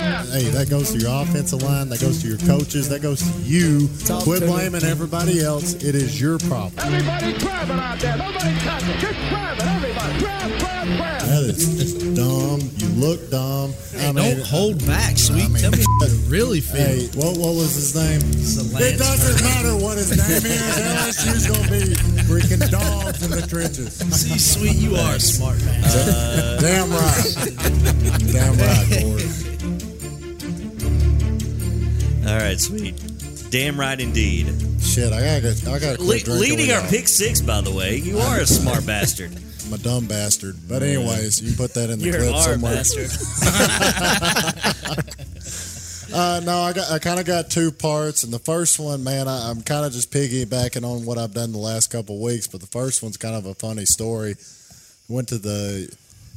Hey, 0.01 0.49
that 0.51 0.69
goes 0.71 0.93
to 0.93 0.99
your 0.99 1.11
offensive 1.23 1.63
line. 1.63 1.89
That 1.89 2.01
goes 2.01 2.23
to 2.23 2.29
your 2.29 2.39
coaches. 2.39 2.89
That 2.89 3.03
goes 3.03 3.21
to 3.21 3.39
you. 3.43 3.89
Talk 4.07 4.23
Quit 4.25 4.41
to 4.41 4.47
me. 4.47 4.53
blaming 4.53 4.83
everybody 4.85 5.41
else. 5.43 5.75
It 5.75 5.95
is 5.95 6.21
your 6.21 6.39
problem. 6.39 6.73
Everybody 6.79 7.37
grabbing 7.39 7.79
out 7.79 7.99
there. 7.99 8.17
Nobody 8.17 8.59
touching. 8.61 8.99
Just 9.01 9.19
grabbing. 9.29 9.67
Everybody. 9.67 10.19
Grab, 10.21 10.61
grab, 10.61 10.87
grab. 10.97 11.21
That 11.23 11.43
is 11.45 11.77
just 11.77 12.15
dumb. 12.15 12.61
You 12.77 12.89
look 13.01 13.31
dumb. 13.31 13.75
I 13.99 14.13
mean, 14.13 14.37
Don't 14.39 14.47
hold 14.47 14.87
back, 14.87 15.19
sweet. 15.19 15.45
I 15.45 15.49
mean, 15.49 15.63
Tell 15.63 15.71
me 15.73 15.85
really 16.29 16.61
feel. 16.61 16.81
Hey, 16.81 17.07
what, 17.15 17.37
what 17.37 17.55
was 17.55 17.75
his 17.75 17.95
name? 17.95 18.21
It 18.81 18.99
doesn't 18.99 19.45
matter 19.45 19.77
what 19.77 19.99
his 19.99 20.11
name 20.17 20.51
is. 20.51 20.79
LSU's 21.21 21.47
going 21.47 21.65
to 21.65 21.71
be 21.71 21.95
freaking 22.25 22.71
dogs 22.71 23.23
in 23.23 23.31
the 23.31 23.43
trenches. 23.47 23.95
See, 24.17 24.39
sweet, 24.39 24.77
you 24.77 24.97
are 24.97 25.17
a 25.17 25.21
smart 25.21 25.63
man. 25.65 25.81
Damn 26.61 26.91
right. 26.91 27.35
Damn 28.33 28.57
right, 28.57 29.03
Gordon. 29.03 29.50
All 32.31 32.37
right, 32.39 32.61
sweet. 32.61 32.95
Damn 33.51 33.79
right 33.79 33.99
indeed. 34.01 34.47
Shit, 34.81 35.13
I 35.13 35.41
gotta, 35.41 35.49
I 35.69 35.79
gotta 35.81 36.01
Le- 36.01 36.07
quit 36.07 36.25
drinking. 36.25 36.39
leading 36.59 36.71
our 36.71 36.81
y'all. 36.81 36.89
pick 36.91 37.09
six, 37.09 37.41
by 37.41 37.61
the 37.61 37.73
way. 37.73 37.97
You 37.97 38.19
are 38.19 38.39
a 38.39 38.47
smart 38.47 38.87
bastard. 38.87 39.37
I'm 39.67 39.73
a 39.73 39.79
dumb 39.79 40.07
bastard. 40.07 40.55
But 40.69 40.85
anyways, 40.85 41.43
you 41.43 41.49
can 41.49 41.57
put 41.57 41.75
that 41.75 41.91
in 41.91 41.99
the 41.99 42.05
You're 42.05 42.19
clip 42.19 42.35
our 42.35 42.43
somewhere. 42.43 42.75
bastard. 42.77 43.11
Uh, 46.13 46.41
no, 46.45 46.59
I 46.63 46.73
got 46.73 46.91
I 46.91 46.99
kind 46.99 47.21
of 47.21 47.27
got 47.27 47.51
two 47.51 47.71
parts, 47.71 48.25
and 48.25 48.33
the 48.33 48.41
first 48.41 48.81
one, 48.81 49.05
man, 49.05 49.29
I, 49.29 49.49
I'm 49.49 49.63
kind 49.63 49.87
of 49.87 49.93
just 49.93 50.11
piggybacking 50.11 50.83
on 50.83 51.05
what 51.07 51.19
I've 51.19 51.33
done 51.33 51.53
the 51.53 51.59
last 51.59 51.93
couple 51.93 52.17
of 52.17 52.21
weeks. 52.21 52.49
But 52.49 52.61
the 52.61 52.67
first 52.67 53.01
one's 53.01 53.17
kind 53.17 53.37
of 53.37 53.47
a 53.47 53.55
funny 53.55 53.85
story. 53.85 54.35
Went 55.09 55.29
to 55.29 55.39
the 55.39 55.89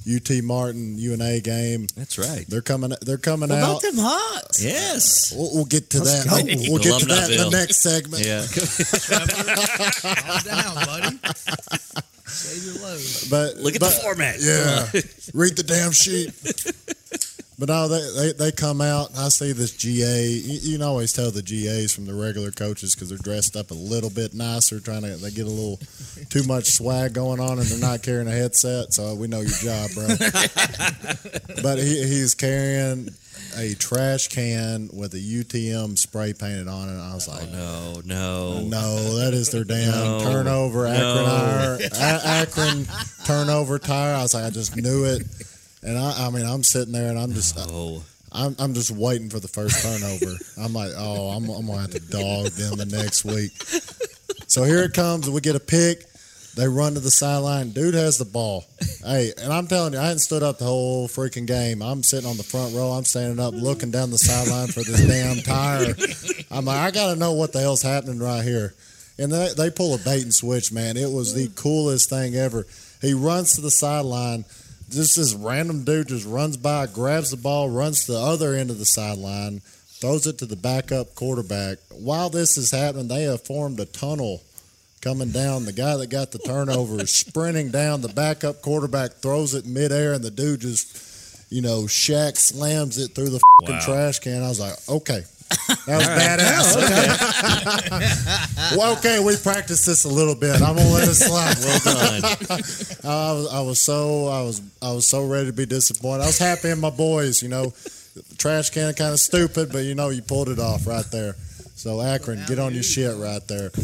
UT 0.07 0.43
Martin 0.43 0.97
UNA 0.97 1.39
game. 1.41 1.87
That's 1.95 2.17
right. 2.17 2.45
They're 2.47 2.61
coming. 2.61 2.93
They're 3.01 3.17
coming 3.17 3.49
What 3.49 3.59
out. 3.59 3.69
about 3.69 3.81
them 3.81 3.95
Hawks? 3.97 4.63
Yes. 4.63 5.33
We'll, 5.35 5.49
we'll 5.53 5.65
get 5.65 5.89
to 5.91 5.99
that. 6.01 6.25
go. 6.29 6.35
We'll, 6.35 6.73
we'll 6.73 6.83
get 6.83 6.99
to 7.01 7.05
that 7.07 7.29
in 7.31 7.37
the 7.37 7.49
next 7.49 7.81
segment. 7.81 8.25
Yeah. 8.25 8.45
Calm 10.01 10.43
down, 10.43 10.75
buddy. 10.85 11.19
Save 12.25 12.63
your 12.73 12.83
load. 12.83 13.01
But 13.29 13.57
Look 13.63 13.75
at 13.75 13.81
but- 13.81 13.89
the 13.93 13.99
format. 14.01 14.35
Yeah, 14.39 14.87
read 15.33 15.55
the 15.55 15.63
damn 15.63 15.91
sheet. 15.91 16.31
But 17.59 17.69
no, 17.69 17.87
they, 17.87 18.01
they, 18.19 18.31
they 18.33 18.51
come 18.51 18.81
out. 18.81 19.11
I 19.15 19.29
see 19.29 19.51
this 19.51 19.71
GA. 19.75 20.23
You, 20.25 20.59
you 20.61 20.77
can 20.77 20.81
always 20.87 21.13
tell 21.13 21.29
the 21.29 21.43
GAs 21.43 21.93
from 21.93 22.05
the 22.05 22.13
regular 22.13 22.49
coaches 22.51 22.95
because 22.95 23.09
they're 23.09 23.17
dressed 23.19 23.55
up 23.55 23.69
a 23.69 23.75
little 23.75 24.09
bit 24.09 24.33
nicer, 24.33 24.79
trying 24.79 25.03
to 25.03 25.15
they 25.17 25.29
get 25.31 25.45
a 25.45 25.49
little 25.49 25.77
too 26.29 26.43
much 26.43 26.71
swag 26.71 27.13
going 27.13 27.39
on, 27.39 27.59
and 27.59 27.67
they're 27.67 27.79
not 27.79 28.01
carrying 28.01 28.27
a 28.27 28.31
headset. 28.31 28.91
So 28.93 29.13
we 29.15 29.27
know 29.27 29.41
your 29.41 29.49
job, 29.51 29.91
bro. 29.93 30.07
but 31.61 31.77
he, 31.77 32.03
he's 32.07 32.33
carrying 32.35 33.09
a 33.57 33.75
trash 33.75 34.27
can 34.29 34.89
with 34.91 35.13
a 35.13 35.17
UTM 35.19 35.97
spray 35.97 36.33
painted 36.33 36.67
on 36.67 36.89
it. 36.89 36.99
I 36.99 37.13
was 37.13 37.27
like, 37.27 37.47
oh, 37.53 38.01
No, 38.03 38.61
no. 38.61 38.61
no, 38.61 39.17
that 39.19 39.33
is 39.35 39.49
their 39.51 39.63
damn 39.63 39.91
No. 39.91 40.19
turnover. 40.23 40.87
Akron, 40.87 41.23
No. 41.25 41.77
A- 41.93 42.21
Akron 42.27 42.87
turnover 43.25 43.77
tire. 43.79 44.15
I 44.15 44.23
was 44.23 44.33
like, 44.33 44.45
I 44.45 44.49
just 44.49 44.75
knew 44.75 45.05
it. 45.05 45.21
And 45.85 45.97
I, 45.97 46.27
I 46.27 46.29
mean, 46.29 46.45
I'm 46.45 46.63
sitting 46.63 46.93
there 46.93 47.09
and 47.09 47.19
I'm 47.19 47.33
just, 47.33 47.57
Oh. 47.59 48.03
I'm, 48.31 48.55
I'm 48.57 48.73
just 48.73 48.89
waiting 48.89 49.29
for 49.29 49.39
the 49.39 49.47
first 49.47 49.83
turnover. 49.83 50.35
I'm 50.57 50.73
like, 50.73 50.91
oh, 50.97 51.29
I'm, 51.29 51.47
I'm 51.49 51.67
gonna 51.67 51.81
have 51.81 51.91
to 51.91 51.99
dog 51.99 52.47
them 52.47 52.77
the 52.77 52.85
next 52.85 53.23
week. 53.25 53.51
So 54.47 54.63
here 54.63 54.83
it 54.83 54.93
comes, 54.93 55.25
and 55.27 55.35
we 55.35 55.41
get 55.41 55.55
a 55.55 55.59
pick. 55.59 56.03
They 56.55 56.67
run 56.67 56.93
to 56.93 56.99
the 56.99 57.09
sideline. 57.11 57.71
Dude 57.71 57.95
has 57.95 58.17
the 58.19 58.25
ball. 58.25 58.65
Hey, 59.03 59.33
and 59.41 59.51
I'm 59.51 59.67
telling 59.67 59.93
you, 59.93 59.99
I 59.99 60.03
hadn't 60.03 60.19
stood 60.19 60.43
up 60.43 60.59
the 60.59 60.65
whole 60.65 61.07
freaking 61.07 61.47
game. 61.47 61.81
I'm 61.81 62.03
sitting 62.03 62.29
on 62.29 62.37
the 62.37 62.43
front 62.43 62.75
row. 62.75 62.89
I'm 62.91 63.05
standing 63.05 63.39
up, 63.39 63.53
looking 63.55 63.89
down 63.91 64.11
the 64.11 64.17
sideline 64.19 64.67
for 64.67 64.81
this 64.83 65.05
damn 65.05 65.37
tire. 65.43 65.95
I'm 66.51 66.65
like, 66.65 66.77
I 66.77 66.91
got 66.91 67.13
to 67.13 67.19
know 67.19 67.33
what 67.33 67.53
the 67.53 67.59
hell's 67.59 67.81
happening 67.81 68.19
right 68.19 68.43
here. 68.43 68.73
And 69.17 69.31
they, 69.31 69.49
they 69.57 69.69
pull 69.71 69.95
a 69.95 69.97
bait 69.97 70.23
and 70.23 70.33
switch, 70.33 70.71
man. 70.71 70.97
It 70.97 71.11
was 71.11 71.33
the 71.33 71.49
coolest 71.55 72.09
thing 72.09 72.35
ever. 72.35 72.65
He 73.01 73.13
runs 73.13 73.55
to 73.55 73.61
the 73.61 73.71
sideline. 73.71 74.45
Just 74.93 75.15
this 75.15 75.33
random 75.33 75.83
dude 75.83 76.09
just 76.09 76.25
runs 76.27 76.55
by, 76.55 76.85
grabs 76.85 77.31
the 77.31 77.37
ball, 77.37 77.69
runs 77.69 78.05
to 78.05 78.11
the 78.11 78.19
other 78.19 78.53
end 78.53 78.69
of 78.69 78.77
the 78.77 78.85
sideline, 78.85 79.59
throws 79.99 80.27
it 80.27 80.37
to 80.39 80.45
the 80.45 80.55
backup 80.55 81.15
quarterback. 81.15 81.79
While 81.89 82.29
this 82.29 82.57
is 82.57 82.69
happening, 82.71 83.07
they 83.07 83.23
have 83.23 83.41
formed 83.41 83.79
a 83.79 83.85
tunnel 83.85 84.43
coming 85.01 85.31
down. 85.31 85.65
The 85.65 85.73
guy 85.73 85.97
that 85.97 86.11
got 86.11 86.31
the 86.31 86.39
turnover 86.39 87.01
is 87.01 87.13
sprinting 87.13 87.71
down. 87.71 88.01
The 88.01 88.09
backup 88.09 88.61
quarterback 88.61 89.13
throws 89.13 89.55
it 89.55 89.65
midair, 89.65 90.13
and 90.13 90.23
the 90.23 90.29
dude 90.31 90.61
just, 90.61 91.51
you 91.51 91.61
know, 91.63 91.83
Shaq 91.83 92.37
slams 92.37 92.97
it 92.99 93.15
through 93.15 93.29
the 93.29 93.41
fucking 93.61 93.75
Wow. 93.77 93.81
trash 93.85 94.19
can. 94.19 94.43
I 94.43 94.49
was 94.49 94.59
like, 94.59 94.75
okay. 94.87 95.23
That 95.85 95.97
was 95.97 96.07
badass. 96.07 96.77
well, 98.77 98.97
okay, 98.97 99.23
we 99.23 99.35
practiced 99.37 99.85
this 99.85 100.05
a 100.05 100.09
little 100.09 100.35
bit. 100.35 100.61
I'm 100.61 100.75
gonna 100.77 100.89
let 100.89 101.07
it 101.07 101.13
slide. 101.15 101.55
Well 101.59 101.79
done. 101.83 102.23
I 103.03 103.33
was, 103.33 103.53
I 103.53 103.61
was 103.61 103.81
so 103.81 104.27
I 104.27 104.41
was 104.41 104.61
I 104.81 104.93
was 104.93 105.07
so 105.07 105.25
ready 105.25 105.47
to 105.47 105.53
be 105.53 105.65
disappointed. 105.65 106.23
I 106.23 106.27
was 106.27 106.37
happy 106.37 106.69
in 106.69 106.79
my 106.79 106.89
boys. 106.89 107.43
You 107.43 107.49
know, 107.49 107.73
trash 108.37 108.69
can 108.69 108.93
kind 108.93 109.11
of 109.11 109.19
stupid, 109.19 109.71
but 109.71 109.79
you 109.79 109.95
know 109.95 110.09
you 110.09 110.21
pulled 110.21 110.49
it 110.49 110.59
off 110.59 110.87
right 110.87 111.05
there. 111.11 111.35
So 111.75 112.01
Akron, 112.01 112.43
get 112.47 112.59
on 112.59 112.73
your 112.73 112.83
shit 112.83 113.17
right 113.17 113.45
there. 113.47 113.67
At 113.67 113.77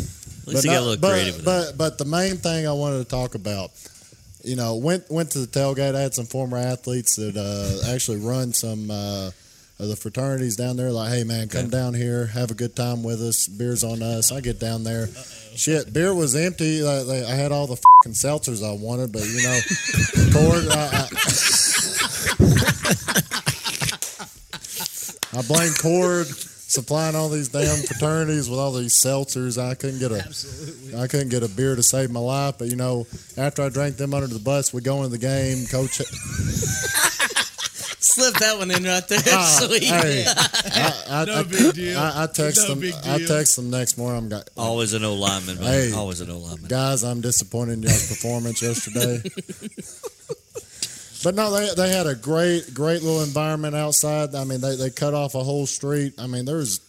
least 0.47 0.63
you 0.63 0.71
got 0.71 0.79
a 0.79 0.85
little 0.85 1.01
but, 1.01 1.11
creative 1.11 1.43
but 1.43 1.77
but 1.77 1.97
the 1.97 2.05
main 2.05 2.37
thing 2.37 2.65
I 2.65 2.71
wanted 2.71 2.99
to 2.99 3.05
talk 3.05 3.35
about, 3.35 3.71
you 4.43 4.55
know, 4.55 4.75
went 4.77 5.09
went 5.09 5.31
to 5.31 5.39
the 5.39 5.47
tailgate. 5.47 5.95
I 5.95 6.01
had 6.01 6.13
some 6.13 6.25
former 6.25 6.57
athletes 6.57 7.17
that 7.17 7.35
uh, 7.35 7.93
actually 7.93 8.19
run 8.19 8.53
some. 8.53 8.89
Uh, 8.89 9.27
of 9.27 9.33
the 9.87 9.95
fraternities 9.95 10.55
down 10.57 10.75
there, 10.77 10.91
like, 10.91 11.09
hey 11.13 11.23
man, 11.23 11.47
come 11.47 11.69
down 11.69 11.93
here, 11.93 12.25
have 12.27 12.51
a 12.51 12.53
good 12.53 12.75
time 12.75 13.01
with 13.03 13.21
us. 13.21 13.47
Beer's 13.47 13.83
on 13.83 14.01
us. 14.03 14.31
I 14.31 14.41
get 14.41 14.59
down 14.59 14.83
there, 14.83 15.07
shit, 15.55 15.93
beer 15.93 16.13
was 16.13 16.35
empty. 16.35 16.81
Like, 16.81 17.05
they- 17.07 17.23
I 17.23 17.35
had 17.35 17.51
all 17.53 17.65
the 17.67 17.77
fucking 17.77 18.13
seltzers 18.13 18.61
I 18.67 18.73
wanted, 18.73 19.11
but 19.13 19.23
you 19.25 19.41
know, 19.41 19.59
Cord, 20.33 20.67
uh, 20.67 20.89
uh, 20.91 21.07
I, 22.39 22.67
I, 25.33 25.39
I 25.39 25.41
blame 25.43 25.71
Cord 25.81 26.27
supplying 26.27 27.15
all 27.15 27.29
these 27.29 27.49
damn 27.49 27.77
fraternities 27.85 28.49
with 28.49 28.59
all 28.59 28.71
these 28.71 28.93
seltzers. 29.01 29.57
I 29.61 29.73
couldn't 29.75 29.99
get 29.99 30.11
a, 30.11 30.97
I 31.01 31.07
couldn't 31.07 31.29
get 31.29 31.41
a 31.43 31.47
beer 31.49 31.75
to 31.75 31.81
save 31.83 32.11
my 32.11 32.19
life. 32.19 32.55
But 32.59 32.67
you 32.67 32.75
know, 32.75 33.07
after 33.37 33.61
I 33.63 33.69
drank 33.69 33.97
them 33.97 34.13
under 34.13 34.27
the 34.27 34.39
bus, 34.39 34.73
we 34.73 34.81
go 34.81 34.97
into 34.97 35.09
the 35.09 35.17
game. 35.17 35.65
Coach, 35.67 35.99
Slip 38.19 38.33
that 38.35 38.57
one 38.57 38.71
in 38.71 38.83
right 38.83 39.07
there. 39.07 39.19
Ah, 39.27 39.59
Sweet. 39.61 39.83
hey, 39.83 40.25
I, 40.27 41.03
I, 41.09 41.25
No 41.25 41.33
I, 41.39 41.43
big 41.43 41.73
deal. 41.73 41.97
I, 41.97 42.23
I 42.23 42.27
text 42.27 42.61
No 42.67 42.75
them. 42.75 42.79
big 42.81 42.93
I 43.05 43.19
text 43.25 43.55
them 43.55 43.69
next 43.69 43.97
morning. 43.97 44.23
I'm 44.23 44.29
got, 44.29 44.49
Always 44.57 44.93
an 44.93 45.03
O 45.05 45.15
lineman, 45.15 45.55
man. 45.59 45.65
Hey. 45.65 45.91
Always 45.93 46.21
an 46.21 46.29
O 46.29 46.37
lineman. 46.37 46.67
guys, 46.67 47.03
I'm 47.03 47.21
disappointed 47.21 47.73
in 47.73 47.83
y'all's 47.83 48.09
performance 48.09 48.61
yesterday. 48.61 49.21
but 51.23 51.35
no, 51.35 51.51
they 51.51 51.73
they 51.75 51.89
had 51.89 52.07
a 52.07 52.15
great 52.15 52.73
great 52.73 53.01
little 53.01 53.23
environment 53.23 53.75
outside. 53.75 54.35
I 54.35 54.43
mean, 54.43 54.61
they 54.61 54.75
they 54.75 54.89
cut 54.89 55.13
off 55.13 55.35
a 55.35 55.43
whole 55.43 55.65
street. 55.65 56.13
I 56.17 56.27
mean, 56.27 56.45
there's 56.45 56.79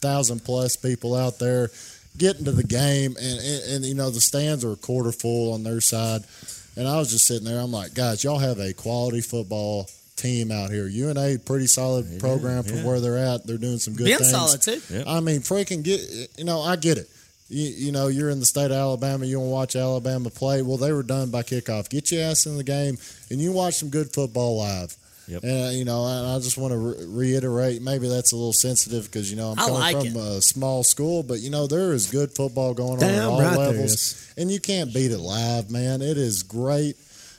thousand 0.00 0.44
plus 0.44 0.76
people 0.76 1.14
out 1.14 1.38
there 1.38 1.70
getting 2.18 2.44
to 2.44 2.52
the 2.52 2.64
game, 2.64 3.16
and, 3.20 3.40
and 3.40 3.72
and 3.72 3.84
you 3.84 3.94
know 3.94 4.10
the 4.10 4.20
stands 4.20 4.64
are 4.64 4.72
a 4.72 4.76
quarter 4.76 5.12
full 5.12 5.52
on 5.54 5.62
their 5.64 5.80
side. 5.80 6.22
And 6.76 6.88
I 6.88 6.98
was 6.98 7.12
just 7.12 7.26
sitting 7.26 7.44
there. 7.44 7.60
I'm 7.60 7.70
like, 7.70 7.94
guys, 7.94 8.24
y'all 8.24 8.40
have 8.40 8.58
a 8.58 8.72
quality 8.72 9.20
football 9.20 9.88
team 10.16 10.50
out 10.50 10.70
here. 10.70 10.86
UNA 10.86 11.38
pretty 11.40 11.66
solid 11.66 12.20
program 12.20 12.62
for 12.62 12.74
yeah. 12.74 12.84
where 12.84 13.00
they're 13.00 13.18
at. 13.18 13.46
They're 13.46 13.58
doing 13.58 13.78
some 13.78 13.94
good 13.94 14.04
Being 14.04 14.18
things. 14.18 14.30
solid 14.30 14.62
too. 14.62 14.80
Yep. 14.90 15.06
I 15.06 15.20
mean, 15.20 15.40
freaking 15.40 15.82
get 15.82 16.00
you 16.36 16.44
know, 16.44 16.60
I 16.60 16.76
get 16.76 16.98
it. 16.98 17.08
You, 17.48 17.68
you 17.68 17.92
know, 17.92 18.08
you're 18.08 18.30
in 18.30 18.40
the 18.40 18.46
state 18.46 18.66
of 18.66 18.72
Alabama. 18.72 19.26
You 19.26 19.38
want 19.38 19.48
to 19.48 19.52
watch 19.52 19.76
Alabama 19.76 20.30
play. 20.30 20.62
Well, 20.62 20.78
they 20.78 20.92
were 20.92 21.02
done 21.02 21.30
by 21.30 21.42
kickoff. 21.42 21.90
Get 21.90 22.10
your 22.10 22.22
ass 22.22 22.46
in 22.46 22.56
the 22.56 22.64
game, 22.64 22.96
and 23.30 23.40
you 23.40 23.52
watch 23.52 23.74
some 23.74 23.90
good 23.90 24.12
football 24.12 24.56
live. 24.56 24.96
Yep. 25.26 25.42
And 25.42 25.66
uh, 25.66 25.70
you 25.70 25.84
know, 25.84 26.04
and 26.06 26.26
I 26.26 26.38
just 26.38 26.58
want 26.58 26.72
to 26.72 26.78
re- 26.78 27.06
reiterate. 27.06 27.80
Maybe 27.82 28.08
that's 28.08 28.32
a 28.32 28.36
little 28.36 28.52
sensitive 28.52 29.04
because 29.04 29.30
you 29.30 29.36
know 29.36 29.54
I'm 29.56 29.58
I 29.58 29.64
coming 29.64 29.80
like 29.80 30.12
from 30.12 30.16
a 30.16 30.42
small 30.42 30.84
school, 30.84 31.22
but 31.22 31.40
you 31.40 31.50
know 31.50 31.66
there 31.66 31.92
is 31.92 32.10
good 32.10 32.34
football 32.34 32.74
going 32.74 32.98
on 32.98 33.04
at 33.04 33.12
Damn 33.12 33.30
all 33.30 33.40
right 33.40 33.56
levels, 33.56 34.32
and 34.36 34.50
you 34.50 34.60
can't 34.60 34.92
beat 34.92 35.12
it 35.12 35.18
live, 35.18 35.70
man. 35.70 36.02
It 36.02 36.18
is 36.18 36.42
great. 36.42 36.96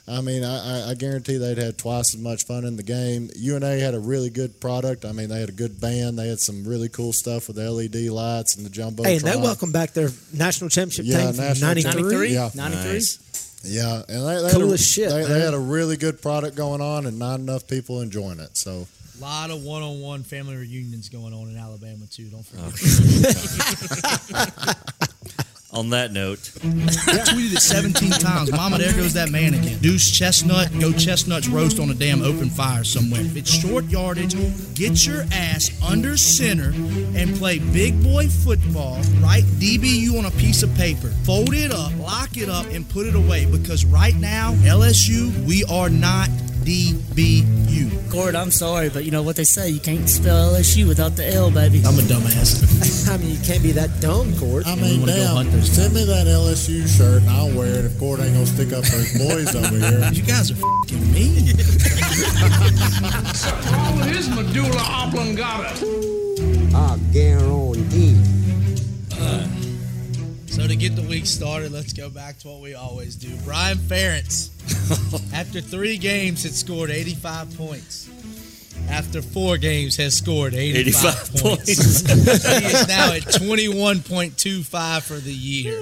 I 0.07 0.21
mean, 0.21 0.43
I, 0.43 0.57
I- 0.87 0.89
I 0.91 0.93
guarantee 0.93 1.37
they'd 1.37 1.57
had 1.57 1.77
twice 1.79 2.13
as 2.13 2.21
much 2.21 2.45
fun 2.45 2.63
in 2.63 2.75
the 2.77 2.83
game. 2.83 3.29
UNA 3.35 3.79
had 3.79 3.95
a 3.95 3.99
really 3.99 4.29
good 4.29 4.59
product. 4.59 5.03
I 5.03 5.11
mean, 5.13 5.29
they 5.29 5.39
had 5.39 5.49
a 5.49 5.53
good 5.53 5.81
band. 5.81 6.19
They 6.19 6.27
had 6.27 6.39
some 6.39 6.63
really 6.63 6.89
cool 6.89 7.11
stuff 7.11 7.47
with 7.47 7.57
the 7.57 7.69
LED 7.71 7.95
lights 8.11 8.55
and 8.55 8.63
the 8.65 8.69
jumbo. 8.69 9.01
Hey, 9.03 9.15
and 9.15 9.23
they 9.25 9.35
welcome 9.35 9.71
back 9.71 9.93
their 9.93 10.09
national 10.31 10.69
championship 10.69 11.05
Yeah, 11.07 11.23
team 11.25 11.33
from 11.33 11.43
national 11.45 11.69
93. 11.69 11.91
93? 12.03 12.33
Yeah. 12.33 12.49
93? 12.53 12.93
Nice. 12.93 13.61
Yeah, 13.67 14.03
and 14.07 14.27
they, 14.27 14.41
they 14.43 14.51
Cool 14.51 14.61
had 14.69 14.73
a, 14.75 14.77
shit, 14.77 15.09
They, 15.09 15.23
they 15.25 15.39
had 15.39 15.55
a 15.55 15.59
really 15.59 15.97
good 15.97 16.21
product 16.21 16.55
going 16.55 16.81
on, 16.81 17.07
and 17.07 17.17
not 17.17 17.39
enough 17.39 17.65
people 17.67 18.01
enjoying 18.01 18.39
it. 18.39 18.55
So 18.55 18.85
A 19.17 19.21
lot 19.21 19.49
of 19.49 19.63
one-on-one 19.63 20.21
family 20.21 20.55
reunions 20.55 21.09
going 21.09 21.33
on 21.33 21.49
in 21.49 21.57
Alabama 21.57 22.05
too. 22.11 22.25
Don't 22.29 22.45
forget. 22.45 22.63
Oh, 24.35 24.73
On 25.75 25.89
that 25.89 26.13
note, 26.13 26.51
I 26.63 27.19
tweeted 27.27 27.57
it 27.57 27.59
17 27.59 28.09
times. 28.11 28.49
Mama, 28.49 28.77
there 28.77 28.93
goes 28.93 29.13
that 29.15 29.29
man 29.29 29.53
again. 29.53 29.77
Duce 29.79 30.09
Chestnut, 30.09 30.69
go 30.79 30.93
Chestnuts 30.93 31.49
roast 31.49 31.81
on 31.81 31.89
a 31.89 31.93
damn 31.93 32.21
open 32.21 32.49
fire 32.49 32.85
somewhere. 32.85 33.19
If 33.19 33.35
it's 33.35 33.51
short 33.51 33.83
yardage, 33.85 34.35
get 34.73 35.05
your 35.05 35.25
ass 35.33 35.69
under 35.85 36.15
center 36.15 36.69
and 37.17 37.35
play 37.35 37.59
big 37.59 38.01
boy 38.01 38.29
football. 38.29 39.01
Write 39.19 39.43
DBU 39.59 40.17
on 40.17 40.25
a 40.25 40.31
piece 40.31 40.63
of 40.63 40.73
paper. 40.75 41.09
Fold 41.25 41.53
it 41.53 41.73
up, 41.73 41.91
lock 41.99 42.37
it 42.37 42.47
up, 42.47 42.67
and 42.67 42.87
put 42.87 43.05
it 43.05 43.15
away. 43.15 43.45
Because 43.45 43.83
right 43.83 44.15
now, 44.15 44.53
LSU, 44.63 45.45
we 45.45 45.65
are 45.65 45.89
not 45.89 46.29
DBU. 46.65 48.11
Cord, 48.11 48.33
I'm 48.33 48.49
sorry, 48.49 48.89
but 48.89 49.05
you 49.05 49.11
know 49.11 49.21
what 49.21 49.35
they 49.35 49.43
say. 49.43 49.69
You 49.69 49.79
can't 49.79 50.09
spell 50.09 50.51
LSU 50.53 50.87
without 50.87 51.15
the 51.15 51.31
L, 51.31 51.51
baby. 51.51 51.83
I'm 51.85 51.93
a 51.93 52.01
dumbass. 52.01 53.07
I 53.13 53.17
mean, 53.17 53.29
you 53.35 53.39
can't 53.45 53.61
be 53.61 53.71
that 53.73 54.01
dumb, 54.01 54.35
Cord. 54.39 54.65
I 54.65 54.73
mean, 54.73 55.01
wanna 55.01 55.13
damn, 55.13 55.61
send 55.61 55.93
me 55.93 56.03
that 56.05 56.25
LSU 56.25 56.87
shirt, 56.87 57.21
and 57.21 57.29
I'll 57.29 57.55
wear 57.55 57.67
it 57.67 57.85
if 57.85 57.99
Cord 57.99 58.19
ain't 58.19 58.33
gonna 58.33 58.47
stick 58.47 58.73
up 58.73 58.83
for 58.83 58.97
his 58.97 59.13
boys 59.13 59.55
over 59.55 59.77
here. 59.77 60.09
You 60.15 60.23
guys 60.23 60.49
are 60.49 60.55
fing 60.55 61.13
mean. 61.13 61.53
All 63.75 63.99
of 63.99 64.05
his 64.09 64.27
medulla 64.29 64.81
oblongata. 65.05 65.85
I 66.73 66.97
guarantee. 67.13 68.24
So 70.55 70.65
to 70.65 70.75
get 70.77 70.95
the 70.95 71.01
week 71.01 71.25
started, 71.25 71.73
let's 71.73 71.91
go 71.91 72.09
back 72.09 72.39
to 72.39 72.47
what 72.47 72.61
we 72.61 72.75
always 72.75 73.17
do. 73.17 73.35
Brian 73.43 73.77
Ferentz, 73.77 74.51
after 75.33 75.59
three 75.59 75.97
games, 75.97 76.43
had 76.43 76.53
scored 76.53 76.89
85 76.89 77.57
points. 77.57 78.09
After 78.89 79.21
four 79.21 79.57
games, 79.57 79.97
has 79.97 80.15
scored 80.15 80.53
85, 80.53 81.33
85 81.33 81.41
points. 81.41 81.67
he 81.67 82.65
is 82.67 82.87
now 82.87 83.11
at 83.11 83.23
21.25 83.23 85.01
for 85.01 85.15
the 85.15 85.33
year. 85.33 85.81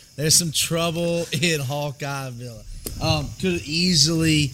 There's 0.16 0.36
some 0.36 0.52
trouble 0.52 1.26
in 1.32 1.58
Hawkeye 1.58 2.30
Villa. 2.30 2.62
Um, 3.02 3.30
could 3.40 3.62
easily 3.62 4.52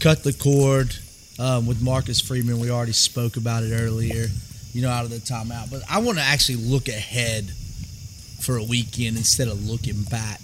cut 0.00 0.22
the 0.22 0.34
cord 0.34 0.94
um, 1.38 1.66
with 1.66 1.80
Marcus 1.80 2.20
Freeman. 2.20 2.60
We 2.60 2.70
already 2.70 2.92
spoke 2.92 3.38
about 3.38 3.62
it 3.62 3.72
earlier, 3.72 4.26
you 4.74 4.82
know, 4.82 4.90
out 4.90 5.04
of 5.06 5.10
the 5.10 5.16
timeout. 5.16 5.70
But 5.70 5.80
I 5.90 6.00
want 6.00 6.18
to 6.18 6.24
actually 6.24 6.56
look 6.56 6.88
ahead 6.88 7.50
for 8.40 8.56
a 8.56 8.62
weekend 8.62 9.16
instead 9.16 9.48
of 9.48 9.68
looking 9.68 10.02
back. 10.02 10.40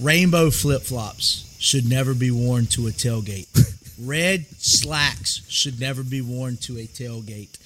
Rainbow 0.00 0.50
flip 0.50 0.82
flops 0.82 1.44
should 1.58 1.88
never 1.88 2.14
be 2.14 2.30
worn 2.30 2.66
to 2.66 2.86
a 2.86 2.90
tailgate. 2.90 3.46
Red 4.00 4.46
slacks 4.58 5.42
should 5.48 5.80
never 5.80 6.02
be 6.02 6.20
worn 6.20 6.56
to 6.58 6.78
a 6.78 6.86
tailgate. 6.86 7.58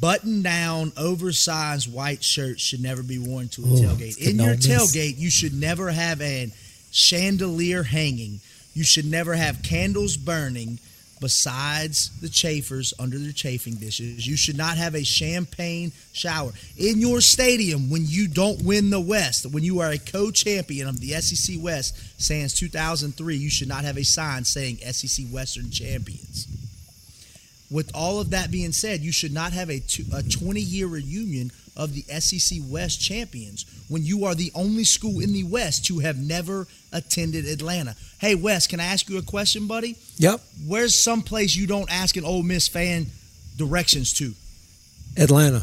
Button 0.00 0.42
down, 0.42 0.92
oversized 0.96 1.92
white 1.92 2.22
shirts 2.22 2.62
should 2.62 2.82
never 2.82 3.02
be 3.02 3.18
worn 3.18 3.48
to 3.48 3.62
a 3.62 3.66
Ooh, 3.66 3.76
tailgate. 3.76 4.18
In 4.18 4.36
your 4.36 4.54
tailgate, 4.54 5.18
you 5.18 5.30
should 5.30 5.54
never 5.54 5.90
have 5.90 6.20
an 6.20 6.52
chandelier 6.90 7.82
hanging. 7.82 8.40
You 8.74 8.84
should 8.84 9.06
never 9.06 9.34
have 9.34 9.62
candles 9.62 10.16
burning 10.16 10.78
besides 11.20 12.10
the 12.20 12.28
chafers 12.28 12.92
under 12.98 13.18
their 13.18 13.32
chafing 13.32 13.74
dishes. 13.74 14.26
You 14.26 14.36
should 14.36 14.56
not 14.56 14.76
have 14.76 14.94
a 14.94 15.04
champagne 15.04 15.92
shower 16.12 16.52
in 16.76 17.00
your 17.00 17.20
stadium 17.20 17.90
when 17.90 18.04
you 18.06 18.28
don't 18.28 18.62
win 18.62 18.90
the 18.90 19.00
West. 19.00 19.46
When 19.46 19.64
you 19.64 19.80
are 19.80 19.90
a 19.90 19.98
co-champion 19.98 20.88
of 20.88 21.00
the 21.00 21.12
SEC 21.20 21.56
West 21.60 21.96
since 22.20 22.54
2003, 22.54 23.36
you 23.36 23.50
should 23.50 23.68
not 23.68 23.84
have 23.84 23.96
a 23.96 24.04
sign 24.04 24.44
saying 24.44 24.78
SEC 24.78 25.26
Western 25.28 25.70
champions. 25.70 26.46
With 27.70 27.90
all 27.94 28.20
of 28.20 28.30
that 28.30 28.50
being 28.50 28.72
said, 28.72 29.00
you 29.00 29.12
should 29.12 29.32
not 29.32 29.52
have 29.52 29.70
a, 29.70 29.80
two, 29.80 30.04
a 30.14 30.22
20 30.22 30.60
year 30.60 30.86
reunion 30.86 31.50
of 31.76 31.92
the 31.94 32.02
SEC 32.20 32.58
West 32.68 33.00
champions 33.00 33.66
when 33.88 34.04
you 34.04 34.24
are 34.24 34.34
the 34.34 34.50
only 34.54 34.84
school 34.84 35.20
in 35.20 35.32
the 35.32 35.44
West 35.44 35.84
to 35.86 35.98
have 35.98 36.16
never 36.16 36.66
attended 36.92 37.44
Atlanta. 37.46 37.94
Hey, 38.18 38.34
Wes, 38.34 38.66
can 38.66 38.80
I 38.80 38.86
ask 38.86 39.08
you 39.08 39.18
a 39.18 39.22
question, 39.22 39.66
buddy? 39.66 39.96
Yep. 40.16 40.40
Where's 40.66 40.98
some 40.98 41.22
place 41.22 41.54
you 41.54 41.66
don't 41.66 41.90
ask 41.90 42.16
an 42.16 42.24
Ole 42.24 42.42
Miss 42.42 42.68
fan 42.68 43.06
directions 43.56 44.12
to? 44.14 44.32
Atlanta. 45.16 45.62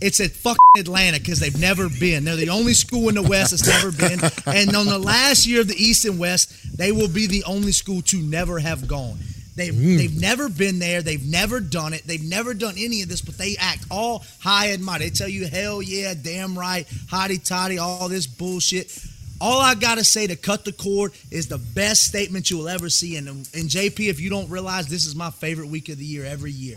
It's 0.00 0.18
at 0.18 0.32
fucking 0.32 0.58
Atlanta 0.78 1.20
because 1.20 1.38
they've 1.38 1.60
never 1.60 1.88
been. 1.88 2.24
They're 2.24 2.34
the 2.34 2.48
only 2.48 2.74
school 2.74 3.08
in 3.08 3.14
the 3.14 3.22
West 3.22 3.52
that's 3.52 3.68
never 3.68 3.92
been. 3.92 4.20
And 4.46 4.74
on 4.74 4.86
the 4.86 4.98
last 4.98 5.46
year 5.46 5.60
of 5.60 5.68
the 5.68 5.76
East 5.76 6.04
and 6.04 6.18
West, 6.18 6.76
they 6.76 6.90
will 6.90 7.08
be 7.08 7.28
the 7.28 7.44
only 7.44 7.70
school 7.70 8.02
to 8.02 8.16
never 8.16 8.58
have 8.58 8.88
gone. 8.88 9.18
They've 9.54 9.74
mm. 9.74 9.98
they've 9.98 10.20
never 10.20 10.48
been 10.48 10.78
there. 10.78 11.02
They've 11.02 11.24
never 11.24 11.60
done 11.60 11.92
it. 11.92 12.04
They've 12.06 12.22
never 12.22 12.54
done 12.54 12.74
any 12.78 13.02
of 13.02 13.08
this, 13.08 13.20
but 13.20 13.36
they 13.36 13.56
act 13.58 13.84
all 13.90 14.24
high 14.40 14.68
and 14.68 14.82
mighty. 14.82 15.04
They 15.04 15.10
tell 15.10 15.28
you, 15.28 15.46
hell 15.46 15.82
yeah, 15.82 16.14
damn 16.14 16.58
right, 16.58 16.86
hotty 16.86 17.42
toddy, 17.44 17.78
all 17.78 18.08
this 18.08 18.26
bullshit. 18.26 18.96
All 19.40 19.60
I 19.60 19.74
gotta 19.74 20.04
say 20.04 20.28
to 20.28 20.36
cut 20.36 20.64
the 20.64 20.72
cord 20.72 21.12
is 21.30 21.48
the 21.48 21.58
best 21.58 22.04
statement 22.04 22.48
you 22.48 22.58
will 22.58 22.68
ever 22.68 22.88
see. 22.88 23.16
And, 23.16 23.28
and 23.28 23.44
JP, 23.44 24.08
if 24.08 24.20
you 24.20 24.30
don't 24.30 24.48
realize, 24.48 24.86
this 24.86 25.04
is 25.04 25.16
my 25.16 25.30
favorite 25.30 25.66
week 25.68 25.88
of 25.88 25.98
the 25.98 26.04
year 26.04 26.24
every 26.24 26.52
year. 26.52 26.76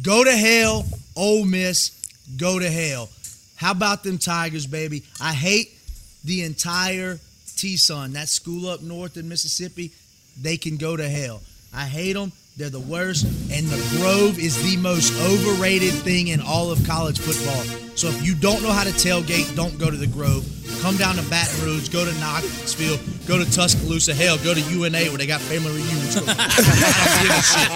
Go 0.00 0.22
to 0.22 0.30
hell, 0.30 0.86
Ole 1.16 1.44
Miss. 1.44 1.90
Go 2.36 2.60
to 2.60 2.70
hell. 2.70 3.08
How 3.56 3.72
about 3.72 4.04
them 4.04 4.18
Tigers, 4.18 4.66
baby? 4.66 5.02
I 5.20 5.32
hate 5.32 5.76
the 6.24 6.44
entire 6.44 7.18
T-Sun, 7.56 8.12
that 8.12 8.28
school 8.28 8.68
up 8.68 8.80
north 8.80 9.16
in 9.16 9.28
Mississippi. 9.28 9.92
They 10.40 10.56
can 10.56 10.76
go 10.76 10.96
to 10.96 11.08
hell. 11.08 11.42
I 11.74 11.84
hate 11.84 12.12
them. 12.12 12.32
They're 12.56 12.68
the 12.68 12.80
worst. 12.80 13.24
And 13.50 13.66
the 13.66 13.80
Grove 13.96 14.38
is 14.38 14.62
the 14.62 14.76
most 14.76 15.12
overrated 15.22 15.94
thing 15.94 16.28
in 16.28 16.40
all 16.40 16.70
of 16.70 16.84
college 16.86 17.18
football. 17.18 17.62
So 17.96 18.08
if 18.08 18.22
you 18.24 18.34
don't 18.34 18.62
know 18.62 18.70
how 18.70 18.84
to 18.84 18.90
tailgate, 18.90 19.56
don't 19.56 19.78
go 19.78 19.90
to 19.90 19.96
the 19.96 20.06
Grove. 20.06 20.44
Come 20.82 20.96
down 20.96 21.16
to 21.16 21.22
Baton 21.30 21.64
Rouge, 21.64 21.88
go 21.88 22.04
to 22.04 22.12
Knoxville, 22.20 22.98
go 23.26 23.42
to 23.42 23.50
Tuscaloosa. 23.50 24.12
Hell, 24.12 24.36
go 24.38 24.52
to 24.52 24.60
UNA 24.60 25.08
where 25.08 25.16
they 25.16 25.26
got 25.26 25.40
family 25.40 25.72
reunions. 25.72 26.14
going. 26.16 26.28
I 26.38 26.44
don't 26.44 27.22
give 27.24 27.32
a 27.32 27.42
shit. 27.42 27.70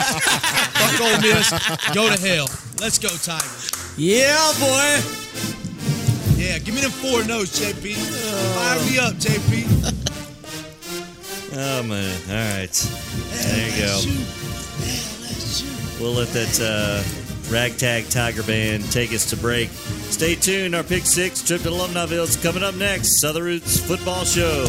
Fuck 0.77 1.01
Ole 1.01 1.21
Miss. 1.25 1.95
Go 1.95 2.15
to 2.15 2.21
hell. 2.21 2.49
Let's 2.79 2.99
go 2.99 3.09
Tigers. 3.09 3.71
Yeah, 3.97 4.53
boy. 4.61 5.01
Yeah, 6.37 6.59
give 6.59 6.75
me 6.75 6.83
them 6.83 6.91
four 6.91 7.25
notes, 7.25 7.59
JP. 7.59 7.95
Fire 7.97 8.79
me 8.91 8.99
up, 8.99 9.15
JP. 9.15 10.16
Oh 11.59 11.83
man! 11.83 12.15
All 12.29 12.35
right, 12.35 12.71
there 13.33 13.71
you 13.71 13.79
go. 13.79 14.01
We'll 15.99 16.13
let 16.13 16.29
that 16.29 16.61
uh, 16.61 17.03
ragtag 17.51 18.11
tiger 18.11 18.43
band 18.43 18.93
take 18.93 19.15
us 19.15 19.31
to 19.31 19.39
break. 19.39 19.71
Stay 19.71 20.35
tuned. 20.35 20.75
Our 20.75 20.83
pick 20.83 21.07
six 21.07 21.43
trip 21.43 21.63
to 21.63 21.71
Alumniville 21.71 22.25
is 22.25 22.37
coming 22.37 22.63
up 22.63 22.75
next. 22.75 23.21
Southern 23.21 23.45
Roots 23.45 23.81
Football 23.81 24.27
Show. 24.27 24.67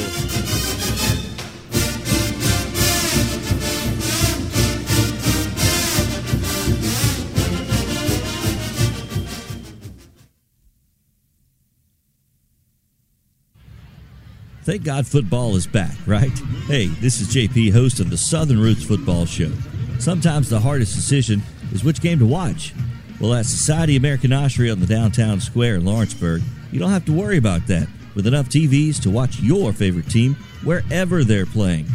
Thank 14.67 14.83
God 14.83 15.07
football 15.07 15.55
is 15.55 15.65
back, 15.65 15.95
right? 16.05 16.37
Hey, 16.65 16.87
this 16.87 17.21
is 17.21 17.33
JP, 17.33 17.71
host 17.71 18.01
of 18.01 18.09
the 18.09 18.17
Southern 18.17 18.59
Roots 18.59 18.83
Football 18.83 19.25
Show. 19.25 19.49
Sometimes 19.97 20.49
the 20.49 20.59
hardest 20.59 20.93
decision 20.93 21.41
is 21.71 21.85
which 21.85 22.01
game 22.01 22.19
to 22.19 22.25
watch. 22.25 22.73
Well, 23.21 23.33
at 23.33 23.45
Society 23.45 23.95
American 23.95 24.31
Noshery 24.31 24.69
on 24.69 24.81
the 24.81 24.85
downtown 24.85 25.39
square 25.39 25.75
in 25.75 25.85
Lawrenceburg, 25.85 26.41
you 26.69 26.81
don't 26.81 26.91
have 26.91 27.05
to 27.05 27.13
worry 27.13 27.37
about 27.37 27.65
that 27.67 27.87
with 28.13 28.27
enough 28.27 28.49
TVs 28.49 29.01
to 29.03 29.09
watch 29.09 29.39
your 29.39 29.71
favorite 29.71 30.09
team 30.09 30.35
wherever 30.65 31.23
they're 31.23 31.45
playing. 31.45 31.87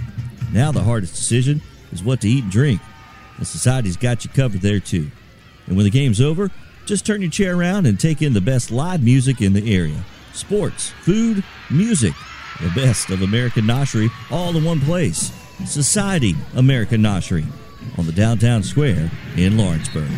Now, 0.51 0.73
the 0.73 0.81
hardest 0.81 1.15
decision 1.15 1.61
is 1.93 2.03
what 2.03 2.23
to 2.23 2.29
eat 2.31 2.45
and 2.45 2.51
drink. 2.51 2.81
The 3.39 3.45
Society's 3.45 3.99
got 3.99 4.25
you 4.25 4.31
covered 4.31 4.63
there, 4.63 4.81
too. 4.81 5.11
And 5.67 5.77
when 5.77 5.85
the 5.85 5.91
game's 5.91 6.23
over, 6.23 6.51
just 6.87 7.05
turn 7.05 7.21
your 7.21 7.31
chair 7.31 7.55
around 7.55 7.87
and 7.87 8.01
take 8.01 8.23
in 8.23 8.33
the 8.33 8.41
best 8.41 8.71
live 8.71 9.03
music 9.03 9.43
in 9.43 9.53
the 9.53 9.77
area 9.77 10.03
sports, 10.33 10.89
food, 11.03 11.45
music, 11.71 12.15
the 12.63 12.71
best 12.75 13.11
of 13.11 13.23
American 13.23 13.65
Noshery 13.65 14.11
all 14.31 14.57
in 14.57 14.65
one 14.65 14.81
place. 14.81 15.33
Society 15.67 16.35
American 16.55 17.03
Noshery 17.03 17.45
on 17.99 18.07
the 18.07 18.13
downtown 18.13 18.63
square 18.63 19.11
in 19.37 19.57
Lawrenceburg. 19.57 20.11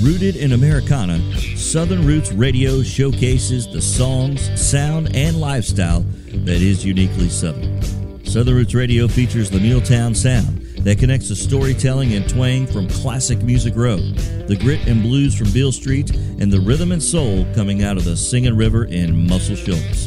Rooted 0.00 0.36
in 0.36 0.52
Americana, 0.52 1.18
Southern 1.56 2.06
Roots 2.06 2.30
Radio 2.30 2.82
showcases 2.82 3.70
the 3.72 3.82
songs, 3.82 4.48
sound, 4.60 5.14
and 5.14 5.40
lifestyle 5.40 6.02
that 6.30 6.62
is 6.62 6.84
uniquely 6.84 7.28
Southern. 7.28 8.24
Southern 8.24 8.54
Roots 8.54 8.74
Radio 8.74 9.08
features 9.08 9.50
the 9.50 9.58
Milltown 9.58 10.14
sound 10.14 10.67
that 10.82 10.98
connects 10.98 11.28
the 11.28 11.36
storytelling 11.36 12.14
and 12.14 12.28
twang 12.28 12.66
from 12.66 12.88
classic 12.88 13.42
Music 13.42 13.74
Row, 13.76 13.96
the 13.96 14.58
grit 14.60 14.86
and 14.86 15.02
blues 15.02 15.36
from 15.36 15.50
Beale 15.52 15.72
Street, 15.72 16.14
and 16.14 16.52
the 16.52 16.60
rhythm 16.60 16.92
and 16.92 17.02
soul 17.02 17.46
coming 17.54 17.82
out 17.82 17.96
of 17.96 18.04
the 18.04 18.16
Singing 18.16 18.56
River 18.56 18.84
in 18.84 19.26
Muscle 19.26 19.56
Shoals. 19.56 20.06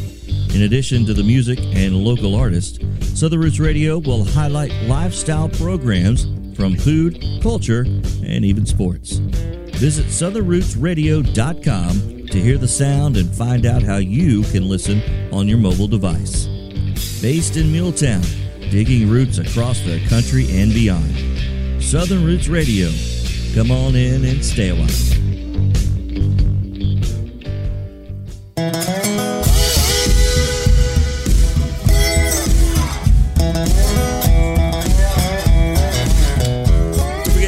In 0.56 0.64
addition 0.64 1.06
to 1.06 1.14
the 1.14 1.24
music 1.24 1.60
and 1.60 1.96
local 1.96 2.36
artists, 2.36 2.80
Southern 3.18 3.42
Roots 3.42 3.60
Radio 3.60 4.00
will 4.00 4.26
highlight 4.26 4.74
lifestyle 4.84 5.48
programs 5.48 6.26
from 6.58 6.76
food, 6.76 7.24
culture, 7.42 7.82
and 7.82 8.44
even 8.44 8.66
sports. 8.66 9.22
Visit 9.82 10.08
southernrootsradio.com 10.08 12.28
to 12.28 12.40
hear 12.40 12.58
the 12.58 12.68
sound 12.68 13.18
and 13.18 13.34
find 13.34 13.66
out 13.66 13.82
how 13.82 13.98
you 13.98 14.44
can 14.44 14.70
listen 14.70 15.02
on 15.34 15.48
your 15.48 15.58
mobile 15.58 15.88
device. 15.88 16.46
Based 17.22 17.58
in 17.58 17.72
Milltown, 17.72 18.22
digging 18.72 19.10
roots 19.10 19.38
across 19.38 19.82
the 19.82 20.00
country 20.08 20.48
and 20.50 20.74
beyond. 20.74 21.84
Southern 21.84 22.24
Roots 22.24 22.48
Radio. 22.48 22.90
Come 23.54 23.70
on 23.70 23.98
in 23.98 24.24
and 24.24 24.44
stay 24.44 24.70
a 24.70 24.76
while. 24.76 24.88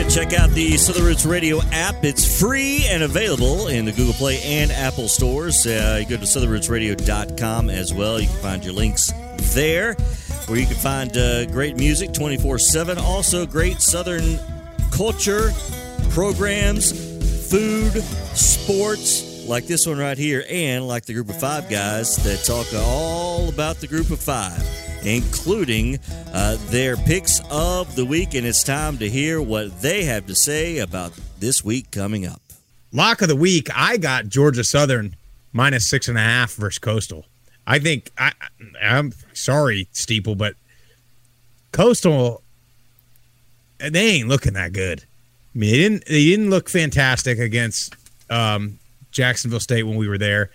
Check 0.10 0.34
out 0.34 0.52
the 0.52 0.78
Southern 0.78 1.06
Roots 1.06 1.26
Radio 1.26 1.60
app. 1.72 2.04
It's 2.04 2.40
free 2.40 2.86
and 2.88 3.02
available 3.02 3.68
in 3.68 3.86
the 3.86 3.92
Google 3.92 4.14
Play 4.14 4.40
and 4.44 4.72
Apple 4.72 5.08
stores. 5.08 5.66
Uh, 5.66 6.00
you 6.02 6.08
go 6.08 6.18
to 6.18 6.28
southernrootsradio.com 6.28 7.70
as 7.70 7.94
well. 7.94 8.20
You 8.20 8.28
can 8.28 8.38
find 8.38 8.64
your 8.64 8.74
links 8.74 9.12
there 9.56 9.96
where 10.48 10.60
you 10.60 10.66
can 10.66 10.76
find 10.76 11.16
uh, 11.18 11.46
great 11.46 11.78
music 11.78 12.14
24 12.14 12.60
7. 12.60 12.98
Also, 12.98 13.46
great 13.46 13.82
Southern 13.82 14.40
culture, 14.92 15.52
programs, 16.10 16.92
food, 17.50 17.92
sports, 18.36 19.48
like 19.48 19.66
this 19.66 19.86
one 19.88 19.98
right 19.98 20.18
here, 20.18 20.44
and 20.50 20.88
like 20.88 21.06
the 21.06 21.14
group 21.14 21.30
of 21.30 21.40
five 21.40 21.70
guys 21.70 22.16
that 22.24 22.44
talk 22.44 22.68
all 22.76 23.50
about 23.50 23.78
the 23.78 23.88
group 23.88 24.10
of 24.12 24.20
five, 24.20 24.62
including 25.04 26.00
uh, 26.34 26.58
their 26.68 26.96
picks 26.98 27.42
of 27.50 27.96
the 27.96 28.06
week. 28.06 28.34
And 28.34 28.46
it's 28.46 28.64
time 28.64 28.98
to 29.00 29.10
hear 29.10 29.42
what 29.42 29.82
they 29.82 30.04
have 30.06 30.28
to 30.28 30.36
say 30.36 30.80
about 30.80 31.14
this 31.40 31.64
week 31.64 31.92
coming 31.92 32.26
up. 32.26 32.42
Lock 32.92 33.22
of 33.22 33.28
the 33.28 33.36
week, 33.36 33.70
I 33.74 33.98
got 33.98 34.28
Georgia 34.28 34.64
Southern 34.64 35.16
minus 35.52 35.90
six 35.90 36.08
and 36.08 36.18
a 36.18 36.22
half 36.22 36.54
versus 36.54 36.80
Coastal. 36.80 37.26
I 37.66 37.80
think 37.80 38.12
I, 38.18 38.32
I'm 38.82 39.14
sorry, 39.34 39.88
Steeple, 39.92 40.36
but 40.36 40.56
Coastal 41.72 42.44
they 43.80 44.12
ain't 44.12 44.30
looking 44.30 44.54
that 44.54 44.74
good. 44.74 45.04
I 45.56 45.58
mean, 45.58 45.72
they 45.72 45.78
didn't 45.78 46.06
they 46.06 46.26
didn't 46.26 46.50
look 46.50 46.70
fantastic 46.70 47.40
against 47.40 47.96
um, 48.30 48.80
Jacksonville 49.12 49.60
State 49.60 49.84
when 49.84 49.98
we 49.98 50.08
were 50.08 50.18
there. 50.18 50.50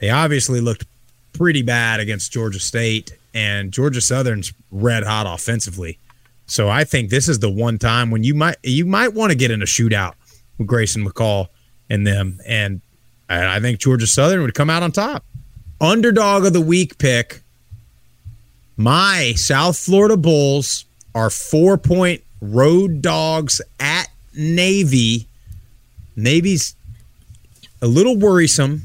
They 0.00 0.10
obviously 0.10 0.60
looked 0.60 0.86
pretty 1.32 1.62
bad 1.62 2.00
against 2.00 2.32
Georgia 2.32 2.60
State, 2.60 3.12
and 3.34 3.72
Georgia 3.72 4.00
Southern's 4.00 4.52
red 4.70 5.04
hot 5.04 5.26
offensively. 5.26 5.98
So 6.46 6.68
I 6.68 6.84
think 6.84 7.10
this 7.10 7.28
is 7.28 7.38
the 7.38 7.50
one 7.50 7.78
time 7.78 8.10
when 8.10 8.24
you 8.24 8.34
might 8.34 8.56
you 8.62 8.84
might 8.84 9.14
want 9.14 9.30
to 9.30 9.38
get 9.38 9.50
in 9.50 9.62
a 9.62 9.66
shootout 9.66 10.14
with 10.58 10.66
Grayson 10.66 11.06
McCall 11.06 11.48
and 11.88 12.06
them, 12.06 12.40
and 12.46 12.80
I 13.28 13.56
I 13.56 13.60
think 13.60 13.78
Georgia 13.78 14.06
Southern 14.06 14.42
would 14.42 14.54
come 14.54 14.70
out 14.70 14.82
on 14.82 14.92
top. 14.92 15.24
Underdog 15.82 16.46
of 16.46 16.52
the 16.52 16.60
week 16.60 16.96
pick. 16.98 17.40
My 18.76 19.32
South 19.34 19.76
Florida 19.76 20.16
Bulls 20.16 20.84
are 21.12 21.28
four 21.28 21.76
point 21.76 22.22
road 22.40 23.02
dogs 23.02 23.60
at 23.80 24.06
Navy. 24.32 25.26
Navy's 26.14 26.76
a 27.82 27.88
little 27.88 28.16
worrisome, 28.16 28.82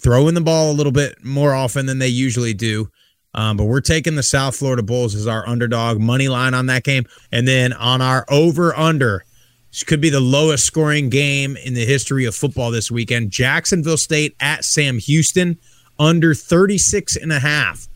throwing 0.00 0.34
the 0.34 0.40
ball 0.40 0.70
a 0.70 0.72
little 0.72 0.92
bit 0.92 1.24
more 1.24 1.52
often 1.52 1.86
than 1.86 1.98
they 1.98 2.06
usually 2.06 2.54
do. 2.54 2.88
Um, 3.34 3.56
but 3.56 3.64
we're 3.64 3.80
taking 3.80 4.14
the 4.14 4.22
South 4.22 4.54
Florida 4.54 4.84
Bulls 4.84 5.16
as 5.16 5.26
our 5.26 5.46
underdog 5.48 5.98
money 5.98 6.28
line 6.28 6.54
on 6.54 6.66
that 6.66 6.84
game. 6.84 7.06
And 7.32 7.46
then 7.46 7.72
on 7.72 8.00
our 8.00 8.24
over 8.30 8.72
under, 8.76 9.24
this 9.72 9.82
could 9.82 10.00
be 10.00 10.10
the 10.10 10.20
lowest 10.20 10.64
scoring 10.64 11.08
game 11.08 11.56
in 11.56 11.74
the 11.74 11.84
history 11.84 12.24
of 12.24 12.36
football 12.36 12.70
this 12.70 12.88
weekend. 12.88 13.32
Jacksonville 13.32 13.96
State 13.96 14.36
at 14.38 14.64
Sam 14.64 14.98
Houston 14.98 15.58
under 16.00 16.34
36 16.34 17.14
and 17.16 17.30
a 17.30 17.38
half. 17.38 17.86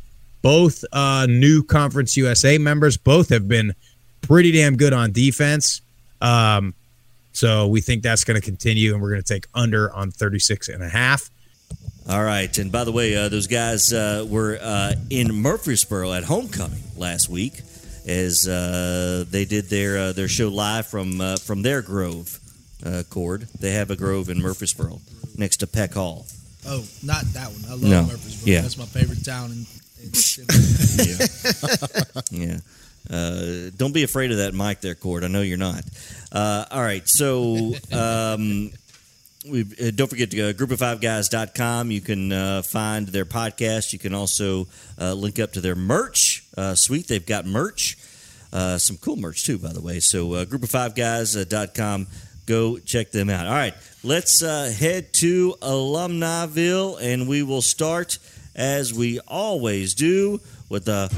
Both 0.43 0.85
uh, 0.93 1.26
new 1.28 1.64
Conference 1.64 2.16
USA 2.16 2.59
members, 2.59 2.97
both 2.98 3.31
have 3.31 3.48
been 3.48 3.72
pretty 4.20 4.52
damn 4.52 4.76
good 4.76 4.93
on 4.93 5.10
defense. 5.10 5.81
Um, 6.20 6.74
so 7.32 7.66
we 7.66 7.81
think 7.81 8.02
that's 8.02 8.22
going 8.22 8.40
to 8.40 8.44
continue, 8.44 8.93
and 8.93 9.02
we're 9.02 9.10
going 9.10 9.22
to 9.22 9.35
take 9.35 9.47
under 9.55 9.93
on 9.93 10.10
36 10.10 10.68
and 10.68 10.82
a 10.82 10.89
half. 10.89 11.31
All 12.09 12.22
right. 12.22 12.56
And 12.59 12.70
by 12.70 12.85
the 12.85 12.93
way, 12.93 13.16
uh, 13.16 13.31
those 13.31 13.47
guys 13.47 13.93
uh, 13.93 14.26
were 14.28 14.59
uh, 14.60 14.94
in 15.09 15.35
Murfreesboro 15.35 16.12
at 16.12 16.24
homecoming 16.24 16.82
last 16.97 17.31
week 17.31 17.62
as 18.06 18.47
uh, 18.47 19.24
they 19.31 19.47
did 19.47 19.70
their 19.70 19.97
uh, 19.97 20.12
their 20.12 20.28
show 20.28 20.48
live 20.48 20.86
from 20.86 21.20
uh, 21.20 21.36
from 21.36 21.62
their 21.62 21.82
grove. 21.82 22.40
Cord. 23.09 23.48
They 23.59 23.70
have 23.70 23.90
a 23.90 23.97
grove 23.97 24.28
in 24.28 24.43
Murfreesboro 24.43 25.01
next 25.39 25.56
to 25.59 25.66
Peck 25.66 25.94
Hall. 25.94 26.26
Oh, 26.66 26.84
not 27.02 27.24
that 27.34 27.48
one. 27.50 27.64
I 27.66 27.72
love 27.72 27.82
No. 27.82 28.02
Murfreesboro. 28.02 28.52
Yeah. 28.52 28.60
That's 28.62 28.78
my 28.78 28.86
favorite 28.86 29.24
town. 29.24 29.50
In, 29.52 29.66
in 30.02 30.10
Yeah. 32.48 32.58
Uh, 33.10 33.70
don't 33.76 33.92
be 33.92 34.02
afraid 34.02 34.30
of 34.32 34.38
that 34.38 34.54
mic 34.54 34.80
there, 34.80 34.94
Cord. 34.94 35.24
I 35.24 35.28
know 35.28 35.42
you're 35.42 35.58
not. 35.58 35.84
Uh, 36.32 36.64
all 36.70 36.80
right. 36.82 37.02
So 37.06 37.74
um, 37.92 38.70
we 39.46 39.60
uh, 39.62 39.90
don't 39.94 40.08
forget 40.08 40.30
to 40.30 40.36
go 40.38 40.52
group-of-five-guys.com. 40.54 41.90
You 41.90 42.00
can 42.00 42.32
uh, 42.32 42.62
find 42.62 43.06
their 43.08 43.26
podcast. 43.26 43.92
You 43.92 43.98
can 43.98 44.14
also 44.14 44.66
uh, 44.98 45.12
link 45.12 45.38
up 45.38 45.52
to 45.52 45.60
their 45.60 45.74
merch 45.74 46.44
uh, 46.56 46.74
suite. 46.74 47.08
They've 47.08 47.24
got 47.26 47.44
merch, 47.44 47.98
uh, 48.54 48.78
some 48.78 48.96
cool 48.96 49.16
merch 49.16 49.44
too, 49.44 49.58
by 49.58 49.74
the 49.74 49.82
way. 49.82 50.00
So 50.00 50.32
uh, 50.32 50.44
group-of-five-guys.com. 50.46 52.06
Go 52.46 52.78
check 52.78 53.10
them 53.10 53.30
out. 53.30 53.46
All 53.46 53.52
right. 53.54 53.74
Let's 54.02 54.42
uh, 54.42 54.70
head 54.78 55.12
to 55.14 55.54
Alumniville, 55.62 56.98
and 57.00 57.26
we 57.26 57.42
will 57.42 57.62
start 57.62 58.18
as 58.54 58.92
we 58.92 59.18
always 59.26 59.94
do 59.94 60.40
with 60.68 60.84
the 60.84 61.08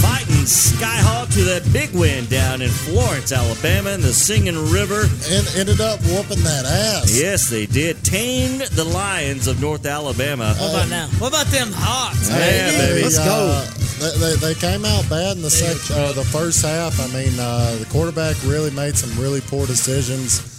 fighting 0.00 0.44
Skyhawk 0.46 1.32
to 1.34 1.42
that 1.44 1.68
big 1.72 1.90
win 1.92 2.26
down 2.26 2.62
in 2.62 2.70
Florence, 2.70 3.32
Alabama, 3.32 3.90
in 3.90 4.00
the 4.00 4.12
Singing 4.12 4.70
River. 4.70 5.02
And 5.30 5.46
ended 5.56 5.80
up 5.80 6.00
whooping 6.02 6.42
that 6.44 6.64
ass. 6.64 7.18
Yes, 7.20 7.50
they 7.50 7.66
did. 7.66 8.02
Tamed 8.04 8.62
the 8.62 8.84
Lions 8.84 9.46
of 9.48 9.60
North 9.60 9.84
Alabama. 9.86 10.54
What 10.58 10.70
about 10.70 10.88
now? 10.88 11.08
What 11.18 11.28
about 11.28 11.46
them 11.46 11.68
Hawks, 11.72 12.30
Yeah, 12.30 12.70
baby? 12.70 12.76
baby. 12.76 13.02
Let's 13.02 13.18
go. 13.18 13.24
Uh, 13.24 13.70
they, 14.00 14.18
they, 14.18 14.34
they 14.36 14.54
came 14.60 14.84
out 14.84 15.08
bad 15.08 15.36
in 15.36 15.42
the 15.42 15.50
sec, 15.50 15.76
uh, 15.96 16.12
the 16.12 16.24
first 16.24 16.64
half. 16.64 16.98
I 17.00 17.06
mean, 17.08 17.32
uh, 17.38 17.76
the 17.78 17.86
quarterback 17.86 18.36
really 18.44 18.70
made 18.70 18.96
some 18.96 19.10
really 19.20 19.40
poor 19.40 19.66
decisions. 19.66 20.51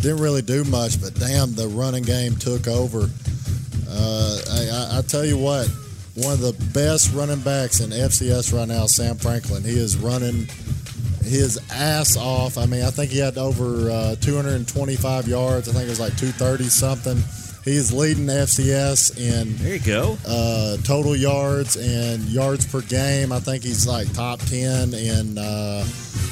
Didn't 0.00 0.18
really 0.18 0.42
do 0.42 0.64
much, 0.64 1.00
but 1.00 1.14
damn, 1.14 1.54
the 1.54 1.68
running 1.68 2.02
game 2.02 2.36
took 2.36 2.68
over. 2.68 3.08
Uh, 3.88 4.38
I, 4.50 4.98
I, 4.98 5.02
tell 5.02 5.24
you 5.24 5.38
what, 5.38 5.68
one 6.14 6.32
of 6.32 6.40
the 6.40 6.52
best 6.74 7.14
running 7.14 7.40
backs 7.40 7.80
in 7.80 7.90
FCS 7.90 8.52
right 8.52 8.68
now, 8.68 8.86
Sam 8.86 9.16
Franklin. 9.16 9.62
He 9.62 9.78
is 9.78 9.96
running 9.96 10.48
his 11.24 11.58
ass 11.72 12.16
off. 12.16 12.58
I 12.58 12.66
mean, 12.66 12.82
I 12.82 12.90
think 12.90 13.10
he 13.10 13.18
had 13.18 13.38
over 13.38 13.90
uh, 13.90 14.16
225 14.16 15.28
yards. 15.28 15.68
I 15.68 15.72
think 15.72 15.86
it 15.86 15.90
was 15.90 16.00
like 16.00 16.16
230 16.16 16.64
something. 16.64 17.18
He 17.66 17.74
is 17.76 17.92
leading 17.92 18.26
FCS 18.26 19.18
in 19.18 19.56
There 19.56 19.74
you 19.74 19.80
go. 19.80 20.16
uh, 20.26 20.76
total 20.84 21.16
yards 21.16 21.76
and 21.76 22.22
yards 22.28 22.64
per 22.64 22.80
game. 22.80 23.32
I 23.32 23.40
think 23.40 23.64
he's 23.64 23.88
like 23.88 24.10
top 24.14 24.38
10 24.42 24.94
in 24.94 25.36
uh, 25.36 25.84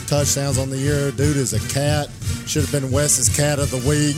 touchdowns 0.07 0.59
on 0.59 0.71
the 0.71 0.79
year. 0.79 1.11
Dude 1.11 1.37
is 1.37 1.53
a 1.53 1.59
cat. 1.75 2.09
Should 2.47 2.63
have 2.63 2.71
been 2.71 2.93
Wes's 2.93 3.35
cat 3.37 3.59
of 3.59 3.71
the 3.73 3.79
week. 3.79 4.15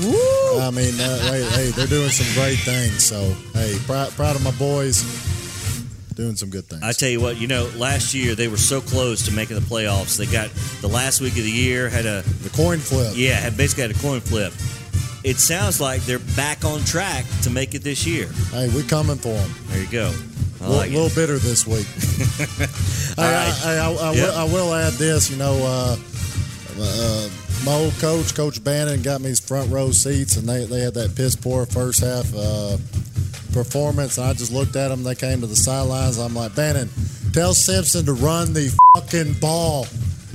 I 0.62 0.70
mean, 0.70 1.00
uh, 1.00 1.18
hey, 1.32 1.42
hey, 1.56 1.70
they're 1.70 1.86
doing 1.86 2.10
some 2.10 2.30
great 2.42 2.58
things. 2.58 3.02
So, 3.02 3.32
hey, 3.54 3.78
proud, 3.86 4.10
proud 4.10 4.36
of 4.36 4.44
my 4.44 4.50
boys. 4.58 5.02
Doing 6.16 6.36
some 6.36 6.50
good 6.50 6.64
things. 6.66 6.82
I 6.82 6.92
tell 6.92 7.08
you 7.10 7.20
what, 7.20 7.38
you 7.38 7.46
know, 7.46 7.70
last 7.76 8.12
year 8.14 8.34
they 8.34 8.48
were 8.48 8.56
so 8.56 8.80
close 8.82 9.24
to 9.26 9.32
making 9.32 9.56
the 9.56 9.62
playoffs. 9.62 10.16
They 10.18 10.26
got 10.26 10.50
the 10.80 10.88
last 10.88 11.20
week 11.20 11.32
of 11.36 11.44
the 11.44 11.50
year 11.50 11.88
had 11.88 12.04
a 12.06 12.22
the 12.42 12.50
coin 12.50 12.78
flip. 12.78 13.12
yeah, 13.16 13.34
had 13.34 13.56
basically 13.56 13.82
had 13.82 13.90
a 13.92 13.98
coin 14.00 14.20
flip. 14.20 14.52
It 15.26 15.38
sounds 15.40 15.80
like 15.80 16.02
they're 16.02 16.20
back 16.36 16.64
on 16.64 16.84
track 16.84 17.24
to 17.42 17.50
make 17.50 17.74
it 17.74 17.82
this 17.82 18.06
year. 18.06 18.28
Hey, 18.52 18.68
we 18.68 18.84
coming 18.84 19.16
for 19.16 19.34
them. 19.34 19.50
There 19.66 19.80
you 19.82 19.88
go. 19.90 20.06
A 20.60 20.62
little, 20.62 20.76
like 20.76 20.90
little 20.92 21.08
bitter 21.08 21.36
this 21.38 21.66
week. 21.66 21.84
I, 23.18 23.22
right. 23.22 23.66
I, 23.66 23.76
I, 23.78 23.92
I, 23.92 24.12
Yep. 24.12 24.24
will, 24.28 24.34
I 24.38 24.44
will 24.44 24.74
add 24.74 24.92
this. 24.92 25.28
You 25.28 25.36
know, 25.36 25.54
uh, 25.64 25.96
uh, 26.78 27.28
my 27.64 27.72
old 27.72 27.92
coach, 27.94 28.36
Coach 28.36 28.62
Bannon, 28.62 29.02
got 29.02 29.20
me 29.20 29.28
his 29.30 29.40
front 29.40 29.68
row 29.68 29.90
seats, 29.90 30.36
and 30.36 30.48
they, 30.48 30.64
they 30.64 30.78
had 30.78 30.94
that 30.94 31.16
piss 31.16 31.34
poor 31.34 31.66
first 31.66 32.02
half 32.04 32.32
uh, 32.32 32.76
performance. 33.52 34.18
And 34.18 34.28
I 34.28 34.32
just 34.32 34.52
looked 34.52 34.76
at 34.76 34.88
them. 34.88 35.02
They 35.02 35.16
came 35.16 35.40
to 35.40 35.48
the 35.48 35.56
sidelines. 35.56 36.18
I'm 36.18 36.36
like, 36.36 36.54
Bannon, 36.54 36.88
tell 37.32 37.52
Simpson 37.52 38.06
to 38.06 38.12
run 38.12 38.52
the 38.52 38.72
fucking 38.96 39.34
ball. 39.40 39.88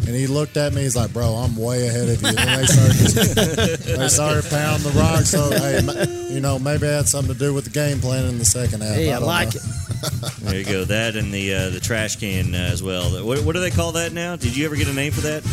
And 0.08 0.16
he 0.16 0.28
looked 0.28 0.58
at 0.58 0.74
me. 0.74 0.82
He's 0.82 0.96
like, 0.96 1.14
"Bro, 1.14 1.28
I'm 1.36 1.56
way 1.56 1.88
ahead 1.88 2.10
of 2.10 2.22
you." 2.22 2.28
And 2.30 2.38
they 2.38 2.66
started, 2.66 3.80
they 4.00 4.08
started 4.08 4.50
pounding 4.50 4.92
the 4.92 5.00
rock. 5.00 5.22
So, 5.22 5.50
hey, 5.52 6.34
you 6.34 6.40
know, 6.40 6.58
maybe 6.60 6.88
it 6.88 6.92
had 6.92 7.08
something 7.08 7.34
to 7.34 7.40
do 7.40 7.54
with 7.54 7.66
the 7.66 7.70
game 7.70 8.00
plan 8.00 8.26
in 8.26 8.40
the 8.40 8.46
second 8.46 8.82
half. 8.82 8.96
Hey, 8.96 9.12
I 9.14 9.20
don't 9.20 9.28
like 9.28 9.54
know. 9.54 9.62
it. 9.62 9.68
There 10.42 10.58
you 10.58 10.66
go. 10.66 10.84
That 10.86 11.16
and 11.16 11.32
the 11.32 11.54
uh, 11.54 11.70
the 11.70 11.80
trash 11.80 12.16
can 12.16 12.56
uh, 12.56 12.58
as 12.58 12.82
well. 12.82 13.24
What, 13.24 13.44
what 13.44 13.54
do 13.54 13.62
they 13.62 13.70
call 13.70 13.92
that 13.94 14.12
now? 14.12 14.36
Did 14.36 14.58
you 14.58 14.66
ever 14.66 14.76
get 14.76 14.88
a 14.88 14.94
name 14.94 15.12
for 15.12 15.22
that? 15.22 15.44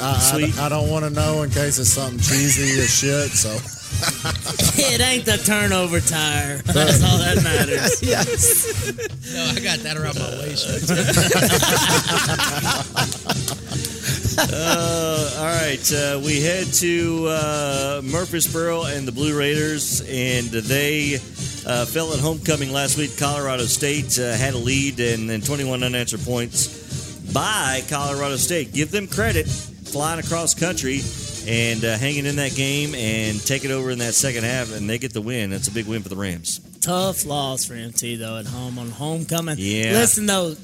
I, 0.00 0.18
Sweet. 0.18 0.58
I, 0.58 0.66
I 0.66 0.68
don't 0.70 0.88
want 0.88 1.04
to 1.04 1.10
know 1.10 1.42
in 1.42 1.50
case 1.50 1.78
it's 1.78 1.90
something 1.90 2.18
cheesy 2.18 2.80
as 2.80 2.90
shit. 2.90 3.30
So 3.30 3.50
It 4.80 5.00
ain't 5.02 5.26
the 5.26 5.36
turnover 5.36 6.00
tire. 6.00 6.58
That's 6.64 7.02
all 7.04 7.18
that 7.18 7.42
matters. 7.44 8.02
yes. 8.02 8.92
no, 9.34 9.44
I 9.44 9.60
got 9.60 9.80
that 9.80 9.96
around 9.98 10.18
my 10.18 10.30
waist. 10.40 10.88
Uh, 14.38 15.34
all 15.38 15.44
right, 15.44 15.92
uh, 15.92 16.20
we 16.24 16.40
head 16.40 16.66
to 16.66 17.26
uh, 17.28 18.00
Murfreesboro 18.04 18.84
and 18.84 19.06
the 19.06 19.12
Blue 19.12 19.36
Raiders, 19.36 20.00
and 20.02 20.46
they 20.48 21.14
uh, 21.66 21.84
fell 21.86 22.12
at 22.12 22.20
homecoming 22.20 22.72
last 22.72 22.96
week. 22.96 23.16
Colorado 23.18 23.64
State 23.64 24.18
uh, 24.18 24.34
had 24.34 24.54
a 24.54 24.58
lead 24.58 25.00
and 25.00 25.28
then 25.28 25.40
21 25.40 25.82
unanswered 25.82 26.20
points 26.20 27.32
by 27.32 27.82
Colorado 27.88 28.36
State. 28.36 28.72
Give 28.72 28.90
them 28.90 29.06
credit, 29.08 29.46
flying 29.48 30.20
across 30.20 30.54
country 30.54 31.00
and 31.46 31.84
uh, 31.84 31.96
hanging 31.98 32.26
in 32.26 32.36
that 32.36 32.54
game 32.54 32.94
and 32.94 33.40
take 33.44 33.64
it 33.64 33.70
over 33.70 33.90
in 33.90 33.98
that 33.98 34.14
second 34.14 34.44
half, 34.44 34.74
and 34.74 34.88
they 34.88 34.98
get 34.98 35.12
the 35.12 35.20
win. 35.22 35.50
That's 35.50 35.68
a 35.68 35.72
big 35.72 35.86
win 35.86 36.02
for 36.02 36.08
the 36.08 36.16
Rams. 36.16 36.60
Tough 36.80 37.26
loss 37.26 37.64
for 37.66 37.74
MT 37.74 38.16
though 38.16 38.38
at 38.38 38.46
home 38.46 38.78
on 38.78 38.90
homecoming. 38.90 39.56
Yeah. 39.58 39.92
Listen 39.92 40.26
though, 40.26 40.54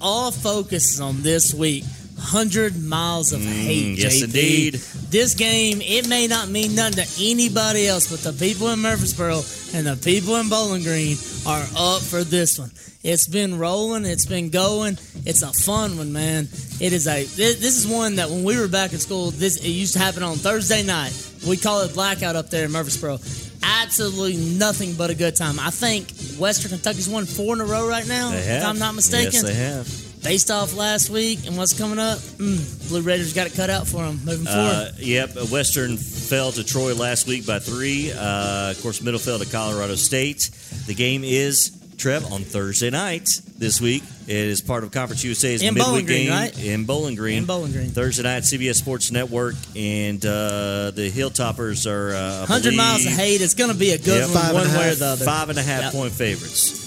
all 0.00 0.30
focus 0.30 0.94
is 0.94 1.00
on 1.00 1.22
this 1.22 1.52
week. 1.52 1.84
Hundred 2.18 2.82
miles 2.82 3.32
of 3.32 3.40
hate, 3.42 3.98
Mm, 3.98 3.98
yes, 3.98 4.16
JP. 4.20 4.24
indeed. 4.24 4.74
This 5.10 5.34
game, 5.34 5.80
it 5.82 6.08
may 6.08 6.26
not 6.26 6.48
mean 6.48 6.74
nothing 6.74 7.04
to 7.04 7.10
anybody 7.30 7.86
else, 7.86 8.10
but 8.10 8.20
the 8.20 8.32
people 8.32 8.68
in 8.70 8.80
Murfreesboro 8.80 9.42
and 9.74 9.86
the 9.86 9.96
people 10.02 10.36
in 10.36 10.48
Bowling 10.48 10.82
Green 10.82 11.16
are 11.46 11.64
up 11.76 12.00
for 12.02 12.24
this 12.24 12.58
one. 12.58 12.70
It's 13.04 13.28
been 13.28 13.58
rolling, 13.58 14.04
it's 14.04 14.26
been 14.26 14.48
going. 14.50 14.98
It's 15.24 15.42
a 15.42 15.52
fun 15.52 15.96
one, 15.98 16.12
man. 16.12 16.48
It 16.80 16.92
is 16.92 17.06
a. 17.06 17.22
This, 17.24 17.76
is 17.76 17.86
one 17.86 18.16
that 18.16 18.30
when 18.30 18.42
we 18.44 18.58
were 18.58 18.66
back 18.66 18.92
in 18.92 18.98
school, 18.98 19.30
this 19.30 19.58
it 19.58 19.68
used 19.68 19.92
to 19.92 19.98
happen 20.00 20.22
on 20.22 20.36
Thursday 20.36 20.82
night. 20.82 21.12
We 21.46 21.56
call 21.56 21.82
it 21.82 21.92
blackout 21.94 22.34
up 22.34 22.50
there 22.50 22.64
in 22.64 22.72
Murfreesboro. 22.72 23.18
Absolutely 23.62 24.36
nothing 24.58 24.94
but 24.94 25.10
a 25.10 25.14
good 25.14 25.36
time. 25.36 25.60
I 25.60 25.70
think 25.70 26.10
Western 26.38 26.70
Kentucky's 26.70 27.08
won 27.08 27.26
four 27.26 27.54
in 27.54 27.60
a 27.60 27.64
row 27.64 27.86
right 27.88 28.06
now. 28.08 28.32
If 28.32 28.64
I'm 28.64 28.78
not 28.78 28.94
mistaken 28.94 29.32
Yes, 29.32 29.42
they 29.42 29.54
have. 29.54 30.05
Based 30.26 30.50
off 30.50 30.74
last 30.74 31.08
week 31.08 31.46
and 31.46 31.56
what's 31.56 31.72
coming 31.78 31.98
up, 32.00 32.18
mm, 32.18 32.88
Blue 32.88 33.00
Raiders 33.00 33.32
got 33.32 33.46
it 33.46 33.54
cut 33.54 33.70
out 33.70 33.86
for 33.86 34.04
them 34.04 34.20
moving 34.24 34.46
Uh, 34.48 34.90
forward. 34.90 34.98
yep, 35.06 35.36
Western 35.50 35.96
fell 35.96 36.50
to 36.52 36.64
Troy 36.64 36.94
last 36.94 37.26
week 37.28 37.46
by 37.46 37.60
three. 37.60 38.10
Uh, 38.12 38.72
of 38.72 38.82
course, 38.82 39.00
Middle 39.00 39.20
fell 39.20 39.38
to 39.38 39.46
Colorado 39.46 39.94
State. 39.94 40.50
The 40.86 40.94
game 40.94 41.22
is 41.22 41.70
Trev 41.96 42.30
on 42.32 42.42
Thursday 42.42 42.90
night 42.90 43.40
this 43.56 43.80
week. 43.80 44.02
It 44.26 44.34
is 44.36 44.60
part 44.60 44.82
of 44.82 44.90
Conference 44.90 45.22
USA's 45.22 45.62
In 45.62 45.74
midweek 45.74 45.86
Bowling 45.86 46.06
Green, 46.06 46.26
game 46.26 46.32
right? 46.32 46.58
in 46.64 46.84
Bowling 46.84 47.14
Green. 47.14 47.38
In 47.38 47.44
Bowling 47.44 47.70
Green. 47.70 47.90
Thursday 47.90 48.24
night, 48.24 48.42
CBS 48.42 48.74
Sports 48.78 49.12
Network, 49.12 49.54
and 49.76 50.18
uh, 50.26 50.90
the 50.90 51.08
Hilltoppers 51.14 51.86
are 51.88 52.14
uh, 52.16 52.36
I 52.38 52.40
100 52.40 52.74
miles 52.74 53.06
of 53.06 53.12
hate. 53.12 53.40
It's 53.40 53.54
going 53.54 53.70
to 53.70 53.76
be 53.76 53.92
a 53.92 53.98
good 53.98 54.22
Yep. 54.22 54.30
one, 54.30 54.42
Five 54.42 54.54
one 54.54 54.66
and 54.66 54.74
a 54.74 54.78
way 54.80 54.88
or 54.90 54.94
the 54.96 55.06
other. 55.06 55.24
Five 55.24 55.50
and 55.50 55.58
a 55.58 55.62
half 55.62 55.82
Yep. 55.84 55.92
point 55.92 56.12
favorites. 56.12 56.82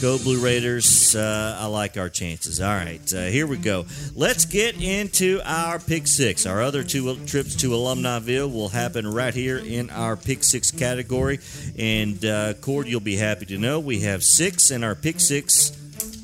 Go 0.00 0.18
Blue 0.18 0.40
Raiders. 0.40 1.14
Uh, 1.14 1.56
I 1.60 1.66
like 1.66 1.96
our 1.96 2.08
chances. 2.08 2.60
All 2.60 2.68
right, 2.74 3.00
uh, 3.14 3.26
here 3.26 3.46
we 3.46 3.56
go. 3.56 3.86
Let's 4.14 4.44
get 4.44 4.80
into 4.80 5.40
our 5.44 5.78
pick 5.78 6.06
six. 6.06 6.46
Our 6.46 6.62
other 6.62 6.82
two 6.82 7.14
trips 7.26 7.54
to 7.56 7.70
Alumniville 7.70 8.52
will 8.52 8.68
happen 8.68 9.06
right 9.06 9.32
here 9.34 9.58
in 9.58 9.90
our 9.90 10.16
pick 10.16 10.42
six 10.44 10.70
category. 10.70 11.38
And, 11.78 12.24
uh, 12.24 12.54
Cord, 12.54 12.86
you'll 12.88 13.00
be 13.00 13.16
happy 13.16 13.46
to 13.46 13.58
know 13.58 13.80
we 13.80 14.00
have 14.00 14.22
six 14.22 14.70
in 14.70 14.84
our 14.84 14.94
pick 14.94 15.20
six 15.20 15.72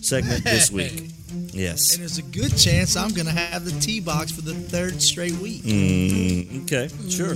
segment 0.02 0.44
this 0.44 0.70
week. 0.72 1.10
Yes. 1.52 1.94
And 1.94 2.00
there's 2.00 2.18
a 2.18 2.22
good 2.22 2.56
chance 2.56 2.96
I'm 2.96 3.10
going 3.10 3.26
to 3.26 3.32
have 3.32 3.64
the 3.64 3.78
T 3.80 4.00
box 4.00 4.30
for 4.30 4.42
the 4.42 4.54
third 4.54 5.02
straight 5.02 5.34
week. 5.34 5.62
Mm, 5.62 6.64
okay, 6.64 6.88
sure. 7.08 7.34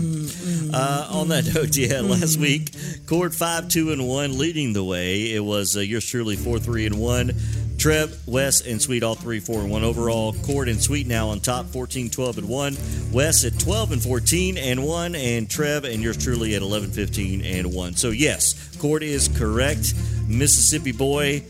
Uh, 0.72 1.08
on 1.10 1.28
that 1.28 1.44
note, 1.54 1.76
yeah, 1.76 2.00
last 2.00 2.38
week, 2.38 2.70
Cord 3.06 3.34
five 3.34 3.68
two 3.68 3.92
and 3.92 4.06
one, 4.06 4.38
leading 4.38 4.72
the 4.72 4.84
way. 4.84 5.32
It 5.32 5.44
was 5.44 5.76
uh, 5.76 5.80
yours 5.80 6.08
truly 6.08 6.36
four 6.36 6.58
three 6.58 6.86
and 6.86 6.98
one. 6.98 7.32
Trev, 7.76 8.16
Wes, 8.26 8.60
and 8.60 8.80
Sweet 8.80 9.02
all 9.02 9.14
three 9.14 9.40
four 9.40 9.60
and 9.60 9.70
one 9.70 9.82
overall. 9.82 10.32
Cord 10.32 10.68
and 10.68 10.80
Sweet 10.80 11.06
now 11.06 11.28
on 11.28 11.40
top, 11.40 11.66
14, 11.66 12.08
12 12.08 12.38
and 12.38 12.48
one. 12.48 12.76
Wes 13.12 13.44
at 13.44 13.58
twelve 13.58 13.92
and 13.92 14.02
fourteen 14.02 14.56
and 14.56 14.84
one, 14.84 15.14
and 15.14 15.50
Trev 15.50 15.84
and 15.84 16.02
yours 16.02 16.16
truly 16.16 16.54
at 16.54 16.62
11, 16.62 16.92
15 16.92 17.44
and 17.44 17.74
one. 17.74 17.94
So 17.94 18.10
yes, 18.10 18.76
Cord 18.78 19.02
is 19.02 19.28
correct. 19.28 19.94
Mississippi 20.28 20.92
boy 20.92 21.42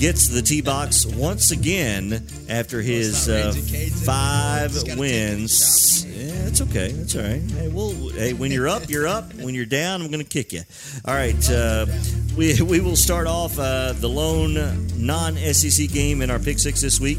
gets 0.00 0.28
the 0.28 0.40
T 0.40 0.62
box 0.62 1.04
once 1.04 1.50
again 1.50 2.26
after 2.48 2.80
his 2.80 3.28
uh, 3.28 3.52
five 4.02 4.72
wins. 4.96 6.06
Yeah, 6.06 6.46
it's 6.46 6.62
okay. 6.62 6.92
That's 6.92 7.16
all 7.16 7.22
right. 7.22 7.42
Hey, 7.42 7.68
well, 7.68 7.92
hey, 8.14 8.32
when 8.32 8.50
you're 8.50 8.66
up, 8.66 8.88
you're 8.88 9.06
up. 9.06 9.34
When 9.34 9.54
you're 9.54 9.66
down, 9.66 10.00
I'm 10.00 10.10
going 10.10 10.24
to 10.24 10.28
kick 10.28 10.54
you. 10.54 10.62
All 11.04 11.12
right. 11.12 11.50
Uh, 11.50 11.84
we 12.34 12.62
we 12.62 12.80
will 12.80 12.96
start 12.96 13.26
off 13.26 13.58
uh, 13.58 13.92
the 13.92 14.08
lone 14.08 14.54
non-SEC 14.96 15.90
game 15.90 16.22
in 16.22 16.30
our 16.30 16.38
pick 16.38 16.58
six 16.58 16.80
this 16.80 16.98
week. 16.98 17.18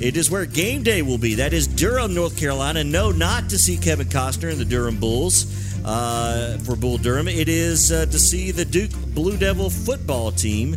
It 0.00 0.16
is 0.16 0.30
where 0.30 0.46
game 0.46 0.84
day 0.84 1.02
will 1.02 1.18
be. 1.18 1.34
That 1.34 1.52
is 1.52 1.66
Durham, 1.66 2.14
North 2.14 2.38
Carolina. 2.38 2.84
No, 2.84 3.10
not 3.10 3.50
to 3.50 3.58
see 3.58 3.76
Kevin 3.76 4.06
Costner 4.06 4.52
and 4.52 4.60
the 4.60 4.64
Durham 4.64 4.98
Bulls 4.98 5.46
uh, 5.84 6.58
for 6.64 6.76
Bull 6.76 6.98
Durham. 6.98 7.26
It 7.26 7.48
is 7.48 7.90
uh, 7.90 8.06
to 8.06 8.18
see 8.18 8.52
the 8.52 8.64
Duke 8.64 8.92
Blue 9.12 9.36
Devil 9.36 9.70
football 9.70 10.30
team. 10.30 10.76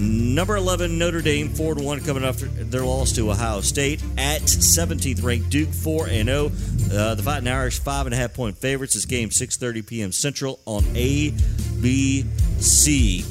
Number 0.00 0.56
11, 0.56 0.96
Notre 0.96 1.20
Dame, 1.20 1.50
4 1.50 1.74
1, 1.74 2.00
coming 2.00 2.24
after 2.24 2.46
their 2.46 2.82
loss 2.82 3.12
to 3.12 3.30
Ohio 3.30 3.60
State. 3.60 4.02
At 4.16 4.40
17th 4.40 5.22
ranked 5.22 5.50
Duke, 5.50 5.68
4 5.68 6.08
0. 6.08 6.46
Uh, 6.46 7.14
the 7.14 7.22
Fighting 7.22 7.48
Irish, 7.48 7.80
5.5 7.82 8.32
point 8.32 8.56
favorites. 8.56 8.94
This 8.94 9.04
game, 9.04 9.28
6.30 9.28 9.86
p.m. 9.86 10.10
Central 10.12 10.58
on 10.64 10.82
ABC. 10.94 12.24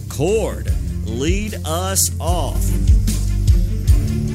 Cord, 0.10 0.72
lead 1.06 1.56
us 1.66 2.12
off. 2.20 2.64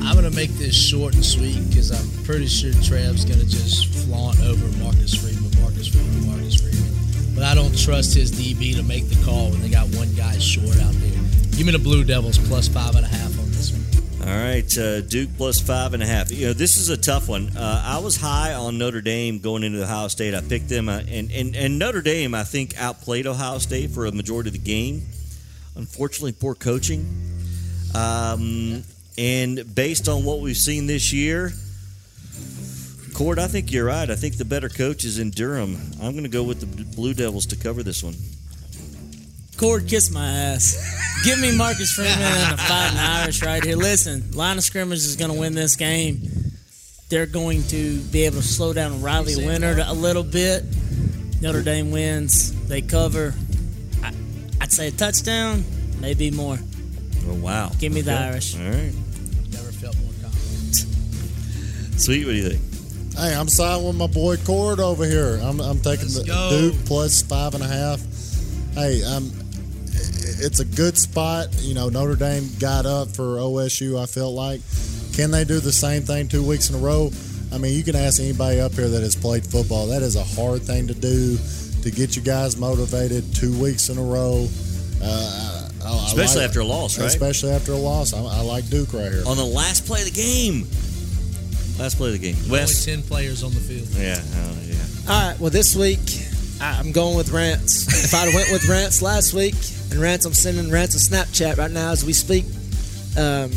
I'm 0.03 0.15
going 0.17 0.29
to 0.29 0.37
make 0.37 0.51
this 0.51 0.75
short 0.75 1.15
and 1.15 1.25
sweet 1.25 1.69
because 1.69 1.93
I'm 1.93 2.25
pretty 2.25 2.49
sure 2.49 2.73
Trev's 2.83 3.25
going 3.25 3.39
to 3.39 3.47
just 3.47 3.95
flaunt 4.07 4.41
over 4.41 4.67
Marcus 4.83 5.15
Freeman, 5.15 5.51
Marcus 5.63 5.87
Freeman, 5.87 6.27
Marcus 6.27 6.61
Freeman. 6.61 7.35
But 7.35 7.45
I 7.45 7.55
don't 7.55 7.79
trust 7.79 8.15
his 8.15 8.33
DB 8.33 8.75
to 8.75 8.83
make 8.83 9.09
the 9.09 9.25
call 9.25 9.51
when 9.51 9.63
they 9.63 9.69
got 9.69 9.87
one 9.95 10.13
guy 10.15 10.37
short 10.39 10.77
out 10.81 10.93
there. 10.95 11.14
Give 11.57 11.67
me 11.67 11.73
the 11.73 11.79
Blue 11.79 12.03
Devils 12.03 12.37
plus 12.49 12.67
five 12.67 12.97
and 12.97 13.07
a 13.07 13.09
half 13.09 13.39
on 13.39 13.49
this 13.53 13.71
one. 13.71 14.29
All 14.29 14.37
right, 14.37 14.79
uh, 14.79 15.03
Duke 15.03 15.31
plus 15.37 15.61
five 15.61 15.95
and 15.95 16.03
a 16.03 16.07
half. 16.07 16.33
You 16.33 16.49
know, 16.49 16.53
this 16.53 16.77
is 16.77 16.89
a 16.89 16.97
tough 16.97 17.29
one. 17.29 17.57
Uh, 17.57 17.83
I 17.87 17.99
was 17.99 18.17
high 18.17 18.55
on 18.55 18.77
Notre 18.77 19.01
Dame 19.01 19.39
going 19.39 19.63
into 19.63 19.81
Ohio 19.81 20.09
State. 20.09 20.35
I 20.35 20.41
picked 20.41 20.69
them, 20.69 20.89
uh, 20.89 21.03
and, 21.09 21.31
and 21.31 21.55
and 21.55 21.79
Notre 21.79 22.03
Dame, 22.03 22.35
I 22.35 22.43
think, 22.43 22.77
outplayed 22.77 23.29
Ohio 23.29 23.59
State 23.59 23.91
for 23.91 24.05
a 24.07 24.13
majority 24.13 24.49
of 24.49 24.55
the 24.55 24.59
game. 24.59 25.07
Unfortunately, 25.77 26.33
poor 26.33 26.57
coaching. 26.57 27.07
Um, 27.95 28.83
and 29.17 29.75
based 29.77 30.09
on 30.09 30.25
what 30.25 30.41
we've 30.41 30.57
seen 30.57 30.87
this 30.87 31.13
year, 31.13 31.53
Cord, 33.15 33.39
I 33.39 33.47
think 33.47 33.71
you're 33.71 33.87
right. 33.87 34.11
I 34.11 34.17
think 34.17 34.39
the 34.39 34.45
better 34.45 34.69
coach 34.69 35.05
is 35.05 35.21
in 35.21 35.31
Durham. 35.31 35.77
I'm 36.03 36.13
going 36.13 36.25
to 36.25 36.29
go 36.29 36.43
with 36.43 36.61
the 36.61 36.97
Blue 36.97 37.15
Devils 37.15 37.47
to 37.47 37.57
cover 37.57 37.85
this 37.85 38.03
one. 38.03 38.15
Cord, 39.55 39.89
kiss 39.89 40.11
my 40.11 40.27
ass. 40.27 40.77
Give 41.25 41.41
me 41.41 41.57
Marcus 41.57 41.93
Freeman 41.93 42.19
and 42.19 42.53
the 42.53 42.63
Fighting 42.63 42.99
Irish 42.99 43.43
right 43.43 43.65
here. 43.65 43.77
Listen, 43.77 44.31
line 44.33 44.59
of 44.59 44.65
scrimmage 44.65 44.99
is 44.99 45.17
going 45.17 45.33
to 45.33 45.39
win 45.39 45.55
this 45.55 45.77
game. 45.77 46.21
They're 47.09 47.27
going 47.27 47.63
to 47.65 48.01
be 48.01 48.25
able 48.25 48.39
to 48.39 48.43
slow 48.43 48.73
down 48.73 49.01
Riley 49.01 49.35
Leonard 49.37 49.79
a 49.79 49.93
little 49.93 50.23
bit. 50.25 50.65
Notre 51.41 51.63
Dame 51.63 51.91
wins. 51.91 52.53
They 52.67 52.83
cover. 52.83 53.35
I, 54.03 54.13
I'd 54.61 54.73
say 54.73 54.89
a 54.89 54.91
touchdown, 54.91 55.65
maybe 56.01 56.31
more. 56.31 56.59
Oh, 57.29 57.35
wow. 57.35 57.71
Give 57.79 57.93
me 57.93 58.01
the 58.01 58.13
Irish. 58.13 58.57
All 58.57 58.65
right. 58.65 58.93
Never 59.53 59.73
felt 59.73 59.97
more 59.99 60.13
confident. 60.23 60.75
Sweet, 62.01 62.25
what 62.25 62.33
do 62.33 62.37
you 62.37 62.51
think? 62.51 63.15
Hey, 63.15 63.35
I'm 63.35 63.49
siding 63.49 63.87
with 63.87 63.97
my 63.97 64.09
boy 64.09 64.37
Cord 64.39 64.81
over 64.81 65.05
here. 65.05 65.39
I'm, 65.43 65.61
I'm 65.61 65.79
taking 65.81 66.07
Let's 66.07 66.19
the 66.19 66.25
go. 66.25 66.51
Duke 66.51 66.85
plus 66.85 67.23
five 67.23 67.55
and 67.55 67.63
a 67.63 67.69
half. 67.69 68.01
Hey, 68.75 69.05
um, 69.05 69.31
it's 70.39 70.61
a 70.61 70.65
good 70.65 70.97
spot. 70.99 71.49
You 71.61 71.75
know, 71.75 71.89
Notre 71.89 72.17
Dame 72.17 72.49
got 72.59 72.87
up 72.87 73.09
for 73.15 73.37
OSU. 73.39 74.01
I 74.01 74.07
felt 74.07 74.35
like, 74.35 74.61
can 75.15 75.31
they 75.31 75.45
do 75.45 75.61
the 75.61 75.73
same 75.73 76.03
thing 76.03 76.29
two 76.29 76.47
weeks 76.47 76.71
in 76.71 76.77
a 76.77 76.79
row? 76.79 77.11
I 77.53 77.59
mean, 77.59 77.75
you 77.77 77.85
can 77.85 77.95
ask 77.95 78.21
anybody 78.21 78.61
up 78.61 78.73
here 78.73 78.89
that 78.89 79.03
has 79.03 79.15
played 79.15 79.47
football. 79.47 79.87
That 79.87 80.03
is 80.03 80.17
a 80.17 80.25
hard 80.25 80.63
thing 80.63 80.89
to 80.89 80.95
do 80.95 81.39
to 81.83 81.91
get 81.91 82.17
you 82.17 82.23
guys 82.23 82.57
motivated 82.57 83.35
two 83.35 83.57
weeks 83.63 83.89
in 83.91 83.99
a 83.99 84.03
row. 84.03 84.49
Uh, 85.03 85.69
I, 85.85 85.89
I 85.89 86.07
Especially 86.07 86.41
like- 86.41 86.49
after 86.49 86.61
a 86.61 86.65
loss, 86.65 86.99
right? 86.99 87.07
Especially 87.07 87.51
after 87.53 87.73
a 87.73 87.77
loss. 87.77 88.13
I, 88.15 88.19
I 88.19 88.41
like 88.41 88.69
Duke 88.71 88.93
right 88.93 89.13
here. 89.13 89.23
On 89.27 89.37
the 89.37 89.45
last 89.45 89.87
play 89.87 90.01
of 90.01 90.07
the 90.07 90.11
game. 90.13 90.63
Last 91.79 91.97
play 91.97 92.09
of 92.15 92.21
the 92.21 92.33
game. 92.33 92.37
West. 92.49 92.89
Only 92.89 93.03
10 93.03 93.09
players 93.09 93.43
on 93.45 93.53
the 93.53 93.61
field. 93.61 93.89
Yeah, 93.91 94.21
oh, 94.21 94.59
yeah. 94.65 95.13
All 95.13 95.29
right. 95.31 95.41
Well, 95.41 95.51
this 95.51 95.77
week 95.77 95.99
I- 96.01 96.34
I'm 96.65 96.93
going 96.93 97.17
with 97.17 97.31
Rance. 97.31 98.05
if 98.05 98.15
I'd 98.15 98.33
went 98.35 98.51
with 98.51 98.67
Rance 98.69 99.03
last 99.03 99.35
week, 99.35 99.55
and 99.91 100.01
Rance, 100.01 100.25
I'm 100.25 100.33
sending 100.33 100.71
Rance 100.71 100.95
a 100.95 100.99
Snapchat 100.99 101.59
right 101.59 101.71
now 101.71 101.91
as 101.91 102.05
we 102.05 102.15
speak. 102.15 102.47
Um, 103.19 103.51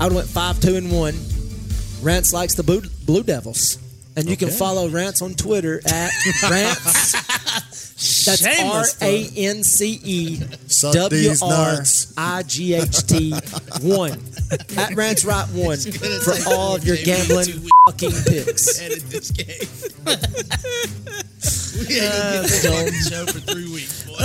I 0.00 0.06
would 0.06 0.14
went 0.14 0.28
five, 0.28 0.60
two, 0.60 0.74
and 0.74 0.90
one. 0.90 1.14
Rance 2.02 2.32
likes 2.32 2.56
the 2.56 2.64
Blue, 2.64 3.22
Devils, 3.22 3.78
and 4.16 4.28
you 4.28 4.36
can 4.36 4.50
follow 4.50 4.88
Rance 4.88 5.22
on 5.22 5.34
Twitter 5.34 5.80
at 5.86 6.10
Rance. 6.50 7.12
That's 8.24 8.44
R 8.44 8.84
A 9.02 9.28
N 9.36 9.62
C 9.62 10.00
E 10.02 10.40
W 10.92 11.30
R. 11.42 11.78
I 12.18 12.42
G 12.42 12.74
H 12.74 13.06
T 13.06 13.30
one 13.82 14.18
at 14.76 14.94
Rance 14.96 15.24
Wright 15.24 15.48
one 15.50 15.78
for 15.78 16.34
all 16.48 16.74
of 16.74 16.84
your 16.84 16.96
gambling 16.96 17.68
fucking 17.86 18.10
picks. 18.26 18.80
We 21.74 22.00
ain't 22.00 22.62
gonna 22.62 22.90
get 22.90 22.94
show 23.08 23.26
for 23.26 23.40
three 23.40 23.70
weeks, 23.72 24.04
boy. 24.04 24.18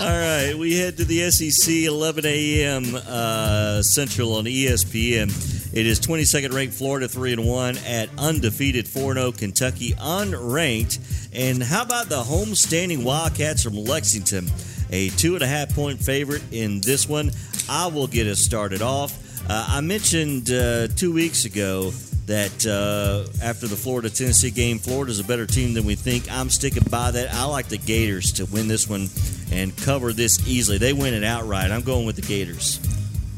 All 0.04 0.10
right, 0.10 0.54
we 0.54 0.76
head 0.76 0.98
to 0.98 1.04
the 1.06 1.30
SEC, 1.30 1.72
11 1.74 2.26
a.m. 2.26 2.94
Uh, 2.94 3.80
Central 3.82 4.34
on 4.34 4.44
ESPN. 4.44 5.30
It 5.72 5.86
is 5.86 6.00
22nd 6.00 6.52
ranked 6.52 6.74
Florida 6.74 7.08
3 7.08 7.32
and 7.34 7.46
1 7.46 7.78
at 7.78 8.10
undefeated 8.18 8.86
4 8.86 9.14
0 9.14 9.32
Kentucky 9.32 9.92
unranked. 9.92 10.98
And 11.32 11.62
how 11.62 11.82
about 11.82 12.08
the 12.10 12.22
homestanding 12.22 13.02
Wildcats 13.02 13.62
from 13.62 13.74
Lexington? 13.74 14.48
A 14.90 15.08
two 15.10 15.34
and 15.34 15.42
a 15.42 15.46
half 15.46 15.74
point 15.74 15.98
favorite 16.00 16.42
in 16.52 16.80
this 16.82 17.08
one. 17.08 17.30
I 17.68 17.86
will 17.86 18.06
get 18.06 18.26
us 18.26 18.40
started 18.40 18.82
off. 18.82 19.18
Uh, 19.48 19.66
I 19.68 19.80
mentioned 19.80 20.50
uh, 20.50 20.88
two 20.88 21.12
weeks 21.12 21.44
ago 21.44 21.90
that 22.26 22.66
uh, 22.66 23.30
after 23.42 23.66
the 23.66 23.76
Florida 23.76 24.10
Tennessee 24.10 24.50
game, 24.50 24.78
Florida's 24.78 25.20
a 25.20 25.24
better 25.24 25.46
team 25.46 25.74
than 25.74 25.84
we 25.84 25.94
think. 25.94 26.30
I'm 26.30 26.50
sticking 26.50 26.82
by 26.90 27.12
that. 27.12 27.32
I 27.32 27.44
like 27.44 27.68
the 27.68 27.78
Gators 27.78 28.32
to 28.32 28.46
win 28.46 28.68
this 28.68 28.88
one 28.88 29.08
and 29.52 29.76
cover 29.76 30.12
this 30.12 30.46
easily. 30.48 30.78
They 30.78 30.92
win 30.92 31.14
it 31.14 31.24
outright. 31.24 31.70
I'm 31.70 31.82
going 31.82 32.06
with 32.06 32.16
the 32.16 32.22
Gators. 32.22 32.80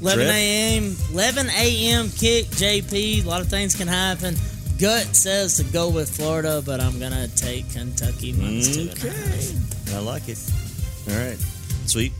11 0.00 0.26
a.m. 0.26 0.96
11 1.12 1.48
a.m. 1.48 2.08
kick. 2.10 2.46
JP. 2.46 3.24
A 3.24 3.28
lot 3.28 3.40
of 3.40 3.48
things 3.48 3.74
can 3.74 3.88
happen. 3.88 4.36
Gut 4.78 5.16
says 5.16 5.56
to 5.56 5.64
go 5.64 5.90
with 5.90 6.08
Florida, 6.08 6.62
but 6.64 6.80
I'm 6.80 7.00
gonna 7.00 7.26
take 7.28 7.68
Kentucky 7.72 8.32
minus 8.32 8.74
two 8.76 8.82
and 8.90 9.04
a 9.04 9.10
half. 9.10 9.94
I 9.94 9.98
like 9.98 10.28
it. 10.28 10.38
All 11.10 11.16
right. 11.16 11.38
Sweet. 11.86 12.12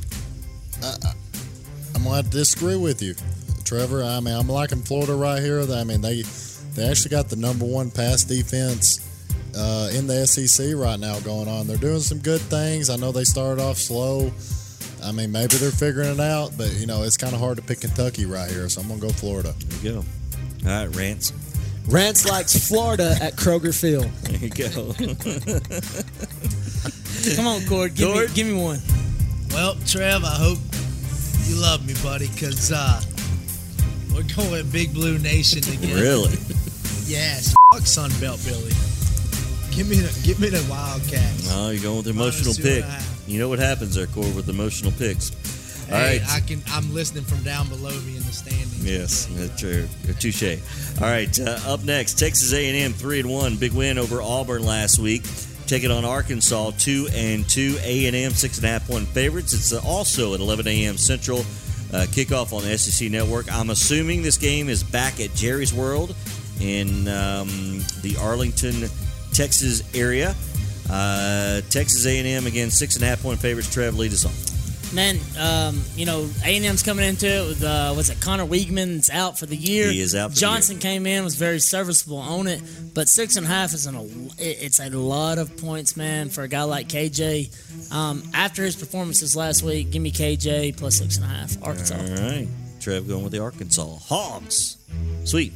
I'm 1.95 2.05
going 2.05 2.23
to 2.23 2.31
disagree 2.31 2.77
with 2.77 3.03
you, 3.03 3.15
Trevor. 3.65 4.03
I 4.03 4.21
mean, 4.21 4.35
I'm 4.35 4.49
liking 4.49 4.83
Florida 4.83 5.15
right 5.15 5.43
here. 5.43 5.61
I 5.61 5.85
mean, 5.85 6.01
they 6.01 6.23
they 6.75 6.89
actually 6.89 7.11
got 7.11 7.29
the 7.29 7.37
number 7.37 7.65
one 7.65 7.91
pass 7.91 8.25
defense 8.25 9.05
uh, 9.57 9.91
in 9.93 10.07
the 10.07 10.27
SEC 10.27 10.75
right 10.77 10.99
now 10.99 11.19
going 11.21 11.49
on. 11.49 11.67
They're 11.67 11.77
doing 11.77 12.01
some 12.01 12.19
good 12.19 12.41
things. 12.43 12.91
I 12.91 12.97
know 12.97 13.13
they 13.13 13.25
started 13.25 13.63
off 13.63 13.77
slow. 13.79 14.31
I 15.03 15.13
mean, 15.13 15.31
maybe 15.33 15.57
they're 15.57 15.71
figuring 15.71 16.11
it 16.11 16.21
out, 16.21 16.53
but 16.59 16.73
you 16.75 16.87
know, 16.87 17.03
it's 17.03 17.17
kind 17.17 17.33
of 17.33 17.41
hard 17.41 17.57
to 17.57 17.63
pick 17.63 17.81
Kentucky 17.81 18.27
right 18.27 18.51
here. 18.51 18.69
So 18.69 18.81
I'm 18.81 18.89
going 18.89 19.01
to 19.01 19.07
go 19.07 19.13
Florida. 19.13 19.55
There 19.67 19.93
you 19.93 20.01
go. 20.01 20.05
All 20.71 20.87
right, 20.87 20.97
Rance. 20.97 21.33
Rance 21.89 22.29
likes 22.29 22.69
Florida 22.69 23.17
at 23.21 23.35
Kroger 23.37 23.75
Field. 23.79 24.11
There 24.29 24.37
you 24.39 24.51
go. 24.51 24.93
Come 27.37 27.47
on, 27.47 27.65
Cord. 27.67 27.95
Give, 27.95 28.13
Cord? 28.13 28.29
Me, 28.29 28.35
give 28.35 28.47
me 28.47 28.63
one. 28.63 28.81
Well, 29.51 29.75
Trev, 29.87 30.23
I 30.25 30.35
hope 30.35 30.59
you 31.47 31.57
love 31.57 31.87
me, 31.87 31.95
buddy, 32.03 32.29
because 32.29 32.71
uh, 32.73 33.01
we're 34.15 34.23
going 34.37 34.69
Big 34.71 34.93
Blue 34.93 35.19
Nation 35.19 35.63
again. 35.73 35.95
really? 35.97 36.37
Yes. 37.09 37.55
Fuck 37.73 37.87
Sun 37.87 38.11
Belt, 38.21 38.41
Billy. 38.45 38.73
Give 39.75 39.89
me 39.89 39.97
the 39.97 40.21
give 40.25 40.41
me 40.41 40.49
the 40.49 40.65
Wildcats. 40.71 41.49
No, 41.49 41.71
you're 41.71 41.83
going 41.83 41.99
with 41.99 42.09
emotional 42.09 42.55
pick. 42.55 42.85
You 43.27 43.39
know 43.39 43.49
what 43.49 43.59
happens 43.59 43.95
there, 43.95 44.07
Cord, 44.07 44.35
with 44.35 44.49
emotional 44.49 44.93
picks. 44.93 45.31
All 45.91 45.97
Hey, 45.97 46.19
right. 46.19 46.29
I 46.31 46.41
can. 46.41 46.63
I'm 46.71 46.93
listening 46.93 47.25
from 47.25 47.43
down 47.43 47.69
below 47.69 47.99
me 48.01 48.17
in 48.17 48.23
the 48.25 48.33
standings. 48.33 48.85
Yes, 48.85 49.31
uh, 49.39 49.49
true. 49.57 49.89
Touche. 50.19 50.59
All 51.01 51.07
right, 51.09 51.39
uh, 51.41 51.59
up 51.67 51.83
next, 51.85 52.19
Texas 52.19 52.53
A&M 52.53 52.93
three 52.93 53.21
and 53.21 53.31
one, 53.31 53.57
big 53.57 53.73
win 53.73 53.97
over 53.99 54.21
Auburn 54.21 54.65
last 54.65 54.99
week. 54.99 55.23
Taking 55.67 55.91
it 55.91 55.95
on 55.95 56.05
Arkansas 56.05 56.73
two 56.79 57.09
and 57.15 57.49
two. 57.49 57.77
A&M 57.83 58.33
six 58.33 58.57
and 58.59 58.67
a 58.67 58.69
half 58.71 58.87
point 58.87 59.07
favorites. 59.09 59.53
It's 59.55 59.73
uh, 59.73 59.81
also 59.87 60.35
at 60.35 60.41
11 60.41 60.67
a.m. 60.67 60.97
Central. 60.99 61.41
Uh, 61.91 62.05
kickoff 62.11 62.53
on 62.53 62.63
the 62.65 62.77
SEC 62.77 63.11
Network. 63.11 63.51
I'm 63.51 63.71
assuming 63.71 64.21
this 64.23 64.37
game 64.37 64.69
is 64.69 64.83
back 64.83 65.21
at 65.21 65.35
Jerry's 65.35 65.73
World 65.73 66.15
in 66.61 67.09
um, 67.09 67.49
the 68.03 68.17
Arlington, 68.21 68.89
Texas 69.33 69.83
area. 69.95 70.35
Uh, 70.91 71.61
Texas 71.69 72.07
A&M 72.07 72.47
again 72.47 72.71
six 72.71 72.95
and 72.97 73.05
a 73.05 73.07
half 73.07 73.23
point 73.23 73.39
favorites. 73.39 73.73
Trev, 73.73 73.97
lead 73.97 74.13
us 74.13 74.25
off. 74.25 74.49
Man, 74.93 75.19
um, 75.39 75.83
you 75.97 76.07
know, 76.07 76.27
A&M's 76.43 76.83
coming 76.83 77.05
into 77.07 77.27
it 77.27 77.47
with, 77.47 77.63
uh, 77.63 77.93
what's 77.93 78.09
it, 78.09 78.21
Conner 78.23 78.47
Weigman's 78.47 79.11
out 79.11 79.39
for 79.39 79.45
the 79.45 79.57
year. 79.57 79.91
He 79.91 80.01
is 80.01 80.15
out 80.15 80.31
for 80.31 80.35
the 80.35 80.41
Johnson 80.41 80.79
came 80.79 81.07
in, 81.07 81.25
was 81.25 81.35
very 81.35 81.61
serviceable 81.61 82.17
on 82.17 82.47
it, 82.47 82.63
but 82.95 83.07
six 83.07 83.37
and 83.37 83.45
a 83.45 83.49
half 83.51 83.75
is 83.75 83.85
an, 83.85 83.97
a, 83.97 84.05
it's 84.39 84.81
a 84.81 84.89
lot 84.89 85.37
of 85.37 85.55
points, 85.59 85.95
man, 85.95 86.31
for 86.31 86.43
a 86.43 86.49
guy 86.49 86.63
like 86.63 86.89
KJ. 86.89 87.93
Um, 87.93 88.23
after 88.33 88.65
his 88.65 88.77
performances 88.77 89.37
last 89.37 89.63
week, 89.63 89.91
give 89.91 90.01
me 90.01 90.11
KJ 90.11 90.79
plus 90.79 90.97
six 90.97 91.17
and 91.17 91.27
a 91.27 91.29
half, 91.29 91.63
Arkansas. 91.63 91.95
All 91.95 92.27
right, 92.27 92.49
Trev 92.81 93.07
going 93.07 93.25
with 93.25 93.33
the 93.33 93.41
Arkansas 93.41 93.85
Hogs. 93.85 94.79
Sweet. 95.25 95.53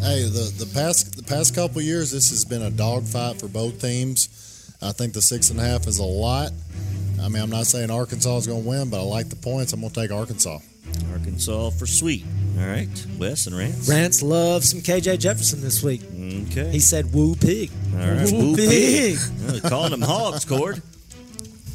Hey, 0.00 0.22
the 0.22 0.52
the 0.64 0.70
past 0.72 1.16
the 1.16 1.22
past 1.22 1.54
couple 1.54 1.82
years, 1.82 2.10
this 2.12 2.30
has 2.30 2.44
been 2.44 2.62
a 2.62 2.70
dogfight 2.70 3.40
for 3.40 3.48
both 3.48 3.80
teams. 3.80 4.28
I 4.80 4.92
think 4.92 5.12
the 5.12 5.22
six 5.22 5.50
and 5.50 5.58
a 5.58 5.62
half 5.64 5.86
is 5.86 5.98
a 5.98 6.04
lot. 6.04 6.50
I 7.20 7.28
mean, 7.28 7.42
I'm 7.42 7.50
not 7.50 7.66
saying 7.66 7.90
Arkansas 7.90 8.36
is 8.38 8.46
going 8.46 8.62
to 8.62 8.68
win, 8.68 8.90
but 8.90 9.00
I 9.00 9.02
like 9.02 9.28
the 9.28 9.36
points. 9.36 9.72
I'm 9.72 9.80
going 9.80 9.92
to 9.92 10.00
take 10.00 10.12
Arkansas. 10.12 10.60
Arkansas 11.12 11.70
for 11.70 11.86
sweet. 11.86 12.24
All 12.60 12.66
right, 12.66 12.88
Wes 13.18 13.46
and 13.46 13.56
Rance. 13.56 13.88
Rance 13.88 14.22
loves 14.22 14.70
some 14.70 14.80
KJ 14.80 15.18
Jefferson 15.18 15.60
this 15.60 15.82
week. 15.82 16.02
Okay. 16.50 16.70
He 16.70 16.78
said 16.80 17.12
woo 17.12 17.34
pig. 17.34 17.70
All 17.92 17.98
right. 17.98 18.30
Woo 18.32 18.50
Woo 18.50 18.56
pig. 18.56 19.18
Yeah, 19.46 19.60
calling 19.68 19.90
them 19.90 20.00
hogs, 20.00 20.44
Cord. 20.44 20.80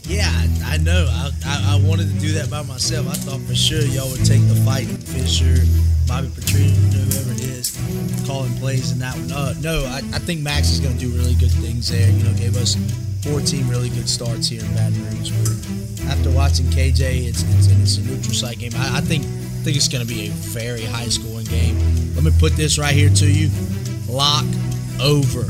Yeah, 0.05 0.27
I, 0.27 0.75
I 0.75 0.77
know. 0.77 1.07
I, 1.09 1.31
I, 1.45 1.75
I 1.75 1.87
wanted 1.87 2.11
to 2.11 2.19
do 2.19 2.33
that 2.33 2.49
by 2.49 2.61
myself. 2.63 3.07
I 3.07 3.13
thought 3.13 3.39
for 3.41 3.55
sure 3.55 3.81
y'all 3.81 4.11
would 4.11 4.25
take 4.25 4.45
the 4.47 4.55
fight 4.65 4.85
Fisher, 4.85 5.55
Bobby 6.07 6.27
Petrino, 6.27 6.75
whoever 6.91 7.31
it 7.31 7.41
is, 7.41 7.71
calling 8.27 8.53
plays 8.57 8.91
in 8.91 8.99
that 8.99 9.15
one. 9.15 9.31
Uh, 9.31 9.53
no, 9.61 9.85
I, 9.85 9.97
I 10.13 10.19
think 10.19 10.41
Max 10.41 10.71
is 10.71 10.79
going 10.81 10.97
to 10.97 10.99
do 10.99 11.09
really 11.15 11.35
good 11.35 11.51
things 11.51 11.89
there. 11.89 12.09
You 12.09 12.23
know, 12.23 12.33
gave 12.33 12.57
us 12.57 12.75
14 13.23 13.67
really 13.69 13.89
good 13.89 14.09
starts 14.09 14.47
here 14.47 14.61
in 14.63 14.73
Baton 14.73 15.05
Rouge. 15.05 15.31
After 16.11 16.29
watching 16.31 16.65
KJ, 16.67 17.27
it's 17.27 17.43
it's, 17.55 17.67
it's 17.67 17.97
a 17.97 18.01
neutral 18.01 18.33
site 18.33 18.59
game. 18.59 18.73
I, 18.75 18.97
I 18.97 19.01
think 19.01 19.23
think 19.63 19.77
it's 19.77 19.87
going 19.87 20.05
to 20.05 20.13
be 20.13 20.27
a 20.27 20.31
very 20.31 20.83
high 20.83 21.07
scoring 21.07 21.45
game. 21.45 21.79
Let 22.15 22.25
me 22.25 22.31
put 22.39 22.57
this 22.57 22.77
right 22.77 22.93
here 22.93 23.09
to 23.09 23.25
you: 23.25 23.49
lock 24.09 24.43
over. 25.01 25.49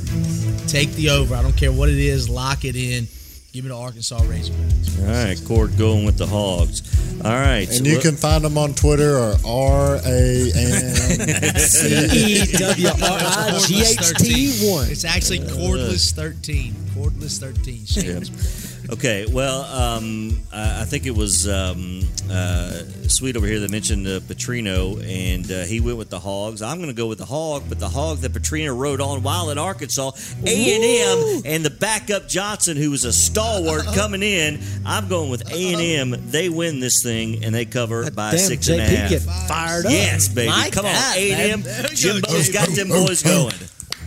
Take 0.68 0.92
the 0.94 1.10
over. 1.10 1.34
I 1.34 1.42
don't 1.42 1.58
care 1.58 1.72
what 1.72 1.90
it 1.90 1.98
is. 1.98 2.30
Lock 2.30 2.66
it 2.66 2.76
in. 2.76 3.08
Give 3.54 3.64
me 3.66 3.70
the 3.70 3.78
Arkansas 3.78 4.18
Razorbacks. 4.22 5.00
All 5.00 5.06
right, 5.14 5.40
Cord 5.46 5.78
going 5.78 6.06
with 6.06 6.18
the 6.18 6.26
hogs. 6.26 6.82
All 7.24 7.32
right. 7.32 7.70
And 7.70 7.86
you 7.86 7.94
look- 7.94 8.02
can 8.02 8.16
find 8.16 8.44
them 8.44 8.58
on 8.58 8.74
Twitter 8.74 9.16
or 9.16 9.36
R 9.46 9.96
A 10.04 10.52
N 10.56 11.56
C 11.60 11.88
E 12.12 12.52
W 12.58 12.88
R 12.88 12.96
I 13.00 13.60
G 13.68 13.82
H 13.82 14.14
T 14.18 14.68
one. 14.72 14.90
It's 14.90 15.06
actually 15.06 15.40
cordless 15.42 16.12
13. 16.14 16.74
Cordless 16.96 17.38
13. 17.40 17.86
Shameless. 17.86 18.73
Okay, 18.94 19.26
well, 19.26 19.64
um, 19.64 20.40
I 20.54 20.82
I 20.82 20.86
think 20.86 21.08
it 21.08 21.16
was 21.16 21.48
um, 21.50 22.02
uh, 22.30 22.84
Sweet 23.08 23.36
over 23.36 23.48
here 23.48 23.60
that 23.62 23.72
mentioned 23.72 24.06
uh, 24.06 24.20
Petrino, 24.20 25.02
and 25.04 25.52
uh, 25.52 25.64
he 25.64 25.80
went 25.80 25.98
with 25.98 26.12
the 26.12 26.20
Hogs. 26.20 26.62
I'm 26.62 26.78
going 26.78 26.90
to 26.90 26.96
go 26.96 27.08
with 27.08 27.18
the 27.18 27.26
Hog, 27.26 27.64
but 27.68 27.80
the 27.80 27.90
Hog 27.90 28.20
that 28.20 28.34
Petrino 28.34 28.78
rode 28.78 29.02
on 29.02 29.24
while 29.24 29.50
in 29.50 29.58
Arkansas, 29.58 30.12
A 30.46 30.76
and 30.76 30.84
M, 30.84 31.42
and 31.44 31.66
the 31.66 31.72
backup 31.72 32.28
Johnson, 32.28 32.78
who 32.78 32.92
was 32.92 33.04
a 33.04 33.12
stalwart 33.12 33.86
coming 33.96 34.22
in. 34.22 34.60
I'm 34.86 35.08
going 35.10 35.32
with 35.32 35.52
A 35.52 35.74
and 35.74 36.14
M. 36.14 36.30
They 36.30 36.50
win 36.50 36.80
this 36.80 37.02
thing, 37.02 37.44
and 37.44 37.56
they 37.56 37.66
cover 37.66 38.12
by 38.12 38.32
Damn, 38.32 38.40
six 38.42 38.68
and 38.68 38.80
a 38.80 38.86
half. 38.86 39.10
get 39.10 39.22
fired 39.24 39.88
up. 39.88 39.92
Yes, 39.92 40.28
baby. 40.28 40.50
Like 40.50 40.72
Come 40.72 40.84
that, 40.86 41.16
on, 41.16 41.18
A 41.18 41.32
and 41.32 41.42
M. 41.42 41.64
man. 41.64 41.86
There 41.96 42.14
we 42.14 42.22
go, 42.22 42.54
got 42.54 42.70
them 42.70 42.90
boys 42.90 43.24
going. 43.24 43.56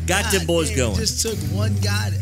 Got 0.06 0.30
them 0.30 0.46
boys 0.46 0.70
God, 0.70 0.76
going. 0.76 0.96
Just 0.96 1.22
took 1.22 1.38
one 1.56 1.74
guy. 1.82 2.12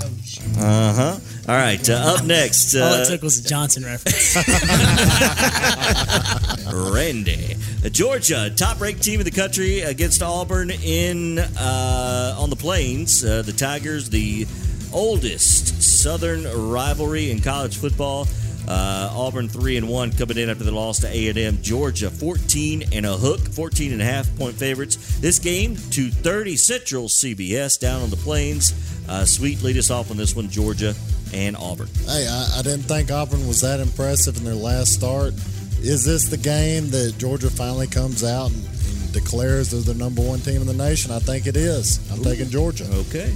To, 0.55 0.60
shit. 0.60 0.64
Uh 0.64 0.93
huh. 0.93 1.18
All 1.48 1.55
right. 1.56 1.89
Uh, 1.90 2.16
up 2.18 2.24
next. 2.24 2.74
All 2.74 2.82
Uh, 2.82 3.02
it 3.02 3.09
took 3.09 3.22
was 3.22 3.39
a 3.39 3.43
Johnson 3.48 3.85
reference. 3.85 4.36
Randy. 6.72 7.56
Uh, 7.85 7.89
Georgia, 7.90 8.51
top-ranked 8.55 9.02
team 9.02 9.20
in 9.20 9.24
the 9.24 9.31
country 9.31 9.81
against 9.81 10.22
Auburn 10.22 10.70
in 10.70 11.39
uh, 11.39 12.36
on 12.39 12.51
the 12.51 12.56
Plains. 12.56 13.24
Uh, 13.24 13.43
the 13.43 13.52
Tigers, 13.52 14.10
the 14.10 14.47
oldest 14.93 15.82
Southern 15.82 16.44
rivalry 16.72 17.31
in 17.31 17.40
college 17.40 17.76
football. 17.76 18.26
Uh, 18.66 19.10
Auburn 19.12 19.47
three 19.47 19.76
and 19.76 19.86
one 19.86 20.10
coming 20.10 20.39
in 20.39 20.48
after 20.48 20.64
the 20.64 20.72
loss 20.72 21.01
to 21.01 21.06
A 21.09 21.28
and 21.28 21.36
M. 21.36 21.59
Georgia 21.60 22.10
fourteen 22.10 22.82
and 22.94 23.05
a 23.05 23.14
hook, 23.14 23.40
14 23.40 23.93
and 23.93 24.01
a 24.01 24.05
half 24.06 24.26
point 24.39 24.55
favorites. 24.55 25.18
This 25.20 25.39
game 25.39 25.76
two 25.90 26.09
thirty 26.10 26.56
Central 26.56 27.09
CBS 27.09 27.78
down 27.78 28.01
on 28.01 28.09
the 28.09 28.16
Plains. 28.16 28.72
Uh, 29.09 29.24
sweet 29.24 29.62
lead 29.62 29.76
us 29.76 29.90
off 29.90 30.10
on 30.10 30.16
this 30.16 30.35
one, 30.35 30.48
Georgia 30.48 30.94
and 31.32 31.56
Auburn. 31.56 31.89
Hey, 32.06 32.26
I, 32.28 32.59
I 32.59 32.62
didn't 32.62 32.85
think 32.85 33.10
Auburn 33.10 33.47
was 33.47 33.60
that 33.60 33.81
impressive 33.81 34.36
in 34.36 34.44
their 34.44 34.55
last 34.55 34.93
start. 34.93 35.35
Is 35.81 36.05
this 36.05 36.26
the 36.28 36.39
game 36.39 36.90
that 36.90 37.14
Georgia 37.18 37.51
finally 37.51 37.86
comes 37.86 38.24
out 38.24 38.51
and, 38.51 38.64
and 38.64 39.12
declares 39.12 39.70
they're 39.70 39.81
the 39.81 39.98
number 39.98 40.22
one 40.22 40.40
team 40.40 40.60
in 40.62 40.66
the 40.66 40.72
nation? 40.72 41.10
I 41.12 41.18
think 41.18 41.47
it 41.47 41.56
is. 41.56 42.01
I'm 42.10 42.22
taking 42.22 42.48
Georgia. 42.48 42.85
Okay. 42.85 43.35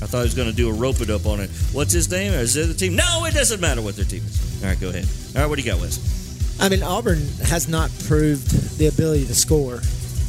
I 0.00 0.06
thought 0.06 0.18
he 0.18 0.24
was 0.24 0.34
going 0.34 0.48
to 0.48 0.54
do 0.54 0.68
a 0.68 0.72
rope 0.72 1.00
it 1.00 1.10
up 1.10 1.26
on 1.26 1.40
it. 1.40 1.50
What's 1.72 1.92
his 1.92 2.10
name? 2.10 2.32
Is 2.32 2.56
it 2.56 2.66
the 2.66 2.74
team? 2.74 2.96
No, 2.96 3.24
it 3.24 3.34
doesn't 3.34 3.60
matter 3.60 3.82
what 3.82 3.96
their 3.96 4.04
team 4.04 4.22
is. 4.24 4.62
All 4.62 4.68
right, 4.68 4.80
go 4.80 4.88
ahead. 4.90 5.06
All 5.34 5.42
right, 5.42 5.48
what 5.48 5.56
do 5.58 5.62
you 5.64 5.70
got, 5.70 5.80
Wes? 5.80 6.56
I 6.60 6.68
mean, 6.68 6.82
Auburn 6.82 7.20
has 7.44 7.68
not 7.68 7.90
proved 8.06 8.78
the 8.78 8.86
ability 8.88 9.26
to 9.26 9.34
score, 9.34 9.80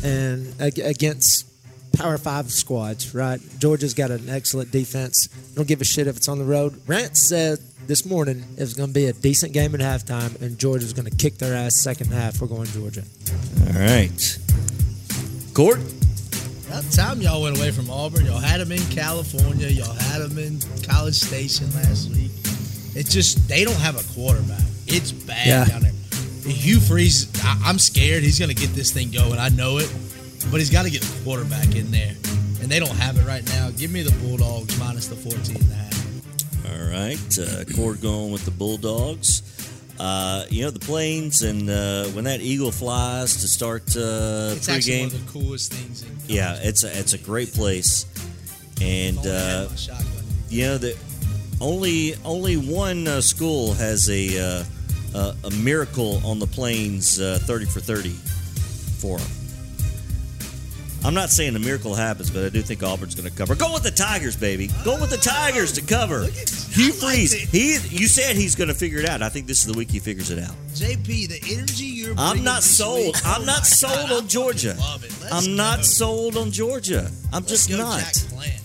and 0.04 0.54
against 0.60 1.49
Power 2.00 2.18
Five 2.18 2.52
squads, 2.52 3.14
right? 3.14 3.40
Georgia's 3.60 3.94
got 3.94 4.10
an 4.12 4.30
excellent 4.30 4.72
defense. 4.72 5.28
Don't 5.56 5.68
give 5.68 5.82
a 5.82 5.86
shit 5.86 6.08
if 6.08 6.18
it's 6.18 6.28
on 6.28 6.40
the 6.40 6.46
road. 6.46 6.82
Rant 6.88 7.18
said 7.18 7.60
this 7.88 8.06
morning 8.06 8.44
it 8.58 8.62
was 8.62 8.74
going 8.74 8.90
to 8.90 8.94
be 8.94 9.08
a 9.08 9.14
decent 9.14 9.54
game 9.54 9.76
at 9.76 9.82
halftime, 9.82 10.40
and 10.42 10.58
Georgia's 10.58 10.94
going 10.94 11.10
to 11.10 11.16
kick 11.16 11.38
their 11.38 11.54
ass 11.56 11.76
second 11.76 12.08
half. 12.12 12.40
We're 12.42 12.48
going 12.48 12.66
Georgia. 12.68 13.04
All 13.68 13.74
right. 13.80 14.38
Cord? 15.54 15.82
About 16.68 16.84
time 16.92 17.22
y'all 17.22 17.42
went 17.42 17.58
away 17.58 17.72
from 17.72 17.90
Auburn. 17.90 18.26
Y'all 18.26 18.38
had 18.38 18.62
them 18.62 18.72
in 18.72 18.80
California. 18.92 19.68
Y'all 19.68 19.92
had 19.94 20.22
them 20.22 20.38
in 20.38 20.60
College 20.84 21.16
Station 21.16 21.70
last 21.74 22.10
week. 22.12 22.32
It's 22.96 23.12
just 23.12 23.48
they 23.50 23.64
don't 23.66 23.76
have 23.80 23.96
a 24.00 24.14
quarterback. 24.14 24.62
It's 24.88 25.12
bad 25.12 25.48
Yeah. 25.48 25.66
down 25.66 25.82
there. 25.82 25.92
Hugh 26.46 26.80
Freeze, 26.80 27.28
I, 27.44 27.60
I'm 27.66 27.78
scared 27.78 28.24
he's 28.24 28.40
going 28.40 28.50
to 28.50 28.56
get 28.56 28.74
this 28.74 28.92
thing 28.92 29.12
going. 29.12 29.38
I 29.40 29.50
know 29.50 29.78
it, 29.80 29.92
but 30.52 30.60
he's 30.60 30.70
got 30.70 30.84
to 30.84 30.90
get 30.90 31.03
a 31.03 31.24
quarterback 31.24 31.76
in 31.76 31.91
there, 31.91 32.16
and 32.61 32.70
they 32.70 32.80
don't 32.80 32.95
have 32.95 33.18
it 33.18 33.26
right 33.26 33.45
now. 33.49 33.70
Give 33.72 33.91
me 33.91 34.02
the 34.02 34.11
Bulldogs 34.20 34.78
minus 34.80 35.07
the 35.07 35.16
14 35.16 35.56
and 35.56 35.72
a 35.72 35.76
half. 35.76 35.90
All 36.72 36.90
right. 36.90 37.40
Uh, 37.40 37.66
Cord 37.76 38.02
going 38.02 38.32
with 38.32 38.45
the 38.45 38.52
Bulldogs. 38.52 39.44
Uh, 39.99 40.45
you 40.49 40.64
know, 40.64 40.70
the 40.70 40.80
Plains, 40.80 41.41
and 41.44 41.70
uh, 41.70 42.06
when 42.07 42.24
that 42.24 42.40
eagle 42.40 42.72
flies 42.72 43.36
to 43.41 43.49
start 43.49 43.84
uh, 43.98 44.56
It's 44.56 44.70
actually 44.70 45.02
one 45.02 45.10
pregame, 45.10 45.14
of 45.14 45.26
the 45.26 45.32
coolest 45.40 45.74
things. 45.74 46.03
In 46.03 46.18
yeah, 46.28 46.57
it's 46.61 46.86
a, 46.86 46.99
it's 46.99 47.14
a 47.14 47.18
great 47.18 47.53
place. 47.53 48.06
And, 48.82 49.18
uh, 49.28 49.68
you 50.48 50.64
know, 50.68 50.78
the, 50.78 50.98
only, 51.60 52.16
only 52.24 52.56
one 52.56 53.07
uh, 53.10 53.20
school 53.20 53.74
has 53.74 54.10
a, 54.10 54.40
uh, 54.40 54.64
a, 55.16 55.36
a 55.48 55.52
miracle 55.52 56.22
on 56.26 56.40
the 56.40 56.48
Plains 56.48 57.20
uh, 57.20 57.40
30 57.41 57.66
for 57.66 57.82
30 57.82 58.11
for 58.11 59.18
them. 59.18 59.28
I'm 61.04 61.14
not 61.14 61.30
saying 61.30 61.56
a 61.56 61.60
miracle 61.60 61.96
happens, 61.96 62.30
but 62.30 62.44
I 62.44 62.50
do 62.50 62.62
think 62.62 62.84
Auburn's 62.84 63.16
going 63.16 63.30
to 63.30 63.36
cover. 63.36 63.56
Go 63.56 63.72
with 63.74 63.84
the 63.84 63.92
Tigers, 63.92 64.36
baby. 64.36 64.70
Go 64.84 65.00
with 65.00 65.10
the 65.10 65.18
Tigers 65.18 65.72
to 65.74 65.82
cover. 65.82 66.20
Look 66.22 66.38
at- 66.38 66.50
Hugh 66.50 66.92
Freeze, 66.92 67.34
he 67.34 67.78
you 67.90 68.08
said 68.08 68.36
he's 68.36 68.54
going 68.56 68.68
to 68.68 68.74
figure 68.76 69.00
it 69.00 69.06
out. 69.10 69.24
I 69.24 69.30
think 69.30 69.48
this 69.48 69.60
is 69.62 69.66
the 69.66 69.74
week 69.78 69.90
he 69.90 69.98
figures 70.00 70.30
it 70.30 70.38
out. 70.40 70.54
JP, 70.76 71.28
the 71.30 71.42
energy 71.52 71.86
you're. 71.86 72.14
I'm 72.18 72.44
not 72.44 72.62
sold. 72.64 73.16
week- 73.16 73.26
I'm 73.26 73.42
oh 73.42 73.46
not 73.46 73.66
sold 73.66 73.92
God, 73.94 74.02
on 74.04 74.10
fucking 74.10 74.28
Georgia. 74.28 74.76
Love 74.78 75.04
it. 75.04 75.14
I'm 75.32 75.56
not 75.56 75.84
sold 75.84 76.38
on 76.38 76.52
Georgia. 76.52 77.10
I'm 77.34 77.42
Let's 77.44 77.48
just 77.48 77.70
go, 77.70 77.78
not. 77.78 78.02
Jack 78.02 78.14
Plant. 78.30 78.62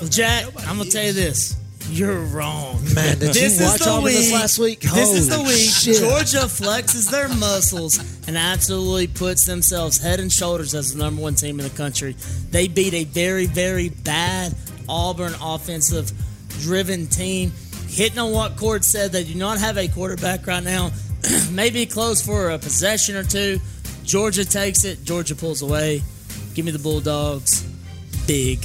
Well, 0.00 0.08
Jack, 0.08 0.44
I'm 0.68 0.78
gonna 0.78 0.88
tell 0.90 1.04
you 1.04 1.12
this. 1.12 1.56
You're 1.90 2.20
wrong. 2.20 2.82
Man, 2.94 3.18
did 3.18 3.30
This 3.32 3.36
you 3.40 3.46
is 3.46 3.60
watch 3.60 3.78
the 3.80 3.90
Auburn 3.90 4.12
this 4.12 4.26
week- 4.26 4.34
last 4.34 4.58
week? 4.58 4.80
This 4.80 5.08
is 5.18 5.28
the 5.28 5.42
week 5.42 5.70
shit. 5.70 5.96
Georgia 5.98 6.46
flexes 6.46 7.10
their 7.10 7.28
muscles 7.28 7.98
and 8.26 8.36
absolutely 8.36 9.06
puts 9.06 9.46
themselves 9.46 9.98
head 9.98 10.20
and 10.20 10.30
shoulders 10.32 10.74
as 10.74 10.92
the 10.92 10.98
number 10.98 11.22
one 11.22 11.34
team 11.34 11.58
in 11.58 11.64
the 11.64 11.74
country. 11.74 12.14
They 12.50 12.68
beat 12.68 12.94
a 12.94 13.04
very, 13.04 13.46
very 13.46 13.88
bad 13.88 14.54
Auburn 14.88 15.34
offensive 15.42 16.12
driven 16.60 17.06
team. 17.06 17.52
Hitting 17.88 18.18
on 18.18 18.32
what 18.32 18.56
Cord 18.56 18.84
said, 18.84 19.12
they 19.12 19.24
do 19.24 19.34
not 19.34 19.58
have 19.58 19.78
a 19.78 19.88
quarterback 19.88 20.46
right 20.46 20.62
now. 20.62 20.90
maybe 21.50 21.86
close 21.86 22.20
for 22.20 22.50
a 22.50 22.58
possession 22.58 23.16
or 23.16 23.24
two. 23.24 23.58
Georgia 24.04 24.44
takes 24.44 24.84
it. 24.84 25.04
Georgia 25.04 25.34
pulls 25.34 25.62
away. 25.62 26.02
Give 26.54 26.64
me 26.64 26.70
the 26.70 26.78
Bulldogs. 26.78 27.62
Big. 28.26 28.58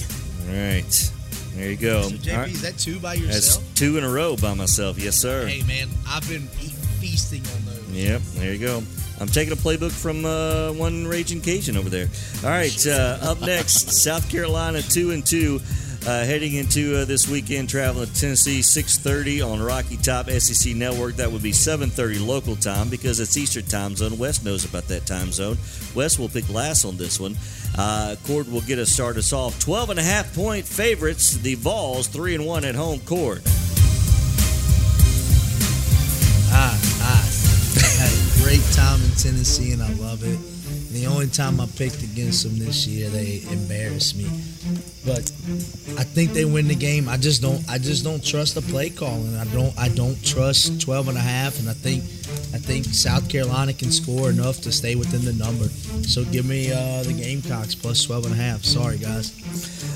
All 0.50 0.54
right. 0.56 1.12
There 1.55 1.69
you 1.69 1.77
go. 1.77 2.03
So, 2.03 2.15
JP, 2.15 2.38
right. 2.38 2.49
is 2.49 2.61
that 2.61 2.77
two 2.77 2.99
by 2.99 3.13
yourself? 3.13 3.63
That's 3.63 3.80
two 3.80 3.97
in 3.97 4.03
a 4.03 4.09
row 4.09 4.35
by 4.35 4.53
myself. 4.53 4.97
Yes, 4.97 5.17
sir. 5.17 5.45
Hey, 5.45 5.61
man, 5.63 5.88
I've 6.07 6.27
been 6.27 6.47
feasting 6.47 7.41
on 7.55 7.65
those. 7.65 7.89
Yep, 7.91 8.21
there 8.35 8.53
you 8.53 8.59
go. 8.59 8.84
I'm 9.19 9.27
taking 9.27 9.53
a 9.53 9.57
playbook 9.57 9.91
from 9.91 10.25
uh, 10.25 10.73
one 10.73 11.05
Raging 11.05 11.41
Cajun 11.41 11.77
over 11.77 11.89
there. 11.89 12.07
All 12.43 12.49
right, 12.49 12.88
uh, 12.88 13.19
up 13.21 13.41
next, 13.41 13.91
South 14.03 14.30
Carolina 14.30 14.81
two 14.81 15.11
and 15.11 15.25
two, 15.25 15.61
uh, 16.07 16.25
heading 16.25 16.55
into 16.55 16.97
uh, 16.97 17.05
this 17.05 17.30
weekend, 17.30 17.69
traveling 17.69 18.07
to 18.07 18.13
Tennessee 18.19 18.61
6:30 18.61 19.47
on 19.47 19.61
Rocky 19.61 19.97
Top 19.97 20.30
SEC 20.30 20.75
Network. 20.75 21.15
That 21.17 21.31
would 21.31 21.43
be 21.43 21.51
7:30 21.51 22.25
local 22.25 22.55
time 22.55 22.89
because 22.89 23.19
it's 23.19 23.38
Eastern 23.38 23.65
Time 23.65 23.95
Zone. 23.95 24.17
Wes 24.17 24.43
knows 24.43 24.65
about 24.65 24.88
that 24.88 25.05
time 25.05 25.31
zone. 25.31 25.57
Wes 25.93 26.17
will 26.17 26.30
pick 26.30 26.49
last 26.49 26.84
on 26.84 26.97
this 26.97 27.19
one. 27.19 27.38
Uh, 27.78 28.16
Cord 28.28 28.52
will 28.52 28.62
get 28.62 28.78
us 28.80 28.90
start 28.90 29.18
us 29.18 29.34
off. 29.34 29.60
12 29.60 29.91
and 29.91 30.00
a 30.00 30.04
half 30.04 30.34
point 30.36 30.66
favorites. 30.66 31.32
The 31.34 31.56
Vols 31.56 32.08
three 32.08 32.36
and 32.36 32.45
one 32.45 32.66
at 32.66 32.76
home. 32.76 33.00
Cord. 33.02 33.41
Ah, 36.56 36.80
ah. 37.02 37.30
I 37.76 37.88
had 37.98 38.12
a 38.12 38.44
great 38.44 38.64
time 38.74 39.02
in 39.02 39.10
Tennessee 39.18 39.72
and 39.72 39.82
I 39.82 39.91
love 39.94 40.24
it. 40.24 40.38
And 40.38 40.90
the 40.91 41.08
only 41.08 41.28
time 41.28 41.60
I 41.60 41.66
picked 41.66 42.04
against 42.04 42.44
them 42.44 42.60
this 42.60 42.86
year, 42.86 43.10
they 43.10 43.41
embarrassed 43.50 44.16
me. 44.16 44.26
But 45.04 45.32
I 45.98 46.04
think 46.04 46.34
they 46.34 46.45
win 46.45 46.68
the 46.68 46.76
game. 46.76 47.10
I 47.10 47.18
just 47.18 47.41
don't 47.41 47.68
I 47.68 47.80
just 47.80 48.04
don't 48.04 48.24
trust 48.24 48.54
the 48.54 48.62
play 48.62 48.91
calling. 48.91 49.36
I 49.36 49.45
don't 49.45 49.78
I 49.80 49.90
don't 49.90 50.24
trust 50.24 50.80
12 50.82 51.10
and 51.10 51.18
a 51.18 51.22
half 51.22 51.60
and 51.60 51.68
I 51.68 51.74
think 51.74 52.04
I 52.53 52.57
think 52.57 52.85
South 52.85 53.30
Carolina 53.30 53.73
can 53.73 53.91
score 53.91 54.30
enough 54.30 54.61
to 54.61 54.71
stay 54.71 54.93
within 54.95 55.25
the 55.25 55.34
number. 55.34 55.65
So 56.07 56.23
give 56.25 56.45
me 56.45 56.71
uh, 56.71 57.01
the 57.01 57.13
Gamecocks 57.13 57.73
plus 57.73 58.03
12 58.03 58.25
and 58.25 58.34
a 58.34 58.38
half. 58.38 58.63
Sorry 58.63 58.97
guys. 58.99 59.34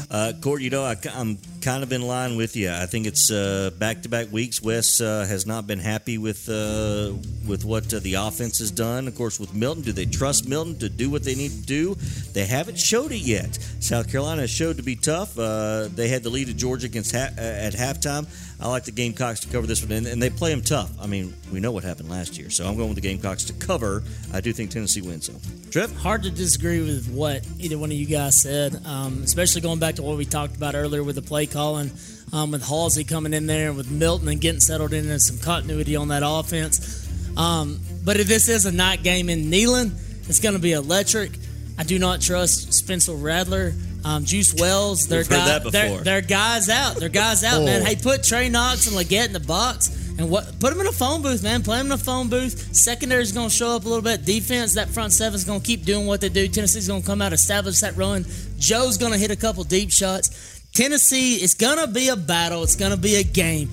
Uh, 0.10 0.34
Cord, 0.42 0.62
you 0.64 0.72
know, 0.72 0.84
I, 0.84 0.96
am 1.14 1.38
kind 1.62 1.84
of 1.84 1.92
in 1.92 2.02
line 2.02 2.38
with 2.38 2.56
you. 2.56 2.72
I 2.72 2.86
think 2.86 3.08
it's 3.08 3.32
back 3.78 4.04
to 4.04 4.10
back 4.10 4.32
weeks. 4.32 4.62
Wes 4.62 5.02
uh, 5.02 5.26
has 5.28 5.46
not 5.46 5.68
been 5.68 5.80
happy 5.80 6.18
with 6.18 6.48
uh, 6.50 7.14
with 7.48 7.66
what 7.66 7.94
uh, 7.94 8.00
the 8.00 8.16
offense 8.16 8.60
has 8.60 8.72
done. 8.72 9.08
Of 9.08 9.16
course, 9.16 9.40
with 9.40 9.54
Milton, 9.54 9.84
do 9.84 9.92
they 9.92 10.06
trust 10.06 10.48
Milton 10.48 10.78
to 10.80 10.90
do 10.90 11.10
what 11.10 11.24
they 11.24 11.36
need 11.36 11.52
to 11.52 11.62
do? 11.66 11.96
They 12.34 12.46
haven't 12.46 12.78
showed 12.78 13.12
it 13.12 13.22
yet. 13.22 13.56
South 13.80 14.10
Carolina 14.12 14.42
has 14.42 14.50
showed 14.50 14.78
to 14.78 14.84
be 14.84 14.96
tough. 14.96 15.38
Uh, 15.38 15.88
they 15.94 16.08
had 16.08 16.24
the 16.24 16.30
lead 16.30 16.50
of 16.50 16.58
Georgia 16.58 16.86
against 16.86 17.16
ha- 17.16 17.30
uh, 17.38 17.42
at 17.42 17.74
halftime. 17.74 18.28
I 18.60 18.68
like 18.70 18.86
the 18.86 18.92
Gamecocks 18.92 19.42
to 19.42 19.48
cover 19.50 19.68
this 19.68 19.84
one, 19.84 19.92
and, 19.92 20.08
and 20.08 20.22
they 20.22 20.32
play 20.32 20.50
them 20.50 20.62
tough. 20.62 20.92
I 21.00 21.06
mean, 21.06 21.34
we 21.54 21.60
know 21.60 21.72
what 21.72 21.84
happened 21.84 22.10
last 22.10 22.40
year, 22.40 22.50
so 22.50 22.66
I'm 22.66 22.76
going 22.76 22.90
with 22.90 22.96
the 22.96 23.02
Gamecocks 23.02 23.44
to 23.46 23.54
cover. 23.54 24.02
I 24.34 24.42
do 24.42 24.52
think 24.52 24.72
Tennessee 24.72 25.02
wins, 25.02 25.28
though. 25.28 25.70
Trev? 25.70 25.96
Hard 25.98 26.24
to 26.24 26.32
disagree 26.32 26.82
with 26.82 27.08
what 27.12 27.46
either 27.60 27.78
one 27.78 27.92
of 27.92 27.98
you 27.98 28.08
guys 28.08 28.42
said, 28.42 28.84
um, 28.86 29.22
especially 29.24 29.62
going 29.62 29.78
back 29.78 29.96
to 29.96 30.02
what 30.02 30.18
we 30.18 30.26
talked 30.26 30.56
about 30.56 30.74
earlier 30.74 31.04
with 31.04 31.16
the 31.16 31.22
play 31.22 31.46
calling, 31.58 31.90
um, 32.34 32.52
with 32.52 32.64
Halzle 32.64 33.08
coming 33.08 33.34
in 33.34 33.48
there, 33.48 33.70
and 33.70 33.78
with 33.78 33.90
Milton 33.90 34.28
and 34.28 34.40
getting 34.40 34.62
settled 34.62 34.94
in 34.94 35.10
and 35.10 35.20
some 35.20 35.40
continuity 35.40 35.96
on 35.96 36.10
that 36.10 36.22
offense. 36.24 37.10
Um, 37.36 37.80
but 38.06 38.20
if 38.20 38.28
this 38.28 38.48
is 38.48 38.68
a 38.68 38.72
night 38.72 39.02
game 39.02 39.28
in 39.28 39.50
Neyland, 39.50 39.94
it's 40.30 40.40
going 40.40 40.54
to 40.54 40.62
be 40.62 40.74
electric. 40.74 41.32
I 41.80 41.84
do 41.84 41.98
not 41.98 42.22
trust 42.22 42.74
Spencer 42.74 43.14
Rattler. 43.14 43.74
Um, 44.06 44.24
Juice 44.24 44.54
Wells, 44.54 45.08
their 45.08 45.20
We've 45.22 45.28
heard 45.28 45.36
guy, 45.36 45.46
that 45.48 45.64
before. 45.64 45.72
their, 45.72 46.04
their 46.04 46.22
guys 46.22 46.70
out. 46.70 46.98
Their 46.98 47.10
guys 47.10 47.44
out, 47.44 47.64
man. 47.64 47.82
Hey, 47.86 47.96
put 47.96 48.24
Trey 48.24 48.50
Knox 48.50 48.88
and 48.88 48.96
Legette 48.96 49.28
in 49.28 49.34
the 49.34 49.40
box 49.40 49.90
and 50.18 50.32
what? 50.32 50.60
Put 50.60 50.72
them 50.72 50.82
in 50.82 50.88
a 50.88 50.92
phone 50.92 51.22
booth, 51.22 51.44
man. 51.44 51.62
Play 51.62 51.78
them 51.78 51.88
in 51.88 51.92
a 51.92 51.98
phone 51.98 52.28
booth. 52.28 52.76
Secondary's 52.76 53.32
going 53.32 53.50
to 53.50 53.56
show 53.56 53.76
up 53.76 53.86
a 53.86 53.88
little 53.88 54.04
bit. 54.04 54.26
Defense, 54.26 54.74
that 54.74 54.90
front 54.90 55.14
seven's 55.14 55.44
going 55.44 55.62
to 55.62 55.66
keep 55.66 55.84
doing 55.86 56.08
what 56.08 56.22
they 56.22 56.30
do. 56.30 56.48
Tennessee's 56.48 56.88
going 56.88 57.02
to 57.02 57.08
come 57.08 57.22
out, 57.22 57.28
and 57.28 57.36
establish 57.36 57.80
that 57.82 57.96
run. 57.96 58.26
Joe's 58.58 58.98
going 58.98 59.12
to 59.12 59.18
hit 59.18 59.30
a 59.30 59.36
couple 59.36 59.64
deep 59.64 59.92
shots. 59.92 60.57
Tennessee, 60.78 61.38
it's 61.38 61.56
going 61.56 61.80
to 61.80 61.88
be 61.88 62.10
a 62.10 62.16
battle. 62.16 62.62
It's 62.62 62.76
going 62.76 62.92
to 62.92 63.00
be 63.00 63.16
a 63.16 63.24
game. 63.24 63.68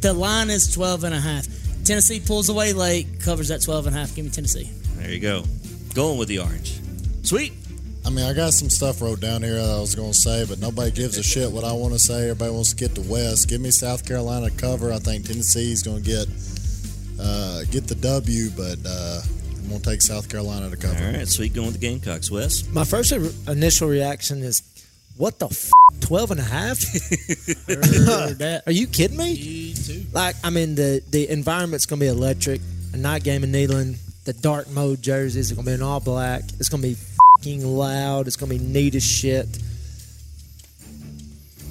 The 0.00 0.12
line 0.12 0.50
is 0.50 0.74
12 0.74 1.04
and 1.04 1.14
a 1.14 1.20
half. 1.20 1.46
Tennessee 1.84 2.18
pulls 2.18 2.48
away 2.48 2.72
late, 2.72 3.20
covers 3.20 3.46
that 3.46 3.62
12 3.62 3.86
and 3.86 3.94
a 3.94 3.98
half. 4.00 4.16
Give 4.16 4.24
me 4.24 4.32
Tennessee. 4.32 4.68
There 4.96 5.08
you 5.08 5.20
go. 5.20 5.44
Going 5.94 6.18
with 6.18 6.26
the 6.26 6.40
orange. 6.40 6.80
Sweet. 7.22 7.52
I 8.04 8.10
mean, 8.10 8.24
I 8.24 8.32
got 8.32 8.54
some 8.54 8.70
stuff 8.70 9.00
wrote 9.00 9.20
down 9.20 9.44
here 9.44 9.54
that 9.54 9.70
I 9.70 9.78
was 9.78 9.94
going 9.94 10.10
to 10.10 10.18
say, 10.18 10.46
but 10.48 10.58
nobody 10.58 10.90
gives 10.90 11.16
a 11.16 11.22
shit 11.22 11.48
what 11.52 11.62
I 11.62 11.72
want 11.74 11.92
to 11.92 11.98
say. 12.00 12.22
Everybody 12.22 12.50
wants 12.50 12.70
to 12.70 12.76
get 12.76 12.92
to 12.96 13.02
Wes. 13.02 13.44
Give 13.44 13.60
me 13.60 13.70
South 13.70 14.04
Carolina 14.04 14.50
cover. 14.50 14.92
I 14.92 14.98
think 14.98 15.26
Tennessee's 15.26 15.84
going 15.84 16.02
to 16.02 16.10
get 16.10 16.26
uh, 17.20 17.62
get 17.70 17.86
the 17.86 17.94
W, 17.94 18.50
but 18.56 18.78
uh, 18.84 19.20
I'm 19.58 19.68
going 19.68 19.80
to 19.80 19.90
take 19.90 20.02
South 20.02 20.28
Carolina 20.28 20.70
to 20.70 20.76
cover. 20.76 21.06
All 21.06 21.12
right, 21.12 21.28
sweet. 21.28 21.54
Going 21.54 21.68
with 21.68 21.80
the 21.80 21.86
Gamecocks. 21.86 22.32
Wes? 22.32 22.66
My 22.72 22.84
first 22.84 23.12
initial 23.46 23.86
reaction 23.88 24.42
is, 24.42 24.62
what 25.18 25.38
the 25.38 25.46
f? 25.46 25.70
12 26.00 26.30
and 26.30 26.40
a 26.40 26.44
half? 26.44 26.78
Are 28.66 28.72
you 28.72 28.86
kidding 28.86 29.16
me? 29.16 29.34
Me 29.34 29.74
too. 29.74 30.06
Like, 30.12 30.36
I 30.42 30.50
mean, 30.50 30.76
the, 30.76 31.02
the 31.10 31.28
environment's 31.28 31.86
going 31.86 32.00
to 32.00 32.04
be 32.04 32.08
electric. 32.08 32.60
A 32.94 32.96
night 32.96 33.24
game 33.24 33.44
in 33.44 33.52
Neyland, 33.52 33.98
the 34.24 34.32
dark 34.32 34.70
mode 34.70 35.02
jerseys 35.02 35.52
are 35.52 35.56
going 35.56 35.66
to 35.66 35.70
be 35.72 35.74
in 35.74 35.82
all 35.82 36.00
black. 36.00 36.42
It's 36.58 36.68
going 36.70 36.82
to 36.82 36.88
be 36.88 36.96
fing 37.42 37.66
loud. 37.66 38.26
It's 38.26 38.36
going 38.36 38.50
to 38.52 38.58
be 38.58 38.64
neat 38.64 38.94
as 38.94 39.04
shit. 39.04 39.46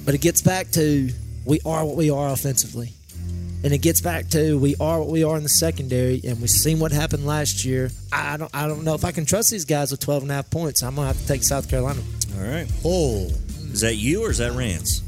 But 0.04 0.14
it 0.14 0.20
gets 0.20 0.42
back 0.42 0.70
to 0.72 1.10
we 1.44 1.60
are 1.64 1.84
what 1.84 1.96
we 1.96 2.10
are 2.10 2.28
offensively. 2.28 2.92
And 3.64 3.72
it 3.72 3.78
gets 3.78 4.00
back 4.00 4.28
to 4.28 4.56
we 4.58 4.76
are 4.78 5.00
what 5.00 5.08
we 5.08 5.24
are 5.24 5.36
in 5.36 5.42
the 5.42 5.48
secondary, 5.48 6.20
and 6.24 6.40
we've 6.40 6.48
seen 6.48 6.78
what 6.78 6.92
happened 6.92 7.26
last 7.26 7.64
year. 7.64 7.90
I 8.12 8.36
don't, 8.36 8.54
I 8.54 8.68
don't 8.68 8.84
know 8.84 8.94
if 8.94 9.04
I 9.04 9.10
can 9.10 9.26
trust 9.26 9.50
these 9.50 9.64
guys 9.64 9.90
with 9.90 9.98
12 10.00 10.22
and 10.22 10.30
a 10.30 10.34
half 10.36 10.50
points. 10.50 10.82
I'm 10.82 10.94
going 10.94 11.08
to 11.08 11.14
have 11.14 11.20
to 11.20 11.26
take 11.26 11.42
South 11.42 11.68
Carolina. 11.68 12.00
All 12.38 12.44
right. 12.44 12.66
Oh, 12.84 13.28
Is 13.72 13.80
that 13.82 13.96
you 13.96 14.24
or 14.24 14.30
is 14.30 14.38
that 14.38 14.52
Rance? 14.52 15.02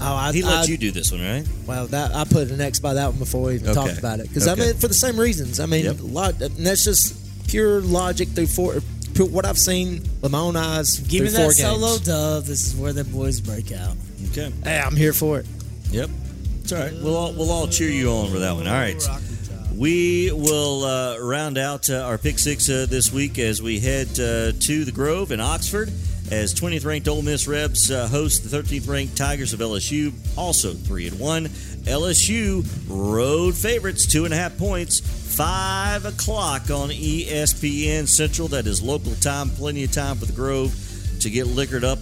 Oh, 0.00 0.14
I, 0.14 0.32
He 0.32 0.42
let 0.42 0.52
I- 0.52 0.64
you 0.64 0.76
do 0.76 0.90
this 0.90 1.12
one, 1.12 1.22
right? 1.22 1.46
Well, 1.66 1.86
that 1.88 2.14
I 2.14 2.24
put 2.24 2.50
an 2.50 2.60
X 2.60 2.78
by 2.80 2.94
that 2.94 3.10
one 3.10 3.18
before 3.18 3.42
we 3.42 3.54
even 3.54 3.68
Okay. 3.70 3.74
talked 3.88 3.98
about 3.98 4.20
it 4.20 4.28
because 4.28 4.46
Okay. 4.48 4.62
I 4.62 4.66
mean 4.66 4.74
for 4.76 4.88
the 4.88 4.94
same 4.94 5.18
reasons. 5.18 5.60
I 5.60 5.66
mean, 5.66 5.84
Yep. 5.84 6.00
a 6.00 6.02
lot, 6.02 6.42
and 6.42 6.66
that's 6.66 6.84
just 6.84 7.14
pure 7.48 7.80
logic 7.80 8.28
through 8.30 8.48
four. 8.48 8.82
pure- 9.14 9.28
What 9.28 9.46
I've 9.46 9.58
seen 9.58 10.02
with 10.20 10.32
my 10.32 10.40
own 10.40 10.56
eyes 10.56 10.98
Give 10.98 11.22
me 11.22 11.28
through 11.30 11.38
four 11.38 11.46
that 11.52 11.54
solo 11.54 11.92
games. 11.94 12.00
dove. 12.06 12.46
This 12.46 12.66
is 12.66 12.74
where 12.74 12.92
the 12.92 13.04
boys 13.04 13.40
break 13.40 13.70
out. 13.72 13.96
Okay. 14.32 14.52
Hey, 14.64 14.78
I'm 14.84 14.96
here 14.96 15.12
for 15.12 15.38
it. 15.38 15.46
Yep. 15.92 16.10
It's 16.64 16.72
all 16.72 16.78
right. 16.80 16.92
We'll 17.00 17.16
all, 17.16 17.32
we'll 17.32 17.50
all 17.52 17.68
cheer 17.68 17.90
you 17.90 18.10
on 18.10 18.30
for 18.32 18.40
that 18.40 18.56
one. 18.56 18.66
All 18.66 18.72
right. 18.74 19.00
We 19.74 20.30
will 20.32 20.84
uh, 20.84 21.18
round 21.18 21.58
out 21.58 21.88
uh, 21.90 21.98
our 22.00 22.18
pick 22.18 22.38
six 22.38 22.68
uh, 22.68 22.86
this 22.88 23.12
week 23.12 23.38
as 23.38 23.60
we 23.62 23.80
head 23.80 24.08
uh, 24.18 24.52
to 24.58 24.84
the 24.84 24.92
Grove 24.92 25.30
in 25.32 25.40
Oxford 25.40 25.92
as 26.30 26.54
20th 26.54 26.84
ranked 26.84 27.08
Ole 27.08 27.22
Miss 27.22 27.46
Rebs 27.46 27.90
uh, 27.90 28.08
host 28.08 28.48
the 28.48 28.56
13th 28.56 28.88
ranked 28.88 29.16
Tigers 29.16 29.52
of 29.52 29.60
LSU, 29.60 30.12
also 30.36 30.72
three 30.72 31.06
and 31.06 31.18
one. 31.20 31.46
LSU 31.84 32.64
road 32.88 33.54
favorites, 33.54 34.06
two 34.06 34.24
and 34.24 34.32
a 34.32 34.36
half 34.36 34.56
points. 34.56 35.00
Five 35.00 36.04
o'clock 36.06 36.70
on 36.70 36.90
ESPN 36.90 38.08
Central. 38.08 38.48
That 38.48 38.66
is 38.66 38.82
local 38.82 39.14
time. 39.16 39.50
Plenty 39.50 39.84
of 39.84 39.92
time 39.92 40.16
for 40.16 40.26
the 40.26 40.32
Grove 40.32 40.74
to 41.20 41.30
get 41.30 41.46
liquored 41.46 41.84
up 41.84 41.98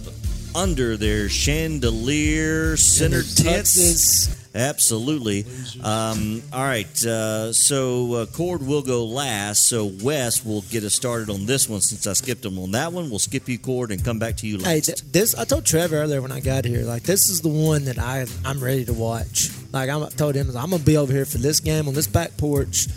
under 0.55 0.97
their 0.97 1.29
chandelier 1.29 2.77
centered 2.77 3.25
tents. 3.35 4.42
Absolutely. 4.55 5.45
Um, 5.83 6.43
all 6.53 6.63
right. 6.63 7.05
Uh, 7.05 7.51
so 7.53 8.13
uh, 8.13 8.25
Cord 8.27 8.65
will 8.65 8.83
go 8.83 9.03
last. 9.05 9.67
So 9.67 9.91
Wes 10.03 10.45
will 10.45 10.61
get 10.63 10.83
us 10.83 10.93
started 10.93 11.29
on 11.31 11.45
this 11.47 11.67
one 11.67 11.81
since 11.81 12.05
I 12.05 12.13
skipped 12.13 12.45
him 12.45 12.59
on 12.59 12.71
that 12.71 12.93
one. 12.93 13.09
We'll 13.09 13.17
skip 13.19 13.49
you, 13.49 13.57
Cord, 13.57 13.91
and 13.91 14.03
come 14.05 14.19
back 14.19 14.37
to 14.37 14.47
you 14.47 14.59
Hey, 14.59 14.79
th- 14.81 15.01
this 15.11 15.33
I 15.35 15.45
told 15.45 15.65
Trevor 15.65 15.95
earlier 15.97 16.21
when 16.21 16.31
I 16.31 16.39
got 16.39 16.65
here. 16.65 16.83
Like 16.83 17.01
this 17.03 17.29
is 17.29 17.41
the 17.41 17.49
one 17.49 17.85
that 17.85 17.97
I 17.97 18.25
I'm 18.45 18.63
ready 18.63 18.85
to 18.85 18.93
watch. 18.93 19.49
Like 19.71 19.89
I 19.89 20.09
told 20.09 20.35
him 20.35 20.49
I'm 20.55 20.69
gonna 20.69 20.83
be 20.83 20.97
over 20.97 21.11
here 21.11 21.25
for 21.25 21.39
this 21.39 21.59
game 21.59 21.87
on 21.87 21.95
this 21.95 22.07
back 22.07 22.37
porch 22.37 22.87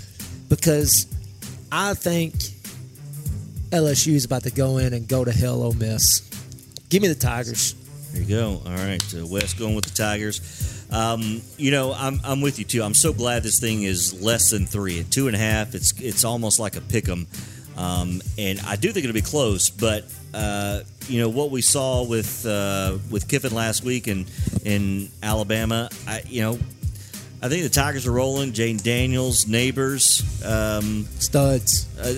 because 0.51 1.07
I 1.73 1.95
think 1.95 2.35
LSU 3.71 4.15
is 4.15 4.25
about 4.27 4.43
to 4.43 4.51
go 4.51 4.77
in 4.77 4.93
and 4.93 5.09
go 5.09 5.25
to 5.25 5.33
hell. 5.33 5.63
Ole 5.63 5.73
Miss. 5.73 6.21
Give 6.91 7.01
me 7.03 7.09
the 7.09 7.15
Tigers. 7.15 7.75
There 8.13 8.23
you 8.23 8.29
go. 8.29 8.61
All 8.65 8.73
right. 8.77 9.03
Uh, 9.15 9.27
Wes 9.27 9.55
going 9.55 9.75
with 9.75 9.87
the 9.87 9.91
Tigers. 9.95 10.76
Um, 10.91 11.41
you 11.57 11.71
know, 11.71 11.93
I'm, 11.93 12.21
I'm 12.25 12.41
with 12.41 12.59
you 12.59 12.65
too. 12.65 12.83
I'm 12.83 12.95
so 12.95 13.13
glad 13.13 13.43
this 13.43 13.59
thing 13.59 13.83
is 13.83 14.21
less 14.23 14.51
than 14.51 14.67
three. 14.67 15.01
At 15.01 15.11
two 15.11 15.27
and 15.27 15.35
a 15.37 15.39
half, 15.39 15.75
it's 15.75 15.93
it's 16.01 16.25
almost 16.25 16.59
like 16.59 16.77
a 16.77 16.81
pick 16.81 17.09
'em. 17.09 17.27
Um, 17.77 18.23
and 18.39 18.61
I 18.61 18.77
do 18.77 18.91
think 18.93 19.05
it'll 19.05 19.15
be 19.15 19.21
close, 19.21 19.69
but 19.69 20.05
uh, 20.33 20.81
you 21.09 21.21
know 21.21 21.29
what 21.29 21.51
we 21.51 21.61
saw 21.61 22.05
with 22.05 22.47
uh, 22.47 22.99
with 23.11 23.29
Kiffin 23.29 23.53
last 23.55 23.85
week 23.85 24.09
in 24.09 24.27
in 24.65 25.11
Alabama. 25.23 25.91
I, 26.07 26.23
you 26.27 26.43
know, 26.43 26.59
I 27.43 27.49
think 27.49 27.65
the 27.65 27.69
Tigers 27.69 28.07
are 28.07 28.13
rolling. 28.13 28.53
Jayden 28.53 28.83
Daniels, 28.83 29.45
Nabers, 29.45 30.23
um, 30.47 31.07
Studs. 31.19 31.87
uh, 31.99 32.15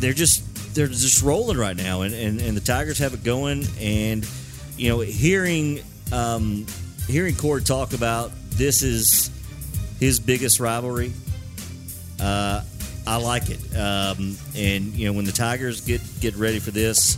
they're 0.00 0.12
just 0.12 0.74
they're 0.74 0.88
just 0.88 1.22
rolling 1.22 1.56
right 1.56 1.76
now, 1.76 2.02
and, 2.02 2.14
and, 2.14 2.40
and 2.40 2.56
the 2.56 2.60
Tigers 2.60 2.98
have 2.98 3.14
it 3.14 3.22
going. 3.22 3.64
And 3.80 4.28
you 4.76 4.88
know, 4.90 5.00
hearing 5.00 5.80
um, 6.12 6.66
hearing 7.06 7.34
Cord 7.34 7.66
talk 7.66 7.92
about 7.92 8.32
this 8.50 8.82
is 8.82 9.30
his 10.00 10.20
biggest 10.20 10.60
rivalry. 10.60 11.12
Uh, 12.20 12.62
I 13.06 13.16
like 13.16 13.50
it. 13.50 13.60
Um, 13.76 14.36
and 14.56 14.86
you 14.94 15.06
know, 15.06 15.12
when 15.12 15.24
the 15.24 15.32
Tigers 15.32 15.80
get 15.80 16.00
get 16.20 16.34
ready 16.36 16.58
for 16.58 16.70
this, 16.70 17.16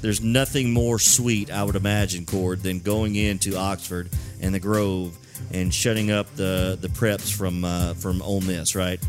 there's 0.00 0.20
nothing 0.22 0.72
more 0.72 0.98
sweet, 0.98 1.50
I 1.50 1.62
would 1.62 1.76
imagine, 1.76 2.24
Cord, 2.24 2.62
than 2.62 2.80
going 2.80 3.16
into 3.16 3.56
Oxford 3.56 4.08
and 4.40 4.54
the 4.54 4.60
Grove 4.60 5.16
and 5.52 5.72
shutting 5.72 6.10
up 6.10 6.34
the 6.36 6.78
the 6.80 6.88
preps 6.88 7.32
from 7.32 7.64
uh, 7.64 7.94
from 7.94 8.22
Ole 8.22 8.40
Miss. 8.40 8.74
Right? 8.74 9.00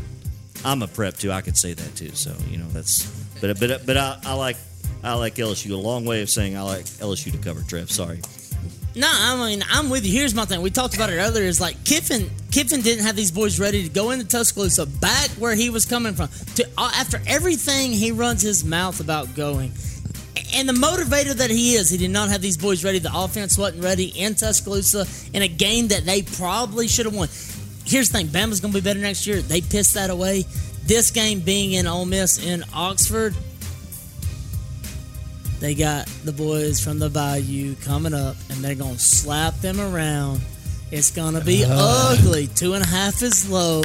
I'm 0.64 0.82
a 0.82 0.88
prep 0.88 1.16
too. 1.16 1.32
I 1.32 1.40
could 1.40 1.56
say 1.56 1.72
that 1.74 1.96
too. 1.96 2.10
So 2.14 2.34
you 2.48 2.58
know 2.58 2.68
that's. 2.68 3.06
But 3.40 3.58
but 3.58 3.86
but 3.86 3.96
I, 3.96 4.18
I 4.24 4.34
like 4.34 4.56
I 5.02 5.14
like 5.14 5.36
LSU. 5.36 5.72
A 5.72 5.76
long 5.76 6.04
way 6.04 6.22
of 6.22 6.30
saying 6.30 6.56
I 6.56 6.62
like 6.62 6.84
LSU 6.84 7.32
to 7.32 7.38
cover. 7.38 7.62
Trev, 7.62 7.90
sorry. 7.90 8.20
No, 8.94 9.08
I 9.10 9.36
mean 9.48 9.64
I'm 9.70 9.88
with 9.88 10.04
you. 10.04 10.12
Here's 10.12 10.34
my 10.34 10.44
thing. 10.44 10.60
We 10.60 10.70
talked 10.70 10.94
about 10.94 11.10
it 11.10 11.16
earlier. 11.16 11.44
Is 11.44 11.60
like 11.60 11.82
Kiffin. 11.84 12.30
Kiffin 12.50 12.82
didn't 12.82 13.04
have 13.04 13.16
these 13.16 13.30
boys 13.30 13.58
ready 13.58 13.82
to 13.84 13.88
go 13.88 14.10
into 14.10 14.26
Tuscaloosa, 14.26 14.84
back 14.86 15.30
where 15.30 15.54
he 15.54 15.70
was 15.70 15.86
coming 15.86 16.14
from. 16.14 16.28
To 16.56 16.68
uh, 16.76 16.90
after 16.94 17.20
everything 17.26 17.92
he 17.92 18.12
runs 18.12 18.42
his 18.42 18.64
mouth 18.64 19.00
about 19.00 19.34
going, 19.34 19.72
and 20.54 20.68
the 20.68 20.74
motivator 20.74 21.32
that 21.32 21.50
he 21.50 21.74
is, 21.74 21.88
he 21.88 21.96
did 21.96 22.10
not 22.10 22.28
have 22.28 22.42
these 22.42 22.58
boys 22.58 22.84
ready. 22.84 22.98
The 22.98 23.10
offense 23.14 23.56
wasn't 23.56 23.82
ready 23.82 24.08
in 24.08 24.34
Tuscaloosa 24.34 25.06
in 25.32 25.42
a 25.42 25.48
game 25.48 25.88
that 25.88 26.04
they 26.04 26.22
probably 26.22 26.86
should 26.86 27.06
have 27.06 27.14
won. 27.14 27.28
Here's 27.86 28.10
the 28.10 28.18
thing: 28.18 28.26
Bama's 28.26 28.60
going 28.60 28.74
to 28.74 28.80
be 28.80 28.84
better 28.84 29.00
next 29.00 29.26
year. 29.26 29.40
They 29.40 29.62
pissed 29.62 29.94
that 29.94 30.10
away. 30.10 30.44
This 30.84 31.10
game 31.10 31.40
being 31.40 31.72
in 31.72 31.86
Ole 31.86 32.04
Miss 32.04 32.44
in 32.44 32.64
Oxford, 32.74 33.34
they 35.62 35.76
got 35.76 36.06
the 36.24 36.32
boys 36.32 36.80
from 36.80 36.98
the 36.98 37.08
Bayou 37.08 37.76
coming 37.76 38.12
up, 38.12 38.34
and 38.50 38.58
they're 38.58 38.74
going 38.74 38.96
to 38.96 39.00
slap 39.00 39.54
them 39.60 39.80
around. 39.80 40.40
It's 40.90 41.12
going 41.12 41.34
to 41.34 41.40
be 41.40 41.64
uh. 41.64 41.70
ugly. 41.70 42.48
Two 42.48 42.74
and 42.74 42.84
a 42.84 42.86
half 42.88 43.22
is 43.22 43.48
low. 43.48 43.80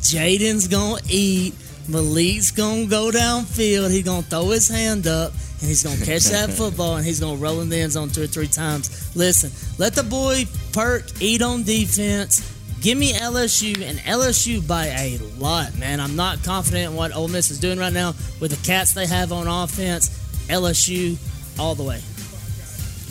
Jayden's 0.00 0.68
going 0.68 1.02
to 1.02 1.12
eat. 1.12 1.54
Malik's 1.86 2.50
going 2.50 2.84
to 2.84 2.90
go 2.90 3.10
downfield. 3.10 3.90
He's 3.90 4.04
going 4.04 4.22
to 4.22 4.28
throw 4.30 4.48
his 4.48 4.68
hand 4.68 5.06
up, 5.06 5.32
and 5.32 5.68
he's 5.68 5.82
going 5.82 5.98
to 5.98 6.04
catch 6.06 6.24
that 6.24 6.48
football, 6.56 6.96
and 6.96 7.04
he's 7.04 7.20
going 7.20 7.36
to 7.36 7.42
roll 7.42 7.60
in 7.60 7.68
the 7.68 7.76
end 7.76 7.92
zone 7.92 8.08
two 8.08 8.22
or 8.22 8.26
three 8.26 8.48
times. 8.48 9.14
Listen, 9.14 9.50
let 9.78 9.94
the 9.94 10.04
boy 10.04 10.46
Perk 10.72 11.20
eat 11.20 11.42
on 11.42 11.62
defense. 11.64 12.48
Give 12.80 12.96
me 12.96 13.12
LSU 13.12 13.82
and 13.82 13.98
LSU 13.98 14.66
by 14.66 14.86
a 14.86 15.18
lot, 15.38 15.76
man. 15.78 16.00
I'm 16.00 16.16
not 16.16 16.42
confident 16.42 16.92
in 16.92 16.96
what 16.96 17.14
Ole 17.14 17.28
Miss 17.28 17.50
is 17.50 17.60
doing 17.60 17.78
right 17.78 17.92
now 17.92 18.14
with 18.40 18.50
the 18.50 18.66
cats 18.66 18.94
they 18.94 19.06
have 19.06 19.30
on 19.30 19.46
offense. 19.46 20.21
LSU 20.48 21.18
all 21.58 21.74
the 21.74 21.82
way. 21.82 22.00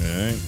All 0.01 0.25
right. 0.25 0.39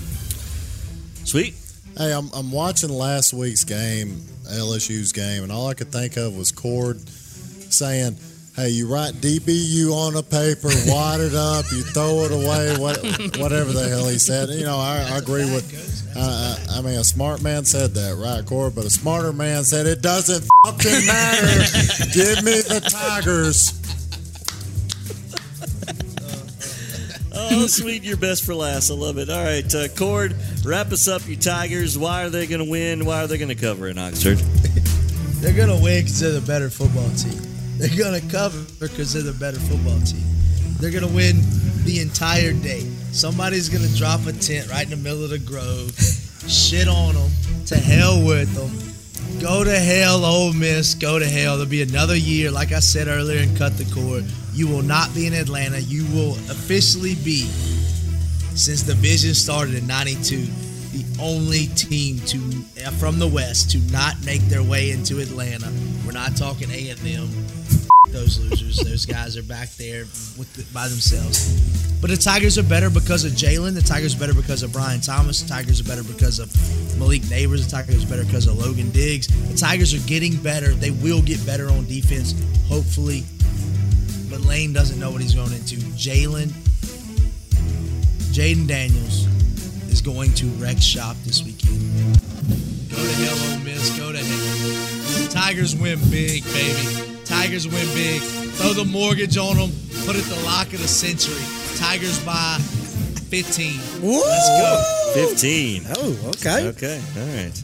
Sweet. 1.25 1.55
Hey, 1.97 2.11
I'm, 2.11 2.29
I'm 2.33 2.51
watching 2.51 2.89
last 2.89 3.33
week's 3.33 3.63
game, 3.63 4.21
LSU's 4.45 5.11
game, 5.11 5.43
and 5.43 5.51
all 5.51 5.67
I 5.67 5.73
could 5.73 5.91
think 5.91 6.17
of 6.17 6.35
was 6.35 6.51
Cord 6.51 6.99
saying, 7.07 8.17
Hey, 8.55 8.69
you 8.69 8.87
write 8.87 9.15
DBU 9.15 9.91
on 9.91 10.15
a 10.15 10.21
paper, 10.21 10.69
wad 10.85 11.19
it 11.21 11.33
up, 11.33 11.65
you 11.71 11.81
throw 11.81 12.19
it 12.21 12.31
away, 12.31 12.75
what, 12.79 12.97
whatever 13.39 13.71
the 13.71 13.87
hell 13.89 14.07
he 14.07 14.19
said. 14.19 14.49
You 14.49 14.65
know, 14.65 14.77
I, 14.77 15.07
I 15.09 15.17
agree 15.17 15.45
with. 15.45 16.13
Uh, 16.15 16.55
I 16.69 16.81
mean, 16.81 16.99
a 16.99 17.03
smart 17.03 17.41
man 17.41 17.65
said 17.65 17.95
that, 17.95 18.15
right, 18.15 18.45
Cord? 18.45 18.75
But 18.75 18.85
a 18.85 18.91
smarter 18.91 19.33
man 19.33 19.63
said 19.63 19.87
it 19.87 20.03
doesn't 20.03 20.47
fucking 20.65 21.05
matter. 21.07 21.63
Give 22.13 22.43
me 22.43 22.61
the 22.61 22.87
Tigers. 22.87 23.73
Oh, 27.55 27.67
sweet, 27.67 28.03
you're 28.03 28.17
best 28.17 28.45
for 28.45 28.55
last. 28.55 28.89
I 28.89 28.95
love 28.95 29.17
it. 29.17 29.29
All 29.29 29.43
right, 29.43 29.75
uh, 29.75 29.87
Cord, 29.89 30.35
wrap 30.65 30.91
us 30.91 31.07
up. 31.07 31.27
you 31.27 31.35
Tigers. 31.35 31.97
Why 31.97 32.23
are 32.23 32.29
they 32.29 32.47
going 32.47 32.63
to 32.63 32.69
win? 32.69 33.05
Why 33.05 33.23
are 33.23 33.27
they 33.27 33.37
going 33.37 33.49
to 33.49 33.55
cover 33.55 33.87
in 33.87 33.97
Oxford? 33.97 34.39
They're 35.43 35.51
gonna 35.51 35.75
win 35.83 36.03
because 36.05 36.21
they're 36.21 36.39
the 36.39 36.47
better 36.47 36.69
football 36.69 37.09
team. 37.17 37.37
They're 37.77 37.89
gonna 37.97 38.21
cover 38.31 38.63
because 38.79 39.11
they're 39.11 39.23
the 39.23 39.37
better 39.37 39.59
football 39.59 39.99
team. 39.99 40.23
They're 40.79 40.89
gonna 40.89 41.13
win 41.13 41.35
the 41.83 41.99
entire 41.99 42.53
day. 42.53 42.79
Somebody's 43.11 43.67
gonna 43.67 43.93
drop 43.97 44.25
a 44.25 44.31
tent 44.31 44.69
right 44.69 44.85
in 44.85 44.91
the 44.91 44.95
middle 44.95 45.25
of 45.25 45.31
the 45.31 45.39
grove, 45.39 45.91
shit 46.47 46.87
on 46.87 47.15
them. 47.15 47.29
To 47.65 47.75
hell 47.75 48.25
with 48.25 48.55
them. 48.55 48.92
Go 49.43 49.65
to 49.65 49.77
hell, 49.77 50.23
Ole 50.23 50.53
Miss. 50.53 50.93
Go 50.93 51.19
to 51.19 51.25
hell. 51.25 51.57
There'll 51.57 51.69
be 51.69 51.81
another 51.81 52.15
year, 52.15 52.49
like 52.49 52.71
I 52.71 52.79
said 52.79 53.09
earlier, 53.09 53.41
and 53.41 53.57
cut 53.57 53.77
the 53.77 53.83
cord. 53.93 54.23
You 54.53 54.69
will 54.69 54.81
not 54.81 55.13
be 55.13 55.27
in 55.27 55.33
Atlanta. 55.33 55.81
You 55.81 56.05
will 56.15 56.35
officially 56.49 57.15
be, 57.15 57.43
since 58.55 58.83
the 58.83 58.93
vision 58.93 59.33
started 59.33 59.75
in 59.75 59.85
'92, 59.85 60.45
the 60.93 61.05
only 61.21 61.67
team 61.75 62.19
to 62.19 62.37
uh, 62.85 62.91
from 62.91 63.19
the 63.19 63.27
West 63.27 63.69
to 63.71 63.79
not 63.91 64.15
make 64.25 64.39
their 64.43 64.63
way 64.63 64.91
into 64.91 65.19
Atlanta. 65.19 65.69
We're 66.05 66.13
not 66.13 66.37
talking 66.37 66.71
A 66.71 66.91
and 66.91 66.99
M. 67.05 67.27
Those 68.11 68.39
losers. 68.39 68.77
Those 68.77 69.05
guys 69.05 69.35
are 69.35 69.43
back 69.43 69.71
there 69.71 70.05
with 70.37 70.53
the, 70.53 70.63
by 70.73 70.87
themselves. 70.87 71.92
But 72.03 72.09
the 72.09 72.17
Tigers 72.17 72.57
are 72.57 72.63
better 72.63 72.89
because 72.89 73.23
of 73.23 73.31
Jalen. 73.31 73.75
The 73.75 73.81
Tigers 73.81 74.13
are 74.13 74.19
better 74.19 74.33
because 74.33 74.61
of 74.61 74.73
Brian 74.73 74.99
Thomas. 74.99 75.41
The 75.41 75.47
Tigers 75.47 75.79
are 75.79 75.85
better 75.85 76.03
because 76.03 76.37
of 76.37 76.51
Malik 76.99 77.21
Nabers. 77.21 77.63
The 77.63 77.71
Tigers 77.71 78.03
are 78.03 78.07
better 78.09 78.25
because 78.25 78.45
of 78.45 78.57
Logan 78.57 78.91
Diggs. 78.91 79.27
The 79.27 79.55
Tigers 79.55 79.93
are 79.93 80.05
getting 80.05 80.35
better. 80.35 80.73
They 80.73 80.91
will 80.91 81.21
get 81.21 81.43
better 81.45 81.69
on 81.69 81.85
defense, 81.85 82.35
hopefully. 82.67 83.23
But 84.29 84.41
Lane 84.41 84.73
doesn't 84.73 84.99
know 84.99 85.11
what 85.11 85.21
he's 85.21 85.33
going 85.33 85.53
into. 85.53 85.77
Jalen, 85.95 86.49
Jayden 88.35 88.67
Daniels 88.67 89.25
is 89.89 90.01
going 90.01 90.33
to 90.33 90.47
wreck 90.59 90.79
shop 90.81 91.15
this 91.23 91.41
weekend. 91.45 91.79
Go 92.91 92.97
to 92.97 93.13
hell, 93.13 93.53
Ole 93.53 93.63
Miss. 93.63 93.97
Go 93.97 94.11
to 94.11 94.17
hell. 94.17 95.27
Tigers 95.29 95.73
win 95.73 95.97
big, 96.11 96.43
baby. 96.43 97.23
Tigers 97.23 97.65
win 97.65 97.87
big. 97.93 98.21
Throw 98.59 98.73
the 98.73 98.83
mortgage 98.83 99.37
on 99.37 99.55
them. 99.55 99.71
Put 100.05 100.17
it 100.17 100.25
the 100.25 100.43
lock 100.43 100.73
of 100.73 100.81
the 100.81 100.87
century. 100.89 101.62
Tigers 101.83 102.23
by 102.23 102.57
15. 103.29 103.77
Let's 104.01 104.49
go. 104.57 105.21
15. 105.27 105.83
Oh, 105.97 106.29
okay. 106.29 106.67
Okay. 106.69 107.01
All 107.17 107.25
right. 107.35 107.63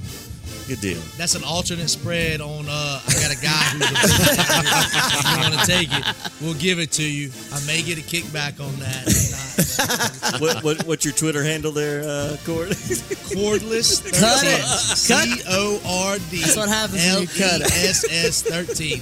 Good 0.67 0.81
deal. 0.81 0.99
That's 1.17 1.35
an 1.35 1.43
alternate 1.45 1.89
spread 1.89 2.41
on. 2.41 2.65
Uh, 2.67 2.99
I 3.07 3.13
got 3.13 3.31
a 3.31 3.41
guy 3.41 3.63
who's 3.71 3.81
a 3.81 3.93
if 3.95 5.23
you 5.23 5.39
want 5.39 5.53
to 5.57 5.65
take 5.65 5.87
it, 5.91 6.03
we'll 6.41 6.53
give 6.55 6.79
it 6.79 6.91
to 6.91 7.03
you. 7.03 7.31
I 7.53 7.65
may 7.65 7.81
get 7.81 7.97
a 7.97 8.01
kickback 8.01 8.59
on 8.59 8.75
that. 8.79 10.39
What, 10.41 10.63
what, 10.65 10.85
what's 10.85 11.05
your 11.05 11.13
Twitter 11.13 11.41
handle 11.41 11.71
there, 11.71 12.01
uh, 12.03 12.35
Cord? 12.45 12.69
Cordless 12.69 14.03
Cut 14.19 14.43
it. 14.43 14.61
C 14.97 15.41
O 15.47 15.79
R 16.11 16.17
D. 16.29 16.41
That's 16.41 16.57
what 16.57 16.67
happens 16.67 17.05
when 17.05 17.21
you 17.21 17.27
cut 17.29 17.61
it. 17.61 17.71
S 17.71 18.05
S 18.09 18.43
13. 18.43 18.97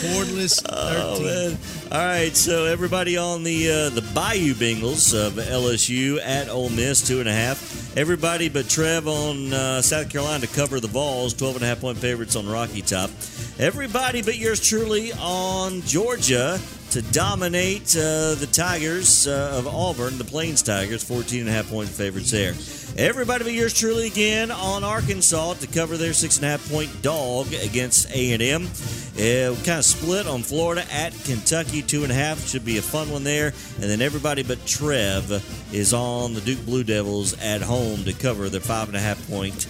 Cordless 0.00 0.62
13. 0.62 0.70
Oh 0.70 1.20
man! 1.22 1.58
All 1.92 1.98
right, 1.98 2.36
so 2.36 2.66
everybody 2.66 3.16
on 3.16 3.42
the 3.42 3.68
uh, 3.68 3.88
the 3.88 4.02
Bayou 4.14 4.54
Bengals 4.54 5.12
of 5.12 5.32
LSU 5.32 6.20
at 6.24 6.48
Ole 6.48 6.68
Miss 6.68 7.04
two 7.04 7.18
and 7.18 7.28
a 7.28 7.32
half. 7.32 7.96
Everybody 7.96 8.48
but 8.48 8.68
Trev 8.68 9.08
on 9.08 9.52
uh, 9.52 9.82
South 9.82 10.08
Carolina 10.08 10.46
to 10.46 10.54
cover 10.54 10.78
the 10.78 10.86
Vols, 10.86 11.34
12 11.34 11.56
and 11.56 11.64
a 11.64 11.66
half 11.66 11.80
point 11.80 11.98
favorites 11.98 12.36
on 12.36 12.48
Rocky 12.48 12.80
Top. 12.80 13.10
Everybody 13.58 14.22
but 14.22 14.38
yours 14.38 14.64
truly 14.64 15.12
on 15.14 15.80
Georgia 15.80 16.60
to 16.90 17.02
dominate 17.02 17.96
uh, 17.96 18.34
the 18.34 18.48
Tigers 18.50 19.28
uh, 19.28 19.52
of 19.54 19.68
Auburn, 19.68 20.18
the 20.18 20.24
Plains 20.24 20.60
Tigers, 20.60 21.04
14 21.04 21.40
and 21.40 21.48
a 21.48 21.52
half 21.52 21.70
point 21.70 21.88
favorites 21.88 22.32
there. 22.32 22.54
Everybody 22.96 23.44
but 23.44 23.52
yours 23.52 23.72
truly 23.72 24.08
again 24.08 24.50
on 24.50 24.82
Arkansas 24.82 25.54
to 25.54 25.68
cover 25.68 25.96
their 25.96 26.12
six 26.12 26.36
and 26.36 26.46
a 26.46 26.48
half 26.48 26.68
point 26.68 26.90
dog 27.00 27.52
against 27.52 28.10
A 28.10 28.32
and 28.32 28.42
M. 28.42 28.62
Uh, 28.64 29.54
kind 29.64 29.78
of 29.78 29.84
split 29.84 30.26
on 30.26 30.42
Florida 30.42 30.84
at 30.92 31.12
Kentucky, 31.24 31.82
two 31.82 32.02
and 32.02 32.10
a 32.10 32.14
half. 32.14 32.44
Should 32.48 32.64
be 32.64 32.78
a 32.78 32.82
fun 32.82 33.10
one 33.10 33.22
there. 33.22 33.48
And 33.76 33.84
then 33.84 34.02
everybody 34.02 34.42
but 34.42 34.66
Trev 34.66 35.30
is 35.72 35.94
on 35.94 36.34
the 36.34 36.40
Duke 36.40 36.64
Blue 36.64 36.82
Devils 36.82 37.40
at 37.40 37.62
home 37.62 38.02
to 38.04 38.12
cover 38.12 38.48
their 38.48 38.60
five 38.60 38.88
and 38.88 38.96
a 38.96 39.00
half 39.00 39.24
point 39.28 39.68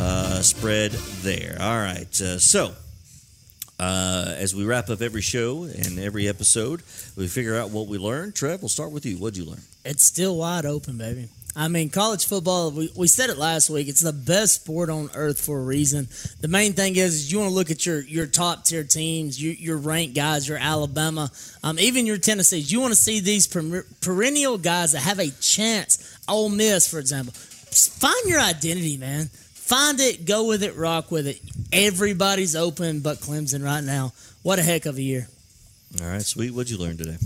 uh, 0.00 0.40
spread 0.40 0.92
there. 0.92 1.58
All 1.60 1.76
right, 1.76 2.20
uh, 2.20 2.38
so. 2.38 2.74
Uh, 3.78 4.34
as 4.36 4.54
we 4.54 4.64
wrap 4.64 4.88
up 4.90 5.00
every 5.00 5.22
show 5.22 5.64
and 5.64 5.98
every 5.98 6.28
episode, 6.28 6.82
we 7.16 7.26
figure 7.26 7.56
out 7.56 7.70
what 7.70 7.88
we 7.88 7.98
learned. 7.98 8.34
Trev, 8.34 8.62
we'll 8.62 8.68
start 8.68 8.92
with 8.92 9.04
you. 9.04 9.16
What'd 9.16 9.36
you 9.36 9.44
learn? 9.44 9.62
It's 9.84 10.04
still 10.04 10.36
wide 10.36 10.64
open, 10.64 10.98
baby. 10.98 11.28
I 11.54 11.68
mean, 11.68 11.90
college 11.90 12.26
football, 12.26 12.70
we, 12.70 12.90
we 12.96 13.06
said 13.08 13.28
it 13.28 13.36
last 13.36 13.68
week, 13.68 13.86
it's 13.86 14.00
the 14.00 14.12
best 14.12 14.54
sport 14.54 14.88
on 14.88 15.10
earth 15.14 15.44
for 15.44 15.58
a 15.58 15.62
reason. 15.62 16.08
The 16.40 16.48
main 16.48 16.72
thing 16.72 16.96
is, 16.96 17.14
is 17.14 17.32
you 17.32 17.40
want 17.40 17.50
to 17.50 17.54
look 17.54 17.70
at 17.70 17.84
your, 17.84 18.00
your 18.00 18.26
top 18.26 18.64
tier 18.64 18.84
teams, 18.84 19.42
your, 19.42 19.52
your 19.52 19.76
ranked 19.76 20.14
guys, 20.14 20.48
your 20.48 20.56
Alabama, 20.56 21.30
um, 21.62 21.78
even 21.78 22.06
your 22.06 22.16
Tennessees. 22.16 22.72
You 22.72 22.80
want 22.80 22.94
to 22.94 22.98
see 22.98 23.20
these 23.20 23.46
per- 23.46 23.84
perennial 24.00 24.56
guys 24.56 24.92
that 24.92 25.00
have 25.00 25.18
a 25.18 25.30
chance. 25.40 26.18
Ole 26.26 26.48
Miss, 26.48 26.88
for 26.88 26.98
example. 26.98 27.34
Find 27.34 28.26
your 28.26 28.40
identity, 28.40 28.96
man. 28.96 29.28
Find 29.72 29.98
it, 30.00 30.26
go 30.26 30.44
with 30.48 30.62
it, 30.62 30.76
rock 30.76 31.10
with 31.10 31.26
it. 31.26 31.40
Everybody's 31.72 32.54
open 32.54 33.00
but 33.00 33.20
Clemson 33.20 33.64
right 33.64 33.82
now. 33.82 34.12
What 34.42 34.58
a 34.58 34.62
heck 34.62 34.84
of 34.84 34.98
a 34.98 35.02
year. 35.02 35.28
All 35.98 36.08
right, 36.08 36.20
sweet. 36.20 36.50
What'd 36.50 36.68
you 36.68 36.76
learn 36.76 36.98
today? 36.98 37.16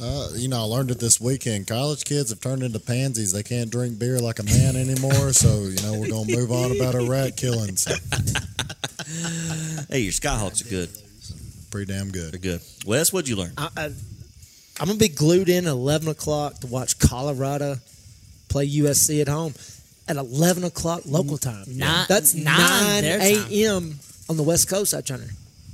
Uh, 0.00 0.30
you 0.36 0.48
know, 0.48 0.60
I 0.60 0.62
learned 0.62 0.90
it 0.90 1.00
this 1.00 1.20
weekend. 1.20 1.66
College 1.66 2.06
kids 2.06 2.30
have 2.30 2.40
turned 2.40 2.62
into 2.62 2.80
pansies. 2.80 3.34
They 3.34 3.42
can't 3.42 3.68
drink 3.70 3.98
beer 3.98 4.18
like 4.20 4.38
a 4.38 4.42
man 4.42 4.74
anymore. 4.74 5.34
So, 5.34 5.64
you 5.64 5.76
know, 5.82 6.00
we're 6.00 6.08
going 6.08 6.28
to 6.28 6.34
move 6.34 6.50
on 6.50 6.74
about 6.74 6.94
our 6.94 7.04
rat 7.04 7.36
killings. 7.36 7.84
Hey, 9.90 10.00
your 10.00 10.12
Skyhawks 10.12 10.64
are 10.64 10.70
good. 10.70 10.88
pretty 11.70 11.92
damn 11.92 12.10
good. 12.10 12.32
They're 12.32 12.40
good. 12.40 12.62
Wes, 12.86 13.12
what'd 13.12 13.28
you 13.28 13.36
learn? 13.36 13.52
I, 13.58 13.68
I, 13.76 13.84
I'm 14.80 14.86
gonna 14.86 14.94
be 14.94 15.08
glued 15.08 15.50
in 15.50 15.66
at 15.66 15.70
11 15.72 16.08
o'clock 16.08 16.60
to 16.60 16.68
watch 16.68 16.98
Colorado 16.98 17.76
play 18.48 18.66
USC 18.66 19.20
at 19.20 19.28
home 19.28 19.52
at 20.08 20.16
11 20.16 20.64
o'clock 20.64 21.02
local 21.06 21.38
time. 21.38 21.64
Nine- 21.66 22.06
That's 22.08 22.34
nine 22.34 23.04
9 23.04 23.20
a.m. 23.20 23.98
on 24.28 24.36
the 24.36 24.42
West 24.42 24.68
Coast, 24.68 24.94
I 24.94 25.00
Turner, 25.00 25.28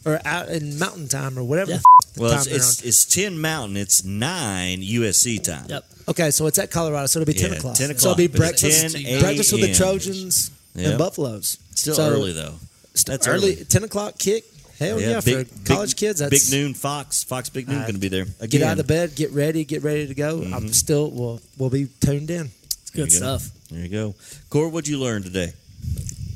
or 0.04 0.20
out 0.24 0.48
in 0.48 0.78
Mountain 0.78 1.08
Time 1.08 1.38
or 1.38 1.44
whatever. 1.44 1.72
Yeah. 1.72 1.76
The 1.78 1.82
f- 2.08 2.14
the 2.14 2.20
Well, 2.22 2.30
time 2.32 2.40
it's, 2.54 2.72
it's 2.80 2.82
it's 2.82 3.04
ten 3.04 3.38
Mountain. 3.40 3.76
It's 3.76 4.04
nine 4.04 4.80
USC 4.82 5.42
time. 5.42 5.66
Yep. 5.68 5.84
okay, 6.08 6.30
so 6.30 6.46
it's 6.46 6.58
at 6.58 6.70
Colorado, 6.70 7.06
so 7.06 7.20
it'll 7.20 7.32
be 7.32 7.38
10 7.38 7.50
Yeah, 7.52 7.58
o'clock. 7.58 7.76
10 7.76 7.90
o'clock. 7.90 8.00
So 8.00 8.08
it'll 8.10 8.16
be 8.16 8.26
breakfast, 8.26 8.96
10 8.96 9.20
breakfast 9.20 9.52
with 9.52 9.62
the 9.62 9.74
Trojans 9.74 10.50
Yep. 10.74 10.86
and 10.86 10.98
Buffaloes. 10.98 11.58
Still 11.74 11.94
So, 11.94 12.08
early 12.10 12.32
though. 12.32 12.54
still 12.94 13.12
That's 13.14 13.26
early. 13.28 13.54
early. 13.56 13.64
10 13.64 13.84
o'clock 13.84 14.18
kick. 14.18 14.44
Hell 14.78 14.98
yeah, 15.00 15.20
big- 15.20 15.46
for 15.48 15.64
college 15.74 15.90
big- 15.90 15.96
kids, 15.98 16.20
that's 16.20 16.30
big 16.30 16.52
noon. 16.58 16.72
Fox 16.74 17.22
Fox 17.22 17.48
Big 17.50 17.68
Noon 17.68 17.78
Uh, 17.78 17.82
going 17.82 17.94
to 17.94 18.00
be 18.00 18.08
there 18.08 18.26
again. 18.40 18.60
get 18.60 18.62
out 18.62 18.78
of 18.78 18.86
bed, 18.86 19.14
get 19.14 19.30
ready, 19.32 19.64
get 19.64 19.82
ready 19.82 20.06
to 20.06 20.14
go. 20.14 20.38
Mm-hmm. 20.40 20.54
I'm 20.54 20.72
still 20.72 21.10
we'll 21.10 21.40
we'll 21.58 21.68
be 21.70 21.88
tuned 22.00 22.30
in. 22.30 22.50
It's 22.92 23.10
good 23.12 23.20
There 23.20 23.28
you 23.28 23.32
go. 23.32 23.38
stuff. 23.38 23.68
There 23.68 23.80
you 23.80 23.88
go. 23.88 24.14
Cord, 24.50 24.72
what'd 24.72 24.88
you 24.88 24.98
learn 24.98 25.22
today? 25.22 25.52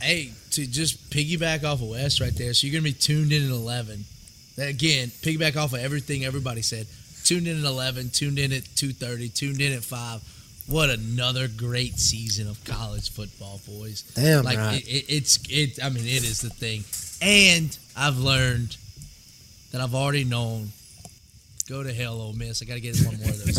Hey, 0.00 0.32
to 0.52 0.66
just 0.66 1.10
piggyback 1.10 1.64
off 1.64 1.82
of 1.82 1.88
Wes 1.88 2.20
right 2.20 2.34
there. 2.36 2.54
So 2.54 2.66
you're 2.66 2.74
gonna 2.74 2.84
be 2.84 2.92
tuned 2.92 3.32
in 3.32 3.42
at 3.44 3.50
eleven. 3.50 4.04
Again, 4.58 5.08
piggyback 5.08 5.56
off 5.56 5.72
of 5.72 5.80
everything 5.80 6.24
everybody 6.24 6.62
said. 6.62 6.86
Tuned 7.24 7.48
in 7.48 7.58
at 7.58 7.64
eleven. 7.64 8.10
Tuned 8.10 8.38
in 8.38 8.52
at 8.52 8.64
two 8.76 8.92
thirty. 8.92 9.28
Tuned 9.28 9.60
in 9.60 9.72
at 9.72 9.82
five. 9.82 10.22
What 10.66 10.90
another 10.90 11.48
great 11.48 11.98
season 11.98 12.48
of 12.48 12.62
college 12.64 13.10
football, 13.10 13.60
boys! 13.66 14.02
Damn 14.14 14.44
like 14.44 14.56
right. 14.56 14.80
it, 14.80 14.88
it, 14.88 15.04
it's 15.08 15.38
it. 15.50 15.82
I 15.84 15.88
mean, 15.90 16.04
it 16.04 16.24
is 16.24 16.40
the 16.40 16.50
thing. 16.50 16.84
And 17.20 17.76
I've 17.96 18.18
learned 18.18 18.76
that 19.72 19.80
I've 19.80 19.94
already 19.94 20.24
known. 20.24 20.68
Go 21.66 21.82
to 21.82 21.94
hell, 21.94 22.20
Ole 22.20 22.34
Miss. 22.34 22.60
I 22.60 22.66
got 22.66 22.74
to 22.74 22.80
get 22.80 22.94
one 23.06 23.16
more 23.16 23.30
of 23.30 23.42
those. 23.42 23.58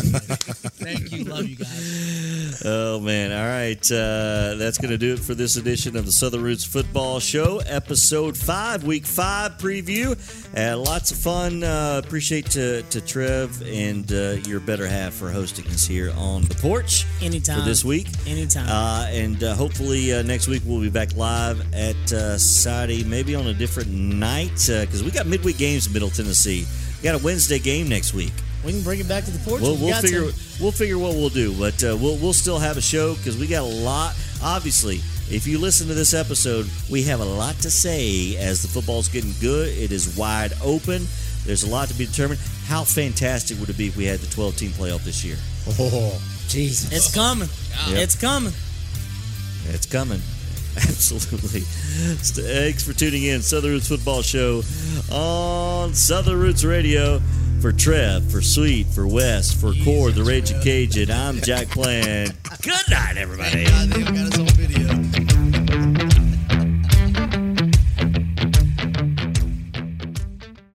Thank 0.78 1.10
you. 1.10 1.24
Love 1.24 1.44
you 1.44 1.56
guys. 1.56 2.62
Oh 2.64 3.00
man! 3.00 3.32
All 3.32 3.48
right, 3.48 3.82
uh, 3.90 4.54
that's 4.54 4.78
going 4.78 4.92
to 4.92 4.98
do 4.98 5.14
it 5.14 5.18
for 5.18 5.34
this 5.34 5.56
edition 5.56 5.96
of 5.96 6.06
the 6.06 6.12
Southern 6.12 6.44
Roots 6.44 6.64
Football 6.64 7.18
Show, 7.18 7.58
episode 7.66 8.36
five, 8.36 8.84
week 8.84 9.06
five 9.06 9.58
preview. 9.58 10.16
Uh, 10.56 10.78
lots 10.78 11.10
of 11.10 11.18
fun. 11.18 11.64
Uh, 11.64 12.00
appreciate 12.04 12.48
to, 12.50 12.82
to 12.82 13.00
Trev 13.00 13.60
and 13.66 14.12
uh, 14.12 14.36
your 14.46 14.60
better 14.60 14.86
half 14.86 15.12
for 15.12 15.28
hosting 15.28 15.66
us 15.66 15.84
here 15.84 16.12
on 16.16 16.42
the 16.42 16.54
porch 16.54 17.06
Anytime. 17.20 17.58
for 17.58 17.64
this 17.64 17.84
week. 17.84 18.06
Anytime. 18.24 18.68
Uh, 18.68 19.08
and 19.10 19.42
uh, 19.42 19.54
hopefully 19.56 20.12
uh, 20.12 20.22
next 20.22 20.46
week 20.46 20.62
we'll 20.64 20.80
be 20.80 20.90
back 20.90 21.12
live 21.16 21.60
at 21.74 22.12
uh, 22.12 22.38
Saudi, 22.38 23.02
maybe 23.02 23.34
on 23.34 23.48
a 23.48 23.54
different 23.54 23.90
night 23.90 24.52
because 24.54 25.02
we 25.02 25.10
got 25.10 25.26
midweek 25.26 25.58
games 25.58 25.88
in 25.88 25.92
Middle 25.92 26.10
Tennessee. 26.10 26.64
We 27.06 27.12
got 27.12 27.20
a 27.20 27.24
Wednesday 27.24 27.60
game 27.60 27.88
next 27.88 28.14
week. 28.14 28.32
we 28.64 28.72
can 28.72 28.82
bring 28.82 28.98
it 28.98 29.06
back 29.06 29.22
to 29.26 29.30
the 29.30 29.38
porch. 29.48 29.62
We'll, 29.62 29.76
we 29.76 29.82
we'll 29.82 29.90
got 29.92 30.02
figure 30.02 30.28
to. 30.28 30.34
we'll 30.60 30.72
figure 30.72 30.98
what 30.98 31.14
we'll 31.14 31.28
do, 31.28 31.56
but 31.56 31.84
uh, 31.84 31.96
we'll 31.96 32.16
we'll 32.16 32.32
still 32.32 32.58
have 32.58 32.76
a 32.76 32.80
show 32.80 33.14
because 33.14 33.38
we 33.38 33.46
got 33.46 33.62
a 33.62 33.64
lot. 33.64 34.16
Obviously, 34.42 34.96
if 35.30 35.46
you 35.46 35.60
listen 35.60 35.86
to 35.86 35.94
this 35.94 36.14
episode, 36.14 36.66
we 36.90 37.04
have 37.04 37.20
a 37.20 37.24
lot 37.24 37.54
to 37.60 37.70
say 37.70 38.36
as 38.38 38.60
the 38.62 38.66
football's 38.66 39.08
getting 39.08 39.34
good. 39.40 39.68
It 39.68 39.92
is 39.92 40.16
wide 40.16 40.52
open. 40.64 41.06
There's 41.44 41.62
a 41.62 41.68
lot 41.70 41.86
to 41.90 41.94
be 41.94 42.06
determined. 42.06 42.40
How 42.64 42.82
fantastic 42.82 43.60
would 43.60 43.70
it 43.70 43.78
be 43.78 43.86
if 43.86 43.96
we 43.96 44.04
had 44.04 44.18
the 44.18 44.34
12 44.34 44.56
team 44.56 44.70
playoff 44.72 45.04
this 45.04 45.24
year? 45.24 45.36
Oh, 45.78 46.20
Jesus. 46.48 46.92
It's 46.92 47.14
coming. 47.14 47.48
Yep. 47.88 47.98
It's 48.02 48.20
coming. 48.20 48.52
It's 49.68 49.86
coming. 49.86 50.20
Absolutely. 50.88 51.62
Uh, 51.62 52.14
thanks 52.20 52.84
for 52.86 52.92
tuning 52.92 53.22
in. 53.24 53.40
Southern 53.40 53.70
Roots 53.72 53.88
Football 53.88 54.20
Show 54.22 54.62
on 55.10 55.94
Southern 55.94 56.38
Roots 56.38 56.64
Radio. 56.64 57.20
For 57.60 57.72
Trev, 57.72 58.30
for 58.30 58.42
Sweet, 58.42 58.86
for 58.88 59.08
Wes, 59.08 59.50
for 59.50 59.72
Cord, 59.82 60.14
the 60.14 60.22
Raging 60.22 60.60
Cajun, 60.60 61.10
I'm 61.10 61.40
Jack 61.40 61.68
Plan. 61.68 62.26
Good 62.62 62.90
night, 62.90 63.16
everybody. 63.16 63.64